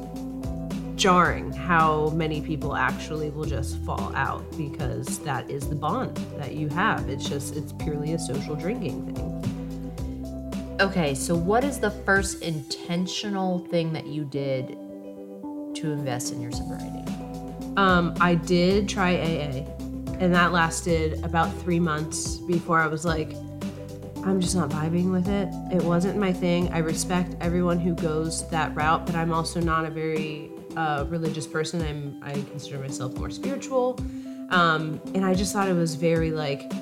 jarring 0.97 1.53
how 1.53 2.11
many 2.11 2.41
people 2.41 2.75
actually 2.75 3.31
will 3.31 3.45
just 3.45 3.77
fall 3.85 4.15
out 4.15 4.45
because 4.57 5.19
that 5.21 5.51
is 5.51 5.69
the 5.69 5.75
bond 5.75 6.17
that 6.39 6.55
you 6.55 6.69
have. 6.69 7.09
It's 7.09 7.29
just, 7.29 7.57
it's 7.57 7.73
purely 7.73 8.13
a 8.13 8.19
social 8.19 8.55
drinking 8.55 9.15
thing. 9.15 10.77
Okay, 10.81 11.15
so 11.15 11.35
what 11.35 11.65
is 11.65 11.79
the 11.79 11.91
first 11.91 12.43
intentional 12.43 13.59
thing 13.67 13.93
that 13.93 14.07
you 14.07 14.25
did 14.25 14.69
to 14.69 15.93
invest 15.93 16.33
in 16.33 16.41
your 16.41 16.53
sobriety? 16.53 17.24
Um, 17.77 18.15
I 18.21 18.35
did 18.35 18.89
try 18.89 19.15
AA, 19.15 19.67
and 20.21 20.35
that 20.35 20.53
lasted 20.53 21.25
about 21.25 21.53
three 21.61 21.81
months 21.81 22.37
before 22.39 22.79
I 22.81 22.87
was 22.87 23.05
like, 23.05 23.33
I'm 24.25 24.41
just 24.41 24.57
not 24.57 24.71
vibing 24.71 25.11
with 25.11 25.29
it. 25.29 25.49
It 25.75 25.83
wasn't 25.83 26.19
my 26.19 26.33
thing. 26.33 26.73
I 26.73 26.79
respect 26.79 27.35
everyone 27.41 27.79
who 27.79 27.95
goes 27.95 28.49
that 28.49 28.75
route, 28.75 29.05
but 29.05 29.15
I'm 29.15 29.33
also 29.33 29.61
not 29.61 29.85
a 29.85 29.91
very 29.91 30.51
uh, 30.77 31.05
religious 31.09 31.47
person. 31.47 31.83
I'm 31.83 32.21
I 32.23 32.33
consider 32.33 32.79
myself 32.79 33.17
more 33.19 33.31
spiritual, 33.31 33.99
um, 34.51 35.01
and 35.15 35.25
I 35.25 35.35
just 35.35 35.53
thought 35.53 35.69
it 35.69 35.75
was 35.75 35.95
very 35.97 36.31
like 36.31 36.73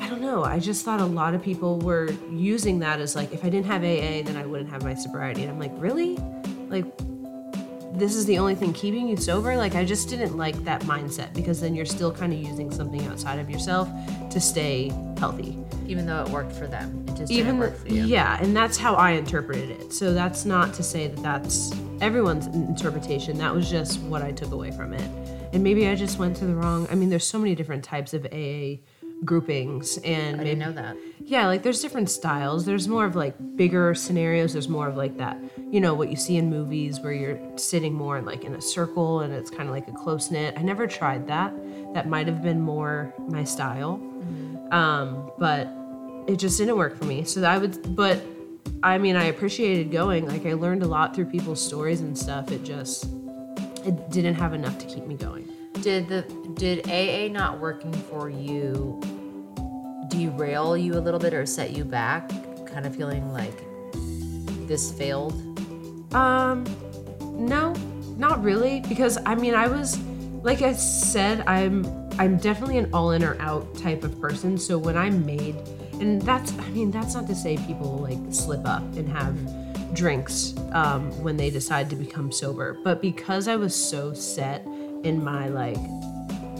I 0.00 0.08
don't 0.08 0.20
know. 0.20 0.44
I 0.44 0.58
just 0.58 0.84
thought 0.84 1.00
a 1.00 1.06
lot 1.06 1.34
of 1.34 1.42
people 1.42 1.78
were 1.78 2.10
using 2.30 2.80
that 2.80 3.00
as 3.00 3.14
like, 3.14 3.32
if 3.32 3.44
I 3.44 3.48
didn't 3.48 3.66
have 3.66 3.82
AA, 3.82 4.22
then 4.22 4.36
I 4.36 4.44
wouldn't 4.44 4.70
have 4.70 4.82
my 4.82 4.94
sobriety. 4.94 5.42
And 5.42 5.50
I'm 5.50 5.58
like, 5.58 5.72
really? 5.76 6.16
Like, 6.68 6.84
this 7.98 8.14
is 8.16 8.26
the 8.26 8.38
only 8.38 8.54
thing 8.54 8.72
keeping 8.72 9.08
you 9.08 9.16
sober? 9.16 9.56
Like, 9.56 9.74
I 9.74 9.84
just 9.84 10.08
didn't 10.08 10.36
like 10.36 10.56
that 10.64 10.82
mindset 10.82 11.32
because 11.32 11.60
then 11.60 11.74
you're 11.74 11.86
still 11.86 12.12
kind 12.12 12.32
of 12.32 12.38
using 12.38 12.70
something 12.70 13.04
outside 13.06 13.38
of 13.38 13.48
yourself 13.48 13.88
to 14.30 14.40
stay 14.40 14.92
healthy. 15.18 15.58
Even 15.86 16.06
though 16.06 16.22
it 16.22 16.28
worked 16.30 16.52
for 16.52 16.66
them, 16.66 17.04
it 17.08 17.14
just 17.16 17.30
Even 17.30 17.58
didn't 17.58 17.60
work 17.60 17.76
for 17.78 17.88
you. 17.88 18.04
yeah, 18.04 18.38
and 18.40 18.56
that's 18.56 18.76
how 18.78 18.94
I 18.94 19.12
interpreted 19.12 19.70
it. 19.70 19.92
So 19.92 20.12
that's 20.14 20.44
not 20.44 20.72
to 20.74 20.82
say 20.82 21.08
that 21.08 21.22
that's 21.22 21.72
everyone's 22.00 22.46
interpretation. 22.46 23.38
That 23.38 23.54
was 23.54 23.70
just 23.70 24.00
what 24.00 24.22
I 24.22 24.32
took 24.32 24.52
away 24.52 24.70
from 24.70 24.92
it. 24.94 25.08
And 25.52 25.62
maybe 25.62 25.86
I 25.86 25.94
just 25.94 26.18
went 26.18 26.36
to 26.38 26.46
the 26.46 26.54
wrong. 26.54 26.88
I 26.90 26.94
mean, 26.94 27.10
there's 27.10 27.26
so 27.26 27.38
many 27.38 27.54
different 27.54 27.84
types 27.84 28.12
of 28.14 28.24
AA 28.26 28.80
groupings, 29.24 29.98
and 29.98 30.40
I 30.40 30.44
didn't 30.44 30.58
know 30.58 30.72
that. 30.72 30.96
yeah, 31.20 31.46
like 31.46 31.62
there's 31.62 31.80
different 31.80 32.10
styles. 32.10 32.64
There's 32.64 32.88
more 32.88 33.04
of 33.04 33.16
like 33.16 33.34
bigger 33.56 33.94
scenarios. 33.94 34.52
There's 34.52 34.68
more 34.68 34.88
of 34.88 34.96
like 34.96 35.16
that, 35.18 35.38
you 35.70 35.80
know, 35.80 35.94
what 35.94 36.10
you 36.10 36.16
see 36.16 36.36
in 36.36 36.50
movies 36.50 37.00
where 37.00 37.12
you're 37.12 37.38
sitting 37.56 37.94
more 37.94 38.18
in 38.18 38.24
like 38.24 38.44
in 38.44 38.54
a 38.54 38.60
circle 38.60 39.20
and 39.20 39.32
it's 39.32 39.50
kind 39.50 39.68
of 39.68 39.74
like 39.74 39.88
a 39.88 39.92
close 39.92 40.30
knit. 40.30 40.54
I 40.56 40.62
never 40.62 40.86
tried 40.86 41.26
that. 41.28 41.54
That 41.94 42.08
might 42.08 42.26
have 42.26 42.42
been 42.42 42.60
more 42.60 43.14
my 43.28 43.44
style. 43.44 43.94
Um, 44.70 45.30
but 45.38 45.68
it 46.26 46.36
just 46.36 46.58
didn't 46.58 46.76
work 46.76 46.98
for 46.98 47.04
me. 47.04 47.24
So 47.24 47.42
I 47.44 47.58
would, 47.58 47.94
but 47.94 48.22
I 48.82 48.98
mean, 48.98 49.16
I 49.16 49.24
appreciated 49.24 49.90
going. 49.90 50.26
Like 50.26 50.44
I 50.46 50.54
learned 50.54 50.82
a 50.82 50.86
lot 50.86 51.14
through 51.14 51.26
people's 51.26 51.64
stories 51.64 52.00
and 52.00 52.16
stuff. 52.18 52.50
It 52.50 52.64
just, 52.64 53.04
it 53.84 54.10
didn't 54.10 54.34
have 54.34 54.52
enough 54.54 54.78
to 54.78 54.86
keep 54.86 55.06
me 55.06 55.14
going. 55.14 55.48
Did 55.84 56.08
the 56.08 56.22
did 56.54 56.88
AA 56.88 57.30
not 57.30 57.60
working 57.60 57.92
for 57.92 58.30
you 58.30 58.98
derail 60.08 60.78
you 60.78 60.94
a 60.94 60.98
little 60.98 61.20
bit 61.20 61.34
or 61.34 61.44
set 61.44 61.72
you 61.72 61.84
back? 61.84 62.30
Kind 62.64 62.86
of 62.86 62.96
feeling 62.96 63.30
like 63.34 63.52
this 64.66 64.90
failed? 64.92 65.34
Um, 66.14 66.64
no, 67.20 67.74
not 68.16 68.42
really. 68.42 68.80
Because 68.88 69.18
I 69.26 69.34
mean, 69.34 69.54
I 69.54 69.68
was, 69.68 69.98
like 70.42 70.62
I 70.62 70.72
said, 70.72 71.46
I'm 71.46 71.84
I'm 72.18 72.38
definitely 72.38 72.78
an 72.78 72.88
all 72.94 73.10
in 73.10 73.22
or 73.22 73.38
out 73.38 73.76
type 73.76 74.04
of 74.04 74.18
person. 74.18 74.56
So 74.56 74.78
when 74.78 74.96
I 74.96 75.10
made, 75.10 75.54
and 76.00 76.22
that's, 76.22 76.58
I 76.60 76.70
mean, 76.70 76.92
that's 76.92 77.12
not 77.12 77.26
to 77.26 77.34
say 77.34 77.58
people 77.58 77.98
like 77.98 78.16
slip 78.30 78.66
up 78.66 78.84
and 78.96 79.06
have 79.10 79.36
drinks 79.94 80.54
um, 80.72 81.10
when 81.22 81.36
they 81.36 81.50
decide 81.50 81.90
to 81.90 81.96
become 81.96 82.32
sober, 82.32 82.78
but 82.82 83.02
because 83.02 83.48
I 83.48 83.56
was 83.56 83.74
so 83.74 84.14
set 84.14 84.66
in 85.04 85.22
my 85.22 85.48
like 85.48 85.78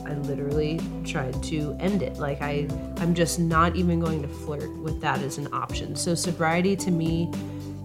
I 0.07 0.15
literally 0.15 0.81
tried 1.05 1.43
to 1.45 1.77
end 1.81 2.03
it. 2.03 2.19
Like 2.19 2.43
I 2.43 2.69
I'm 2.99 3.15
just 3.15 3.39
not 3.39 3.75
even 3.77 4.01
going 4.01 4.23
to 4.23 4.29
flirt 4.29 4.71
with 4.79 5.01
that 5.01 5.21
as 5.21 5.39
an 5.39 5.49
option. 5.53 5.97
So 5.97 6.15
sobriety 6.15 6.77
to 6.77 6.91
me 6.91 7.33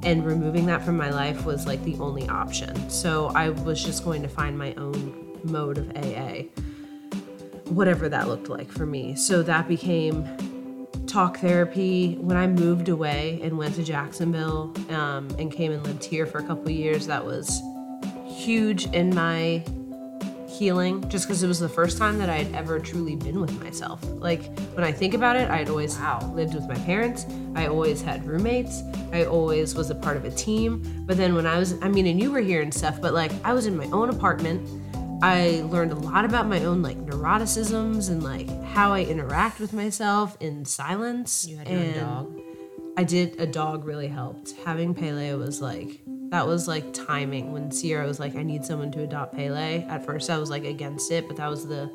and 0.03 0.25
removing 0.25 0.65
that 0.65 0.83
from 0.83 0.97
my 0.97 1.09
life 1.09 1.45
was 1.45 1.65
like 1.65 1.83
the 1.83 1.95
only 1.95 2.27
option. 2.29 2.89
So 2.89 3.27
I 3.35 3.49
was 3.49 3.83
just 3.83 4.03
going 4.03 4.21
to 4.21 4.29
find 4.29 4.57
my 4.57 4.73
own 4.75 5.39
mode 5.43 5.77
of 5.77 5.89
AA. 5.95 6.43
Whatever 7.65 8.09
that 8.09 8.27
looked 8.27 8.49
like 8.49 8.71
for 8.71 8.85
me. 8.85 9.15
So 9.15 9.43
that 9.43 9.67
became 9.67 10.25
talk 11.05 11.37
therapy. 11.37 12.15
When 12.15 12.37
I 12.37 12.47
moved 12.47 12.89
away 12.89 13.39
and 13.43 13.57
went 13.57 13.75
to 13.75 13.83
Jacksonville 13.83 14.73
um, 14.89 15.27
and 15.37 15.51
came 15.51 15.71
and 15.71 15.83
lived 15.85 16.03
here 16.03 16.25
for 16.25 16.37
a 16.39 16.43
couple 16.43 16.69
years, 16.71 17.07
that 17.07 17.25
was 17.25 17.61
huge 18.25 18.85
in 18.87 19.13
my 19.13 19.63
healing 20.59 21.07
just 21.09 21.25
because 21.27 21.41
it 21.41 21.47
was 21.47 21.59
the 21.59 21.69
first 21.69 21.97
time 21.97 22.17
that 22.19 22.29
I 22.29 22.43
had 22.43 22.53
ever 22.53 22.77
truly 22.79 23.15
been 23.15 23.39
with 23.39 23.57
myself. 23.63 23.99
Like 24.03 24.43
when 24.75 24.83
I 24.83 24.91
think 24.91 25.13
about 25.13 25.35
it, 25.37 25.49
I 25.49 25.57
had 25.57 25.69
always 25.69 25.97
Wow. 25.97 26.31
lived 26.35 26.53
with 26.53 26.67
my 26.67 26.75
parents. 26.79 27.25
I 27.55 27.67
always 27.67 28.01
had 28.01 28.27
roommates. 28.27 28.83
I 29.13 29.23
always 29.25 29.73
was 29.73 29.89
a 29.89 29.95
part 29.95 30.17
of 30.17 30.25
a 30.25 30.31
team. 30.31 30.83
But 31.07 31.17
then 31.17 31.33
when 31.33 31.47
I 31.47 31.57
was, 31.57 31.75
I 31.81 31.87
mean, 31.87 32.05
and 32.05 32.19
you 32.19 32.31
were 32.31 32.41
here 32.41 32.61
and 32.61 32.73
stuff, 32.73 33.01
but 33.01 33.13
like 33.13 33.31
I 33.43 33.53
was 33.53 33.65
in 33.65 33.75
my 33.75 33.85
own 33.87 34.09
apartment. 34.09 34.61
I 35.21 35.63
learned 35.65 35.91
a 35.91 35.95
lot 35.95 36.23
about 36.23 36.47
my 36.47 36.63
own 36.63 36.81
like 36.81 36.97
neuroticisms 37.05 38.09
and 38.09 38.23
like 38.23 38.49
how 38.63 38.93
I 38.93 39.01
interact 39.03 39.59
with 39.59 39.73
myself 39.73 40.37
in 40.39 40.63
silence. 40.65 41.45
You 41.47 41.57
had 41.57 41.67
your 41.67 41.77
own 41.79 41.85
and 41.85 41.95
dog. 41.95 42.41
I 42.97 43.03
did. 43.03 43.39
A 43.39 43.45
dog 43.47 43.85
really 43.85 44.07
helped. 44.07 44.53
Having 44.65 44.95
Pele 44.95 45.33
was 45.35 45.61
like 45.61 46.01
that 46.29 46.47
was 46.47 46.67
like 46.67 46.93
timing 46.93 47.51
when 47.51 47.71
Sierra 47.71 48.07
was 48.07 48.19
like, 48.19 48.35
I 48.35 48.43
need 48.43 48.65
someone 48.65 48.91
to 48.91 49.03
adopt 49.03 49.35
Pele. 49.35 49.83
At 49.89 50.05
first, 50.05 50.29
I 50.29 50.37
was 50.37 50.49
like 50.49 50.63
against 50.63 51.11
it, 51.11 51.27
but 51.27 51.37
that 51.37 51.49
was 51.49 51.67
the 51.67 51.91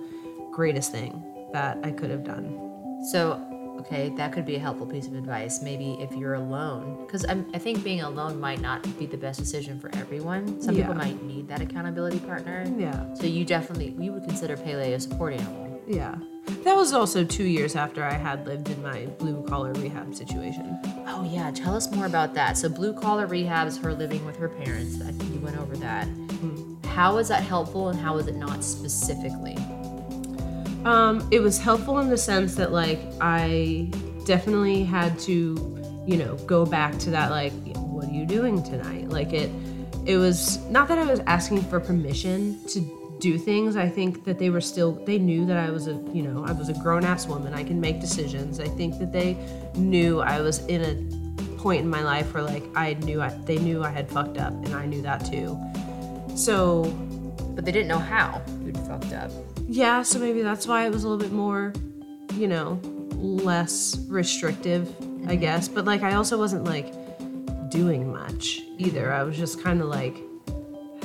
greatest 0.53 0.93
thing 0.93 1.23
that 1.53 1.79
I 1.83 1.91
could 1.91 2.11
have 2.11 2.25
done. 2.25 3.01
So 3.11 3.41
okay, 3.81 4.11
that 4.17 4.33
could 4.33 4.47
be 4.47 4.57
a 4.57 4.59
helpful 4.59 4.87
piece 4.87 5.07
of 5.07 5.15
advice. 5.15 5.61
Maybe 5.61 5.97
if 6.01 6.13
you're 6.13 6.35
alone, 6.35 7.05
because 7.05 7.25
I 7.25 7.59
think 7.59 7.85
being 7.85 8.01
alone 8.03 8.41
might 8.41 8.61
not 8.61 8.83
be 8.99 9.07
the 9.07 9.17
best 9.17 9.39
decision 9.39 9.79
for 9.79 9.91
everyone. 9.95 10.61
Some 10.61 10.77
people 10.77 10.95
might 10.95 11.23
need 11.23 11.49
that 11.49 11.61
accountability 11.61 12.21
partner. 12.21 12.65
Yeah. 12.79 13.13
So 13.15 13.27
you 13.27 13.45
definitely, 13.45 13.91
we 13.91 14.11
would 14.11 14.25
consider 14.25 14.57
Pele 14.57 14.93
a 14.93 15.01
support 15.01 15.35
animal. 15.35 15.83
Yeah. 15.87 16.15
That 16.47 16.77
was 16.77 16.93
also 16.93 17.25
two 17.25 17.45
years 17.45 17.77
after 17.77 18.03
I 18.03 18.15
had 18.15 18.47
lived 18.47 18.71
in 18.71 18.83
my 18.83 19.07
blue 19.19 19.43
collar 19.47 19.73
rehab 19.75 20.15
situation. 20.15 20.79
Oh 21.07 21.29
yeah, 21.31 21.51
tell 21.51 21.75
us 21.75 21.91
more 21.91 22.07
about 22.07 22.35
that. 22.35 22.57
So 22.57 22.69
blue 22.69 22.93
collar 22.93 23.27
rehabs, 23.27 23.83
her 23.83 23.95
living 23.95 24.25
with 24.25 24.37
her 24.37 24.49
parents. 24.49 25.01
I 25.01 25.13
think 25.13 25.35
you 25.35 25.41
went 25.41 25.59
over 25.59 25.77
that. 25.77 26.09
How 26.87 27.17
was 27.17 27.29
that 27.29 27.43
helpful, 27.43 27.89
and 27.89 27.99
how 27.99 28.15
was 28.15 28.29
it 28.29 28.37
not 28.37 28.63
specifically? 28.63 29.57
Um, 30.85 31.27
it 31.31 31.41
was 31.41 31.59
helpful 31.59 31.99
in 31.99 32.09
the 32.09 32.19
sense 32.19 32.55
that 32.57 32.73
like 32.73 33.01
I 33.21 33.91
definitely 34.27 34.85
had 34.85 35.19
to, 35.21 35.33
you 36.07 36.17
know, 36.17 36.37
go 36.47 36.67
back 36.67 36.99
to 37.01 37.11
that 37.11 37.31
like, 37.31 37.53
what 37.77 38.07
are 38.07 38.13
you 38.13 38.27
doing 38.27 38.63
tonight? 38.63 39.09
Like 39.09 39.33
it, 39.33 39.51
it 40.07 40.19
was 40.19 40.59
not 40.67 40.89
that 40.89 40.99
I 40.99 41.05
was 41.05 41.21
asking 41.27 41.63
for 41.63 41.81
permission 41.81 42.63
to 42.69 42.81
do 43.25 43.39
things. 43.39 43.75
I 43.77 43.89
think 43.89 44.25
that 44.27 44.39
they 44.39 44.51
were 44.51 44.61
still 44.61 44.93
they 44.93 45.19
knew 45.19 45.47
that 45.47 45.57
I 45.57 45.71
was 45.71 45.89
a 45.89 45.95
you 46.13 46.23
know 46.23 46.45
I 46.45 46.53
was 46.53 46.69
a 46.69 46.75
grown 46.75 47.05
ass 47.05 47.27
woman. 47.27 47.55
I 47.55 47.65
can 47.65 47.81
make 47.81 47.99
decisions. 47.99 48.61
I 48.61 48.69
think 48.69 48.99
that 48.99 49.13
they 49.13 49.31
knew 49.75 50.21
I 50.21 50.43
was 50.43 50.57
in 50.67 50.81
a 50.91 50.95
point 51.57 51.81
in 51.81 51.89
my 51.89 52.03
life 52.03 52.35
where 52.35 52.43
like 52.43 52.65
I 52.77 52.95
knew 53.07 53.23
I, 53.23 53.31
they 53.51 53.57
knew 53.57 53.83
I 53.83 53.89
had 53.89 54.11
fucked 54.11 54.37
up 54.37 54.53
and 54.53 54.75
I 54.75 54.85
knew 54.85 55.01
that 55.03 55.25
too. 55.25 55.59
So 56.37 56.85
But 57.55 57.65
they 57.65 57.73
didn't 57.73 57.89
know 57.89 58.05
how 58.15 58.43
you'd 58.63 58.77
fucked 58.89 59.15
up. 59.15 59.31
yeah, 59.69 60.03
so 60.03 60.19
maybe 60.19 60.43
that's 60.43 60.67
why 60.67 60.85
it 60.87 60.93
was 60.93 61.05
a 61.05 61.09
little 61.09 61.23
bit 61.27 61.33
more, 61.33 61.73
you 62.35 62.49
know, 62.49 62.79
less 63.49 63.97
restrictive, 64.09 64.89
I 64.89 64.93
mm-hmm. 64.93 65.41
guess. 65.41 65.69
But 65.69 65.87
like, 65.87 66.03
I 66.03 66.15
also 66.15 66.37
wasn't 66.37 66.65
like 66.65 66.93
doing 67.71 68.13
much 68.13 68.61
either. 68.77 69.13
I 69.13 69.23
was 69.23 69.37
just 69.39 69.63
kind 69.63 69.81
of 69.81 69.89
like, 69.89 70.17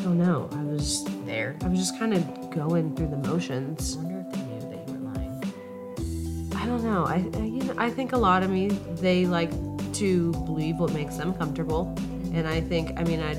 don't 0.04 0.18
know. 0.18 0.50
I 0.52 0.64
was, 0.64 1.04
There. 1.26 1.56
I 1.62 1.68
was 1.68 1.80
just 1.80 2.00
kind 2.00 2.14
of 2.14 2.50
going 2.50 2.96
through 2.96 3.10
the 3.10 3.18
motions. 3.18 3.98
I 3.98 4.02
wonder 4.02 4.26
if 4.28 4.34
they 4.34 4.42
knew 4.42 4.60
that 4.72 4.88
you 4.88 4.94
were 4.94 5.14
lying. 5.14 6.54
I 6.56 6.66
don't 6.66 6.84
know. 6.84 7.06
I, 7.06 7.26
I 7.40 7.46
you 7.46 7.64
know, 7.64 7.76
I 7.78 7.90
think 7.90 8.14
a 8.14 8.18
lot 8.18 8.44
of 8.44 8.50
me 8.50 8.70
they 9.02 9.26
like 9.26 9.52
to 9.94 10.32
believe 10.32 10.78
what 10.78 10.92
makes 10.94 11.18
them 11.18 11.34
comfortable, 11.34 11.86
mm-hmm. 11.86 12.36
and 12.36 12.48
I 12.48 12.62
think, 12.62 13.00
I 13.00 13.04
mean, 13.04 13.22
I 13.22 13.36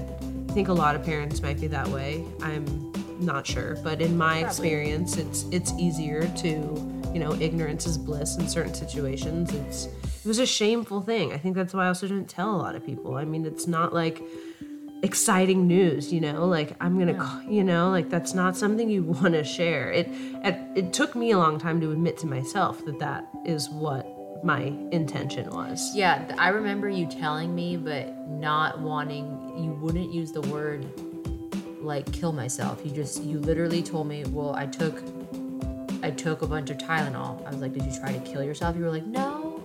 think 0.53 0.69
a 0.69 0.73
lot 0.73 0.95
of 0.95 1.05
parents 1.05 1.43
might 1.43 1.61
be 1.61 1.67
that 1.69 1.89
way. 1.89 2.25
I'm 2.43 2.93
not 3.21 3.47
sure, 3.47 3.77
but 3.83 4.01
in 4.01 4.17
my 4.17 4.39
experience, 4.39 5.17
it's 5.17 5.45
it's 5.51 5.73
easier 5.79 6.27
to, 6.39 6.49
you 7.13 7.19
know, 7.19 7.35
ignorance 7.35 7.87
is 7.87 7.99
bliss 7.99 8.37
in 8.37 8.49
certain 8.49 8.75
situations. 8.75 9.53
It's 9.53 9.87
it 9.87 10.27
was 10.27 10.39
a 10.39 10.47
shameful 10.47 11.01
thing. 11.01 11.33
I 11.33 11.39
think 11.39 11.57
that's 11.57 11.73
why 11.73 11.85
I 11.85 11.89
also 11.89 12.07
didn't 12.07 12.29
tell 12.29 12.55
a 12.55 12.59
lot 12.59 12.75
of 12.75 12.85
people. 12.85 13.17
I 13.17 13.25
mean, 13.25 13.47
it's 13.47 13.67
not 13.67 13.95
like 13.95 14.23
exciting 15.03 15.67
news 15.67 16.13
you 16.13 16.21
know 16.21 16.47
like 16.47 16.77
i'm 16.81 16.99
gonna 16.99 17.15
ca- 17.15 17.41
you 17.49 17.65
know 17.65 17.89
like 17.91 18.11
that's 18.11 18.35
not 18.35 18.55
something 18.57 18.91
you 18.91 19.03
want 19.23 19.33
to 19.33 19.43
share 19.43 19.91
it, 19.91 20.07
it 20.45 20.59
it 20.75 20.93
took 20.93 21.15
me 21.15 21.31
a 21.31 21.39
long 21.39 21.59
time 21.59 21.81
to 21.81 21.91
admit 21.91 22.19
to 22.19 22.27
myself 22.27 22.85
that 22.85 22.99
that 22.99 23.27
is 23.47 23.71
what 23.71 24.07
my 24.45 24.73
intention 24.91 25.49
was 25.51 25.95
Yeah, 25.95 26.35
I 26.39 26.49
remember 26.49 26.89
you 26.89 27.07
telling 27.07 27.55
me, 27.55 27.77
but 27.77 28.17
not 28.29 28.81
wanting. 28.81 29.27
You 29.63 29.73
wouldn't 29.73 30.13
use 30.13 30.33
the 30.33 30.41
word 30.43 30.87
like 31.83 32.11
kill 32.13 32.33
myself. 32.33 32.81
You 32.85 32.91
just 32.91 33.23
you 33.23 33.39
literally 33.39 33.83
told 33.83 34.07
me, 34.07 34.25
well, 34.25 34.55
I 34.55 34.67
took 34.67 35.03
I 36.03 36.11
took 36.11 36.41
a 36.43 36.47
bunch 36.47 36.71
of 36.71 36.79
Tylenol. 36.79 37.47
I 37.47 37.51
was 37.51 37.61
like, 37.61 37.75
did 37.75 37.85
you 37.85 37.93
try 37.93 38.13
to 38.13 38.21
kill 38.21 38.43
yourself? 38.43 38.77
You 38.77 38.85
were 38.85 38.91
like, 38.91 39.07
no. 39.07 39.63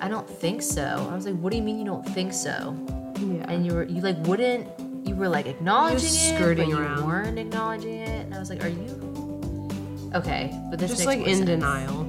I 0.00 0.08
don't 0.08 0.28
think 0.28 0.62
so. 0.62 1.08
I 1.10 1.14
was 1.14 1.26
like, 1.26 1.36
what 1.36 1.50
do 1.50 1.56
you 1.56 1.62
mean 1.62 1.78
you 1.78 1.84
don't 1.84 2.06
think 2.10 2.32
so? 2.32 2.76
Yeah 3.18 3.50
And 3.50 3.66
you 3.66 3.74
were 3.74 3.84
you 3.84 4.00
like 4.02 4.16
wouldn't 4.26 4.68
you 5.06 5.14
were 5.14 5.28
like 5.28 5.46
acknowledging 5.46 6.08
it, 6.08 6.36
skirting 6.36 6.70
but 6.70 6.98
you 6.98 7.04
weren't 7.04 7.38
acknowledging 7.38 7.94
it, 8.00 8.24
and 8.26 8.34
I 8.34 8.38
was 8.38 8.48
like, 8.50 8.64
are 8.64 8.68
you 8.68 10.10
okay? 10.14 10.50
But 10.70 10.78
this 10.78 10.90
just 10.90 11.06
like 11.06 11.20
in 11.20 11.36
sense. 11.38 11.46
denial 11.46 12.04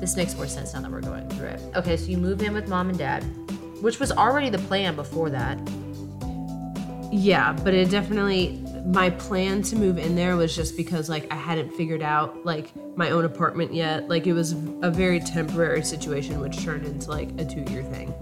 This 0.00 0.16
makes 0.16 0.36
more 0.36 0.46
sense 0.46 0.74
now 0.74 0.80
that 0.82 0.90
we're 0.90 1.00
going 1.00 1.28
through 1.30 1.48
it. 1.48 1.60
Okay, 1.74 1.96
so 1.96 2.06
you 2.06 2.18
move 2.18 2.42
in 2.42 2.52
with 2.54 2.68
mom 2.68 2.88
and 2.90 2.98
dad, 2.98 3.22
which 3.80 3.98
was 3.98 4.12
already 4.12 4.50
the 4.50 4.58
plan 4.58 4.94
before 4.94 5.30
that. 5.30 5.58
yeah 7.10 7.52
but 7.64 7.72
it 7.74 7.90
definitely 7.90 8.62
my 8.84 9.10
plan 9.10 9.62
to 9.62 9.76
move 9.76 9.98
in 9.98 10.14
there 10.14 10.36
was 10.36 10.54
just 10.54 10.76
because 10.76 11.08
like 11.08 11.30
i 11.32 11.34
hadn't 11.34 11.72
figured 11.74 12.02
out 12.02 12.44
like 12.44 12.70
my 12.96 13.10
own 13.10 13.24
apartment 13.24 13.72
yet 13.72 14.08
like 14.08 14.26
it 14.26 14.32
was 14.34 14.52
a 14.82 14.90
very 14.90 15.18
temporary 15.20 15.82
situation 15.82 16.38
which 16.40 16.62
turned 16.62 16.84
into 16.86 17.08
like 17.10 17.28
a 17.38 17.44
two-year 17.44 17.82
thing 17.84 18.12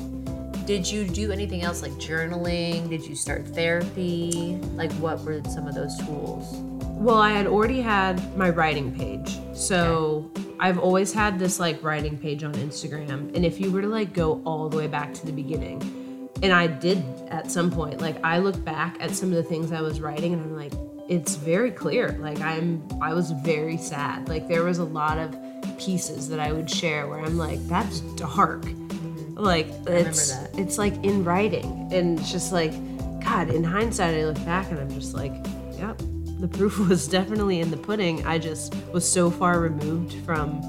Did 0.67 0.91
you 0.91 1.07
do 1.07 1.31
anything 1.31 1.63
else 1.63 1.81
like 1.81 1.93
journaling? 1.93 2.91
Did 2.91 3.07
you 3.07 3.15
start 3.15 3.47
therapy? 3.47 4.59
Like, 4.75 4.91
what 4.95 5.21
were 5.21 5.41
some 5.45 5.69
of 5.69 5.77
those 5.77 5.97
tools? 5.99 6.57
Well, 6.99 7.19
I 7.19 7.31
had 7.31 7.47
already 7.47 7.81
had 7.81 8.37
my 8.37 8.51
writing 8.51 8.93
page. 8.93 9.39
So 9.55 10.29
I've 10.59 10.81
always 10.81 11.13
had 11.13 11.39
this 11.39 11.61
like 11.61 11.81
writing 11.85 12.19
page 12.19 12.43
on 12.43 12.53
Instagram. 12.55 13.33
And 13.37 13.47
if 13.47 13.61
you 13.61 13.71
were 13.71 13.81
to 13.81 13.87
like 13.87 14.13
go 14.13 14.43
all 14.45 14.69
the 14.69 14.77
way 14.77 14.89
back 14.89 15.15
to 15.15 15.25
the 15.25 15.31
beginning, 15.31 16.29
and 16.43 16.53
I 16.53 16.67
did 16.67 16.99
at 17.29 17.49
some 17.49 17.71
point, 17.71 18.01
like 18.01 18.17
I 18.25 18.39
look 18.39 18.63
back 18.65 18.97
at 18.99 19.13
some 19.13 19.29
of 19.29 19.37
the 19.37 19.45
things 19.45 19.71
I 19.71 19.83
was 19.83 20.01
writing 20.01 20.33
and 20.33 20.43
I'm 20.43 20.57
like, 20.57 20.73
it's 21.09 21.37
very 21.37 21.71
clear. 21.71 22.19
Like 22.19 22.41
I'm 22.41 22.83
I 23.01 23.15
was 23.15 23.31
very 23.31 23.77
sad. 23.77 24.29
Like 24.29 24.49
there 24.49 24.65
was 24.65 24.79
a 24.79 24.85
lot 24.85 25.17
of 25.19 25.33
pieces 25.79 26.29
that 26.31 26.41
I 26.41 26.51
would 26.51 26.69
share 26.69 27.07
where 27.07 27.21
I'm 27.21 27.39
like, 27.39 27.65
that's 27.69 28.01
dark. 28.17 28.65
Like 29.37 29.69
it's 29.87 30.33
that. 30.33 30.59
it's 30.59 30.79
like 30.79 30.95
in 31.05 31.23
writing. 31.23 31.89
And 31.93 32.19
it's 32.19 32.33
just 32.33 32.53
like, 32.53 32.73
God, 33.23 33.51
in 33.51 33.63
hindsight 33.63 34.15
I 34.15 34.25
look 34.25 34.43
back 34.45 34.71
and 34.71 34.81
I'm 34.81 34.91
just 34.91 35.15
like, 35.15 35.33
yep, 35.79 36.01
the 36.41 36.49
proof 36.49 36.79
was 36.89 37.07
definitely 37.07 37.61
in 37.61 37.71
the 37.71 37.77
pudding. 37.77 38.27
I 38.27 38.39
just 38.39 38.75
was 38.93 39.11
so 39.11 39.31
far 39.31 39.61
removed 39.61 40.15
from 40.25 40.61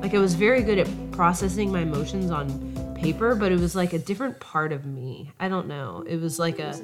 like 0.00 0.14
I 0.14 0.18
was 0.18 0.34
very 0.34 0.62
good 0.62 0.78
at 0.78 1.12
processing 1.12 1.70
my 1.70 1.80
emotions 1.80 2.30
on 2.30 2.94
paper, 2.96 3.34
but 3.34 3.52
it 3.52 3.58
was 3.58 3.74
like 3.74 3.92
a 3.92 3.98
different 3.98 4.38
part 4.40 4.72
of 4.72 4.86
me. 4.86 5.30
I 5.38 5.48
don't 5.48 5.66
know. 5.66 6.04
It 6.08 6.20
was 6.20 6.38
like 6.38 6.58
a 6.58 6.74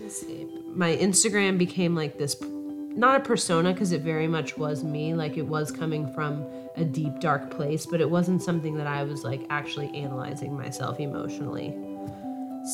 my 0.74 0.96
Instagram 0.96 1.58
became 1.58 1.94
like 1.94 2.18
this 2.18 2.36
not 2.40 3.20
a 3.20 3.24
persona 3.24 3.72
because 3.72 3.92
it 3.92 4.02
very 4.02 4.26
much 4.26 4.58
was 4.58 4.82
me 4.82 5.14
like 5.14 5.36
it 5.36 5.46
was 5.46 5.70
coming 5.70 6.12
from 6.12 6.44
a 6.78 6.84
deep 6.84 7.20
dark 7.20 7.50
place 7.50 7.86
but 7.86 8.00
it 8.00 8.08
wasn't 8.08 8.42
something 8.42 8.76
that 8.76 8.86
I 8.86 9.02
was 9.02 9.24
like 9.24 9.44
actually 9.50 9.88
analyzing 9.94 10.56
myself 10.56 11.00
emotionally. 11.00 11.74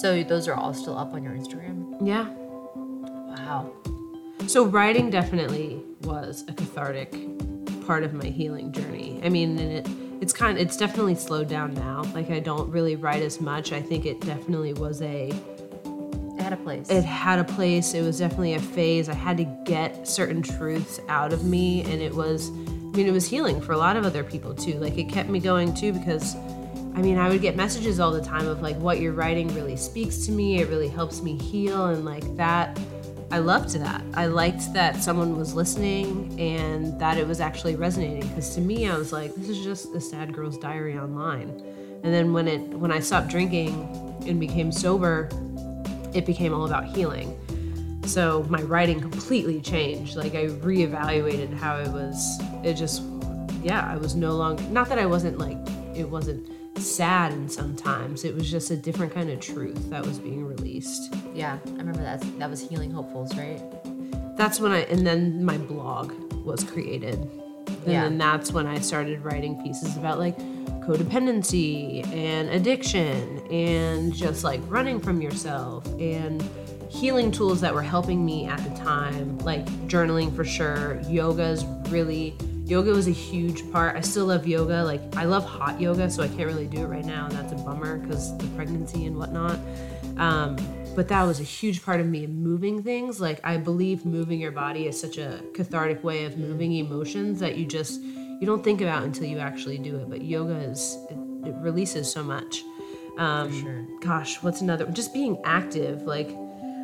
So 0.01 0.23
those 0.23 0.49
are 0.49 0.55
all 0.55 0.75
still 0.75 0.97
up 0.99 1.13
on 1.15 1.23
your 1.23 1.33
Instagram. 1.35 1.97
Yeah. 2.01 2.29
Wow. 2.77 3.73
So 4.47 4.65
writing 4.65 5.11
definitely 5.11 5.83
was 6.03 6.45
a 6.49 6.53
cathartic 6.53 7.15
part 7.87 8.03
of 8.03 8.13
my 8.15 8.27
healing 8.27 8.73
journey. 8.73 9.21
I 9.23 9.29
mean, 9.29 9.59
and 9.59 9.73
it 9.73 9.89
it's 10.21 10.33
kind 10.33 10.57
of, 10.57 10.63
it's 10.65 10.77
definitely 10.77 11.15
slowed 11.17 11.49
down 11.49 11.75
now. 11.75 12.03
Like 12.15 12.31
I 12.31 12.41
don't 12.41 12.71
really 12.71 12.97
write 12.97 13.23
as 13.23 13.41
much. 13.41 13.73
I 13.73 13.83
think 13.83 14.07
it 14.07 14.21
definitely 14.21 14.73
was 14.73 15.03
a 15.03 15.29
It 15.29 16.41
had 16.41 16.53
a 16.53 16.57
place. 16.57 16.89
it 16.91 17.05
had 17.05 17.39
a 17.39 17.45
place. 17.45 17.95
It 17.95 18.03
was 18.03 18.19
definitely 18.19 18.55
a 18.55 18.61
phase. 18.61 19.09
I 19.09 19.15
had 19.15 19.37
to 19.39 19.45
get 19.65 20.07
certain 20.09 20.41
truths 20.43 20.99
out 21.09 21.33
of 21.33 21.45
me, 21.45 21.83
and 21.83 22.01
it 22.01 22.15
was, 22.15 22.51
I 22.95 22.97
mean, 22.97 23.09
it 23.09 23.13
was 23.13 23.27
healing 23.29 23.61
for 23.61 23.73
a 23.73 23.77
lot 23.77 23.97
of 23.97 24.07
other 24.07 24.23
people 24.23 24.55
too. 24.55 24.75
Like 24.75 24.97
it 24.97 25.09
kept 25.09 25.29
me 25.29 25.41
going 25.41 25.75
too 25.75 25.93
because, 25.93 26.37
I 26.95 27.03
mean, 27.03 27.19
I 27.19 27.29
would 27.29 27.43
get 27.43 27.57
messages 27.57 27.99
all 27.99 28.13
the 28.13 28.23
time 28.23 28.47
of 28.47 28.63
like 28.63 28.77
what 28.77 29.01
you're 29.01 29.13
writing 29.13 29.53
really 29.53 29.77
speaks 29.77 30.25
to 30.27 30.31
me. 30.31 30.61
It 30.61 30.69
really 30.69 30.87
helps 30.87 31.21
me 31.21 31.37
heal, 31.37 31.87
and 31.87 32.05
like 32.05 32.37
that. 32.37 32.79
I 33.33 33.39
loved 33.39 33.71
that. 33.71 34.01
I 34.15 34.27
liked 34.27 34.73
that 34.75 35.03
someone 35.03 35.37
was 35.37 35.55
listening 35.55 36.39
and 36.39 36.97
that 37.01 37.19
it 37.19 37.27
was 37.27 37.41
actually 37.41 37.75
resonating. 37.75 38.29
Because 38.29 38.55
to 38.55 38.61
me, 38.61 38.89
I 38.89 38.97
was 38.97 39.13
like, 39.13 39.35
this 39.35 39.49
is 39.49 39.65
just 39.65 39.93
a 39.93 40.01
sad 40.01 40.33
girl's 40.33 40.57
diary 40.57 40.97
online. 40.97 41.49
And 42.05 42.15
then 42.15 42.33
when 42.33 42.47
it 42.47 42.61
when 42.61 42.93
I 42.93 43.01
stopped 43.01 43.27
drinking 43.27 43.73
and 44.25 44.39
became 44.39 44.71
sober, 44.71 45.29
it 46.15 46.27
became 46.27 46.55
all 46.55 46.65
about 46.65 46.85
healing. 46.85 47.37
So 48.07 48.45
my 48.49 48.63
writing 48.63 49.01
completely 49.01 49.61
changed. 49.61 50.17
Like 50.17 50.35
I 50.35 50.47
reevaluated 50.47 51.53
how 51.55 51.79
it 51.79 51.89
was. 51.89 52.39
It 52.63 52.75
just, 52.75 53.03
yeah, 53.63 53.87
I 53.91 53.97
was 53.97 54.15
no 54.15 54.33
longer, 54.35 54.63
not 54.65 54.89
that 54.91 54.99
I 54.99 55.07
wasn't 55.07 55.39
like, 55.39 55.57
it 55.95 56.09
wasn't 56.09 56.47
sad 56.79 57.33
and 57.33 57.51
sometimes, 57.51 58.25
it 58.25 58.35
was 58.35 58.51
just 58.51 58.71
a 58.71 58.77
different 58.77 59.15
kind 59.15 59.31
of 59.31 59.41
truth 59.41 59.91
that 59.91 60.05
was 60.05 60.19
being 60.19 60.45
released. 60.45 61.15
yeah, 61.35 61.59
I 61.65 61.71
remember 61.71 62.03
that. 62.03 62.21
That 62.39 62.51
was 62.51 62.61
Healing 62.69 62.91
Hopefuls, 62.91 63.35
right? 63.37 63.63
That's 64.37 64.59
when 64.61 64.73
I, 64.73 64.81
and 64.81 65.07
then 65.07 65.45
my 65.45 65.57
blog 65.57 66.13
was 66.45 66.63
created. 66.65 67.15
And 67.15 67.93
Yeah. 67.93 68.03
then 68.05 68.19
that's 68.19 68.53
when 68.53 68.67
I 68.67 68.81
started 68.81 69.25
writing 69.25 69.63
pieces 69.63 69.97
about 69.97 70.19
like 70.19 70.37
codependency 70.85 72.07
and 72.13 72.49
addiction 72.51 73.39
and 73.51 74.13
just 74.13 74.45
like 74.45 74.61
running 74.69 75.01
from 75.01 75.23
yourself 75.23 75.87
and 75.99 76.43
healing 76.95 77.33
tools 77.33 77.61
that 77.61 77.75
were 77.75 77.83
helping 77.83 78.25
me 78.25 78.47
at 78.47 78.63
the 78.63 78.71
time, 78.81 79.37
like 79.39 79.67
journaling 79.89 80.35
for 80.35 80.45
sure. 80.45 81.01
Yoga's 81.09 81.65
really 81.89 82.37
yoga 82.67 82.93
was 82.93 83.09
a 83.09 83.13
huge 83.13 83.71
part. 83.73 83.97
I 83.97 84.01
still 84.01 84.27
love 84.27 84.47
yoga. 84.47 84.85
Like 84.85 85.01
I 85.17 85.25
love 85.25 85.45
hot 85.45 85.81
yoga, 85.81 86.09
so 86.09 86.23
I 86.23 86.29
can't 86.29 86.47
really 86.47 86.69
do 86.69 86.79
it 86.79 86.87
right 86.87 87.05
now, 87.05 87.27
and 87.27 87.35
that's 87.35 87.53
a 87.53 87.57
bummer 87.57 87.99
because 87.99 88.37
the 88.39 88.47
pregnancy 88.49 89.07
and 89.07 89.17
whatnot. 89.17 89.59
Um, 90.17 90.57
but 90.95 91.09
that 91.09 91.25
was 91.25 91.41
a 91.41 91.45
huge 91.45 91.85
part 91.85 92.01
of 92.01 92.07
me 92.07 92.29
moving 92.29 92.83
things. 92.83 93.21
Like 93.21 93.41
I 93.43 93.57
believe 93.57 94.05
moving 94.05 94.41
your 94.41 94.53
body 94.53 94.87
is 94.87 94.99
such 94.99 95.19
a 95.19 95.43
cathartic 95.53 96.05
way 96.05 96.25
of 96.25 96.39
moving 96.39 96.73
emotions 96.75 97.41
that 97.41 97.57
you 97.57 97.67
just 97.67 98.01
you 98.03 98.47
don't 98.47 98.63
think 98.63 98.81
about 98.81 99.03
until 99.03 99.25
you 99.25 99.39
actually 99.39 99.79
do 99.79 99.97
it. 99.97 100.09
But 100.09 100.23
yoga 100.23 100.55
is 100.55 100.97
it, 101.11 101.19
it 101.49 101.55
releases 101.57 102.11
so 102.11 102.23
much. 102.23 102.63
Um, 103.19 103.61
sure. 103.61 103.87
Gosh, 104.01 104.43
what's 104.43 104.61
another? 104.61 104.87
Just 104.87 105.13
being 105.13 105.41
active. 105.45 106.03
Like 106.03 106.29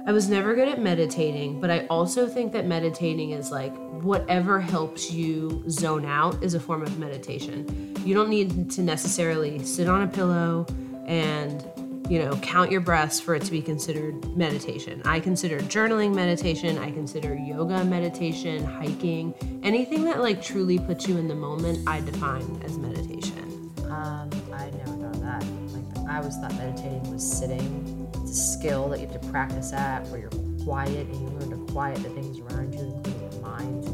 I 0.07 0.13
was 0.13 0.29
never 0.29 0.55
good 0.55 0.69
at 0.69 0.81
meditating, 0.81 1.61
but 1.61 1.71
I 1.71 1.87
also 1.87 2.27
think 2.27 2.53
that 2.53 2.67
meditating 2.67 3.33
is 3.33 3.51
like 3.51 3.77
whatever 4.03 4.61
helps 4.61 5.11
you 5.11 5.63
zone 5.69 6.07
out 6.07 6.43
is 6.43 6.55
a 6.55 6.61
form 6.61 6.83
of 6.83 6.99
meditation. 6.99 7.95
You 8.05 8.15
don't 8.15 8.31
need 8.31 8.71
to 8.73 8.83
necessarily 8.83 9.59
sit 9.65 9.89
on 9.89 10.03
a 10.03 10.09
pillow 10.09 10.67
and 11.07 11.65
you 12.11 12.19
know, 12.19 12.35
count 12.39 12.73
your 12.73 12.81
breaths 12.81 13.21
for 13.21 13.37
it 13.37 13.43
to 13.45 13.53
be 13.53 13.63
considered 13.63 14.37
meditation. 14.37 15.01
I 15.05 15.21
consider 15.21 15.61
journaling 15.61 16.13
meditation, 16.13 16.77
I 16.77 16.91
consider 16.91 17.37
yoga 17.37 17.85
meditation, 17.85 18.65
hiking, 18.65 19.33
anything 19.63 20.03
that 20.07 20.21
like 20.21 20.43
truly 20.43 20.81
puts 20.81 21.07
you 21.07 21.19
in 21.19 21.29
the 21.29 21.37
moment, 21.37 21.89
I 21.89 22.01
define 22.01 22.61
as 22.65 22.79
meditation. 22.79 23.73
Um, 23.85 24.29
I 24.53 24.71
never 24.71 24.91
thought 24.97 25.15
of 25.15 25.21
that. 25.21 25.45
Like 25.73 26.09
I 26.09 26.17
always 26.17 26.37
thought 26.39 26.53
meditating 26.57 27.13
was 27.13 27.23
sitting. 27.23 28.00
It's 28.31 28.39
a 28.39 28.59
skill 28.59 28.89
that 28.91 29.01
you 29.01 29.09
have 29.09 29.21
to 29.21 29.29
practice 29.29 29.73
at 29.73 30.07
where 30.07 30.21
you're 30.21 30.31
quiet 30.63 31.05
and 31.09 31.15
you 31.17 31.29
learn 31.41 31.51
to 31.51 31.73
quiet 31.73 32.01
the 32.01 32.11
things 32.11 32.39
around 32.39 32.73
you, 32.73 32.81
including 32.81 33.33
your 33.33 33.41
mind. 33.41 33.85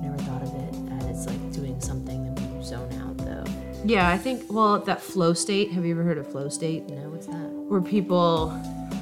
Never 0.00 0.16
thought 0.18 0.42
of 0.42 0.54
it 0.54 1.10
as 1.10 1.26
like 1.26 1.52
doing 1.52 1.80
something 1.80 2.32
that 2.32 2.40
you 2.40 2.62
zone 2.62 2.92
out 3.02 3.16
though. 3.18 3.44
Yeah, 3.84 4.08
I 4.08 4.16
think 4.16 4.44
well, 4.48 4.78
that 4.78 5.00
flow 5.00 5.32
state, 5.32 5.72
have 5.72 5.84
you 5.84 5.90
ever 5.90 6.04
heard 6.04 6.18
of 6.18 6.30
flow 6.30 6.48
state? 6.48 6.88
No, 6.88 7.08
what's 7.08 7.26
that? 7.26 7.56
where 7.68 7.80
people 7.80 8.48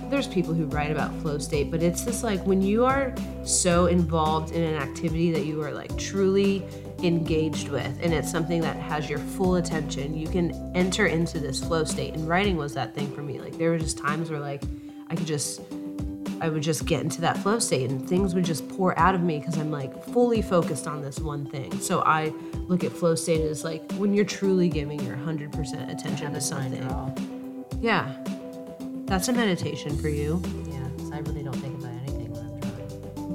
there's 0.09 0.26
people 0.26 0.55
who 0.55 0.64
write 0.66 0.90
about 0.90 1.14
flow 1.20 1.38
state 1.38 1.70
but 1.70 1.82
it's 1.82 2.02
this 2.02 2.22
like 2.22 2.40
when 2.46 2.62
you 2.62 2.84
are 2.84 3.14
so 3.42 3.86
involved 3.86 4.52
in 4.52 4.62
an 4.62 4.74
activity 4.74 5.32
that 5.32 5.44
you 5.44 5.60
are 5.62 5.72
like 5.72 5.94
truly 5.98 6.62
engaged 7.03 7.69
with 7.69 7.99
and 8.03 8.15
it's 8.15 8.31
something 8.31 8.61
that 8.62 8.77
has 8.77 9.09
your 9.11 9.19
full 9.19 9.57
attention. 9.57 10.16
You 10.16 10.29
can 10.29 10.53
enter 10.75 11.07
into 11.07 11.39
this 11.39 11.62
flow 11.62 11.85
state 11.85 12.15
and 12.15 12.29
writing 12.29 12.57
was 12.57 12.75
that 12.75 12.95
thing 12.95 13.11
for 13.15 13.23
me. 13.23 13.39
Like 13.41 13.59
there 13.59 13.71
were 13.71 13.79
just 13.79 13.99
times 13.99 14.31
where 14.31 14.41
like 14.41 14.62
i 15.11 15.15
could 15.15 15.27
just 15.27 15.61
i 16.41 16.49
would 16.49 16.62
just 16.62 16.87
get 16.87 17.03
into 17.03 17.21
that 17.21 17.37
flow 17.39 17.59
state 17.59 17.91
and 17.91 18.09
things 18.09 18.35
would 18.35 18.45
just 18.45 18.66
pour 18.71 18.99
out 18.99 19.15
of 19.15 19.21
me 19.23 19.39
because 19.39 19.57
i'm 19.59 19.71
like 19.71 20.03
fully 20.07 20.41
focused 20.43 20.87
on 20.87 21.03
this 21.03 21.19
one 21.21 21.45
thing. 21.47 21.79
So 21.81 22.01
i 22.03 22.33
look 22.69 22.85
at 22.85 22.93
flow 22.93 23.15
state 23.15 23.43
as 23.43 23.65
like 23.65 23.91
when 23.93 24.15
you're 24.15 24.25
truly 24.25 24.69
giving 24.69 24.99
your 25.05 25.16
100% 25.16 25.91
attention 25.93 26.33
to 26.33 26.41
something. 26.41 26.83
yeah. 27.81 28.15
That's 29.07 29.29
a 29.29 29.33
meditation 29.35 29.97
for 29.99 30.09
you. 30.09 30.41
Yeah, 30.66 30.89
'cause 30.97 31.12
I 31.12 31.19
really 31.19 31.43
don't 31.43 31.55
think 31.57 31.73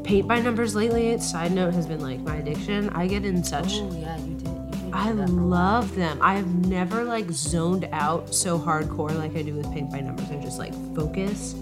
Paint 0.10 0.28
by 0.28 0.40
numbers 0.42 0.74
lately, 0.74 1.20
side 1.20 1.52
note, 1.52 1.72
has 1.76 1.86
been 1.86 2.00
like 2.00 2.20
my 2.22 2.38
addiction. 2.38 2.90
I 2.90 3.06
get 3.06 3.26
in 3.26 3.44
such. 3.44 3.74
Oh 3.74 3.94
yeah, 3.94 4.18
you 4.18 4.34
did. 4.34 4.48
You 4.48 4.72
did. 4.72 4.92
I 4.92 5.12
do 5.12 5.18
that 5.18 5.28
for 5.30 5.34
a 5.34 5.38
while. 5.38 5.46
love 5.46 5.96
them. 5.96 6.18
I 6.20 6.34
have 6.34 6.48
never 6.68 7.04
like 7.04 7.30
zoned 7.30 7.88
out 7.92 8.34
so 8.34 8.58
hardcore 8.58 9.16
like 9.16 9.36
I 9.36 9.44
do 9.44 9.54
with 9.54 9.72
paint 9.72 9.92
by 9.92 10.00
numbers. 10.00 10.32
I 10.32 10.38
just 10.38 10.58
like 10.58 10.74
focus. 10.96 11.54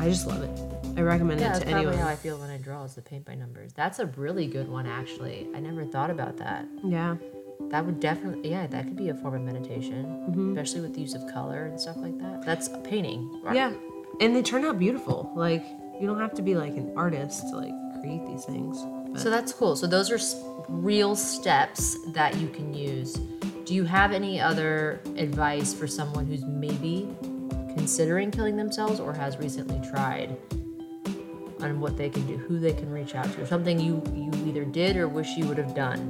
I 0.00 0.08
just 0.08 0.26
love 0.26 0.42
it. 0.42 0.50
I 0.98 1.02
recommend 1.02 1.38
Yeah, 1.40 1.50
it 1.50 1.52
that's 1.52 1.64
to 1.64 1.70
anyone. 1.70 1.96
how 1.96 2.08
I 2.08 2.16
feel 2.16 2.38
when 2.38 2.50
I 2.50 2.58
draw 2.58 2.82
is 2.82 2.94
the 2.96 3.02
paint 3.02 3.24
by 3.24 3.36
numbers. 3.36 3.72
That's 3.72 4.00
a 4.00 4.06
really 4.06 4.48
good 4.48 4.68
one, 4.68 4.86
actually. 4.86 5.48
I 5.54 5.60
never 5.60 5.84
thought 5.84 6.10
about 6.10 6.36
that. 6.38 6.66
yeah. 6.84 7.16
That 7.70 7.86
would 7.86 8.00
definitely, 8.00 8.50
yeah, 8.50 8.66
that 8.66 8.84
could 8.88 8.96
be 8.96 9.10
a 9.10 9.14
form 9.14 9.34
of 9.36 9.42
meditation, 9.42 10.04
Mm-hmm. 10.28 10.50
especially 10.58 10.80
with 10.80 10.94
the 10.94 11.00
use 11.02 11.14
of 11.14 11.22
color 11.32 11.66
and 11.66 11.80
stuff 11.80 11.96
like 11.98 12.18
that. 12.18 12.44
That's 12.44 12.68
painting. 12.82 13.40
right? 13.44 13.54
Yeah. 13.54 13.72
And 14.20 14.34
they 14.34 14.42
turn 14.42 14.64
out 14.64 14.80
beautiful. 14.80 15.32
Like 15.36 15.64
you 16.00 16.06
don't 16.08 16.18
have 16.18 16.34
to 16.34 16.42
be 16.42 16.56
like 16.56 16.72
an 16.76 16.92
artist 16.96 17.42
to 17.50 17.56
like 17.56 17.72
create 18.02 18.26
these 18.26 18.44
things. 18.44 18.78
But 19.12 19.20
So 19.20 19.30
that's 19.30 19.52
cool. 19.52 19.76
So 19.76 19.86
those 19.86 20.10
are 20.10 20.18
real 20.68 21.14
steps 21.16 21.96
that 22.12 22.36
you 22.36 22.48
can 22.48 22.74
use. 22.74 23.14
Do 23.64 23.74
you 23.74 23.84
have 23.84 24.12
any 24.12 24.40
other 24.40 25.00
advice 25.16 25.72
for 25.72 25.86
someone 25.86 26.26
who's 26.26 26.44
maybe 26.44 27.08
considering 27.76 28.30
killing 28.30 28.56
themselves 28.56 29.00
or 29.00 29.12
has 29.14 29.38
recently 29.38 29.80
tried 29.88 30.36
on 31.60 31.80
what 31.80 31.96
they 31.96 32.10
can 32.10 32.26
do, 32.26 32.36
who 32.36 32.58
they 32.58 32.72
can 32.72 32.90
reach 32.90 33.14
out 33.14 33.32
to, 33.34 33.42
or 33.42 33.46
something 33.46 33.78
you 33.78 34.02
you 34.14 34.30
either 34.46 34.64
did 34.64 34.96
or 34.96 35.06
wish 35.08 35.36
you 35.36 35.46
would 35.46 35.58
have 35.58 35.74
done 35.74 36.00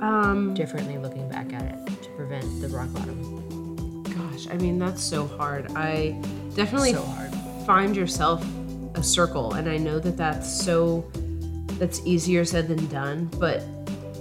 um 0.00 0.54
differently 0.54 0.96
looking 0.96 1.28
back 1.28 1.52
at 1.52 1.62
it 1.62 2.02
to 2.02 2.08
prevent 2.16 2.44
the 2.62 2.68
rock 2.68 2.90
bottom? 2.94 4.02
gosh, 4.04 4.46
I 4.50 4.56
mean 4.56 4.78
that's 4.78 5.02
so 5.04 5.26
hard. 5.26 5.70
I 5.76 6.18
definitely 6.54 6.94
So 6.94 7.02
hard. 7.02 7.30
find 7.66 7.94
yourself 7.94 8.42
a 8.94 9.02
circle 9.02 9.54
and 9.54 9.68
i 9.68 9.76
know 9.76 9.98
that 9.98 10.16
that's 10.16 10.50
so 10.50 11.04
that's 11.78 12.04
easier 12.04 12.44
said 12.44 12.68
than 12.68 12.86
done 12.88 13.30
but 13.38 13.62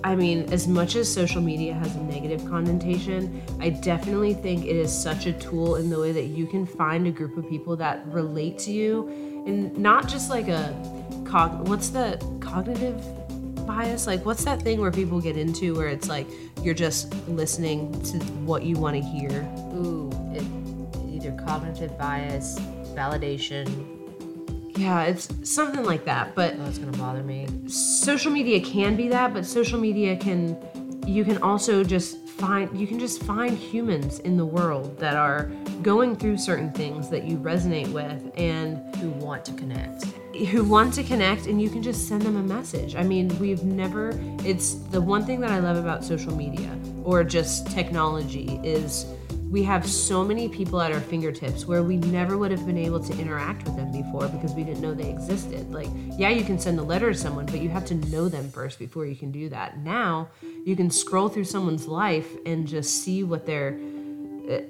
i 0.04 0.16
mean 0.16 0.52
as 0.54 0.68
much 0.68 0.96
as 0.96 1.12
social 1.12 1.42
media 1.42 1.74
has 1.74 1.96
a 1.96 2.02
negative 2.04 2.44
connotation 2.48 3.42
i 3.60 3.70
definitely 3.70 4.34
think 4.34 4.66
it 4.66 4.76
is 4.76 4.92
such 4.92 5.26
a 5.26 5.34
tool 5.34 5.76
in 5.76 5.90
the 5.90 6.00
way 6.00 6.12
that 6.12 6.26
you 6.26 6.48
can 6.48 6.66
find 6.66 7.08
a 7.08 7.12
group 7.12 7.36
of 7.38 7.48
people 7.50 7.76
that 7.76 8.06
relate 8.08 8.58
to 8.58 8.72
you 8.72 9.08
and 9.46 9.78
not 9.78 10.08
just 10.08 10.30
like 10.30 10.48
a 10.48 10.74
cog 11.26 11.68
what's 11.68 11.90
the 11.90 12.18
cognitive 12.40 12.98
bias 13.68 14.08
like 14.08 14.26
what's 14.26 14.44
that 14.44 14.62
thing 14.62 14.80
where 14.80 14.92
people 14.92 15.22
get 15.22 15.38
into 15.38 15.76
where 15.76 15.88
it's 15.88 16.08
like 16.10 16.28
you're 16.64 16.74
just 16.74 17.14
listening 17.28 17.92
to 18.04 18.18
what 18.46 18.64
you 18.64 18.76
want 18.76 18.96
to 18.96 19.02
hear 19.02 19.30
Ooh, 19.76 20.10
it, 20.34 20.44
either 21.14 21.32
cognitive 21.46 21.98
bias, 21.98 22.60
validation. 22.94 23.99
Yeah 24.80 25.04
it's 25.04 25.28
something 25.44 25.84
like 25.84 26.06
that 26.06 26.34
but 26.36 26.58
that's 26.58 26.78
gonna 26.78 26.98
bother 26.98 27.22
me. 27.22 27.48
social 27.68 28.32
media 28.32 28.62
can 28.62 28.96
be 28.96 29.10
that 29.10 29.34
but 29.34 29.46
social 29.46 29.80
media 29.80 30.16
can 30.16 30.58
you 31.06 31.26
can 31.26 31.38
also 31.44 31.84
just 31.84 32.18
find 32.28 32.80
you 32.80 32.88
can 32.88 32.98
just 32.98 33.22
find 33.24 33.58
humans 33.58 34.20
in 34.20 34.38
the 34.38 34.46
world 34.46 34.98
that 34.98 35.18
are 35.18 35.52
going 35.82 36.16
through 36.16 36.38
certain 36.38 36.72
things 36.72 37.10
that 37.10 37.26
you 37.26 37.38
resonate 37.38 37.92
with 37.92 38.32
and 38.38 38.96
Who 38.98 39.10
want 39.12 39.44
to 39.46 39.54
connect? 39.54 40.06
who 40.52 40.64
want 40.64 40.94
to 40.94 41.04
connect 41.04 41.48
and 41.48 41.62
you 41.62 41.70
can 41.70 41.84
just 41.84 42.08
send 42.08 42.22
them 42.22 42.38
a 42.38 42.44
message. 42.44 42.96
I 42.96 43.04
mean, 43.04 43.28
we've 43.40 43.64
never 43.64 44.12
it's 44.46 44.76
the 44.76 45.02
one 45.02 45.26
thing 45.26 45.42
that 45.42 45.52
I 45.52 45.60
love 45.60 45.76
about 45.76 46.06
social 46.06 46.34
media 46.34 46.70
or 47.04 47.26
just 47.26 47.68
technology 47.72 48.60
is 48.64 49.06
we 49.50 49.64
have 49.64 49.88
so 49.90 50.24
many 50.24 50.48
people 50.48 50.80
at 50.80 50.92
our 50.92 51.00
fingertips 51.00 51.66
where 51.66 51.82
we 51.82 51.98
never 51.98 52.38
would 52.38 52.52
have 52.52 52.68
been 52.68 52.78
able 52.78 53.00
to 53.00 53.18
interact 53.18 53.64
with 53.64 53.76
them 53.76 53.92
before 53.92 54.28
because 54.28 54.54
we 54.54 54.64
didn't 54.64 54.82
know 54.82 54.94
they 54.94 55.10
existed. 55.10 55.72
Like, 55.72 55.90
yeah, 56.18 56.30
you 56.30 56.44
can 56.44 56.60
send 56.60 56.80
a 56.80 56.84
letter 56.84 57.12
to 57.12 57.18
someone, 57.18 57.48
but 57.48 57.60
you 57.60 57.70
have 57.70 57.86
to 57.86 57.96
know 57.96 58.30
them 58.30 58.50
first 58.52 58.78
before 58.78 59.08
you 59.08 59.16
can 59.16 59.32
do 59.32 59.50
that. 59.50 59.80
Now, 59.80 60.30
you 60.66 60.76
can 60.76 60.92
scroll 60.92 61.30
through 61.30 61.46
someone's 61.46 61.88
life 61.88 62.28
and 62.46 62.68
just 62.68 63.04
see 63.04 63.24
what 63.24 63.46
they're 63.46 63.80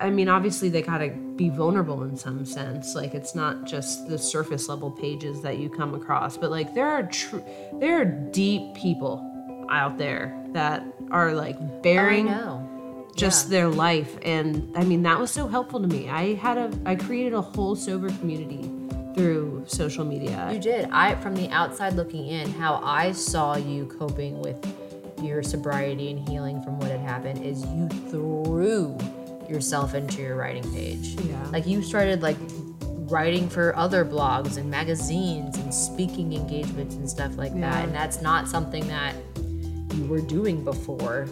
I 0.01 0.09
mean, 0.09 0.27
obviously 0.27 0.67
they 0.67 0.81
gotta 0.81 1.09
be 1.37 1.49
vulnerable 1.49 2.03
in 2.03 2.17
some 2.17 2.43
sense. 2.43 2.95
Like 2.95 3.13
it's 3.13 3.33
not 3.33 3.65
just 3.65 4.09
the 4.09 4.17
surface 4.17 4.67
level 4.67 4.91
pages 4.91 5.41
that 5.41 5.57
you 5.57 5.69
come 5.69 5.93
across, 5.93 6.35
but 6.35 6.51
like 6.51 6.73
there 6.73 6.87
are 6.87 7.03
true, 7.03 7.43
there 7.79 8.01
are 8.01 8.05
deep 8.05 8.73
people 8.75 9.25
out 9.69 9.97
there 9.97 10.37
that 10.51 10.83
are 11.11 11.33
like 11.33 11.57
bearing 11.81 12.27
I 12.27 12.31
bearing 12.31 12.45
know. 12.45 12.68
Just 13.15 13.45
Yeah. 13.47 13.59
their 13.59 13.69
life, 13.69 14.17
and 14.23 14.71
I 14.75 14.83
mean 14.83 15.03
that 15.03 15.19
was 15.19 15.31
so 15.31 15.47
helpful 15.47 15.79
to 15.81 15.87
me. 15.87 16.09
I 16.09 16.35
had 16.35 16.57
a, 16.57 16.71
I 16.85 16.95
created 16.95 17.33
a 17.33 17.41
whole 17.41 17.75
sober 17.75 18.09
community 18.19 18.69
through 19.15 19.63
social 19.67 20.05
media. 20.05 20.49
You 20.53 20.59
did. 20.59 20.87
I, 20.91 21.15
from 21.15 21.35
the 21.35 21.49
outside 21.49 21.93
looking 21.93 22.27
in, 22.27 22.49
how 22.51 22.79
I 22.83 23.11
saw 23.11 23.57
you 23.57 23.85
coping 23.99 24.39
with 24.41 24.57
your 25.21 25.43
sobriety 25.43 26.11
and 26.11 26.29
healing 26.29 26.61
from 26.61 26.79
what 26.79 26.89
had 26.91 27.01
happened 27.01 27.43
is 27.43 27.65
you 27.65 27.89
threw 28.09 28.97
yourself 29.49 29.93
into 29.95 30.21
your 30.21 30.35
writing 30.37 30.63
page. 30.71 31.17
Yeah. 31.25 31.43
Like 31.51 31.67
you 31.67 31.81
started 31.81 32.21
like 32.21 32.37
writing 33.11 33.49
for 33.49 33.75
other 33.75 34.05
blogs 34.05 34.55
and 34.57 34.69
magazines 34.69 35.57
and 35.57 35.73
speaking 35.73 36.31
engagements 36.33 36.95
and 36.95 37.09
stuff 37.09 37.35
like 37.35 37.51
Yeah. 37.53 37.71
that. 37.71 37.83
And 37.85 37.93
that's 37.93 38.21
not 38.21 38.47
something 38.47 38.87
that 38.87 39.15
you 39.95 40.05
were 40.05 40.21
doing 40.21 40.63
before. 40.63 41.27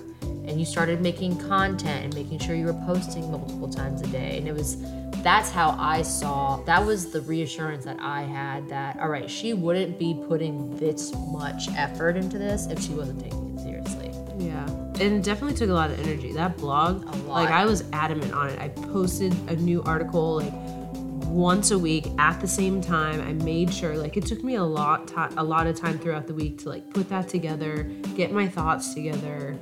And 0.48 0.60
you 0.60 0.66
started 0.66 1.02
making 1.02 1.38
content 1.38 2.06
and 2.06 2.16
making 2.16 2.40
sure 2.40 2.56
you 2.56 2.66
were 2.66 2.82
posting 2.86 3.30
multiple 3.30 3.70
times 3.70 4.02
a 4.02 4.08
day. 4.08 4.38
And 4.38 4.48
it 4.48 4.54
was 4.54 4.78
that's 5.24 5.50
how 5.50 5.76
I 5.80 6.04
saw 6.04 6.58
that 6.66 6.86
was 6.86 7.12
the 7.12 7.22
reassurance 7.22 7.84
that 7.86 7.98
I 8.00 8.22
had 8.22 8.70
that 8.70 8.98
all 9.00 9.10
right, 9.10 9.30
she 9.30 9.54
wouldn't 9.54 10.00
be 10.00 10.14
putting 10.28 10.76
this 10.78 11.14
much 11.32 11.68
effort 11.76 12.16
into 12.16 12.38
this 12.38 12.68
if 12.68 12.80
she 12.82 12.94
wasn't 12.94 13.20
taking 13.22 13.56
it 13.58 13.62
seriously. 13.62 14.12
Yeah. 14.40 14.66
And 15.00 15.02
it 15.02 15.24
definitely 15.24 15.56
took 15.58 15.70
a 15.70 15.74
lot 15.74 15.92
of 15.92 16.00
energy. 16.00 16.32
That 16.32 16.58
blog, 16.58 17.04
A 17.04 17.08
lot. 17.08 17.28
like 17.28 17.50
I 17.50 17.66
was 17.66 17.84
adamant 17.92 18.34
on 18.34 18.50
it. 18.50 18.60
I 18.60 18.70
posted 18.70 19.34
a 19.50 19.56
new 19.56 19.82
article 19.84 20.38
like 20.38 20.54
once 21.28 21.72
a 21.72 21.78
week 21.78 22.08
at 22.18 22.40
the 22.40 22.48
same 22.48 22.80
time. 22.82 23.20
I 23.22 23.34
made 23.34 23.74
sure 23.74 23.98
like 23.98 24.16
it 24.18 24.26
took 24.26 24.44
me 24.44 24.56
a 24.56 24.64
lot 24.64 25.08
ti 25.08 25.16
a 25.36 25.44
lot 25.44 25.68
of 25.68 25.76
time 25.76 26.00
throughout 26.00 26.26
the 26.28 26.34
week 26.34 26.60
to 26.60 26.70
like 26.70 26.90
put 26.94 27.10
that 27.10 27.28
together, 27.28 27.84
get 28.16 28.32
my 28.32 28.48
thoughts 28.48 28.94
together. 28.94 29.58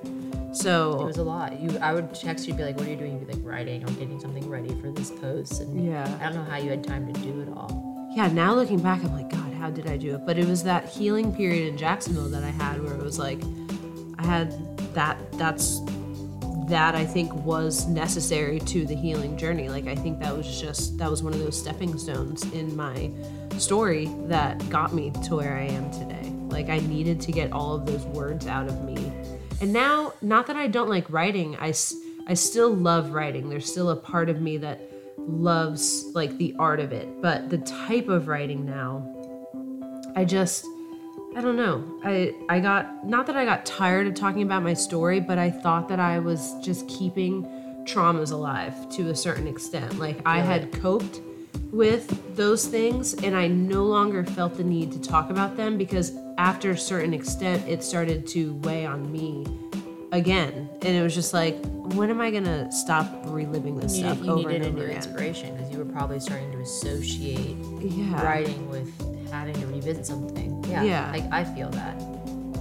So 0.56 1.02
it 1.02 1.06
was 1.06 1.18
a 1.18 1.24
lot. 1.24 1.60
You, 1.60 1.78
I 1.82 1.94
would 1.94 2.14
text 2.14 2.48
you, 2.48 2.54
be 2.54 2.64
like, 2.64 2.78
"What 2.78 2.88
are 2.88 2.90
you 2.90 2.96
doing?" 2.96 3.14
You'd 3.20 3.28
be 3.28 3.34
like, 3.34 3.44
"Writing 3.44 3.84
or 3.84 3.92
getting 3.94 4.20
something 4.20 4.48
ready 4.50 4.74
for 4.82 4.90
this 4.92 5.12
post." 5.12 5.60
And 5.62 5.86
Yeah. 5.86 6.18
I 6.22 6.26
don't 6.26 6.36
know 6.36 6.50
how 6.50 6.58
you 6.58 6.70
had 6.70 6.84
time 6.84 7.12
to 7.14 7.20
do 7.22 7.42
it 7.42 7.50
all. 7.50 8.10
yeah, 8.16 8.28
now 8.30 8.54
looking 8.56 8.80
back, 8.80 9.04
I'm 9.04 9.14
like, 9.14 9.30
God, 9.30 9.52
how 9.54 9.70
did 9.70 9.88
I 9.88 9.98
do 9.98 10.16
it? 10.16 10.26
But 10.26 10.38
it 10.40 10.48
was 10.48 10.64
that 10.64 10.88
healing 10.88 11.36
period 11.36 11.68
in 11.68 11.78
Jacksonville 11.78 12.30
that 12.30 12.44
I 12.46 12.50
had 12.52 12.82
where 12.82 12.94
it 12.94 13.04
was 13.04 13.20
like, 13.20 13.42
I 14.18 14.26
had 14.26 14.54
that, 14.94 15.18
that's, 15.34 15.82
that 16.70 16.96
I 16.96 17.06
think 17.06 17.34
was 17.34 17.86
necessary 17.88 18.60
to 18.62 18.86
the 18.86 18.96
healing 18.96 19.36
journey. 19.38 19.68
Like, 19.68 19.88
I 19.88 19.96
think 19.96 20.20
that 20.22 20.36
was 20.36 20.62
just, 20.62 20.98
that 20.98 21.12
was 21.12 21.22
one 21.24 21.34
of 21.34 21.40
those 21.40 21.60
stepping 21.60 21.98
stones 21.98 22.44
in 22.54 22.74
my 22.78 23.12
story 23.58 24.10
that 24.28 24.68
got 24.70 24.94
me 24.96 25.12
to 25.26 25.36
where 25.36 25.58
I 25.58 25.64
am 25.64 25.92
today. 25.92 26.32
Like, 26.48 26.70
I 26.70 26.80
needed 26.80 27.20
to 27.22 27.34
get 27.34 27.52
all 27.52 27.76
of 27.76 27.86
those 27.86 28.06
words 28.06 28.48
out 28.48 28.68
of 28.70 28.82
me. 28.86 29.12
And 29.62 29.72
now, 29.74 30.14
not 30.22 30.48
that 30.48 30.56
I 30.56 30.68
don't 30.68 30.90
like 30.90 31.10
writing, 31.10 31.56
I, 31.58 31.74
I 32.28 32.34
still 32.34 32.74
love 32.74 33.12
writing. 33.12 33.50
There's 33.50 33.70
still 33.72 33.90
a 33.90 33.96
part 33.96 34.30
of 34.30 34.42
me 34.42 34.58
that 34.58 34.82
loves 35.18 36.06
like 36.14 36.38
the 36.38 36.56
art 36.60 36.80
of 36.80 36.92
it. 36.92 37.22
But 37.22 37.50
the 37.50 37.58
type 37.60 38.10
of 38.10 38.28
writing 38.28 38.66
now 38.66 39.12
i 40.16 40.24
just 40.24 40.66
i 41.36 41.42
don't 41.42 41.58
know. 41.58 41.84
I 42.04 42.34
i 42.50 42.60
got 42.60 43.06
not 43.06 43.28
that 43.28 43.36
i 43.36 43.46
got 43.46 43.66
tired 43.66 44.08
of 44.08 44.16
talking 44.16 44.44
about 44.44 44.64
my 44.64 44.74
story 44.74 45.20
but 45.20 45.38
i 45.38 45.52
thought 45.52 45.90
that 45.90 46.00
i 46.00 46.20
was 46.20 46.54
just 46.62 46.88
keeping 46.88 47.44
traumas 47.84 48.32
alive 48.32 48.90
to 48.92 49.10
a 49.10 49.16
certain 49.16 49.48
extent. 49.48 50.00
Like 50.00 50.20
i 50.26 50.40
had 50.40 50.72
coped 50.72 51.22
with 51.72 52.36
those 52.36 52.66
things 52.68 53.14
and 53.24 53.36
i 53.36 53.48
no 53.48 53.84
longer 53.84 54.24
felt 54.24 54.56
the 54.56 54.64
need 54.64 54.92
to 54.92 55.00
talk 55.02 55.30
about 55.30 55.56
them 55.58 55.78
because 55.78 56.14
after 56.38 56.72
a 56.72 56.78
certain 56.78 57.14
extent 57.14 57.66
it 57.68 57.84
started 57.84 58.28
to 58.28 58.54
weigh 58.56 58.86
on 58.86 59.12
me 59.12 59.46
again 60.12 60.70
and 60.82 60.96
it 60.96 61.02
was 61.02 61.14
just 61.14 61.34
like 61.34 61.56
when 61.94 62.10
am 62.10 62.22
i 62.22 62.30
gonna 62.32 62.72
stop 62.72 63.08
reliving 63.26 63.78
this 63.78 63.98
stuff 63.98 64.20
needed, 64.20 64.26
you 64.26 64.32
over 64.32 64.50
and 64.50 64.66
over 64.66 64.84
again 64.84 64.96
inspiration 64.96 65.56
because 65.56 65.72
you 65.72 65.78
were 65.78 65.86
probably 65.86 66.20
starting 66.20 66.52
to 66.52 66.60
associate 66.60 67.56
yeah 67.82 68.24
writing 68.24 68.70
with 68.70 68.90
having 69.36 69.54
to 69.56 69.68
revisit 69.68 70.06
something. 70.06 70.64
Yeah, 70.66 70.84
Yeah. 70.84 71.12
I, 71.14 71.42
I 71.42 71.44
feel 71.44 71.70
that. 71.72 72.02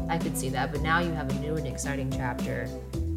I 0.09 0.19
could 0.19 0.37
see 0.37 0.49
that. 0.51 0.73
But 0.73 0.83
now 0.83 0.99
you 0.99 1.13
have 1.13 1.31
a 1.31 1.41
new 1.41 1.57
and 1.57 1.67
exciting 1.67 2.11
chapter, 2.11 2.69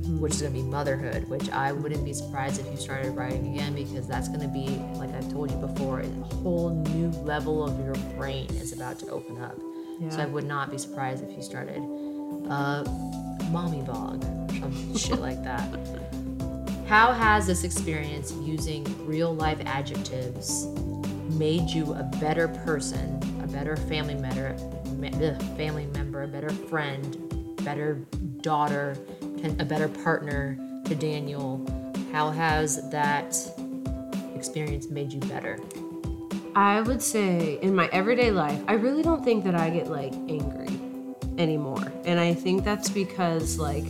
which 0.07 0.33
is 0.33 0.41
going 0.41 0.53
to 0.53 0.59
be 0.59 0.65
motherhood, 0.65 1.27
which 1.29 1.49
I 1.49 1.71
wouldn't 1.71 2.03
be 2.03 2.13
surprised 2.13 2.59
if 2.59 2.65
you 2.71 2.77
started 2.77 3.11
writing 3.11 3.53
again 3.53 3.75
because 3.75 4.07
that's 4.07 4.27
going 4.27 4.41
to 4.41 4.47
be, 4.47 4.67
like 4.97 5.13
I've 5.13 5.31
told 5.31 5.51
you 5.51 5.57
before, 5.57 5.99
a 5.99 6.07
whole 6.07 6.69
new 6.69 7.09
level 7.21 7.63
of 7.63 7.79
your 7.83 7.95
brain 8.15 8.47
is 8.55 8.73
about 8.73 8.99
to 8.99 9.09
open 9.09 9.41
up. 9.41 9.59
So 10.09 10.19
I 10.19 10.25
would 10.25 10.45
not 10.45 10.69
be 10.69 10.77
surprised 10.77 11.23
if 11.23 11.35
you 11.35 11.41
started 11.41 11.77
a 12.49 12.83
mommy 13.51 13.81
blog 13.81 14.23
or 14.23 14.59
some 14.59 14.95
shit 14.95 15.19
like 15.19 15.43
that. 15.43 15.67
How 16.87 17.11
has 17.11 17.47
this 17.47 17.63
experience 17.63 18.31
using 18.43 18.85
real 19.05 19.35
life 19.35 19.59
adjectives 19.65 20.67
made 21.31 21.69
you 21.69 21.93
a 21.93 22.03
better 22.21 22.47
person, 22.47 23.19
a 23.43 23.47
better 23.47 23.75
family 23.75 24.15
member, 24.15 24.53
me- 24.93 25.11
family 25.57 25.87
member, 25.87 26.23
a 26.23 26.27
better 26.27 26.49
friend, 26.49 27.55
better 27.63 27.95
daughter, 28.41 28.97
a 29.45 29.65
better 29.65 29.87
partner 29.87 30.57
to 30.85 30.95
Daniel? 30.95 31.65
How 32.11 32.29
has 32.31 32.89
that 32.89 33.35
experience 34.35 34.89
made 34.89 35.11
you 35.13 35.19
better? 35.21 35.59
I 36.55 36.81
would 36.81 37.01
say 37.01 37.59
in 37.61 37.75
my 37.75 37.87
everyday 37.91 38.31
life, 38.31 38.59
I 38.67 38.73
really 38.73 39.03
don't 39.03 39.23
think 39.23 39.43
that 39.43 39.55
I 39.55 39.69
get 39.69 39.91
like 39.91 40.13
angry 40.27 40.67
anymore. 41.37 41.91
And 42.05 42.19
I 42.19 42.33
think 42.33 42.63
that's 42.63 42.89
because 42.89 43.59
like 43.59 43.85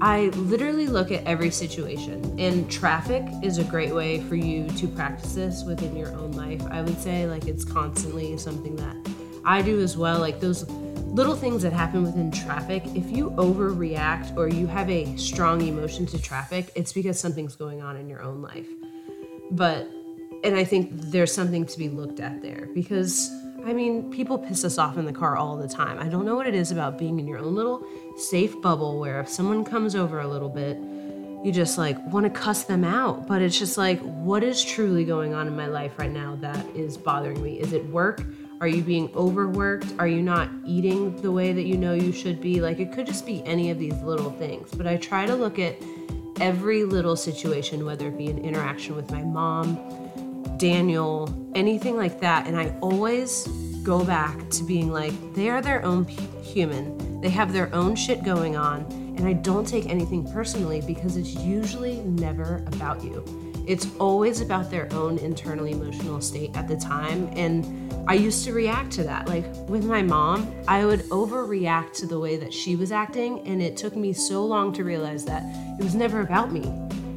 I 0.00 0.26
literally 0.34 0.88
look 0.88 1.10
at 1.10 1.24
every 1.24 1.50
situation 1.50 2.38
and 2.38 2.70
traffic 2.70 3.24
is 3.42 3.58
a 3.58 3.64
great 3.64 3.94
way 3.94 4.20
for 4.20 4.34
you 4.34 4.68
to 4.70 4.88
practice 4.88 5.34
this 5.34 5.64
within 5.64 5.96
your 5.96 6.12
own 6.14 6.32
life. 6.32 6.62
I 6.70 6.82
would 6.82 6.98
say 7.00 7.26
like 7.26 7.46
it's 7.46 7.64
constantly 7.64 8.36
something 8.36 8.76
that 8.76 8.96
I 9.44 9.62
do 9.62 9.80
as 9.80 9.96
well. 9.96 10.18
Like 10.18 10.40
those 10.40 10.68
little 11.16 11.34
things 11.34 11.62
that 11.62 11.72
happen 11.72 12.02
within 12.02 12.30
traffic, 12.30 12.84
if 12.94 13.10
you 13.10 13.30
overreact 13.30 14.36
or 14.36 14.48
you 14.48 14.66
have 14.66 14.90
a 14.90 15.16
strong 15.16 15.62
emotion 15.62 16.04
to 16.04 16.20
traffic, 16.20 16.70
it's 16.74 16.92
because 16.92 17.18
something's 17.18 17.56
going 17.56 17.80
on 17.80 17.96
in 17.96 18.06
your 18.06 18.20
own 18.20 18.42
life. 18.42 18.68
But 19.50 19.88
and 20.44 20.54
I 20.54 20.62
think 20.62 20.90
there's 20.92 21.32
something 21.32 21.64
to 21.64 21.78
be 21.78 21.88
looked 21.88 22.20
at 22.20 22.42
there 22.42 22.68
because 22.74 23.30
I 23.64 23.72
mean, 23.72 24.10
people 24.12 24.38
piss 24.38 24.62
us 24.62 24.76
off 24.76 24.98
in 24.98 25.06
the 25.06 25.12
car 25.12 25.38
all 25.38 25.56
the 25.56 25.66
time. 25.66 25.98
I 25.98 26.08
don't 26.08 26.26
know 26.26 26.36
what 26.36 26.46
it 26.46 26.54
is 26.54 26.70
about 26.70 26.98
being 26.98 27.18
in 27.18 27.26
your 27.26 27.38
own 27.38 27.54
little 27.54 27.82
safe 28.18 28.60
bubble 28.60 29.00
where 29.00 29.18
if 29.20 29.28
someone 29.30 29.64
comes 29.64 29.96
over 29.96 30.20
a 30.20 30.28
little 30.28 30.50
bit, 30.50 30.76
you 31.42 31.50
just 31.50 31.78
like 31.78 31.96
want 32.12 32.24
to 32.24 32.30
cuss 32.30 32.64
them 32.64 32.84
out. 32.84 33.26
But 33.26 33.40
it's 33.40 33.58
just 33.58 33.78
like, 33.78 34.00
what 34.00 34.44
is 34.44 34.62
truly 34.62 35.06
going 35.06 35.32
on 35.32 35.46
in 35.46 35.56
my 35.56 35.66
life 35.66 35.98
right 35.98 36.12
now 36.12 36.36
that 36.42 36.62
is 36.76 36.98
bothering 36.98 37.42
me? 37.42 37.58
Is 37.58 37.72
it 37.72 37.86
work? 37.86 38.20
Are 38.58 38.68
you 38.68 38.82
being 38.82 39.10
overworked? 39.14 39.92
Are 39.98 40.08
you 40.08 40.22
not 40.22 40.48
eating 40.64 41.20
the 41.20 41.30
way 41.30 41.52
that 41.52 41.64
you 41.64 41.76
know 41.76 41.92
you 41.92 42.10
should 42.10 42.40
be? 42.40 42.62
Like, 42.62 42.78
it 42.80 42.90
could 42.90 43.06
just 43.06 43.26
be 43.26 43.44
any 43.44 43.70
of 43.70 43.78
these 43.78 44.00
little 44.02 44.30
things. 44.30 44.70
But 44.70 44.86
I 44.86 44.96
try 44.96 45.26
to 45.26 45.34
look 45.34 45.58
at 45.58 45.76
every 46.40 46.84
little 46.84 47.16
situation, 47.16 47.84
whether 47.84 48.08
it 48.08 48.16
be 48.16 48.28
an 48.28 48.38
interaction 48.38 48.96
with 48.96 49.10
my 49.10 49.22
mom, 49.22 49.76
Daniel, 50.56 51.50
anything 51.54 51.96
like 51.96 52.18
that. 52.20 52.46
And 52.46 52.56
I 52.56 52.74
always 52.80 53.46
go 53.82 54.02
back 54.02 54.48
to 54.50 54.64
being 54.64 54.90
like, 54.90 55.12
they 55.34 55.50
are 55.50 55.60
their 55.60 55.84
own 55.84 56.06
human. 56.06 57.20
They 57.20 57.30
have 57.30 57.52
their 57.52 57.72
own 57.74 57.94
shit 57.94 58.24
going 58.24 58.56
on. 58.56 58.86
And 59.18 59.26
I 59.26 59.34
don't 59.34 59.66
take 59.66 59.86
anything 59.86 60.30
personally 60.32 60.80
because 60.80 61.18
it's 61.18 61.34
usually 61.34 62.00
never 62.00 62.64
about 62.68 63.04
you. 63.04 63.22
It's 63.66 63.88
always 63.98 64.40
about 64.40 64.70
their 64.70 64.88
own 64.92 65.18
internal 65.18 65.66
emotional 65.66 66.20
state 66.20 66.56
at 66.56 66.68
the 66.68 66.76
time. 66.76 67.28
And 67.34 67.92
I 68.08 68.14
used 68.14 68.44
to 68.44 68.52
react 68.52 68.92
to 68.92 69.02
that. 69.04 69.26
Like 69.26 69.44
with 69.68 69.84
my 69.84 70.02
mom, 70.02 70.54
I 70.68 70.84
would 70.84 71.00
overreact 71.10 71.94
to 71.94 72.06
the 72.06 72.18
way 72.20 72.36
that 72.36 72.54
she 72.54 72.76
was 72.76 72.92
acting. 72.92 73.46
And 73.46 73.60
it 73.60 73.76
took 73.76 73.96
me 73.96 74.12
so 74.12 74.44
long 74.44 74.72
to 74.74 74.84
realize 74.84 75.24
that 75.24 75.42
it 75.78 75.82
was 75.82 75.94
never 75.94 76.20
about 76.20 76.52
me. 76.52 76.72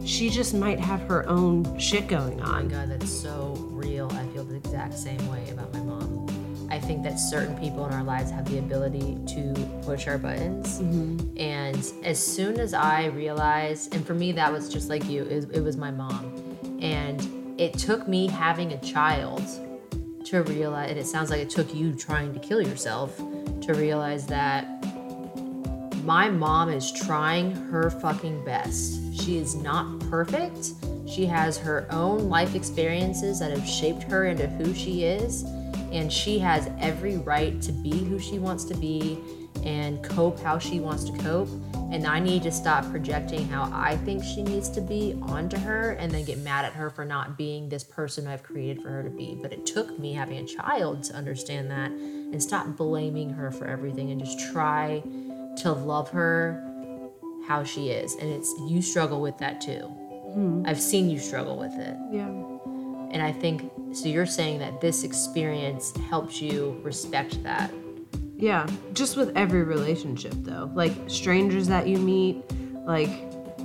She 0.06 0.30
just 0.30 0.56
might 0.56 0.80
have 0.80 1.02
her 1.02 1.28
own 1.30 1.78
shit 1.78 2.08
going 2.08 2.42
on. 2.42 2.62
Oh 2.62 2.64
my 2.64 2.72
god, 2.72 2.90
that's 2.90 3.12
so 3.12 3.54
real. 3.70 4.12
I 4.14 4.26
feel 4.28 4.44
the 4.44 4.56
exact 4.56 4.98
same 4.98 5.26
way 5.30 5.48
about 5.52 5.72
my 5.72 5.82
mom. 5.82 6.09
I 6.72 6.80
think 6.80 7.04
that 7.04 7.20
certain 7.20 7.58
people 7.58 7.86
in 7.86 7.94
our 7.94 8.04
lives 8.04 8.32
have 8.32 8.50
the 8.50 8.60
ability 8.60 9.18
to 9.28 9.54
push 9.84 10.08
our 10.08 10.18
buttons. 10.18 10.80
Mm-hmm. 10.80 11.38
And 11.38 11.92
as 12.04 12.24
soon 12.24 12.60
as 12.60 12.74
I 12.74 13.06
realized, 13.06 13.94
and 13.96 14.06
for 14.06 14.14
me, 14.14 14.32
that 14.34 14.52
was 14.52 14.70
just 14.70 14.90
like 14.90 15.06
you, 15.06 15.24
it, 15.24 15.50
it 15.52 15.62
was 15.62 15.78
my 15.78 15.92
mom. 15.92 16.32
And 16.82 17.60
it 17.60 17.74
took 17.74 18.08
me 18.08 18.28
having 18.28 18.74
a 18.74 18.78
child 18.82 19.44
to 20.26 20.44
realize, 20.44 20.92
and 20.92 21.00
it 21.00 21.08
sounds 21.08 21.30
like 21.30 21.40
it 21.40 21.50
took 21.50 21.74
you 21.74 21.94
trying 21.94 22.34
to 22.34 22.40
kill 22.40 22.62
yourself 22.62 23.18
to 23.18 23.74
realize 23.74 24.28
that 24.28 24.66
my 26.04 26.30
mom 26.30 26.70
is 26.70 26.92
trying 26.92 27.52
her 27.52 27.90
fucking 27.90 28.44
best. 28.46 29.00
She 29.14 29.38
is 29.38 29.56
not 29.56 30.00
perfect. 30.10 30.74
She 31.08 31.26
has 31.26 31.58
her 31.58 31.88
own 31.90 32.30
life 32.30 32.56
experiences 32.56 33.40
that 33.40 33.52
have 33.52 33.68
shaped 33.68 34.04
her 34.04 34.26
into 34.26 34.48
who 34.48 34.74
she 34.74 35.04
is, 35.04 35.44
and 35.92 36.12
she 36.12 36.40
has 36.40 36.70
every 36.80 37.18
right 37.18 37.62
to 37.62 37.72
be 37.72 38.04
who 38.06 38.20
she 38.20 38.40
wants 38.40 38.64
to 38.66 38.74
be 38.76 39.20
and 39.64 40.04
cope 40.04 40.40
how 40.40 40.58
she 40.58 40.80
wants 40.80 41.04
to 41.06 41.18
cope. 41.20 41.50
And 41.92 42.06
I 42.06 42.20
need 42.20 42.44
to 42.44 42.52
stop 42.52 42.90
projecting 42.92 43.48
how 43.50 43.70
I 43.74 43.98
think 43.98 44.24
she 44.24 44.44
needs 44.44 44.70
to 44.70 44.82
be 44.82 45.18
onto 45.24 45.58
her 45.58 45.92
and 45.94 46.12
then 46.12 46.24
get 46.24 46.38
mad 46.40 46.66
at 46.66 46.74
her 46.74 46.90
for 46.90 47.04
not 47.04 47.38
being 47.38 47.68
this 47.68 47.84
person 47.84 48.28
I've 48.28 48.44
created 48.44 48.84
for 48.84 48.90
her 48.90 49.04
to 49.04 49.10
be. 49.10 49.38
But 49.42 49.52
it 49.52 49.66
took 49.66 49.98
me 49.98 50.14
having 50.14 50.38
a 50.38 50.46
child 50.46 51.04
to 51.06 51.16
understand 51.16 51.72
that 51.72 51.92
and 51.92 52.42
stop 52.42 52.68
blaming 52.78 53.32
her 53.32 53.52
for 53.52 53.66
everything 53.66 54.12
and 54.12 54.20
just 54.24 54.40
try 54.52 55.02
to 55.58 55.72
love 55.72 56.10
her 56.12 56.64
how 57.48 57.64
she 57.64 57.90
is. 57.90 58.14
And 58.16 58.30
it's 58.30 58.54
you 58.68 58.82
struggle 58.82 59.20
with 59.20 59.38
that 59.40 59.60
too. 59.60 59.92
Mm-hmm. 60.30 60.64
I've 60.68 60.80
seen 60.80 61.10
you 61.10 61.18
struggle 61.18 61.58
with 61.58 61.74
it. 61.74 61.98
Yeah. 62.12 62.28
And 63.12 63.24
I 63.24 63.32
think 63.32 63.72
so 63.92 64.08
you're 64.08 64.26
saying 64.26 64.60
that 64.60 64.82
this 64.82 65.04
experience 65.04 65.96
helps 66.10 66.42
you 66.42 66.80
respect 66.84 67.42
that. 67.44 67.72
Yeah, 68.36 68.68
just 68.94 69.18
with 69.18 69.36
every 69.36 69.64
relationship 69.64 70.34
though. 70.38 70.72
Like 70.74 70.94
strangers 71.08 71.68
that 71.68 71.88
you 71.88 71.98
meet, 71.98 72.44
like 72.86 73.10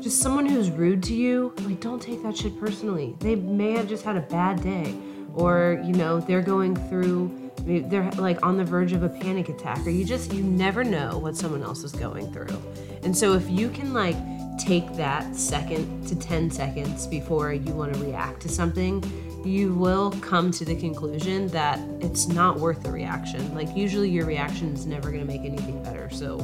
just 0.00 0.20
someone 0.20 0.46
who's 0.46 0.70
rude 0.70 1.02
to 1.04 1.14
you, 1.14 1.54
like 1.62 1.80
don't 1.80 2.02
take 2.02 2.22
that 2.22 2.36
shit 2.36 2.58
personally. 2.58 3.14
They 3.20 3.36
may 3.36 3.72
have 3.72 3.88
just 3.88 4.04
had 4.04 4.16
a 4.16 4.22
bad 4.22 4.62
day 4.62 4.94
or, 5.34 5.80
you 5.84 5.92
know, 5.92 6.20
they're 6.20 6.42
going 6.42 6.76
through 6.88 7.40
they're 7.66 8.10
like 8.12 8.44
on 8.44 8.58
the 8.58 8.64
verge 8.64 8.92
of 8.92 9.04
a 9.04 9.08
panic 9.08 9.48
attack 9.48 9.78
or 9.86 9.90
you 9.90 10.04
just 10.04 10.32
you 10.34 10.42
never 10.42 10.84
know 10.84 11.16
what 11.16 11.34
someone 11.34 11.62
else 11.62 11.82
is 11.82 11.92
going 11.92 12.30
through. 12.32 12.60
And 13.02 13.16
so 13.16 13.32
if 13.32 13.48
you 13.48 13.70
can 13.70 13.94
like 13.94 14.16
take 14.58 14.92
that 14.96 15.34
second 15.34 16.06
to 16.08 16.16
10 16.16 16.50
seconds 16.50 17.06
before 17.06 17.52
you 17.52 17.72
want 17.72 17.94
to 17.94 18.00
react 18.00 18.40
to 18.42 18.48
something, 18.48 19.02
you 19.44 19.74
will 19.74 20.10
come 20.20 20.50
to 20.52 20.64
the 20.64 20.74
conclusion 20.76 21.48
that 21.48 21.78
it's 22.00 22.26
not 22.28 22.58
worth 22.58 22.82
the 22.82 22.90
reaction. 22.90 23.54
Like, 23.54 23.74
usually 23.76 24.08
your 24.10 24.26
reaction 24.26 24.72
is 24.74 24.86
never 24.86 25.10
going 25.10 25.20
to 25.26 25.30
make 25.30 25.42
anything 25.42 25.82
better. 25.82 26.08
So, 26.10 26.36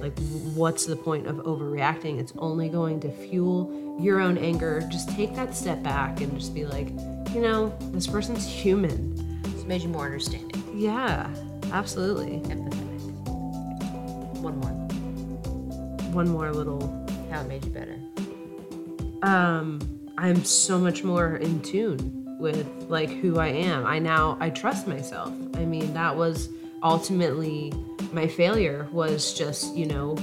like, 0.00 0.18
what's 0.54 0.86
the 0.86 0.96
point 0.96 1.26
of 1.26 1.36
overreacting? 1.36 2.18
It's 2.18 2.32
only 2.38 2.68
going 2.68 3.00
to 3.00 3.10
fuel 3.10 3.96
your 4.00 4.20
own 4.20 4.38
anger. 4.38 4.80
Just 4.90 5.10
take 5.10 5.34
that 5.36 5.54
step 5.54 5.82
back 5.82 6.20
and 6.22 6.32
just 6.38 6.54
be 6.54 6.64
like, 6.64 6.88
you 7.34 7.40
know, 7.40 7.74
this 7.92 8.06
person's 8.06 8.46
human. 8.46 9.40
It's 9.44 9.64
made 9.64 9.82
you 9.82 9.88
more 9.88 10.06
understanding, 10.06 10.62
Yeah, 10.74 11.28
absolutely. 11.72 12.40
empathetic. 12.48 12.80
One 14.40 14.58
more. 14.60 14.70
One 16.12 16.28
more 16.30 16.50
little 16.52 16.80
How 17.30 17.42
it 17.42 17.46
made 17.48 17.64
you 17.64 17.70
better. 17.70 17.96
um 19.22 19.78
i'm 20.18 20.42
so 20.44 20.78
much 20.78 21.04
more 21.04 21.36
in 21.36 21.60
tune 21.60 22.19
with 22.40 22.66
like 22.88 23.10
who 23.10 23.38
i 23.38 23.48
am. 23.48 23.86
I 23.86 23.98
now 23.98 24.36
i 24.40 24.50
trust 24.50 24.86
myself. 24.86 25.32
I 25.54 25.64
mean 25.64 25.92
that 25.94 26.16
was 26.16 26.48
ultimately 26.82 27.72
my 28.12 28.26
failure 28.26 28.88
was 28.92 29.34
just 29.34 29.76
you 29.76 29.86
know 29.86 30.16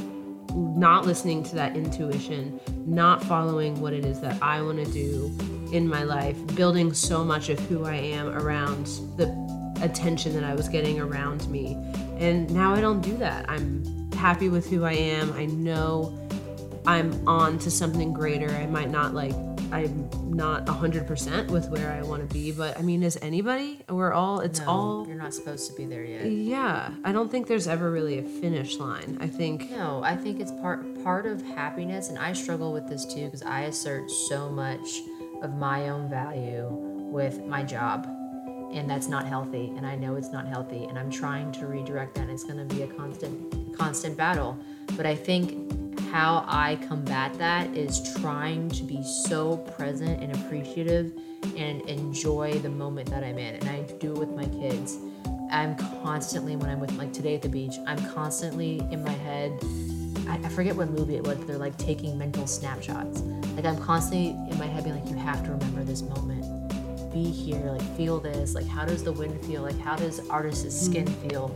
not 0.56 1.06
listening 1.06 1.44
to 1.44 1.56
that 1.56 1.76
intuition 1.76 2.60
not 2.86 3.24
following 3.24 3.80
what 3.80 3.94
it 3.94 4.04
is 4.04 4.20
that 4.22 4.42
i 4.42 4.60
want 4.62 4.84
to 4.84 4.92
do 4.92 5.32
in 5.72 5.88
my 5.88 6.04
life 6.04 6.36
building 6.56 6.92
so 6.94 7.24
much 7.24 7.50
of 7.50 7.60
who 7.68 7.86
i 7.86 7.94
am 7.94 8.30
around 8.30 8.86
the 9.18 9.28
attention 9.82 10.34
that 10.34 10.44
i 10.44 10.56
was 10.56 10.68
getting 10.68 11.00
around 11.00 11.48
me. 11.50 11.78
And 12.18 12.50
now 12.52 12.74
i 12.74 12.82
don't 12.82 13.02
do 13.02 13.16
that. 13.18 13.50
I'm 13.50 14.12
happy 14.14 14.50
with 14.50 14.68
who 14.70 14.84
i 14.84 14.94
am. 14.94 15.32
I 15.34 15.46
know 15.46 16.18
I'm 16.86 17.28
on 17.28 17.60
to 17.60 17.70
something 17.70 18.14
greater. 18.14 18.50
I 18.50 18.66
might 18.66 18.90
not 18.90 19.14
like 19.14 19.36
I'm 19.72 20.10
not 20.36 20.66
100% 20.66 21.50
with 21.50 21.70
where 21.70 21.92
I 21.92 22.02
want 22.04 22.28
to 22.28 22.34
be, 22.34 22.52
but 22.52 22.78
I 22.78 22.82
mean, 22.82 23.04
is 23.04 23.18
anybody? 23.22 23.80
We're 23.90 24.14
all 24.14 24.40
it's 24.40 24.60
No, 24.62 24.68
all 24.68 25.08
you're 25.08 25.18
not 25.18 25.34
supposed 25.34 25.70
to 25.70 25.76
be 25.76 25.86
there 25.86 26.04
yet. 26.04 26.26
yeah. 26.26 26.92
I 27.04 27.12
don't 27.12 27.30
think 27.30 27.48
there's 27.48 27.68
ever 27.68 27.92
really 27.92 28.20
a 28.20 28.24
finish 28.24 28.78
line. 28.78 29.18
I 29.20 29.28
think 29.28 29.70
No, 29.72 30.02
I 30.04 30.16
think 30.16 30.40
it's 30.40 30.52
part 30.52 31.04
part 31.04 31.26
of 31.26 31.42
happiness, 31.42 32.10
and 32.10 32.18
I 32.18 32.34
struggle 32.34 32.72
with 32.72 32.88
this 32.88 33.06
too 33.06 33.26
because 33.26 33.44
I 33.44 33.62
assert 33.62 34.10
so 34.10 34.50
much 34.50 35.02
of 35.42 35.56
my 35.56 35.90
own 35.90 36.10
value 36.10 36.68
with 36.72 37.44
my 37.46 37.64
job, 37.64 38.08
and 38.74 38.90
that's 38.90 39.08
not 39.08 39.26
healthy. 39.28 39.72
And 39.78 39.86
I 39.86 39.96
know 39.96 40.16
it's 40.16 40.32
not 40.32 40.48
healthy, 40.48 40.86
and 40.86 40.98
I'm 40.98 41.12
trying 41.12 41.52
to 41.54 41.68
redirect 41.68 42.16
that. 42.16 42.22
And 42.22 42.32
it's 42.32 42.44
going 42.44 42.58
to 42.68 42.76
be 42.76 42.84
a 42.84 42.88
constant 42.88 43.78
constant 43.78 44.18
battle. 44.18 44.58
But 44.96 45.06
I 45.06 45.16
think 45.16 45.72
how 46.12 46.46
I 46.48 46.78
combat 46.88 47.38
that 47.38 47.76
is 47.76 48.14
trying 48.20 48.70
to 48.70 48.84
be 48.84 49.04
so 49.04 49.58
present 49.58 50.22
and 50.22 50.36
appreciative 50.36 51.12
and 51.56 51.82
enjoy 51.82 52.54
the 52.60 52.70
moment 52.70 53.10
that 53.10 53.24
I'm 53.24 53.38
in. 53.38 53.56
And 53.56 53.70
I 53.70 53.82
do 54.00 54.14
it 54.14 54.18
with 54.18 54.30
my 54.30 54.46
kids. 54.46 54.98
I'm 55.52 55.76
constantly, 56.04 56.56
when 56.56 56.70
I'm 56.70 56.80
with, 56.80 56.92
like 56.94 57.14
today 57.14 57.36
at 57.36 57.42
the 57.42 57.50
beach, 57.50 57.76
I'm 57.86 58.04
constantly 58.14 58.80
in 58.92 59.04
my 59.04 59.12
head. 59.12 59.58
I, 60.28 60.40
I 60.44 60.50
forget 60.50 60.76
what 60.76 60.90
movie 60.90 61.16
it 61.16 61.24
was, 61.24 61.38
but 61.38 61.48
they're 61.48 61.58
like 61.58 61.78
taking 61.78 62.18
mental 62.18 62.48
snapshots. 62.48 63.22
Like 63.56 63.66
I'm 63.66 63.78
constantly 63.78 64.30
in 64.52 64.58
my 64.58 64.66
head 64.66 64.84
being 64.84 65.00
like, 65.00 65.10
you 65.10 65.16
have 65.16 65.44
to 65.46 65.52
remember 65.52 65.84
this 65.84 66.02
moment. 66.02 66.44
Be 67.14 67.24
here, 67.24 67.72
like 67.72 67.98
feel 67.98 68.20
this. 68.20 68.54
Like 68.54 68.68
how 68.68 68.86
does 68.86 69.04
the 69.04 69.14
wind 69.14 69.44
feel? 69.46 69.62
Like 69.62 69.80
how 69.80 69.96
does 69.96 70.20
artist's 70.30 70.80
skin 70.80 71.06
mm-hmm. 71.06 71.30
feel? 71.30 71.56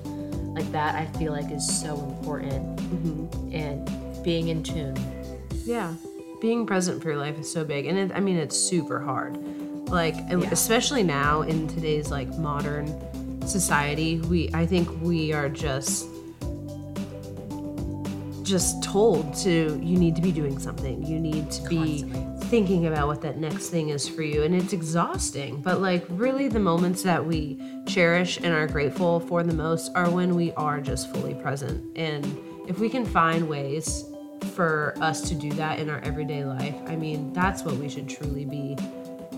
Like 0.56 0.72
that 0.72 0.96
I 0.96 1.06
feel 1.18 1.32
like 1.34 1.52
is 1.52 1.82
so 1.82 1.96
important. 1.96 2.78
Mm-hmm. 2.78 3.56
And 3.56 4.11
being 4.24 4.48
in 4.50 4.64
tune. 4.64 4.96
yeah, 5.66 5.94
being 6.42 6.66
present 6.66 7.02
for 7.02 7.10
your 7.10 7.18
life 7.20 7.38
is 7.40 7.52
so 7.52 7.64
big, 7.64 7.86
and 7.86 7.98
it, 7.98 8.12
I 8.16 8.20
mean 8.20 8.38
it's 8.38 8.58
super 8.58 9.00
hard. 9.00 9.38
Like 9.90 10.16
Yeah. 10.16 10.40
especially 10.52 11.04
now 11.04 11.42
in 11.42 11.68
today's 11.68 12.10
like 12.12 12.30
modern 12.38 12.88
society, 13.48 14.20
we 14.22 14.50
I 14.54 14.66
think 14.66 14.88
we 15.02 15.34
are 15.34 15.50
just 15.50 16.08
just 18.44 18.84
told 18.84 19.34
to 19.36 19.80
you 19.82 19.98
need 19.98 20.16
to 20.16 20.22
be 20.22 20.32
doing 20.32 20.60
something. 20.60 21.06
You 21.06 21.20
need 21.20 21.50
to 21.52 21.62
be 21.70 22.02
Constantly. 22.02 22.48
thinking 22.48 22.88
about 22.88 23.08
what 23.08 23.22
that 23.22 23.38
next 23.38 23.70
thing 23.70 23.90
is 23.90 24.10
for 24.10 24.24
you 24.24 24.44
and 24.44 24.54
it's 24.56 24.74
exhausting. 24.74 25.62
But 25.62 25.80
like 25.80 26.04
really 26.10 26.48
the 26.50 26.60
moments 26.60 27.02
that 27.04 27.26
we 27.26 27.62
cherish 27.88 28.38
and 28.38 28.48
are 28.48 28.68
grateful 28.68 29.20
for 29.22 29.44
the 29.44 29.54
most 29.54 29.92
are 29.96 30.10
when 30.10 30.36
we 30.36 30.52
are 30.54 30.82
just 30.82 31.14
fully 31.14 31.34
present. 31.36 31.96
And 31.98 32.26
if 32.68 32.80
we 32.80 32.90
can 32.90 33.06
find 33.06 33.48
ways 33.48 34.06
for 34.56 34.94
us 35.02 35.22
to 35.30 35.36
do 35.36 35.52
that 35.54 35.80
in 35.80 35.90
our 35.90 36.00
everyday 36.00 36.44
life, 36.44 36.76
I 36.88 36.96
mean, 36.96 37.34
that's 37.34 37.64
what 37.64 37.76
we 37.76 37.90
should 37.90 38.10
truly 38.10 38.46
be 38.46 38.76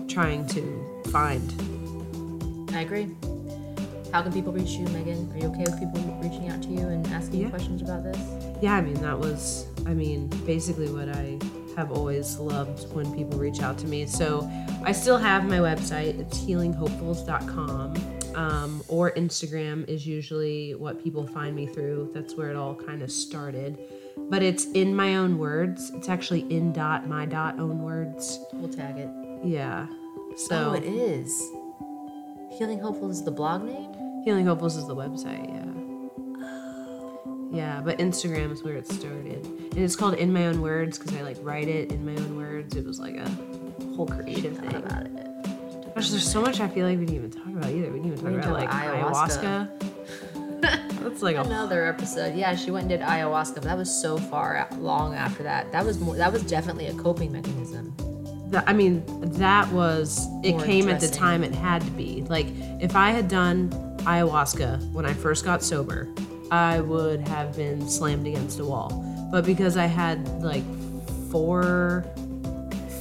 trying 0.08 0.46
to 0.48 1.02
find. 1.10 1.52
I 2.74 2.80
agree. 2.80 3.14
How 4.12 4.22
can 4.22 4.32
people 4.32 4.52
reach 4.52 4.70
you, 4.70 4.86
Megan? 4.86 5.30
Are 5.32 5.38
you 5.38 5.48
okay 5.48 5.64
with 5.64 5.78
people 5.78 6.00
reaching 6.22 6.48
out 6.48 6.62
to 6.62 6.68
you 6.68 6.86
and 6.86 7.06
asking 7.08 7.40
you 7.40 7.48
questions 7.48 7.82
about 7.82 8.04
this? 8.04 8.18
Yeah, 8.62 8.74
I 8.74 8.80
mean, 8.80 8.94
that 9.02 9.18
was, 9.18 9.66
I 9.86 9.94
mean, 9.94 10.28
basically 10.46 10.88
what 10.88 11.08
I 11.08 11.38
have 11.76 11.90
always 11.90 12.38
loved 12.38 12.92
when 12.94 13.12
people 13.14 13.38
reach 13.38 13.60
out 13.60 13.76
to 13.78 13.86
me. 13.86 14.06
So 14.06 14.48
I 14.84 14.92
still 14.92 15.18
have 15.18 15.44
my 15.46 15.58
website, 15.58 16.18
it's 16.20 16.38
healinghopefuls.com. 16.38 17.94
Um, 18.36 18.82
or 18.88 19.12
Instagram 19.12 19.88
is 19.88 20.06
usually 20.06 20.74
what 20.74 21.02
people 21.02 21.26
find 21.26 21.54
me 21.54 21.66
through. 21.66 22.10
That's 22.12 22.34
where 22.34 22.50
it 22.50 22.56
all 22.56 22.74
kind 22.74 23.02
of 23.02 23.10
started. 23.10 23.78
But 24.30 24.42
it's 24.42 24.66
in 24.72 24.96
my 24.96 25.16
own 25.16 25.38
words. 25.38 25.90
It's 25.90 26.08
actually 26.08 26.40
in 26.52 26.72
dot 26.72 27.06
my 27.06 27.26
dot 27.26 27.58
own 27.58 27.82
words. 27.82 28.40
We'll 28.52 28.72
tag 28.72 28.98
it. 28.98 29.10
Yeah. 29.44 29.86
So 30.36 30.70
oh, 30.70 30.72
it 30.72 30.84
is. 30.84 31.50
Healing 32.58 32.80
Hopeful 32.80 33.10
is 33.10 33.22
the 33.24 33.30
blog 33.30 33.64
name? 33.64 34.22
Healing 34.24 34.46
Hopefuls 34.46 34.76
is 34.76 34.86
the 34.86 34.96
website, 34.96 35.48
yeah. 35.48 35.64
Yeah, 37.52 37.80
but 37.84 37.98
Instagram 37.98 38.50
is 38.52 38.64
where 38.64 38.74
it 38.74 38.86
started. 38.86 39.44
And 39.44 39.78
it's 39.78 39.94
called 39.94 40.14
In 40.14 40.32
My 40.32 40.46
Own 40.46 40.60
Words 40.60 40.98
because 40.98 41.14
I 41.16 41.22
like 41.22 41.36
write 41.40 41.68
it 41.68 41.92
in 41.92 42.04
my 42.04 42.20
own 42.20 42.36
words. 42.36 42.74
It 42.74 42.84
was 42.84 42.98
like 42.98 43.16
a 43.16 43.28
whole 43.94 44.06
creative 44.06 44.58
thing. 44.58 44.74
about 44.74 45.06
it. 45.06 45.94
Gosh, 45.94 46.10
there's 46.10 46.28
so 46.28 46.40
much 46.40 46.60
I 46.60 46.66
feel 46.68 46.86
like 46.86 46.98
we 46.98 47.06
didn't 47.06 47.16
even 47.16 47.30
talk 47.30 47.46
about 47.46 47.70
either. 47.70 47.92
We 47.92 48.00
didn't 48.00 48.06
even 48.06 48.18
talk 48.18 48.28
about 48.28 48.42
didn't 48.42 48.52
like 48.54 48.70
talk 48.70 48.84
about 48.84 49.14
ayahuasca. 49.14 49.93
That's 51.02 51.22
like 51.22 51.36
a 51.36 51.42
Another 51.42 51.86
episode. 51.86 52.34
Yeah, 52.34 52.54
she 52.56 52.70
went 52.70 52.90
and 52.90 53.00
did 53.00 53.00
ayahuasca, 53.00 53.54
but 53.54 53.64
that 53.64 53.76
was 53.76 53.90
so 53.90 54.16
far 54.16 54.68
long 54.78 55.14
after 55.14 55.42
that. 55.42 55.70
That 55.72 55.84
was 55.84 55.98
more. 55.98 56.16
That 56.16 56.32
was 56.32 56.42
definitely 56.42 56.86
a 56.86 56.94
coping 56.94 57.32
mechanism. 57.32 57.94
that, 58.54 58.64
I 58.66 58.72
mean, 58.72 59.04
that 59.38 59.70
was 59.72 60.26
it 60.42 60.52
More 60.52 60.64
came 60.64 60.88
at 60.88 61.00
the 61.00 61.08
time 61.08 61.44
it 61.44 61.54
had 61.54 61.82
to 61.82 61.90
be. 61.92 62.22
Like 62.22 62.46
if 62.80 62.96
I 62.96 63.10
had 63.10 63.28
done 63.28 63.70
ayahuasca 64.00 64.92
when 64.92 65.04
I 65.04 65.12
first 65.12 65.44
got 65.44 65.62
sober, 65.62 66.08
I 66.50 66.80
would 66.80 67.26
have 67.28 67.56
been 67.56 67.88
slammed 67.88 68.26
against 68.26 68.60
a 68.60 68.64
wall. 68.64 68.90
But 69.30 69.44
because 69.44 69.76
I 69.76 69.86
had 69.86 70.26
like 70.42 70.64
four 71.30 72.04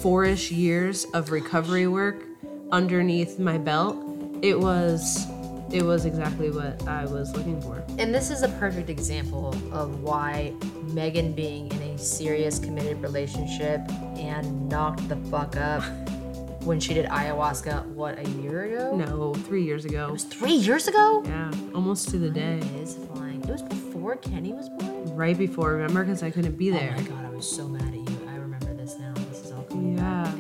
four-ish 0.02 0.52
years 0.52 1.06
of 1.14 1.32
recovery 1.32 1.88
work 1.88 2.26
underneath 2.72 3.40
my 3.40 3.58
belt, 3.58 3.96
it 4.42 4.60
was 4.60 5.26
it 5.74 5.82
was 5.84 6.06
exactly 6.06 6.52
what 6.52 6.88
I 6.88 7.06
was 7.06 7.36
looking 7.36 7.60
for. 7.60 7.84
And 7.98 8.14
this 8.14 8.30
is 8.30 8.44
a 8.44 8.50
perfect 8.60 8.90
example 8.90 9.56
of 9.72 10.02
why 10.02 10.54
Megan 10.94 11.34
being 11.34 11.72
in 11.72 11.82
a 11.82 11.98
serious 11.98 12.60
committed 12.60 13.02
relationship 13.02 13.82
and 14.16 14.70
knocked 14.70 15.10
the 15.10 15.16
fuck 15.32 15.58
up 15.58 15.82
when 16.64 16.80
she 16.80 16.94
did 16.94 17.08
ayahuasca, 17.08 17.88
what, 17.88 18.20
a 18.20 18.30
year 18.42 18.66
ago? 18.66 18.96
No, 18.96 19.34
three 19.34 19.64
years 19.64 19.84
ago. 19.86 20.10
It 20.10 20.12
was 20.12 20.24
three 20.26 20.54
years 20.54 20.88
ago? 20.88 21.24
Yeah, 21.26 21.52
almost 21.74 22.10
to 22.10 22.20
the 22.20 22.30
day. 22.30 22.58
It 22.58 22.82
is 22.82 22.96
flying. 23.12 23.42
It 23.42 23.50
was 23.50 23.64
before 23.64 24.16
Kenny 24.18 24.54
was 24.54 24.70
born? 24.70 25.16
Right 25.16 25.38
before, 25.38 25.74
remember? 25.74 26.04
Because 26.04 26.22
I 26.22 26.30
couldn't 26.30 26.56
be 26.56 26.70
oh 26.70 26.76
there. 26.76 26.96
Oh 26.96 27.02
my 27.02 27.08
god, 27.08 27.26
I 27.26 27.30
was 27.30 27.50
so 27.50 27.68
mad 27.68 27.82
at 27.82 27.94
you. 27.96 28.28
I 28.30 28.36
remember 28.36 28.74
this 28.76 28.98
now. 29.00 29.12
This 29.30 29.46
is 29.46 29.52
all 29.52 29.64
coming 29.64 29.96
back. 29.96 30.28
Yeah. 30.28 30.33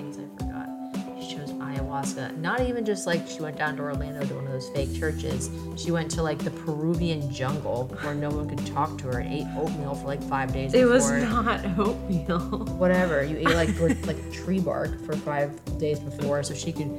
Ayahuasca. 2.03 2.37
Not 2.37 2.61
even 2.61 2.85
just 2.85 3.07
like 3.07 3.27
she 3.27 3.41
went 3.41 3.57
down 3.57 3.77
to 3.77 3.83
Orlando 3.83 4.25
to 4.25 4.35
one 4.35 4.45
of 4.45 4.51
those 4.51 4.69
fake 4.69 4.93
churches. 4.97 5.49
She 5.75 5.91
went 5.91 6.11
to 6.11 6.23
like 6.23 6.39
the 6.39 6.51
Peruvian 6.51 7.31
jungle 7.31 7.85
where 8.01 8.15
no 8.15 8.29
one 8.29 8.49
could 8.49 8.65
talk 8.67 8.97
to 8.99 9.07
her 9.07 9.19
and 9.19 9.33
ate 9.33 9.47
oatmeal 9.57 9.95
for 9.95 10.07
like 10.07 10.23
five 10.23 10.53
days. 10.53 10.73
It 10.73 10.85
was 10.85 11.09
not 11.11 11.65
oatmeal. 11.77 12.39
Whatever. 12.77 13.23
You 13.23 13.37
ate 13.37 13.55
like 13.55 13.79
like 14.07 14.31
tree 14.31 14.59
bark 14.59 15.03
for 15.05 15.15
five 15.15 15.59
days 15.79 15.99
before 15.99 16.43
so 16.43 16.53
she 16.53 16.71
could 16.71 16.89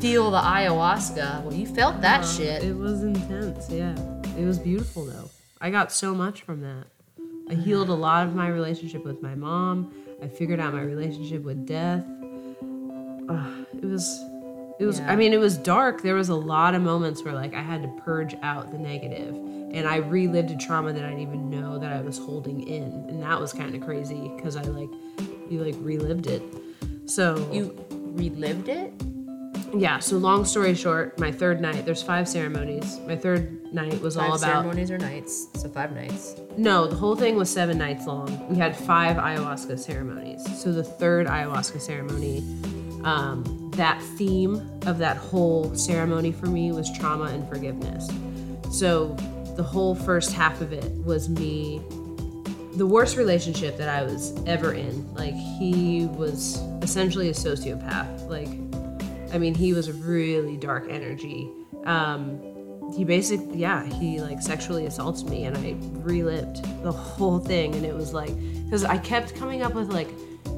feel 0.00 0.30
the 0.30 0.40
ayahuasca. 0.40 1.42
Well, 1.42 1.54
you 1.54 1.66
felt 1.66 2.00
that 2.00 2.20
uh-huh. 2.20 2.32
shit. 2.32 2.64
It 2.64 2.76
was 2.76 3.02
intense, 3.02 3.70
yeah. 3.70 3.94
It 4.38 4.44
was 4.44 4.58
beautiful 4.58 5.04
though. 5.04 5.30
I 5.60 5.70
got 5.70 5.92
so 5.92 6.14
much 6.14 6.42
from 6.42 6.62
that. 6.62 6.86
I 7.50 7.54
healed 7.54 7.88
a 7.88 7.94
lot 7.94 8.26
of 8.26 8.34
my 8.34 8.48
relationship 8.48 9.04
with 9.04 9.20
my 9.22 9.34
mom. 9.34 9.92
I 10.22 10.28
figured 10.28 10.60
out 10.60 10.72
my 10.72 10.82
relationship 10.82 11.42
with 11.42 11.66
death. 11.66 12.04
Ugh, 13.28 13.66
it 13.82 13.84
was 13.84 14.20
It 14.80 14.86
was, 14.86 14.98
Yeah. 14.98 15.12
I 15.12 15.16
mean, 15.16 15.32
it 15.32 15.38
was 15.38 15.56
dark. 15.58 16.02
There 16.02 16.14
was 16.14 16.30
a 16.30 16.34
lot 16.34 16.74
of 16.74 16.82
moments 16.82 17.22
where 17.22 17.34
like 17.34 17.54
I 17.54 17.60
had 17.62 17.82
to 17.82 17.88
purge 18.02 18.34
out 18.42 18.72
the 18.72 18.78
negative, 18.78 19.34
and 19.34 19.86
I 19.86 19.96
relived 19.96 20.50
a 20.50 20.56
trauma 20.56 20.92
that 20.92 21.04
I 21.04 21.10
didn't 21.10 21.20
even 21.20 21.50
know 21.50 21.78
that 21.78 21.92
I 21.92 22.00
was 22.00 22.18
holding 22.18 22.66
in, 22.66 22.84
and 23.08 23.22
that 23.22 23.38
was 23.40 23.52
kind 23.52 23.74
of 23.74 23.82
crazy 23.82 24.32
because 24.36 24.56
I 24.56 24.62
like, 24.62 24.88
you 25.50 25.62
like 25.62 25.76
relived 25.80 26.26
it. 26.26 26.42
So 27.04 27.36
You 27.52 27.76
relived 27.90 28.68
it? 28.68 28.92
yeah. 29.76 29.98
So 29.98 30.16
long 30.16 30.44
story 30.44 30.74
short, 30.74 31.18
my 31.20 31.30
third 31.30 31.60
night. 31.60 31.84
There's 31.84 32.02
five 32.02 32.26
ceremonies. 32.28 32.98
My 33.06 33.16
third 33.16 33.72
night 33.74 34.00
was 34.00 34.16
all 34.16 34.28
about 34.28 34.40
ceremonies 34.40 34.90
or 34.90 34.98
nights, 34.98 35.48
so 35.60 35.68
five 35.68 35.92
nights. 35.92 36.36
no, 36.56 36.86
the 36.86 36.96
whole 36.96 37.16
thing 37.16 37.36
was 37.36 37.50
seven 37.50 37.76
nights 37.78 38.06
long. 38.06 38.48
We 38.48 38.56
had 38.56 38.74
five 38.74 39.16
ayahuasca 39.16 39.78
ceremonies. 39.78 40.42
So 40.62 40.72
the 40.72 40.82
third 40.84 41.26
ayahuasca 41.26 41.80
ceremony, 41.80 42.42
um, 43.04 43.70
that 43.76 44.02
theme 44.16 44.56
of 44.86 44.98
that 44.98 45.16
whole 45.16 45.74
ceremony 45.74 46.32
for 46.32 46.46
me 46.46 46.72
was 46.72 46.90
trauma 46.98 47.24
and 47.24 47.48
forgiveness. 47.48 48.08
So 48.72 49.16
the 49.56 49.62
whole 49.62 49.94
first 49.94 50.32
half 50.32 50.60
of 50.60 50.72
it 50.72 50.90
was 51.04 51.28
me, 51.28 51.80
the 52.76 52.86
worst 52.86 53.16
relationship 53.16 53.76
that 53.78 53.88
I 53.88 54.02
was 54.02 54.34
ever 54.46 54.72
in. 54.72 55.12
Like 55.14 55.34
he 55.34 56.06
was 56.06 56.58
essentially 56.82 57.28
a 57.28 57.32
sociopath. 57.32 58.28
Like, 58.28 58.48
I 59.34 59.38
mean, 59.38 59.54
he 59.54 59.72
was 59.72 59.88
a 59.88 59.92
really 59.92 60.56
dark 60.56 60.86
energy. 60.88 61.50
Um, 61.84 62.40
he 62.96 63.04
basically 63.04 63.56
yeah 63.56 63.84
he 63.84 64.20
like 64.20 64.42
sexually 64.42 64.86
assaulted 64.86 65.28
me 65.28 65.44
and 65.44 65.56
i 65.56 65.76
relived 66.00 66.62
the 66.82 66.90
whole 66.90 67.38
thing 67.38 67.74
and 67.74 67.84
it 67.84 67.94
was 67.94 68.12
like 68.12 68.34
because 68.64 68.84
i 68.84 68.98
kept 68.98 69.34
coming 69.36 69.62
up 69.62 69.74
with 69.74 69.92
like 69.92 70.08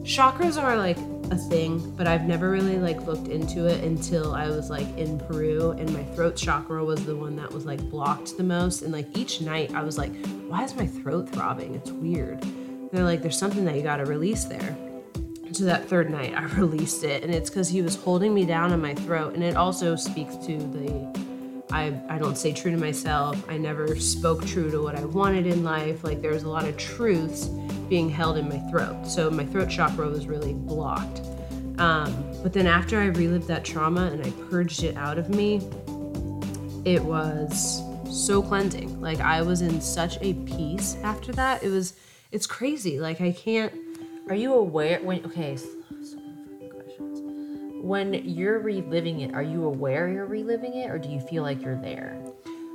chakras 0.02 0.60
are 0.60 0.76
like 0.76 0.96
a 1.32 1.36
thing 1.36 1.94
but 1.96 2.06
i've 2.06 2.24
never 2.24 2.50
really 2.50 2.78
like 2.78 3.00
looked 3.02 3.28
into 3.28 3.66
it 3.66 3.82
until 3.82 4.34
i 4.34 4.46
was 4.46 4.70
like 4.70 4.86
in 4.96 5.18
peru 5.18 5.72
and 5.72 5.92
my 5.92 6.04
throat 6.14 6.36
chakra 6.36 6.84
was 6.84 7.04
the 7.04 7.16
one 7.16 7.34
that 7.34 7.50
was 7.50 7.66
like 7.66 7.80
blocked 7.90 8.36
the 8.36 8.42
most 8.42 8.82
and 8.82 8.92
like 8.92 9.06
each 9.16 9.40
night 9.40 9.74
i 9.74 9.82
was 9.82 9.98
like 9.98 10.12
why 10.52 10.62
is 10.64 10.76
my 10.76 10.86
throat 10.86 11.30
throbbing? 11.30 11.74
It's 11.74 11.90
weird. 11.90 12.44
And 12.44 12.90
they're 12.92 13.04
like 13.04 13.22
there's 13.22 13.38
something 13.38 13.64
that 13.64 13.74
you 13.74 13.82
got 13.82 13.96
to 13.96 14.04
release 14.04 14.44
there. 14.44 14.76
So 15.52 15.64
that 15.64 15.86
third 15.86 16.10
night 16.10 16.34
i 16.34 16.44
released 16.56 17.04
it 17.04 17.22
and 17.22 17.34
it's 17.34 17.50
because 17.50 17.68
he 17.68 17.82
was 17.82 17.94
holding 17.94 18.32
me 18.32 18.46
down 18.46 18.72
in 18.72 18.80
my 18.80 18.94
throat 18.94 19.34
and 19.34 19.42
it 19.42 19.54
also 19.54 19.96
speaks 19.96 20.34
to 20.46 20.56
the 20.56 21.31
I, 21.72 21.98
I 22.08 22.18
don't 22.18 22.36
stay 22.36 22.52
true 22.52 22.70
to 22.70 22.76
myself. 22.76 23.42
I 23.48 23.56
never 23.56 23.96
spoke 23.96 24.46
true 24.46 24.70
to 24.70 24.82
what 24.82 24.94
I 24.94 25.04
wanted 25.04 25.46
in 25.46 25.64
life. 25.64 26.04
Like 26.04 26.20
there 26.20 26.32
was 26.32 26.42
a 26.42 26.48
lot 26.48 26.66
of 26.66 26.76
truths 26.76 27.46
being 27.88 28.10
held 28.10 28.36
in 28.36 28.48
my 28.48 28.58
throat. 28.70 29.06
So 29.06 29.30
my 29.30 29.46
throat 29.46 29.70
chakra 29.70 30.08
was 30.08 30.26
really 30.26 30.52
blocked. 30.52 31.22
Um, 31.78 32.14
but 32.42 32.52
then 32.52 32.66
after 32.66 33.00
I 33.00 33.06
relived 33.06 33.48
that 33.48 33.64
trauma 33.64 34.10
and 34.12 34.24
I 34.24 34.30
purged 34.50 34.82
it 34.84 34.96
out 34.96 35.16
of 35.18 35.30
me, 35.30 35.56
it 36.84 37.02
was 37.02 37.82
so 38.10 38.42
cleansing. 38.42 39.00
Like 39.00 39.20
I 39.20 39.40
was 39.40 39.62
in 39.62 39.80
such 39.80 40.18
a 40.20 40.34
peace 40.44 40.96
after 41.02 41.32
that. 41.32 41.62
It 41.62 41.68
was, 41.70 41.94
it's 42.30 42.46
crazy. 42.46 43.00
Like 43.00 43.20
I 43.22 43.32
can't, 43.32 43.72
Are 44.28 44.34
you 44.34 44.52
aware 44.54 45.00
when 45.00 45.24
okay, 45.24 45.56
When 47.82 48.14
you're 48.14 48.60
reliving 48.60 49.20
it, 49.22 49.34
are 49.34 49.42
you 49.42 49.64
aware 49.64 50.08
you're 50.08 50.24
reliving 50.24 50.74
it 50.74 50.88
or 50.88 50.98
do 50.98 51.08
you 51.08 51.18
feel 51.18 51.42
like 51.42 51.60
you're 51.62 51.80
there? 51.80 52.16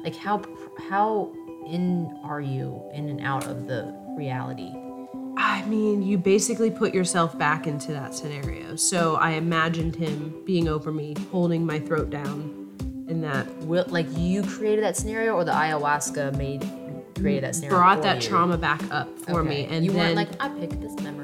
Like 0.04 0.18
how 0.18 0.44
how 0.90 1.34
in 1.66 2.20
are 2.26 2.42
you 2.42 2.84
in 2.94 3.08
and 3.08 3.22
out 3.22 3.48
of 3.48 3.68
the 3.68 3.96
reality? 4.18 4.74
I 5.38 5.64
mean, 5.66 6.02
you 6.02 6.18
basically 6.18 6.70
put 6.70 6.94
yourself 6.94 7.38
back 7.38 7.68
into 7.68 7.94
that 7.94 8.16
scenario. 8.16 8.76
So 8.76 9.16
I 9.16 9.32
imagined 9.32 9.96
him 9.96 10.42
being 10.46 10.68
over 10.68 10.92
me, 10.92 11.16
holding 11.32 11.66
my 11.66 11.80
throat 11.80 12.10
down 12.10 12.68
in 13.08 13.22
that 13.22 13.48
Will 13.60 13.86
like 13.88 14.08
you 14.18 14.44
created 14.44 14.84
that 14.84 14.98
scenario 14.98 15.36
or 15.36 15.46
the 15.46 15.54
ayahuasca 15.54 16.36
made 16.38 16.70
created 17.16 17.46
that 17.46 17.56
scenario? 17.56 17.78
brought 17.78 18.02
that 18.04 18.22
you? 18.22 18.30
trauma 18.30 18.58
back 18.58 18.82
up 18.92 19.18
for 19.20 19.42
me 19.42 19.66
and 19.68 19.86
you 19.86 19.92
then 19.92 20.16
weren't 20.16 20.16
like 20.16 20.44
I 20.44 20.50
picked 20.50 20.82
this 20.82 20.94
memory. 21.00 21.17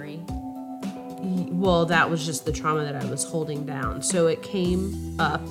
Well 1.64 1.86
that 1.86 2.10
was 2.10 2.26
just 2.26 2.44
the 2.44 2.52
trauma 2.52 2.84
that 2.84 2.96
i 2.96 3.06
was 3.06 3.24
holding 3.24 3.66
down. 3.66 4.02
So 4.02 4.28
it 4.28 4.44
came 4.44 5.16
up 5.20 5.42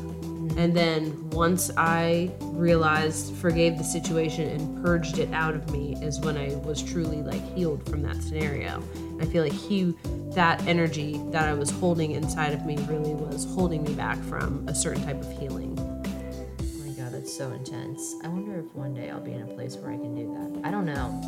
and 0.58 0.76
then 0.76 1.30
once 1.30 1.70
i 1.78 2.30
realized 2.40 3.34
forgave 3.36 3.78
the 3.78 3.84
situation 3.84 4.46
and 4.48 4.84
purged 4.84 5.18
it 5.18 5.32
out 5.32 5.54
of 5.54 5.70
me 5.70 5.96
is 6.02 6.20
when 6.20 6.36
i 6.36 6.54
was 6.56 6.82
truly 6.82 7.22
like 7.22 7.42
healed 7.54 7.88
from 7.88 8.02
that 8.02 8.16
scenario. 8.22 8.82
I 9.20 9.24
feel 9.24 9.42
like 9.42 9.52
he 9.54 9.94
that 10.34 10.62
energy 10.66 11.18
that 11.30 11.48
i 11.48 11.54
was 11.54 11.70
holding 11.70 12.10
inside 12.12 12.52
of 12.52 12.66
me 12.66 12.76
really 12.88 13.14
was 13.14 13.46
holding 13.54 13.82
me 13.82 13.94
back 13.94 14.18
from 14.24 14.68
a 14.68 14.74
certain 14.74 15.02
type 15.04 15.20
of 15.20 15.40
healing 15.40 15.74
that's 17.22 17.36
so 17.36 17.52
intense. 17.52 18.16
I 18.24 18.28
wonder 18.28 18.58
if 18.58 18.74
one 18.74 18.94
day 18.94 19.08
I'll 19.08 19.20
be 19.20 19.30
in 19.32 19.42
a 19.42 19.46
place 19.46 19.76
where 19.76 19.92
I 19.92 19.96
can 19.96 20.12
do 20.12 20.34
that. 20.34 20.66
I 20.66 20.72
don't 20.72 20.84
know. 20.84 21.20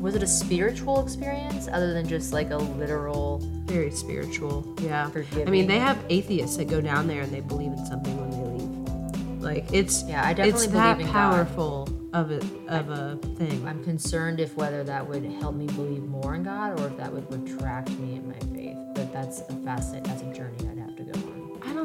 Was 0.00 0.14
it 0.14 0.22
a 0.22 0.26
spiritual 0.26 1.02
experience 1.04 1.68
other 1.68 1.92
than 1.92 2.08
just 2.08 2.32
like 2.32 2.50
a 2.50 2.56
literal 2.56 3.40
very 3.66 3.90
spiritual 3.90 4.74
yeah 4.80 5.08
Forgiving? 5.10 5.48
i 5.48 5.50
mean 5.50 5.66
they 5.66 5.78
have 5.78 5.98
atheists 6.10 6.56
that 6.58 6.66
go 6.68 6.80
down 6.80 7.06
there 7.06 7.22
and 7.22 7.32
they 7.32 7.40
believe 7.40 7.72
in 7.72 7.86
something 7.86 8.14
when 8.18 8.30
they 8.30 8.62
leave 8.62 9.42
like 9.42 9.72
it's 9.72 10.02
Yeah, 10.04 10.22
I 10.26 10.34
definitely 10.34 10.64
it's 10.64 10.72
that 10.74 10.94
believe 10.96 11.06
in 11.08 11.12
God. 11.14 11.30
powerful 11.30 11.88
of 12.12 12.30
a 12.30 12.36
of 12.68 12.90
a 12.90 13.16
thing 13.36 13.66
I'm 13.66 13.82
concerned 13.84 14.40
if 14.40 14.56
whether 14.56 14.84
that 14.84 15.06
would 15.06 15.24
help 15.24 15.54
me 15.54 15.66
believe 15.66 16.02
more 16.02 16.34
in 16.34 16.42
God 16.44 16.78
or 16.80 16.86
if 16.88 16.96
that 16.98 17.12
would 17.12 17.30
retract 17.32 17.90
me 17.90 18.16
in 18.16 18.28
my 18.28 18.38
faith. 18.56 18.76
But 18.94 19.12
that's 19.12 19.40
a 19.40 19.54
facet, 19.64 20.04
that's 20.04 20.22
a 20.22 20.32
journey 20.34 20.58
I'd 20.70 20.78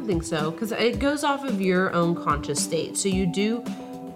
don't 0.00 0.08
think 0.08 0.22
so 0.22 0.50
because 0.50 0.72
it 0.72 0.98
goes 0.98 1.24
off 1.24 1.44
of 1.44 1.60
your 1.60 1.92
own 1.92 2.14
conscious 2.14 2.62
state. 2.62 2.96
So 2.96 3.10
you 3.10 3.26
do 3.26 3.62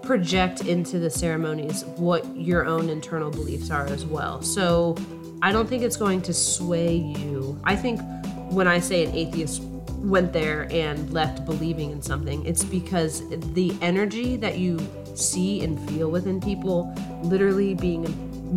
project 0.01 0.61
into 0.61 0.97
the 0.97 1.11
ceremonies 1.11 1.85
what 1.97 2.25
your 2.35 2.65
own 2.65 2.89
internal 2.89 3.29
beliefs 3.29 3.69
are 3.69 3.85
as 3.85 4.03
well. 4.03 4.41
So 4.41 4.97
I 5.43 5.51
don't 5.51 5.69
think 5.69 5.83
it's 5.83 5.95
going 5.95 6.23
to 6.23 6.33
sway 6.33 6.95
you. 6.95 7.59
I 7.63 7.75
think 7.75 8.01
when 8.49 8.67
I 8.67 8.79
say 8.79 9.05
an 9.05 9.13
atheist 9.13 9.61
went 9.97 10.33
there 10.33 10.67
and 10.71 11.11
left 11.13 11.45
believing 11.45 11.91
in 11.91 12.01
something, 12.01 12.43
it's 12.47 12.63
because 12.63 13.21
the 13.53 13.75
energy 13.81 14.37
that 14.37 14.57
you 14.57 14.79
see 15.13 15.63
and 15.63 15.79
feel 15.89 16.09
within 16.09 16.41
people 16.41 16.91
literally 17.23 17.75
being 17.75 18.03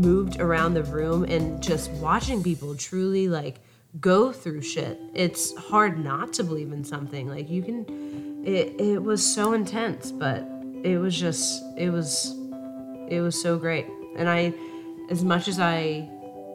moved 0.00 0.40
around 0.40 0.72
the 0.72 0.84
room 0.84 1.24
and 1.24 1.62
just 1.62 1.90
watching 1.92 2.42
people 2.42 2.74
truly 2.74 3.28
like 3.28 3.56
go 4.00 4.32
through 4.32 4.62
shit. 4.62 5.00
It's 5.14 5.56
hard 5.56 6.02
not 6.02 6.32
to 6.34 6.44
believe 6.44 6.72
in 6.72 6.84
something. 6.84 7.28
Like 7.28 7.48
you 7.48 7.62
can 7.62 8.44
it 8.44 8.80
it 8.80 9.02
was 9.02 9.24
so 9.24 9.52
intense, 9.52 10.12
but 10.12 10.46
it 10.82 10.98
was 10.98 11.18
just 11.18 11.62
it 11.76 11.90
was 11.90 12.36
it 13.08 13.20
was 13.20 13.40
so 13.40 13.58
great. 13.58 13.86
And 14.16 14.28
I 14.28 14.52
as 15.10 15.24
much 15.24 15.48
as 15.48 15.58
I 15.58 16.08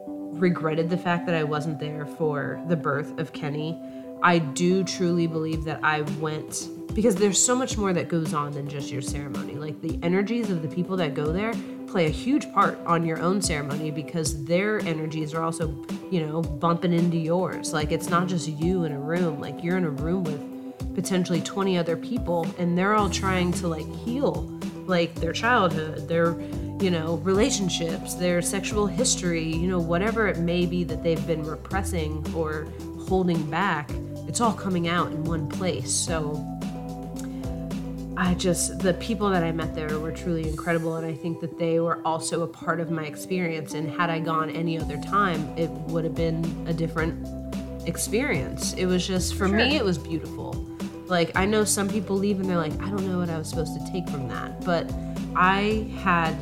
regretted 0.06 0.90
the 0.90 0.98
fact 0.98 1.26
that 1.26 1.34
I 1.34 1.44
wasn't 1.44 1.78
there 1.78 2.06
for 2.06 2.62
the 2.68 2.76
birth 2.76 3.18
of 3.18 3.32
Kenny, 3.32 3.78
I 4.24 4.38
do 4.38 4.82
truly 4.84 5.26
believe 5.26 5.64
that 5.64 5.80
I 5.84 6.00
went 6.18 6.70
because 6.94 7.14
there's 7.14 7.38
so 7.38 7.54
much 7.54 7.76
more 7.76 7.92
that 7.92 8.08
goes 8.08 8.32
on 8.32 8.52
than 8.52 8.66
just 8.66 8.90
your 8.90 9.02
ceremony. 9.02 9.56
Like 9.56 9.82
the 9.82 9.98
energies 10.02 10.48
of 10.50 10.62
the 10.62 10.68
people 10.68 10.96
that 10.96 11.12
go 11.12 11.30
there 11.30 11.52
play 11.86 12.06
a 12.06 12.10
huge 12.10 12.50
part 12.54 12.78
on 12.86 13.04
your 13.04 13.20
own 13.20 13.42
ceremony 13.42 13.90
because 13.90 14.42
their 14.46 14.80
energies 14.80 15.34
are 15.34 15.42
also, 15.42 15.68
you 16.10 16.26
know, 16.26 16.40
bumping 16.40 16.94
into 16.94 17.18
yours. 17.18 17.74
Like 17.74 17.92
it's 17.92 18.08
not 18.08 18.26
just 18.26 18.48
you 18.48 18.84
in 18.84 18.92
a 18.92 18.98
room, 18.98 19.40
like 19.40 19.62
you're 19.62 19.76
in 19.76 19.84
a 19.84 19.90
room 19.90 20.24
with 20.24 20.94
potentially 20.94 21.42
20 21.42 21.76
other 21.76 21.96
people 21.98 22.46
and 22.58 22.78
they're 22.78 22.94
all 22.94 23.10
trying 23.10 23.52
to 23.52 23.68
like 23.68 23.86
heal 23.96 24.50
like 24.86 25.14
their 25.16 25.34
childhood, 25.34 26.08
their 26.08 26.34
you 26.80 26.90
know, 26.90 27.16
relationships, 27.18 28.14
their 28.14 28.40
sexual 28.40 28.86
history, 28.86 29.44
you 29.44 29.68
know, 29.68 29.78
whatever 29.78 30.28
it 30.28 30.38
may 30.38 30.64
be 30.64 30.82
that 30.82 31.02
they've 31.02 31.26
been 31.26 31.42
repressing 31.42 32.24
or 32.34 32.66
holding 33.06 33.48
back, 33.50 33.90
it's 34.26 34.40
all 34.40 34.52
coming 34.52 34.88
out 34.88 35.12
in 35.12 35.24
one 35.24 35.48
place. 35.48 35.92
So 35.92 36.44
I 38.16 38.34
just, 38.34 38.78
the 38.78 38.94
people 38.94 39.28
that 39.30 39.42
I 39.42 39.50
met 39.52 39.74
there 39.74 39.98
were 39.98 40.12
truly 40.12 40.48
incredible. 40.48 40.96
And 40.96 41.06
I 41.06 41.14
think 41.14 41.40
that 41.40 41.58
they 41.58 41.80
were 41.80 42.00
also 42.04 42.42
a 42.42 42.46
part 42.46 42.80
of 42.80 42.90
my 42.90 43.04
experience. 43.06 43.74
And 43.74 43.90
had 43.90 44.10
I 44.10 44.20
gone 44.20 44.50
any 44.50 44.78
other 44.78 44.98
time, 44.98 45.52
it 45.58 45.70
would 45.70 46.04
have 46.04 46.14
been 46.14 46.44
a 46.68 46.72
different 46.72 47.26
experience. 47.88 48.72
It 48.74 48.86
was 48.86 49.06
just, 49.06 49.34
for 49.34 49.48
me, 49.48 49.76
it 49.76 49.84
was 49.84 49.98
beautiful. 49.98 50.52
Like, 51.06 51.36
I 51.36 51.44
know 51.44 51.64
some 51.64 51.88
people 51.88 52.16
leave 52.16 52.40
and 52.40 52.48
they're 52.48 52.56
like, 52.56 52.72
I 52.80 52.88
don't 52.88 53.06
know 53.06 53.18
what 53.18 53.30
I 53.30 53.36
was 53.36 53.48
supposed 53.48 53.74
to 53.74 53.92
take 53.92 54.08
from 54.08 54.28
that. 54.28 54.64
But 54.64 54.90
I 55.36 55.90
had 55.98 56.34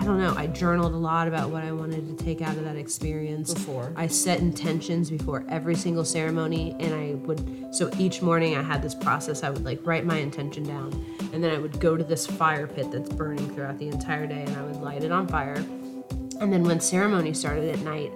I 0.00 0.04
don't 0.04 0.18
know. 0.18 0.32
I 0.36 0.46
journaled 0.46 0.94
a 0.94 0.96
lot 0.96 1.26
about 1.26 1.50
what 1.50 1.64
I 1.64 1.72
wanted 1.72 2.06
to 2.16 2.24
take 2.24 2.40
out 2.40 2.56
of 2.56 2.64
that 2.64 2.76
experience. 2.76 3.52
Before. 3.52 3.92
I 3.96 4.06
set 4.06 4.38
intentions 4.38 5.10
before 5.10 5.44
every 5.48 5.74
single 5.74 6.04
ceremony, 6.04 6.76
and 6.78 6.94
I 6.94 7.14
would. 7.26 7.74
So 7.74 7.90
each 7.98 8.22
morning 8.22 8.56
I 8.56 8.62
had 8.62 8.80
this 8.80 8.94
process. 8.94 9.42
I 9.42 9.50
would 9.50 9.64
like 9.64 9.84
write 9.84 10.06
my 10.06 10.18
intention 10.18 10.62
down, 10.62 10.92
and 11.32 11.42
then 11.42 11.50
I 11.50 11.58
would 11.58 11.80
go 11.80 11.96
to 11.96 12.04
this 12.04 12.26
fire 12.26 12.68
pit 12.68 12.92
that's 12.92 13.10
burning 13.10 13.52
throughout 13.54 13.78
the 13.78 13.88
entire 13.88 14.26
day, 14.26 14.42
and 14.42 14.56
I 14.56 14.62
would 14.62 14.76
light 14.76 15.02
it 15.02 15.10
on 15.10 15.26
fire. 15.26 15.56
And 16.40 16.52
then 16.52 16.62
when 16.62 16.78
ceremony 16.78 17.34
started 17.34 17.74
at 17.74 17.80
night, 17.80 18.12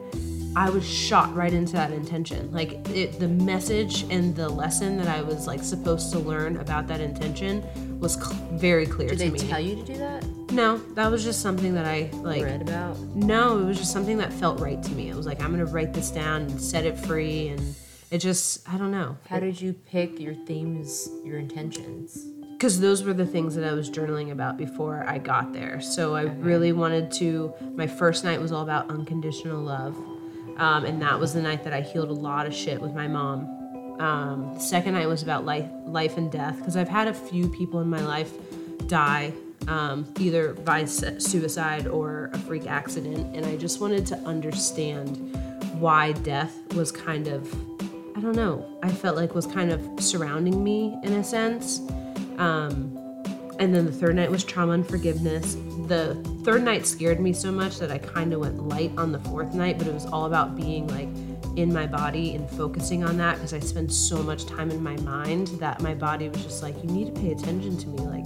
I 0.54 0.70
was 0.70 0.86
shot 0.88 1.34
right 1.34 1.52
into 1.52 1.72
that 1.72 1.90
intention. 1.90 2.52
Like 2.52 2.72
it, 2.90 3.18
the 3.18 3.28
message 3.28 4.04
and 4.09 4.36
the 4.36 4.48
lesson 4.48 4.98
that 4.98 5.09
I 5.09 5.22
was 5.22 5.48
like 5.48 5.64
supposed 5.64 6.12
to 6.12 6.20
learn 6.20 6.59
about 6.59 6.86
that 6.86 7.00
intention 7.00 7.64
was 8.02 8.14
cl- 8.14 8.34
very 8.52 8.84
clear 8.84 9.08
Did 9.08 9.18
to 9.18 9.30
me. 9.30 9.38
Did 9.38 9.40
they 9.40 9.50
tell 9.50 9.60
you 9.60 9.76
to 9.76 9.82
do 9.84 9.96
that? 9.96 10.26
No, 10.50 10.76
that 10.94 11.10
was 11.10 11.24
just 11.24 11.40
something 11.40 11.72
that 11.74 11.86
I 11.86 12.10
like. 12.14 12.44
Read 12.44 12.60
about? 12.60 12.98
No, 13.14 13.60
it 13.60 13.64
was 13.64 13.78
just 13.78 13.92
something 13.92 14.18
that 14.18 14.32
felt 14.32 14.60
right 14.60 14.82
to 14.82 14.90
me. 14.92 15.08
It 15.08 15.14
was 15.14 15.24
like 15.24 15.40
I'm 15.40 15.52
gonna 15.52 15.64
write 15.64 15.94
this 15.94 16.10
down 16.10 16.42
and 16.42 16.60
set 16.60 16.84
it 16.84 16.98
free, 16.98 17.48
and 17.48 17.74
it 18.10 18.18
just 18.18 18.68
I 18.68 18.76
don't 18.76 18.90
know. 18.90 19.16
How 19.28 19.40
did 19.40 19.60
you 19.60 19.72
pick 19.72 20.18
your 20.20 20.34
themes, 20.34 21.08
your 21.24 21.38
intentions? 21.38 22.26
because 22.62 22.78
those 22.78 23.02
were 23.02 23.12
the 23.12 23.26
things 23.26 23.56
that 23.56 23.64
I 23.64 23.72
was 23.72 23.90
journaling 23.90 24.30
about 24.30 24.56
before 24.56 25.04
I 25.08 25.18
got 25.18 25.52
there. 25.52 25.80
So 25.80 26.14
I 26.14 26.22
really 26.22 26.70
wanted 26.70 27.10
to. 27.12 27.52
My 27.74 27.88
first 27.88 28.22
night 28.22 28.40
was 28.40 28.52
all 28.52 28.62
about 28.62 28.88
unconditional 28.88 29.60
love, 29.60 29.96
um, 30.58 30.84
and 30.84 31.02
that 31.02 31.18
was 31.18 31.34
the 31.34 31.42
night 31.42 31.64
that 31.64 31.72
I 31.72 31.80
healed 31.80 32.08
a 32.08 32.12
lot 32.12 32.46
of 32.46 32.54
shit 32.54 32.80
with 32.80 32.94
my 32.94 33.08
mom. 33.08 33.61
Um, 33.98 34.55
the 34.55 34.60
second 34.60 34.94
night 34.94 35.06
was 35.06 35.23
about 35.23 35.44
life, 35.44 35.69
life 35.86 36.16
and 36.16 36.31
death, 36.31 36.56
because 36.59 36.77
I've 36.77 36.89
had 36.89 37.09
a 37.09 37.14
few 37.14 37.48
people 37.48 37.81
in 37.81 37.89
my 37.89 38.05
life 38.05 38.32
die, 38.89 39.32
um, 39.69 40.12
either 40.19 40.55
by 40.55 40.85
suicide 40.85 41.86
or 41.86 42.31
a 42.32 42.39
freak 42.39 42.66
accident, 42.66 43.36
and 43.36 43.47
I 43.47 43.56
just 43.56 43.81
wanted 43.81 44.06
to 44.06 44.16
understand 44.19 45.16
why 45.78 46.12
death 46.12 46.56
was 46.74 46.93
kind 46.93 47.28
of 47.28 47.52
I 48.14 48.20
don't 48.20 48.36
know. 48.36 48.64
I 48.82 48.90
felt 48.90 49.16
like 49.16 49.35
was 49.35 49.47
kind 49.47 49.73
of 49.73 49.81
surrounding 49.98 50.62
me 50.62 50.98
in 51.02 51.14
a 51.14 51.24
sense. 51.24 51.81
Um, 52.36 52.98
and 53.59 53.74
then 53.74 53.86
the 53.86 53.93
third 53.93 54.16
night 54.16 54.31
was 54.31 54.44
trauma 54.44 54.73
and 54.73 54.86
forgiveness. 54.86 55.56
The 55.86 56.14
third 56.44 56.62
night 56.62 56.86
scared 56.86 57.20
me 57.20 57.32
so 57.32 57.51
much 57.51 57.78
that 57.78 57.90
I 57.90 57.98
kind 57.98 58.32
of 58.32 58.40
went 58.40 58.69
light 58.69 58.93
on 58.97 59.12
the 59.12 59.19
fourth 59.20 59.55
night, 59.55 59.78
but 59.78 59.86
it 59.86 59.94
was 59.94 60.06
all 60.06 60.27
about 60.27 60.56
being 60.56 60.86
like 60.89 61.09
in 61.56 61.72
my 61.72 61.86
body 61.86 62.34
and 62.34 62.48
focusing 62.50 63.04
on 63.04 63.16
that 63.18 63.36
because 63.36 63.52
I 63.52 63.60
spend 63.60 63.92
so 63.92 64.22
much 64.22 64.46
time 64.46 64.70
in 64.70 64.82
my 64.82 64.96
mind 64.98 65.48
that 65.60 65.80
my 65.80 65.94
body 65.94 66.28
was 66.28 66.42
just 66.42 66.62
like, 66.62 66.74
you 66.82 66.90
need 66.90 67.14
to 67.14 67.20
pay 67.20 67.32
attention 67.32 67.76
to 67.78 67.88
me. 67.88 67.98
Like, 67.98 68.24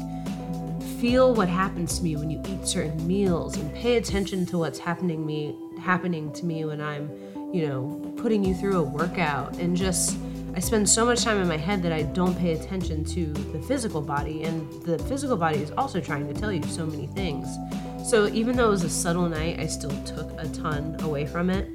feel 1.00 1.34
what 1.34 1.48
happens 1.48 1.98
to 1.98 2.04
me 2.04 2.16
when 2.16 2.30
you 2.30 2.42
eat 2.46 2.66
certain 2.66 3.06
meals 3.06 3.56
and 3.56 3.72
pay 3.74 3.96
attention 3.96 4.46
to 4.46 4.58
what's 4.58 4.78
happening 4.78 5.26
me 5.26 5.54
happening 5.78 6.32
to 6.32 6.46
me 6.46 6.64
when 6.64 6.80
I'm, 6.80 7.10
you 7.52 7.68
know, 7.68 8.14
putting 8.16 8.42
you 8.42 8.54
through 8.54 8.78
a 8.78 8.82
workout 8.82 9.56
and 9.58 9.76
just 9.76 10.16
I 10.54 10.58
spend 10.60 10.88
so 10.88 11.04
much 11.04 11.22
time 11.22 11.38
in 11.38 11.46
my 11.46 11.58
head 11.58 11.82
that 11.82 11.92
I 11.92 12.02
don't 12.02 12.34
pay 12.38 12.54
attention 12.54 13.04
to 13.04 13.26
the 13.26 13.58
physical 13.60 14.00
body 14.00 14.44
and 14.44 14.66
the 14.84 14.98
physical 15.00 15.36
body 15.36 15.58
is 15.58 15.70
also 15.72 16.00
trying 16.00 16.26
to 16.32 16.40
tell 16.40 16.50
you 16.50 16.62
so 16.62 16.86
many 16.86 17.08
things. 17.08 17.46
So 18.08 18.28
even 18.28 18.56
though 18.56 18.68
it 18.68 18.70
was 18.70 18.84
a 18.84 18.88
subtle 18.88 19.28
night, 19.28 19.60
I 19.60 19.66
still 19.66 19.90
took 20.04 20.32
a 20.40 20.48
ton 20.48 20.96
away 21.02 21.26
from 21.26 21.50
it. 21.50 21.68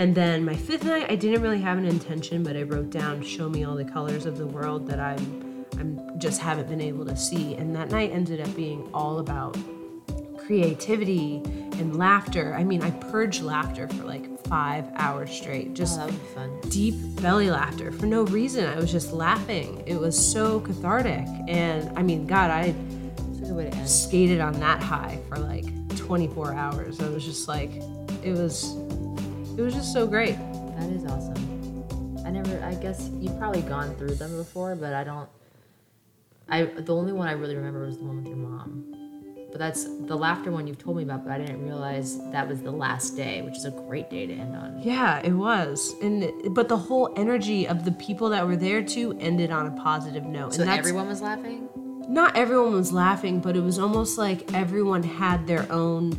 And 0.00 0.14
then 0.14 0.46
my 0.46 0.56
fifth 0.56 0.84
night, 0.84 1.10
I 1.10 1.14
didn't 1.14 1.42
really 1.42 1.60
have 1.60 1.76
an 1.76 1.84
intention, 1.84 2.42
but 2.42 2.56
I 2.56 2.62
wrote 2.62 2.88
down 2.88 3.22
show 3.22 3.50
me 3.50 3.64
all 3.64 3.74
the 3.74 3.84
colors 3.84 4.24
of 4.24 4.38
the 4.38 4.46
world 4.46 4.86
that 4.88 4.98
I'm 4.98 5.66
I'm 5.78 6.18
just 6.18 6.40
haven't 6.40 6.70
been 6.70 6.80
able 6.80 7.04
to 7.04 7.14
see. 7.14 7.54
And 7.56 7.76
that 7.76 7.90
night 7.90 8.10
ended 8.10 8.40
up 8.40 8.56
being 8.56 8.88
all 8.94 9.18
about 9.18 9.58
creativity 10.38 11.42
and 11.44 11.96
laughter. 11.96 12.54
I 12.54 12.64
mean, 12.64 12.82
I 12.82 12.92
purged 12.92 13.42
laughter 13.42 13.88
for 13.88 14.04
like 14.04 14.42
five 14.46 14.86
hours 14.96 15.30
straight. 15.32 15.68
Oh, 15.72 15.74
Just 15.74 15.98
that 15.98 16.06
would 16.06 16.18
be 16.18 16.28
fun. 16.34 16.60
deep 16.70 16.94
belly 17.20 17.50
laughter 17.50 17.92
for 17.92 18.06
no 18.06 18.22
reason. 18.22 18.64
I 18.64 18.76
was 18.76 18.90
just 18.90 19.12
laughing. 19.12 19.82
It 19.86 20.00
was 20.00 20.16
so 20.16 20.60
cathartic. 20.60 21.26
And 21.46 21.96
I 21.98 22.02
mean, 22.02 22.26
God, 22.26 22.50
I 22.50 22.74
That's 23.16 23.38
a 23.38 23.42
good 23.42 23.54
way 23.54 23.70
to 23.70 23.76
end. 23.76 23.88
skated 23.88 24.40
on 24.40 24.58
that 24.60 24.82
high 24.82 25.18
for 25.28 25.36
like 25.36 25.66
24 25.98 26.54
hours. 26.54 27.00
I 27.02 27.08
was 27.10 27.22
just 27.22 27.48
like, 27.48 27.70
it 28.24 28.32
was, 28.32 28.74
it 29.60 29.64
was 29.64 29.74
just 29.74 29.92
so 29.92 30.06
great. 30.06 30.38
That 30.78 30.88
is 30.88 31.04
awesome. 31.04 32.24
I 32.24 32.30
never. 32.30 32.64
I 32.64 32.74
guess 32.74 33.10
you've 33.18 33.38
probably 33.38 33.60
gone 33.60 33.94
through 33.96 34.14
them 34.14 34.34
before, 34.36 34.74
but 34.74 34.94
I 34.94 35.04
don't. 35.04 35.28
I 36.48 36.64
the 36.64 36.96
only 36.96 37.12
one 37.12 37.28
I 37.28 37.32
really 37.32 37.56
remember 37.56 37.84
was 37.84 37.98
the 37.98 38.04
one 38.04 38.16
with 38.16 38.26
your 38.26 38.36
mom. 38.36 38.86
But 39.50 39.58
that's 39.58 39.84
the 39.84 40.16
laughter 40.16 40.50
one 40.50 40.66
you've 40.66 40.78
told 40.78 40.96
me 40.96 41.02
about, 41.02 41.24
but 41.24 41.32
I 41.32 41.38
didn't 41.38 41.62
realize 41.62 42.18
that 42.30 42.48
was 42.48 42.62
the 42.62 42.70
last 42.70 43.16
day, 43.16 43.42
which 43.42 43.56
is 43.56 43.64
a 43.66 43.70
great 43.70 44.08
day 44.08 44.26
to 44.26 44.32
end 44.32 44.56
on. 44.56 44.80
Yeah, 44.80 45.20
it 45.22 45.32
was. 45.32 45.94
And 46.00 46.54
but 46.54 46.68
the 46.68 46.78
whole 46.78 47.12
energy 47.16 47.68
of 47.68 47.84
the 47.84 47.92
people 47.92 48.30
that 48.30 48.46
were 48.46 48.56
there 48.56 48.82
too 48.82 49.14
ended 49.20 49.50
on 49.50 49.66
a 49.66 49.72
positive 49.72 50.24
note. 50.24 50.54
So 50.54 50.62
and 50.62 50.70
everyone 50.70 51.08
was 51.08 51.20
laughing. 51.20 51.68
not 52.08 52.34
everyone 52.34 52.72
was 52.72 52.92
laughing, 52.92 53.40
but 53.40 53.56
it 53.56 53.62
was 53.62 53.78
almost 53.78 54.16
like 54.16 54.54
everyone 54.54 55.02
had 55.02 55.46
their 55.46 55.70
own 55.70 56.12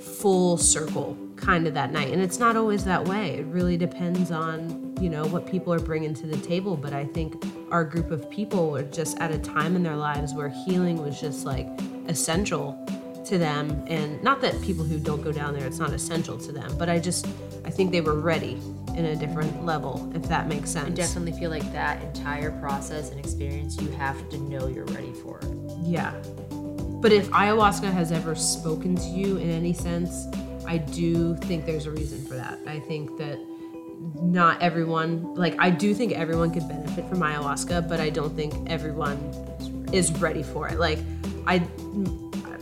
full 0.00 0.56
circle 0.56 1.18
kind 1.42 1.66
of 1.66 1.74
that 1.74 1.92
night. 1.92 2.12
And 2.12 2.22
it's 2.22 2.38
not 2.38 2.56
always 2.56 2.84
that 2.84 3.04
way. 3.06 3.38
It 3.38 3.46
really 3.46 3.76
depends 3.76 4.30
on, 4.30 4.94
you 5.00 5.10
know, 5.10 5.26
what 5.26 5.46
people 5.46 5.72
are 5.74 5.80
bringing 5.80 6.14
to 6.14 6.26
the 6.26 6.38
table, 6.38 6.76
but 6.76 6.92
I 6.92 7.04
think 7.04 7.44
our 7.70 7.84
group 7.84 8.10
of 8.10 8.30
people 8.30 8.70
were 8.70 8.82
just 8.84 9.18
at 9.18 9.30
a 9.30 9.38
time 9.38 9.76
in 9.76 9.82
their 9.82 9.96
lives 9.96 10.32
where 10.32 10.48
healing 10.48 11.02
was 11.02 11.20
just 11.20 11.44
like 11.44 11.68
essential 12.08 12.78
to 13.24 13.38
them 13.38 13.84
and 13.86 14.22
not 14.22 14.40
that 14.40 14.60
people 14.62 14.84
who 14.84 14.98
don't 14.98 15.22
go 15.22 15.30
down 15.30 15.54
there 15.54 15.64
it's 15.64 15.78
not 15.78 15.92
essential 15.92 16.36
to 16.36 16.50
them 16.50 16.76
but 16.76 16.88
i 16.88 16.98
just 16.98 17.28
i 17.64 17.70
think 17.70 17.92
they 17.92 18.00
were 18.00 18.18
ready 18.18 18.60
in 18.96 19.06
a 19.06 19.16
different 19.16 19.64
level 19.64 20.10
if 20.14 20.22
that 20.24 20.48
makes 20.48 20.70
sense. 20.70 20.88
I 20.88 20.90
definitely 20.90 21.32
feel 21.32 21.50
like 21.50 21.70
that 21.72 22.02
entire 22.02 22.50
process 22.60 23.10
and 23.10 23.18
experience 23.18 23.80
you 23.80 23.90
have 23.92 24.28
to 24.30 24.38
know 24.38 24.66
you're 24.66 24.84
ready 24.86 25.12
for. 25.12 25.40
Yeah. 25.82 26.12
But 27.00 27.12
if 27.12 27.28
ayahuasca 27.30 27.90
has 27.92 28.12
ever 28.12 28.34
spoken 28.34 28.94
to 28.96 29.08
you 29.08 29.38
in 29.38 29.50
any 29.50 29.72
sense, 29.72 30.26
I 30.66 30.78
do 30.78 31.36
think 31.36 31.66
there's 31.66 31.86
a 31.86 31.90
reason 31.90 32.24
for 32.24 32.34
that. 32.34 32.58
I 32.66 32.80
think 32.80 33.18
that 33.18 33.38
not 34.20 34.60
everyone, 34.60 35.34
like, 35.34 35.56
I 35.58 35.70
do 35.70 35.94
think 35.94 36.12
everyone 36.12 36.50
could 36.50 36.66
benefit 36.68 37.08
from 37.08 37.20
ayahuasca, 37.20 37.88
but 37.88 38.00
I 38.00 38.10
don't 38.10 38.34
think 38.34 38.70
everyone 38.70 39.18
is 39.92 40.12
ready 40.12 40.42
for 40.42 40.68
it. 40.68 40.78
Like, 40.78 40.98
I, 41.46 41.66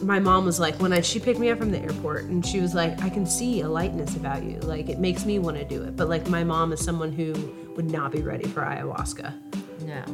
my 0.02 0.18
mom 0.18 0.44
was 0.44 0.60
like, 0.60 0.74
when 0.76 0.92
I, 0.92 1.00
she 1.00 1.20
picked 1.20 1.38
me 1.38 1.50
up 1.50 1.58
from 1.58 1.70
the 1.70 1.78
airport 1.78 2.24
and 2.24 2.44
she 2.44 2.60
was 2.60 2.74
like, 2.74 3.00
I 3.02 3.08
can 3.08 3.26
see 3.26 3.60
a 3.60 3.68
lightness 3.68 4.16
about 4.16 4.42
you. 4.42 4.58
Like, 4.60 4.88
it 4.88 4.98
makes 4.98 5.24
me 5.24 5.38
want 5.38 5.56
to 5.56 5.64
do 5.64 5.82
it. 5.84 5.96
But, 5.96 6.08
like, 6.08 6.28
my 6.28 6.44
mom 6.44 6.72
is 6.72 6.84
someone 6.84 7.12
who 7.12 7.32
would 7.76 7.90
not 7.90 8.12
be 8.12 8.22
ready 8.22 8.48
for 8.48 8.62
ayahuasca. 8.62 9.32
No. 9.86 10.04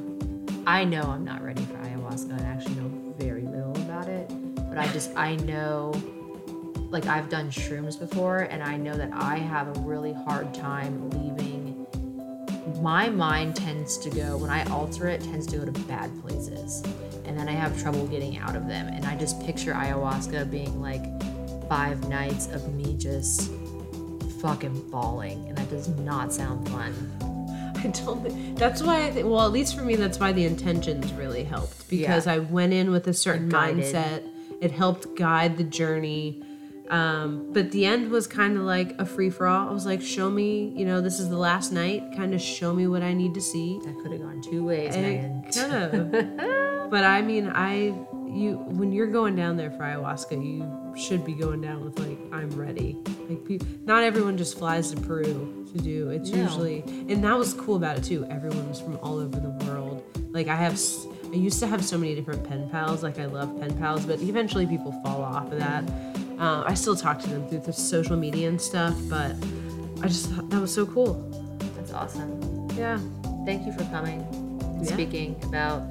I 0.67 0.85
know 0.85 1.03
I'm 1.03 1.25
not 1.25 1.43
ready 1.43 1.65
for 1.65 1.75
ayahuasca. 1.75 2.41
I 2.41 2.45
actually 2.45 2.75
know 2.77 3.15
very 3.19 3.43
little 3.43 3.77
about 3.83 4.09
it. 4.09 4.31
But 4.69 4.79
I 4.79 4.87
just, 4.89 5.17
I 5.17 5.37
know, 5.37 5.93
like, 6.91 7.07
I've 7.07 7.29
done 7.29 7.51
shrooms 7.51 7.99
before, 7.99 8.41
and 8.41 8.63
I 8.63 8.77
know 8.77 8.97
that 8.97 9.11
I 9.13 9.37
have 9.37 9.77
a 9.77 9.81
really 9.81 10.13
hard 10.13 10.55
time 10.55 11.11
leaving. 11.11 11.87
My 12.81 13.09
mind 13.09 13.57
tends 13.57 13.97
to 13.99 14.11
go, 14.11 14.37
when 14.37 14.51
I 14.51 14.65
alter 14.71 15.09
it, 15.09 15.21
tends 15.23 15.47
to 15.49 15.59
go 15.59 15.65
to 15.65 15.73
bad 15.87 16.11
places. 16.23 16.83
And 17.25 17.39
then 17.39 17.49
I 17.49 17.53
have 17.53 17.81
trouble 17.81 18.07
getting 18.07 18.39
out 18.39 18.55
of 18.57 18.67
them. 18.69 18.89
And 18.89 19.05
I 19.05 19.17
just 19.17 19.41
picture 19.45 19.73
ayahuasca 19.73 20.51
being 20.51 20.81
like 20.81 21.05
five 21.69 22.09
nights 22.09 22.47
of 22.49 22.73
me 22.75 22.95
just 22.97 23.51
fucking 24.41 24.91
bawling. 24.91 25.49
And 25.49 25.59
that 25.59 25.69
does 25.71 25.89
not 25.89 26.33
sound 26.33 26.69
fun. 26.69 26.95
I 27.79 27.89
don't. 27.89 28.23
Think, 28.23 28.59
that's 28.59 28.83
why. 28.83 29.07
I 29.07 29.11
think, 29.11 29.27
well, 29.29 29.45
at 29.45 29.53
least 29.53 29.75
for 29.77 29.83
me, 29.83 29.97
that's 29.97 30.19
why 30.19 30.33
the 30.33 30.45
intentions 30.45 31.13
really 31.13 31.45
helped 31.45 31.89
because 31.89 32.27
Yeah. 32.27 32.35
I 32.35 32.39
went 32.39 32.73
in 32.73 32.91
with 32.91 33.07
a 33.09 33.15
certain 33.15 33.51
mindset. 33.51 34.23
It 34.61 34.71
helped 34.71 35.15
guide 35.17 35.57
the 35.57 35.65
journey. 35.65 36.43
Um, 36.91 37.49
but 37.53 37.71
the 37.73 37.85
end 37.87 38.11
was 38.11 38.27
kind 38.27 38.57
of 38.57 38.63
like 38.65 38.95
a 39.01 39.05
free 39.07 39.31
for 39.31 39.47
all. 39.47 39.69
I 39.69 39.73
was 39.73 39.87
like, 39.87 40.01
show 40.03 40.31
me, 40.31 40.73
you 40.77 40.85
know, 40.85 41.01
this 41.01 41.19
is 41.19 41.29
the 41.29 41.37
last 41.39 41.73
night. 41.73 42.03
Kind 42.17 42.33
of 42.35 42.41
show 42.41 42.73
me 42.73 42.87
what 42.87 43.03
I 43.03 43.13
need 43.13 43.35
to 43.35 43.41
see. 43.41 43.81
That 43.85 43.99
could 44.03 44.13
have 44.13 44.21
gone 44.21 44.41
two 44.43 44.65
ways. 44.65 44.95
It 44.95 45.33
could 45.53 45.71
have. 45.71 46.91
but 46.91 47.05
I 47.05 47.23
mean, 47.23 47.49
I 47.49 47.95
you 48.29 48.57
when 48.69 48.93
you're 48.93 49.07
going 49.07 49.35
down 49.35 49.57
there 49.57 49.71
for 49.71 49.79
ayahuasca, 49.85 50.33
you 50.45 50.95
should 51.01 51.25
be 51.25 51.33
going 51.33 51.61
down 51.61 51.85
with 51.85 51.99
like 51.99 52.19
I'm 52.33 52.51
ready. 52.51 52.97
Like 53.29 53.45
pe- 53.45 53.59
not 53.85 54.03
everyone 54.05 54.37
just 54.37 54.57
flies 54.59 54.91
to 54.93 55.01
Peru 55.01 55.67
to 55.73 55.79
do. 55.79 56.11
It's 56.11 56.31
No. 56.31 56.43
usually 56.43 56.81
and 57.09 57.23
that 57.25 57.37
was 57.37 57.53
cool 57.55 57.77
about 57.77 57.99
it 57.99 58.05
too. 58.05 58.27
Everyone 58.31 58.69
was 58.69 58.81
from 58.81 58.99
all 59.03 59.19
over 59.19 59.39
the 59.41 59.51
world. 59.67 60.03
Like 60.31 60.49
I 60.49 60.57
have. 60.57 60.75
s- 60.75 61.07
I 61.33 61.35
used 61.39 61.59
to 61.59 61.67
have 61.67 61.85
so 61.85 61.99
many 61.99 62.15
different 62.15 62.45
pen 62.49 62.69
pals. 62.71 63.03
Like 63.03 63.19
I 63.19 63.25
love 63.27 63.59
pen 63.59 63.77
pals, 63.79 64.07
but 64.07 64.21
eventually 64.23 64.65
people 64.65 64.93
fall 65.05 65.23
off 65.23 65.51
of 65.51 65.59
that. 65.59 65.83
Uh, 66.39 66.65
I 66.67 66.75
still 66.75 66.97
talk 66.97 67.19
to 67.21 67.29
them 67.29 67.49
through 67.49 67.61
the 67.61 67.73
social 67.73 68.17
media 68.17 68.49
and 68.49 68.61
stuff, 68.61 68.95
but 69.09 69.33
I 70.03 70.09
just 70.09 70.31
thought 70.31 70.51
that 70.51 70.61
was 70.61 70.73
so 70.75 70.85
cool. 70.87 71.15
That's 71.77 71.93
awesome. 71.93 72.69
Yeah. 72.77 72.99
Thank 73.47 73.67
you 73.67 73.73
for 73.73 73.85
coming 73.85 74.21
and 74.61 74.85
Yeah. 74.85 74.93
speaking 74.93 75.37
about 75.45 75.83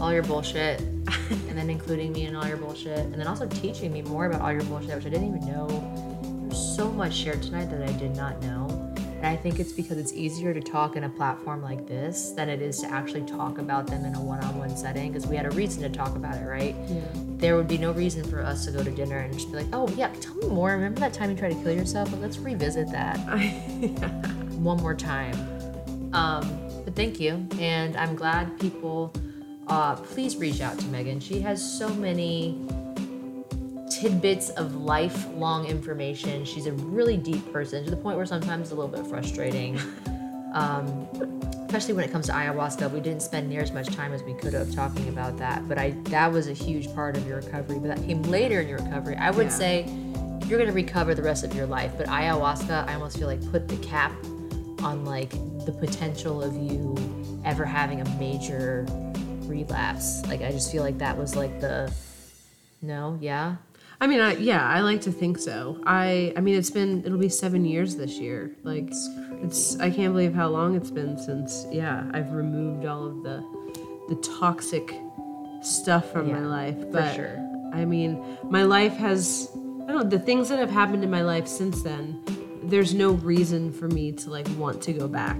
all 0.00 0.12
your 0.12 0.24
bullshit 0.24 0.80
and 0.80 1.56
then 1.56 1.70
including 1.70 2.12
me 2.12 2.26
in 2.26 2.34
all 2.34 2.46
your 2.46 2.56
bullshit 2.56 2.98
and 2.98 3.14
then 3.14 3.28
also 3.28 3.46
teaching 3.46 3.92
me 3.92 4.02
more 4.02 4.26
about 4.26 4.40
all 4.40 4.50
your 4.52 4.64
bullshit, 4.64 4.96
which 4.96 5.06
I 5.06 5.10
didn't 5.10 5.28
even 5.36 5.46
know. 5.46 5.68
There's 6.48 6.76
so 6.76 6.90
much 6.90 7.14
shared 7.14 7.42
tonight 7.42 7.70
that 7.70 7.82
I 7.82 7.92
did 7.92 8.16
not 8.16 8.42
know. 8.42 8.83
And 9.24 9.32
I 9.32 9.40
think 9.40 9.58
it's 9.58 9.72
because 9.72 9.96
it's 9.96 10.12
easier 10.12 10.52
to 10.52 10.60
talk 10.60 10.96
in 10.96 11.04
a 11.04 11.08
platform 11.08 11.62
like 11.62 11.86
this 11.86 12.32
than 12.32 12.50
it 12.50 12.60
is 12.60 12.80
to 12.80 12.88
actually 12.88 13.22
talk 13.22 13.56
about 13.56 13.86
them 13.86 14.04
in 14.04 14.14
a 14.14 14.20
one 14.20 14.44
on 14.44 14.58
one 14.58 14.76
setting 14.76 15.10
because 15.10 15.26
we 15.26 15.34
had 15.34 15.46
a 15.46 15.50
reason 15.52 15.82
to 15.82 15.88
talk 15.88 16.14
about 16.14 16.36
it, 16.36 16.44
right? 16.44 16.76
Yeah. 16.88 17.00
There 17.14 17.56
would 17.56 17.66
be 17.66 17.78
no 17.78 17.92
reason 17.92 18.22
for 18.22 18.42
us 18.42 18.66
to 18.66 18.70
go 18.70 18.84
to 18.84 18.90
dinner 18.90 19.16
and 19.20 19.32
just 19.32 19.50
be 19.50 19.56
like, 19.56 19.68
oh, 19.72 19.88
yeah, 19.96 20.12
tell 20.20 20.34
me 20.34 20.48
more. 20.48 20.72
Remember 20.72 21.00
that 21.00 21.14
time 21.14 21.30
you 21.30 21.38
tried 21.38 21.54
to 21.54 21.62
kill 21.62 21.72
yourself? 21.72 22.12
Like, 22.12 22.20
let's 22.20 22.36
revisit 22.36 22.90
that 22.90 23.16
one 24.58 24.76
more 24.76 24.94
time. 24.94 25.34
Um, 26.12 26.60
but 26.84 26.94
thank 26.94 27.18
you. 27.18 27.48
And 27.58 27.96
I'm 27.96 28.16
glad 28.16 28.60
people, 28.60 29.10
uh, 29.68 29.96
please 29.96 30.36
reach 30.36 30.60
out 30.60 30.78
to 30.80 30.86
Megan. 30.88 31.18
She 31.18 31.40
has 31.40 31.62
so 31.78 31.88
many 31.94 32.60
tidbits 34.04 34.50
of 34.50 34.74
lifelong 34.84 35.64
information. 35.64 36.44
She's 36.44 36.66
a 36.66 36.72
really 36.72 37.16
deep 37.16 37.50
person 37.50 37.82
to 37.84 37.90
the 37.90 37.96
point 37.96 38.18
where 38.18 38.26
sometimes 38.26 38.64
it's 38.64 38.72
a 38.72 38.74
little 38.74 38.94
bit 38.94 39.06
frustrating. 39.06 39.80
Um, 40.52 41.08
especially 41.66 41.94
when 41.94 42.04
it 42.04 42.12
comes 42.12 42.26
to 42.26 42.32
ayahuasca, 42.32 42.90
we 42.92 43.00
didn't 43.00 43.22
spend 43.22 43.48
near 43.48 43.62
as 43.62 43.72
much 43.72 43.88
time 43.88 44.12
as 44.12 44.22
we 44.22 44.34
could 44.34 44.52
have 44.52 44.72
talking 44.74 45.08
about 45.08 45.38
that. 45.38 45.66
But 45.66 45.78
I 45.78 45.92
that 46.10 46.30
was 46.30 46.48
a 46.48 46.52
huge 46.52 46.94
part 46.94 47.16
of 47.16 47.26
your 47.26 47.38
recovery. 47.40 47.78
But 47.78 47.96
that 47.96 48.06
came 48.06 48.22
later 48.24 48.60
in 48.60 48.68
your 48.68 48.78
recovery. 48.78 49.16
I 49.16 49.30
would 49.30 49.46
Yeah. 49.46 49.58
say 49.58 49.86
you're 50.46 50.58
gonna 50.58 50.72
recover 50.72 51.14
the 51.14 51.22
rest 51.22 51.42
of 51.42 51.54
your 51.54 51.66
life. 51.66 51.92
But 51.96 52.06
ayahuasca, 52.08 52.86
I 52.86 52.94
almost 52.94 53.16
feel 53.16 53.26
like 53.26 53.40
put 53.50 53.68
the 53.68 53.78
cap 53.78 54.12
on 54.82 55.06
like 55.06 55.30
the 55.64 55.72
potential 55.72 56.42
of 56.42 56.54
you 56.54 56.94
ever 57.46 57.64
having 57.64 58.02
a 58.02 58.08
major 58.20 58.84
relapse. 59.48 60.24
Like 60.26 60.42
I 60.42 60.50
just 60.50 60.70
feel 60.70 60.82
like 60.82 60.98
that 60.98 61.16
was 61.16 61.34
like 61.34 61.58
the 61.60 61.90
no, 62.82 63.18
yeah. 63.20 63.56
I 64.04 64.06
mean, 64.06 64.20
I 64.20 64.34
yeah, 64.36 64.68
I 64.68 64.80
like 64.80 65.00
to 65.02 65.10
think 65.12 65.38
so. 65.38 65.80
I 65.86 66.34
I 66.36 66.40
mean, 66.42 66.56
it's 66.56 66.68
been 66.68 67.02
it'll 67.06 67.16
be 67.16 67.30
seven 67.30 67.64
years 67.64 67.96
this 67.96 68.18
year. 68.18 68.54
Like, 68.62 68.90
it's 69.42 69.80
I 69.80 69.88
can't 69.88 70.12
believe 70.12 70.34
how 70.34 70.48
long 70.48 70.74
it's 70.76 70.90
been 70.90 71.16
since 71.16 71.66
yeah 71.72 72.04
I've 72.12 72.32
removed 72.32 72.84
all 72.84 73.06
of 73.06 73.22
the 73.22 73.42
the 74.10 74.16
toxic 74.16 74.94
stuff 75.62 76.12
from 76.12 76.30
my 76.30 76.38
Yeah, 76.38 76.46
life. 76.46 76.78
for 76.80 76.86
But 76.92 77.14
sure. 77.14 77.70
I 77.72 77.86
mean, 77.86 78.22
my 78.50 78.62
life 78.64 78.92
has 78.98 79.48
I 79.54 79.86
don't 79.86 79.96
know 80.04 80.04
the 80.04 80.18
things 80.18 80.50
that 80.50 80.58
have 80.58 80.70
happened 80.70 81.02
in 81.02 81.10
my 81.10 81.22
life 81.22 81.48
since 81.48 81.80
then. 81.82 82.22
There's 82.64 82.92
no 82.92 83.12
reason 83.12 83.72
for 83.72 83.88
me 83.88 84.12
to 84.12 84.28
like 84.28 84.46
want 84.58 84.82
to 84.82 84.92
go 84.92 85.08
back. 85.08 85.38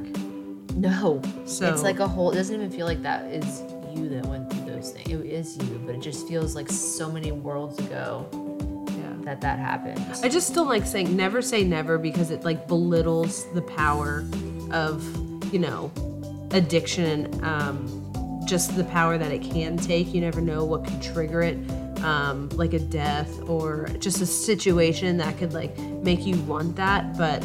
No. 0.74 1.20
So- 1.44 1.70
it's 1.70 1.82
like 1.82 2.00
a 2.00 2.08
whole 2.08 2.30
it 2.30 2.36
doesn't 2.36 2.54
even 2.54 2.70
feel 2.70 2.86
like 2.86 3.02
that 3.02 3.26
is 3.26 3.62
you 3.94 4.08
that 4.08 4.24
went 4.24 4.50
through 4.50 4.64
those 4.72 4.90
things. 4.92 5.10
It 5.10 5.26
is 5.26 5.58
you, 5.58 5.78
but 5.84 5.96
it 5.96 6.00
just 6.00 6.26
feels 6.26 6.56
like 6.56 6.70
so 6.70 7.12
many 7.12 7.30
worlds 7.30 7.78
ago. 7.78 8.26
That 9.24 9.40
that 9.40 9.58
happened. 9.58 10.04
I 10.22 10.28
just 10.28 10.54
don't 10.54 10.68
like 10.68 10.86
saying 10.86 11.14
never 11.16 11.42
say 11.42 11.64
never 11.64 11.98
because 11.98 12.30
it 12.30 12.44
like 12.44 12.66
belittles 12.68 13.50
the 13.52 13.62
power 13.62 14.24
of, 14.70 15.02
you 15.52 15.58
know, 15.58 15.90
addiction 16.52 17.42
um, 17.44 18.42
just 18.46 18.76
the 18.76 18.84
power 18.84 19.18
that 19.18 19.32
it 19.32 19.42
can 19.42 19.76
take. 19.76 20.14
You 20.14 20.20
never 20.20 20.40
know 20.40 20.64
what 20.64 20.84
could 20.84 21.02
trigger 21.02 21.42
it, 21.42 21.56
um, 22.02 22.48
like 22.50 22.72
a 22.72 22.78
death 22.78 23.40
or 23.48 23.88
just 23.98 24.20
a 24.20 24.26
situation 24.26 25.16
that 25.18 25.36
could 25.38 25.52
like 25.52 25.76
make 25.78 26.24
you 26.26 26.40
want 26.42 26.76
that. 26.76 27.16
But 27.16 27.42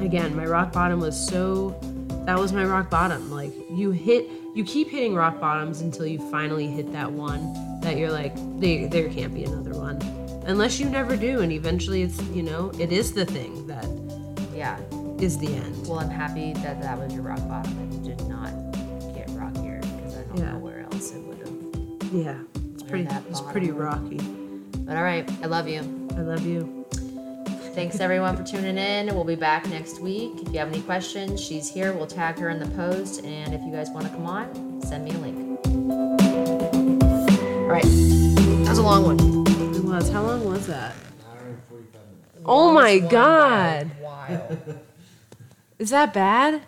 again, 0.00 0.34
my 0.36 0.46
rock 0.46 0.72
bottom 0.72 1.00
was 1.00 1.18
so 1.18 1.78
that 2.26 2.38
was 2.38 2.52
my 2.52 2.64
rock 2.64 2.90
bottom. 2.90 3.30
Like 3.30 3.52
you 3.70 3.90
hit 3.90 4.28
you 4.54 4.64
keep 4.64 4.90
hitting 4.90 5.14
rock 5.14 5.40
bottoms 5.40 5.80
until 5.80 6.06
you 6.06 6.18
finally 6.30 6.66
hit 6.66 6.92
that 6.92 7.10
one 7.10 7.80
that 7.80 7.96
you're 7.96 8.12
like, 8.12 8.32
there 8.60 8.88
there 8.88 9.08
can't 9.08 9.34
be 9.34 9.44
another 9.44 9.72
one. 9.72 9.98
Unless 10.46 10.80
you 10.80 10.88
never 10.88 11.16
do 11.16 11.40
and 11.40 11.52
eventually 11.52 12.02
it's 12.02 12.20
you 12.30 12.42
know, 12.42 12.70
it 12.78 12.92
is 12.92 13.12
the 13.12 13.24
thing 13.24 13.66
that 13.66 13.86
yeah. 14.54 14.78
is 15.20 15.38
the 15.38 15.48
end. 15.48 15.86
Well, 15.86 16.00
I'm 16.00 16.10
happy 16.10 16.52
that 16.54 16.80
that 16.82 16.98
was 16.98 17.14
your 17.14 17.22
rock 17.22 17.46
bottom 17.48 17.72
and 17.78 18.04
did 18.04 18.20
not 18.28 18.50
get 19.14 19.28
rockier 19.30 19.80
because 19.80 20.16
I 20.16 20.22
don't 20.24 20.38
Yeah. 20.38 20.52
know 20.52 20.58
where 20.58 20.80
else 20.80 21.12
it 21.12 21.20
would 21.22 21.38
have. 21.38 22.12
Yeah. 22.12 22.38
It's 22.74 22.82
pretty 22.82 23.08
it's 23.28 23.40
pretty 23.40 23.70
rocky. 23.70 24.18
But 24.78 24.96
all 24.96 25.04
right, 25.04 25.28
I 25.42 25.46
love 25.46 25.68
you. 25.68 25.80
I 26.16 26.20
love 26.20 26.44
you. 26.44 26.84
Thanks 27.74 28.00
everyone 28.00 28.36
for 28.36 28.42
tuning 28.44 28.76
in. 28.76 29.14
We'll 29.14 29.24
be 29.24 29.34
back 29.36 29.66
next 29.70 30.00
week. 30.00 30.32
If 30.42 30.52
you 30.52 30.58
have 30.58 30.68
any 30.68 30.82
questions, 30.82 31.40
she's 31.42 31.72
here. 31.72 31.92
We'll 31.94 32.06
tag 32.06 32.38
her 32.38 32.50
in 32.50 32.58
the 32.58 32.68
post. 32.76 33.24
And 33.24 33.54
if 33.54 33.62
you 33.62 33.72
guys 33.72 33.88
want 33.90 34.06
to 34.06 34.12
come 34.12 34.26
on, 34.26 34.82
send 34.82 35.04
me 35.04 35.12
a 35.12 35.18
link. 35.18 35.58
All 35.66 37.68
right. 37.68 37.82
That 37.84 38.68
was 38.68 38.78
a 38.78 38.82
long 38.82 39.04
one. 39.04 39.41
It 39.92 39.96
was. 39.96 40.08
How 40.08 40.22
long 40.22 40.42
was 40.46 40.66
that? 40.68 40.94
Oh 42.46 42.72
my 42.72 42.98
god. 42.98 43.90
Wild. 44.00 44.58
Is 45.78 45.90
that 45.90 46.14
bad? 46.14 46.62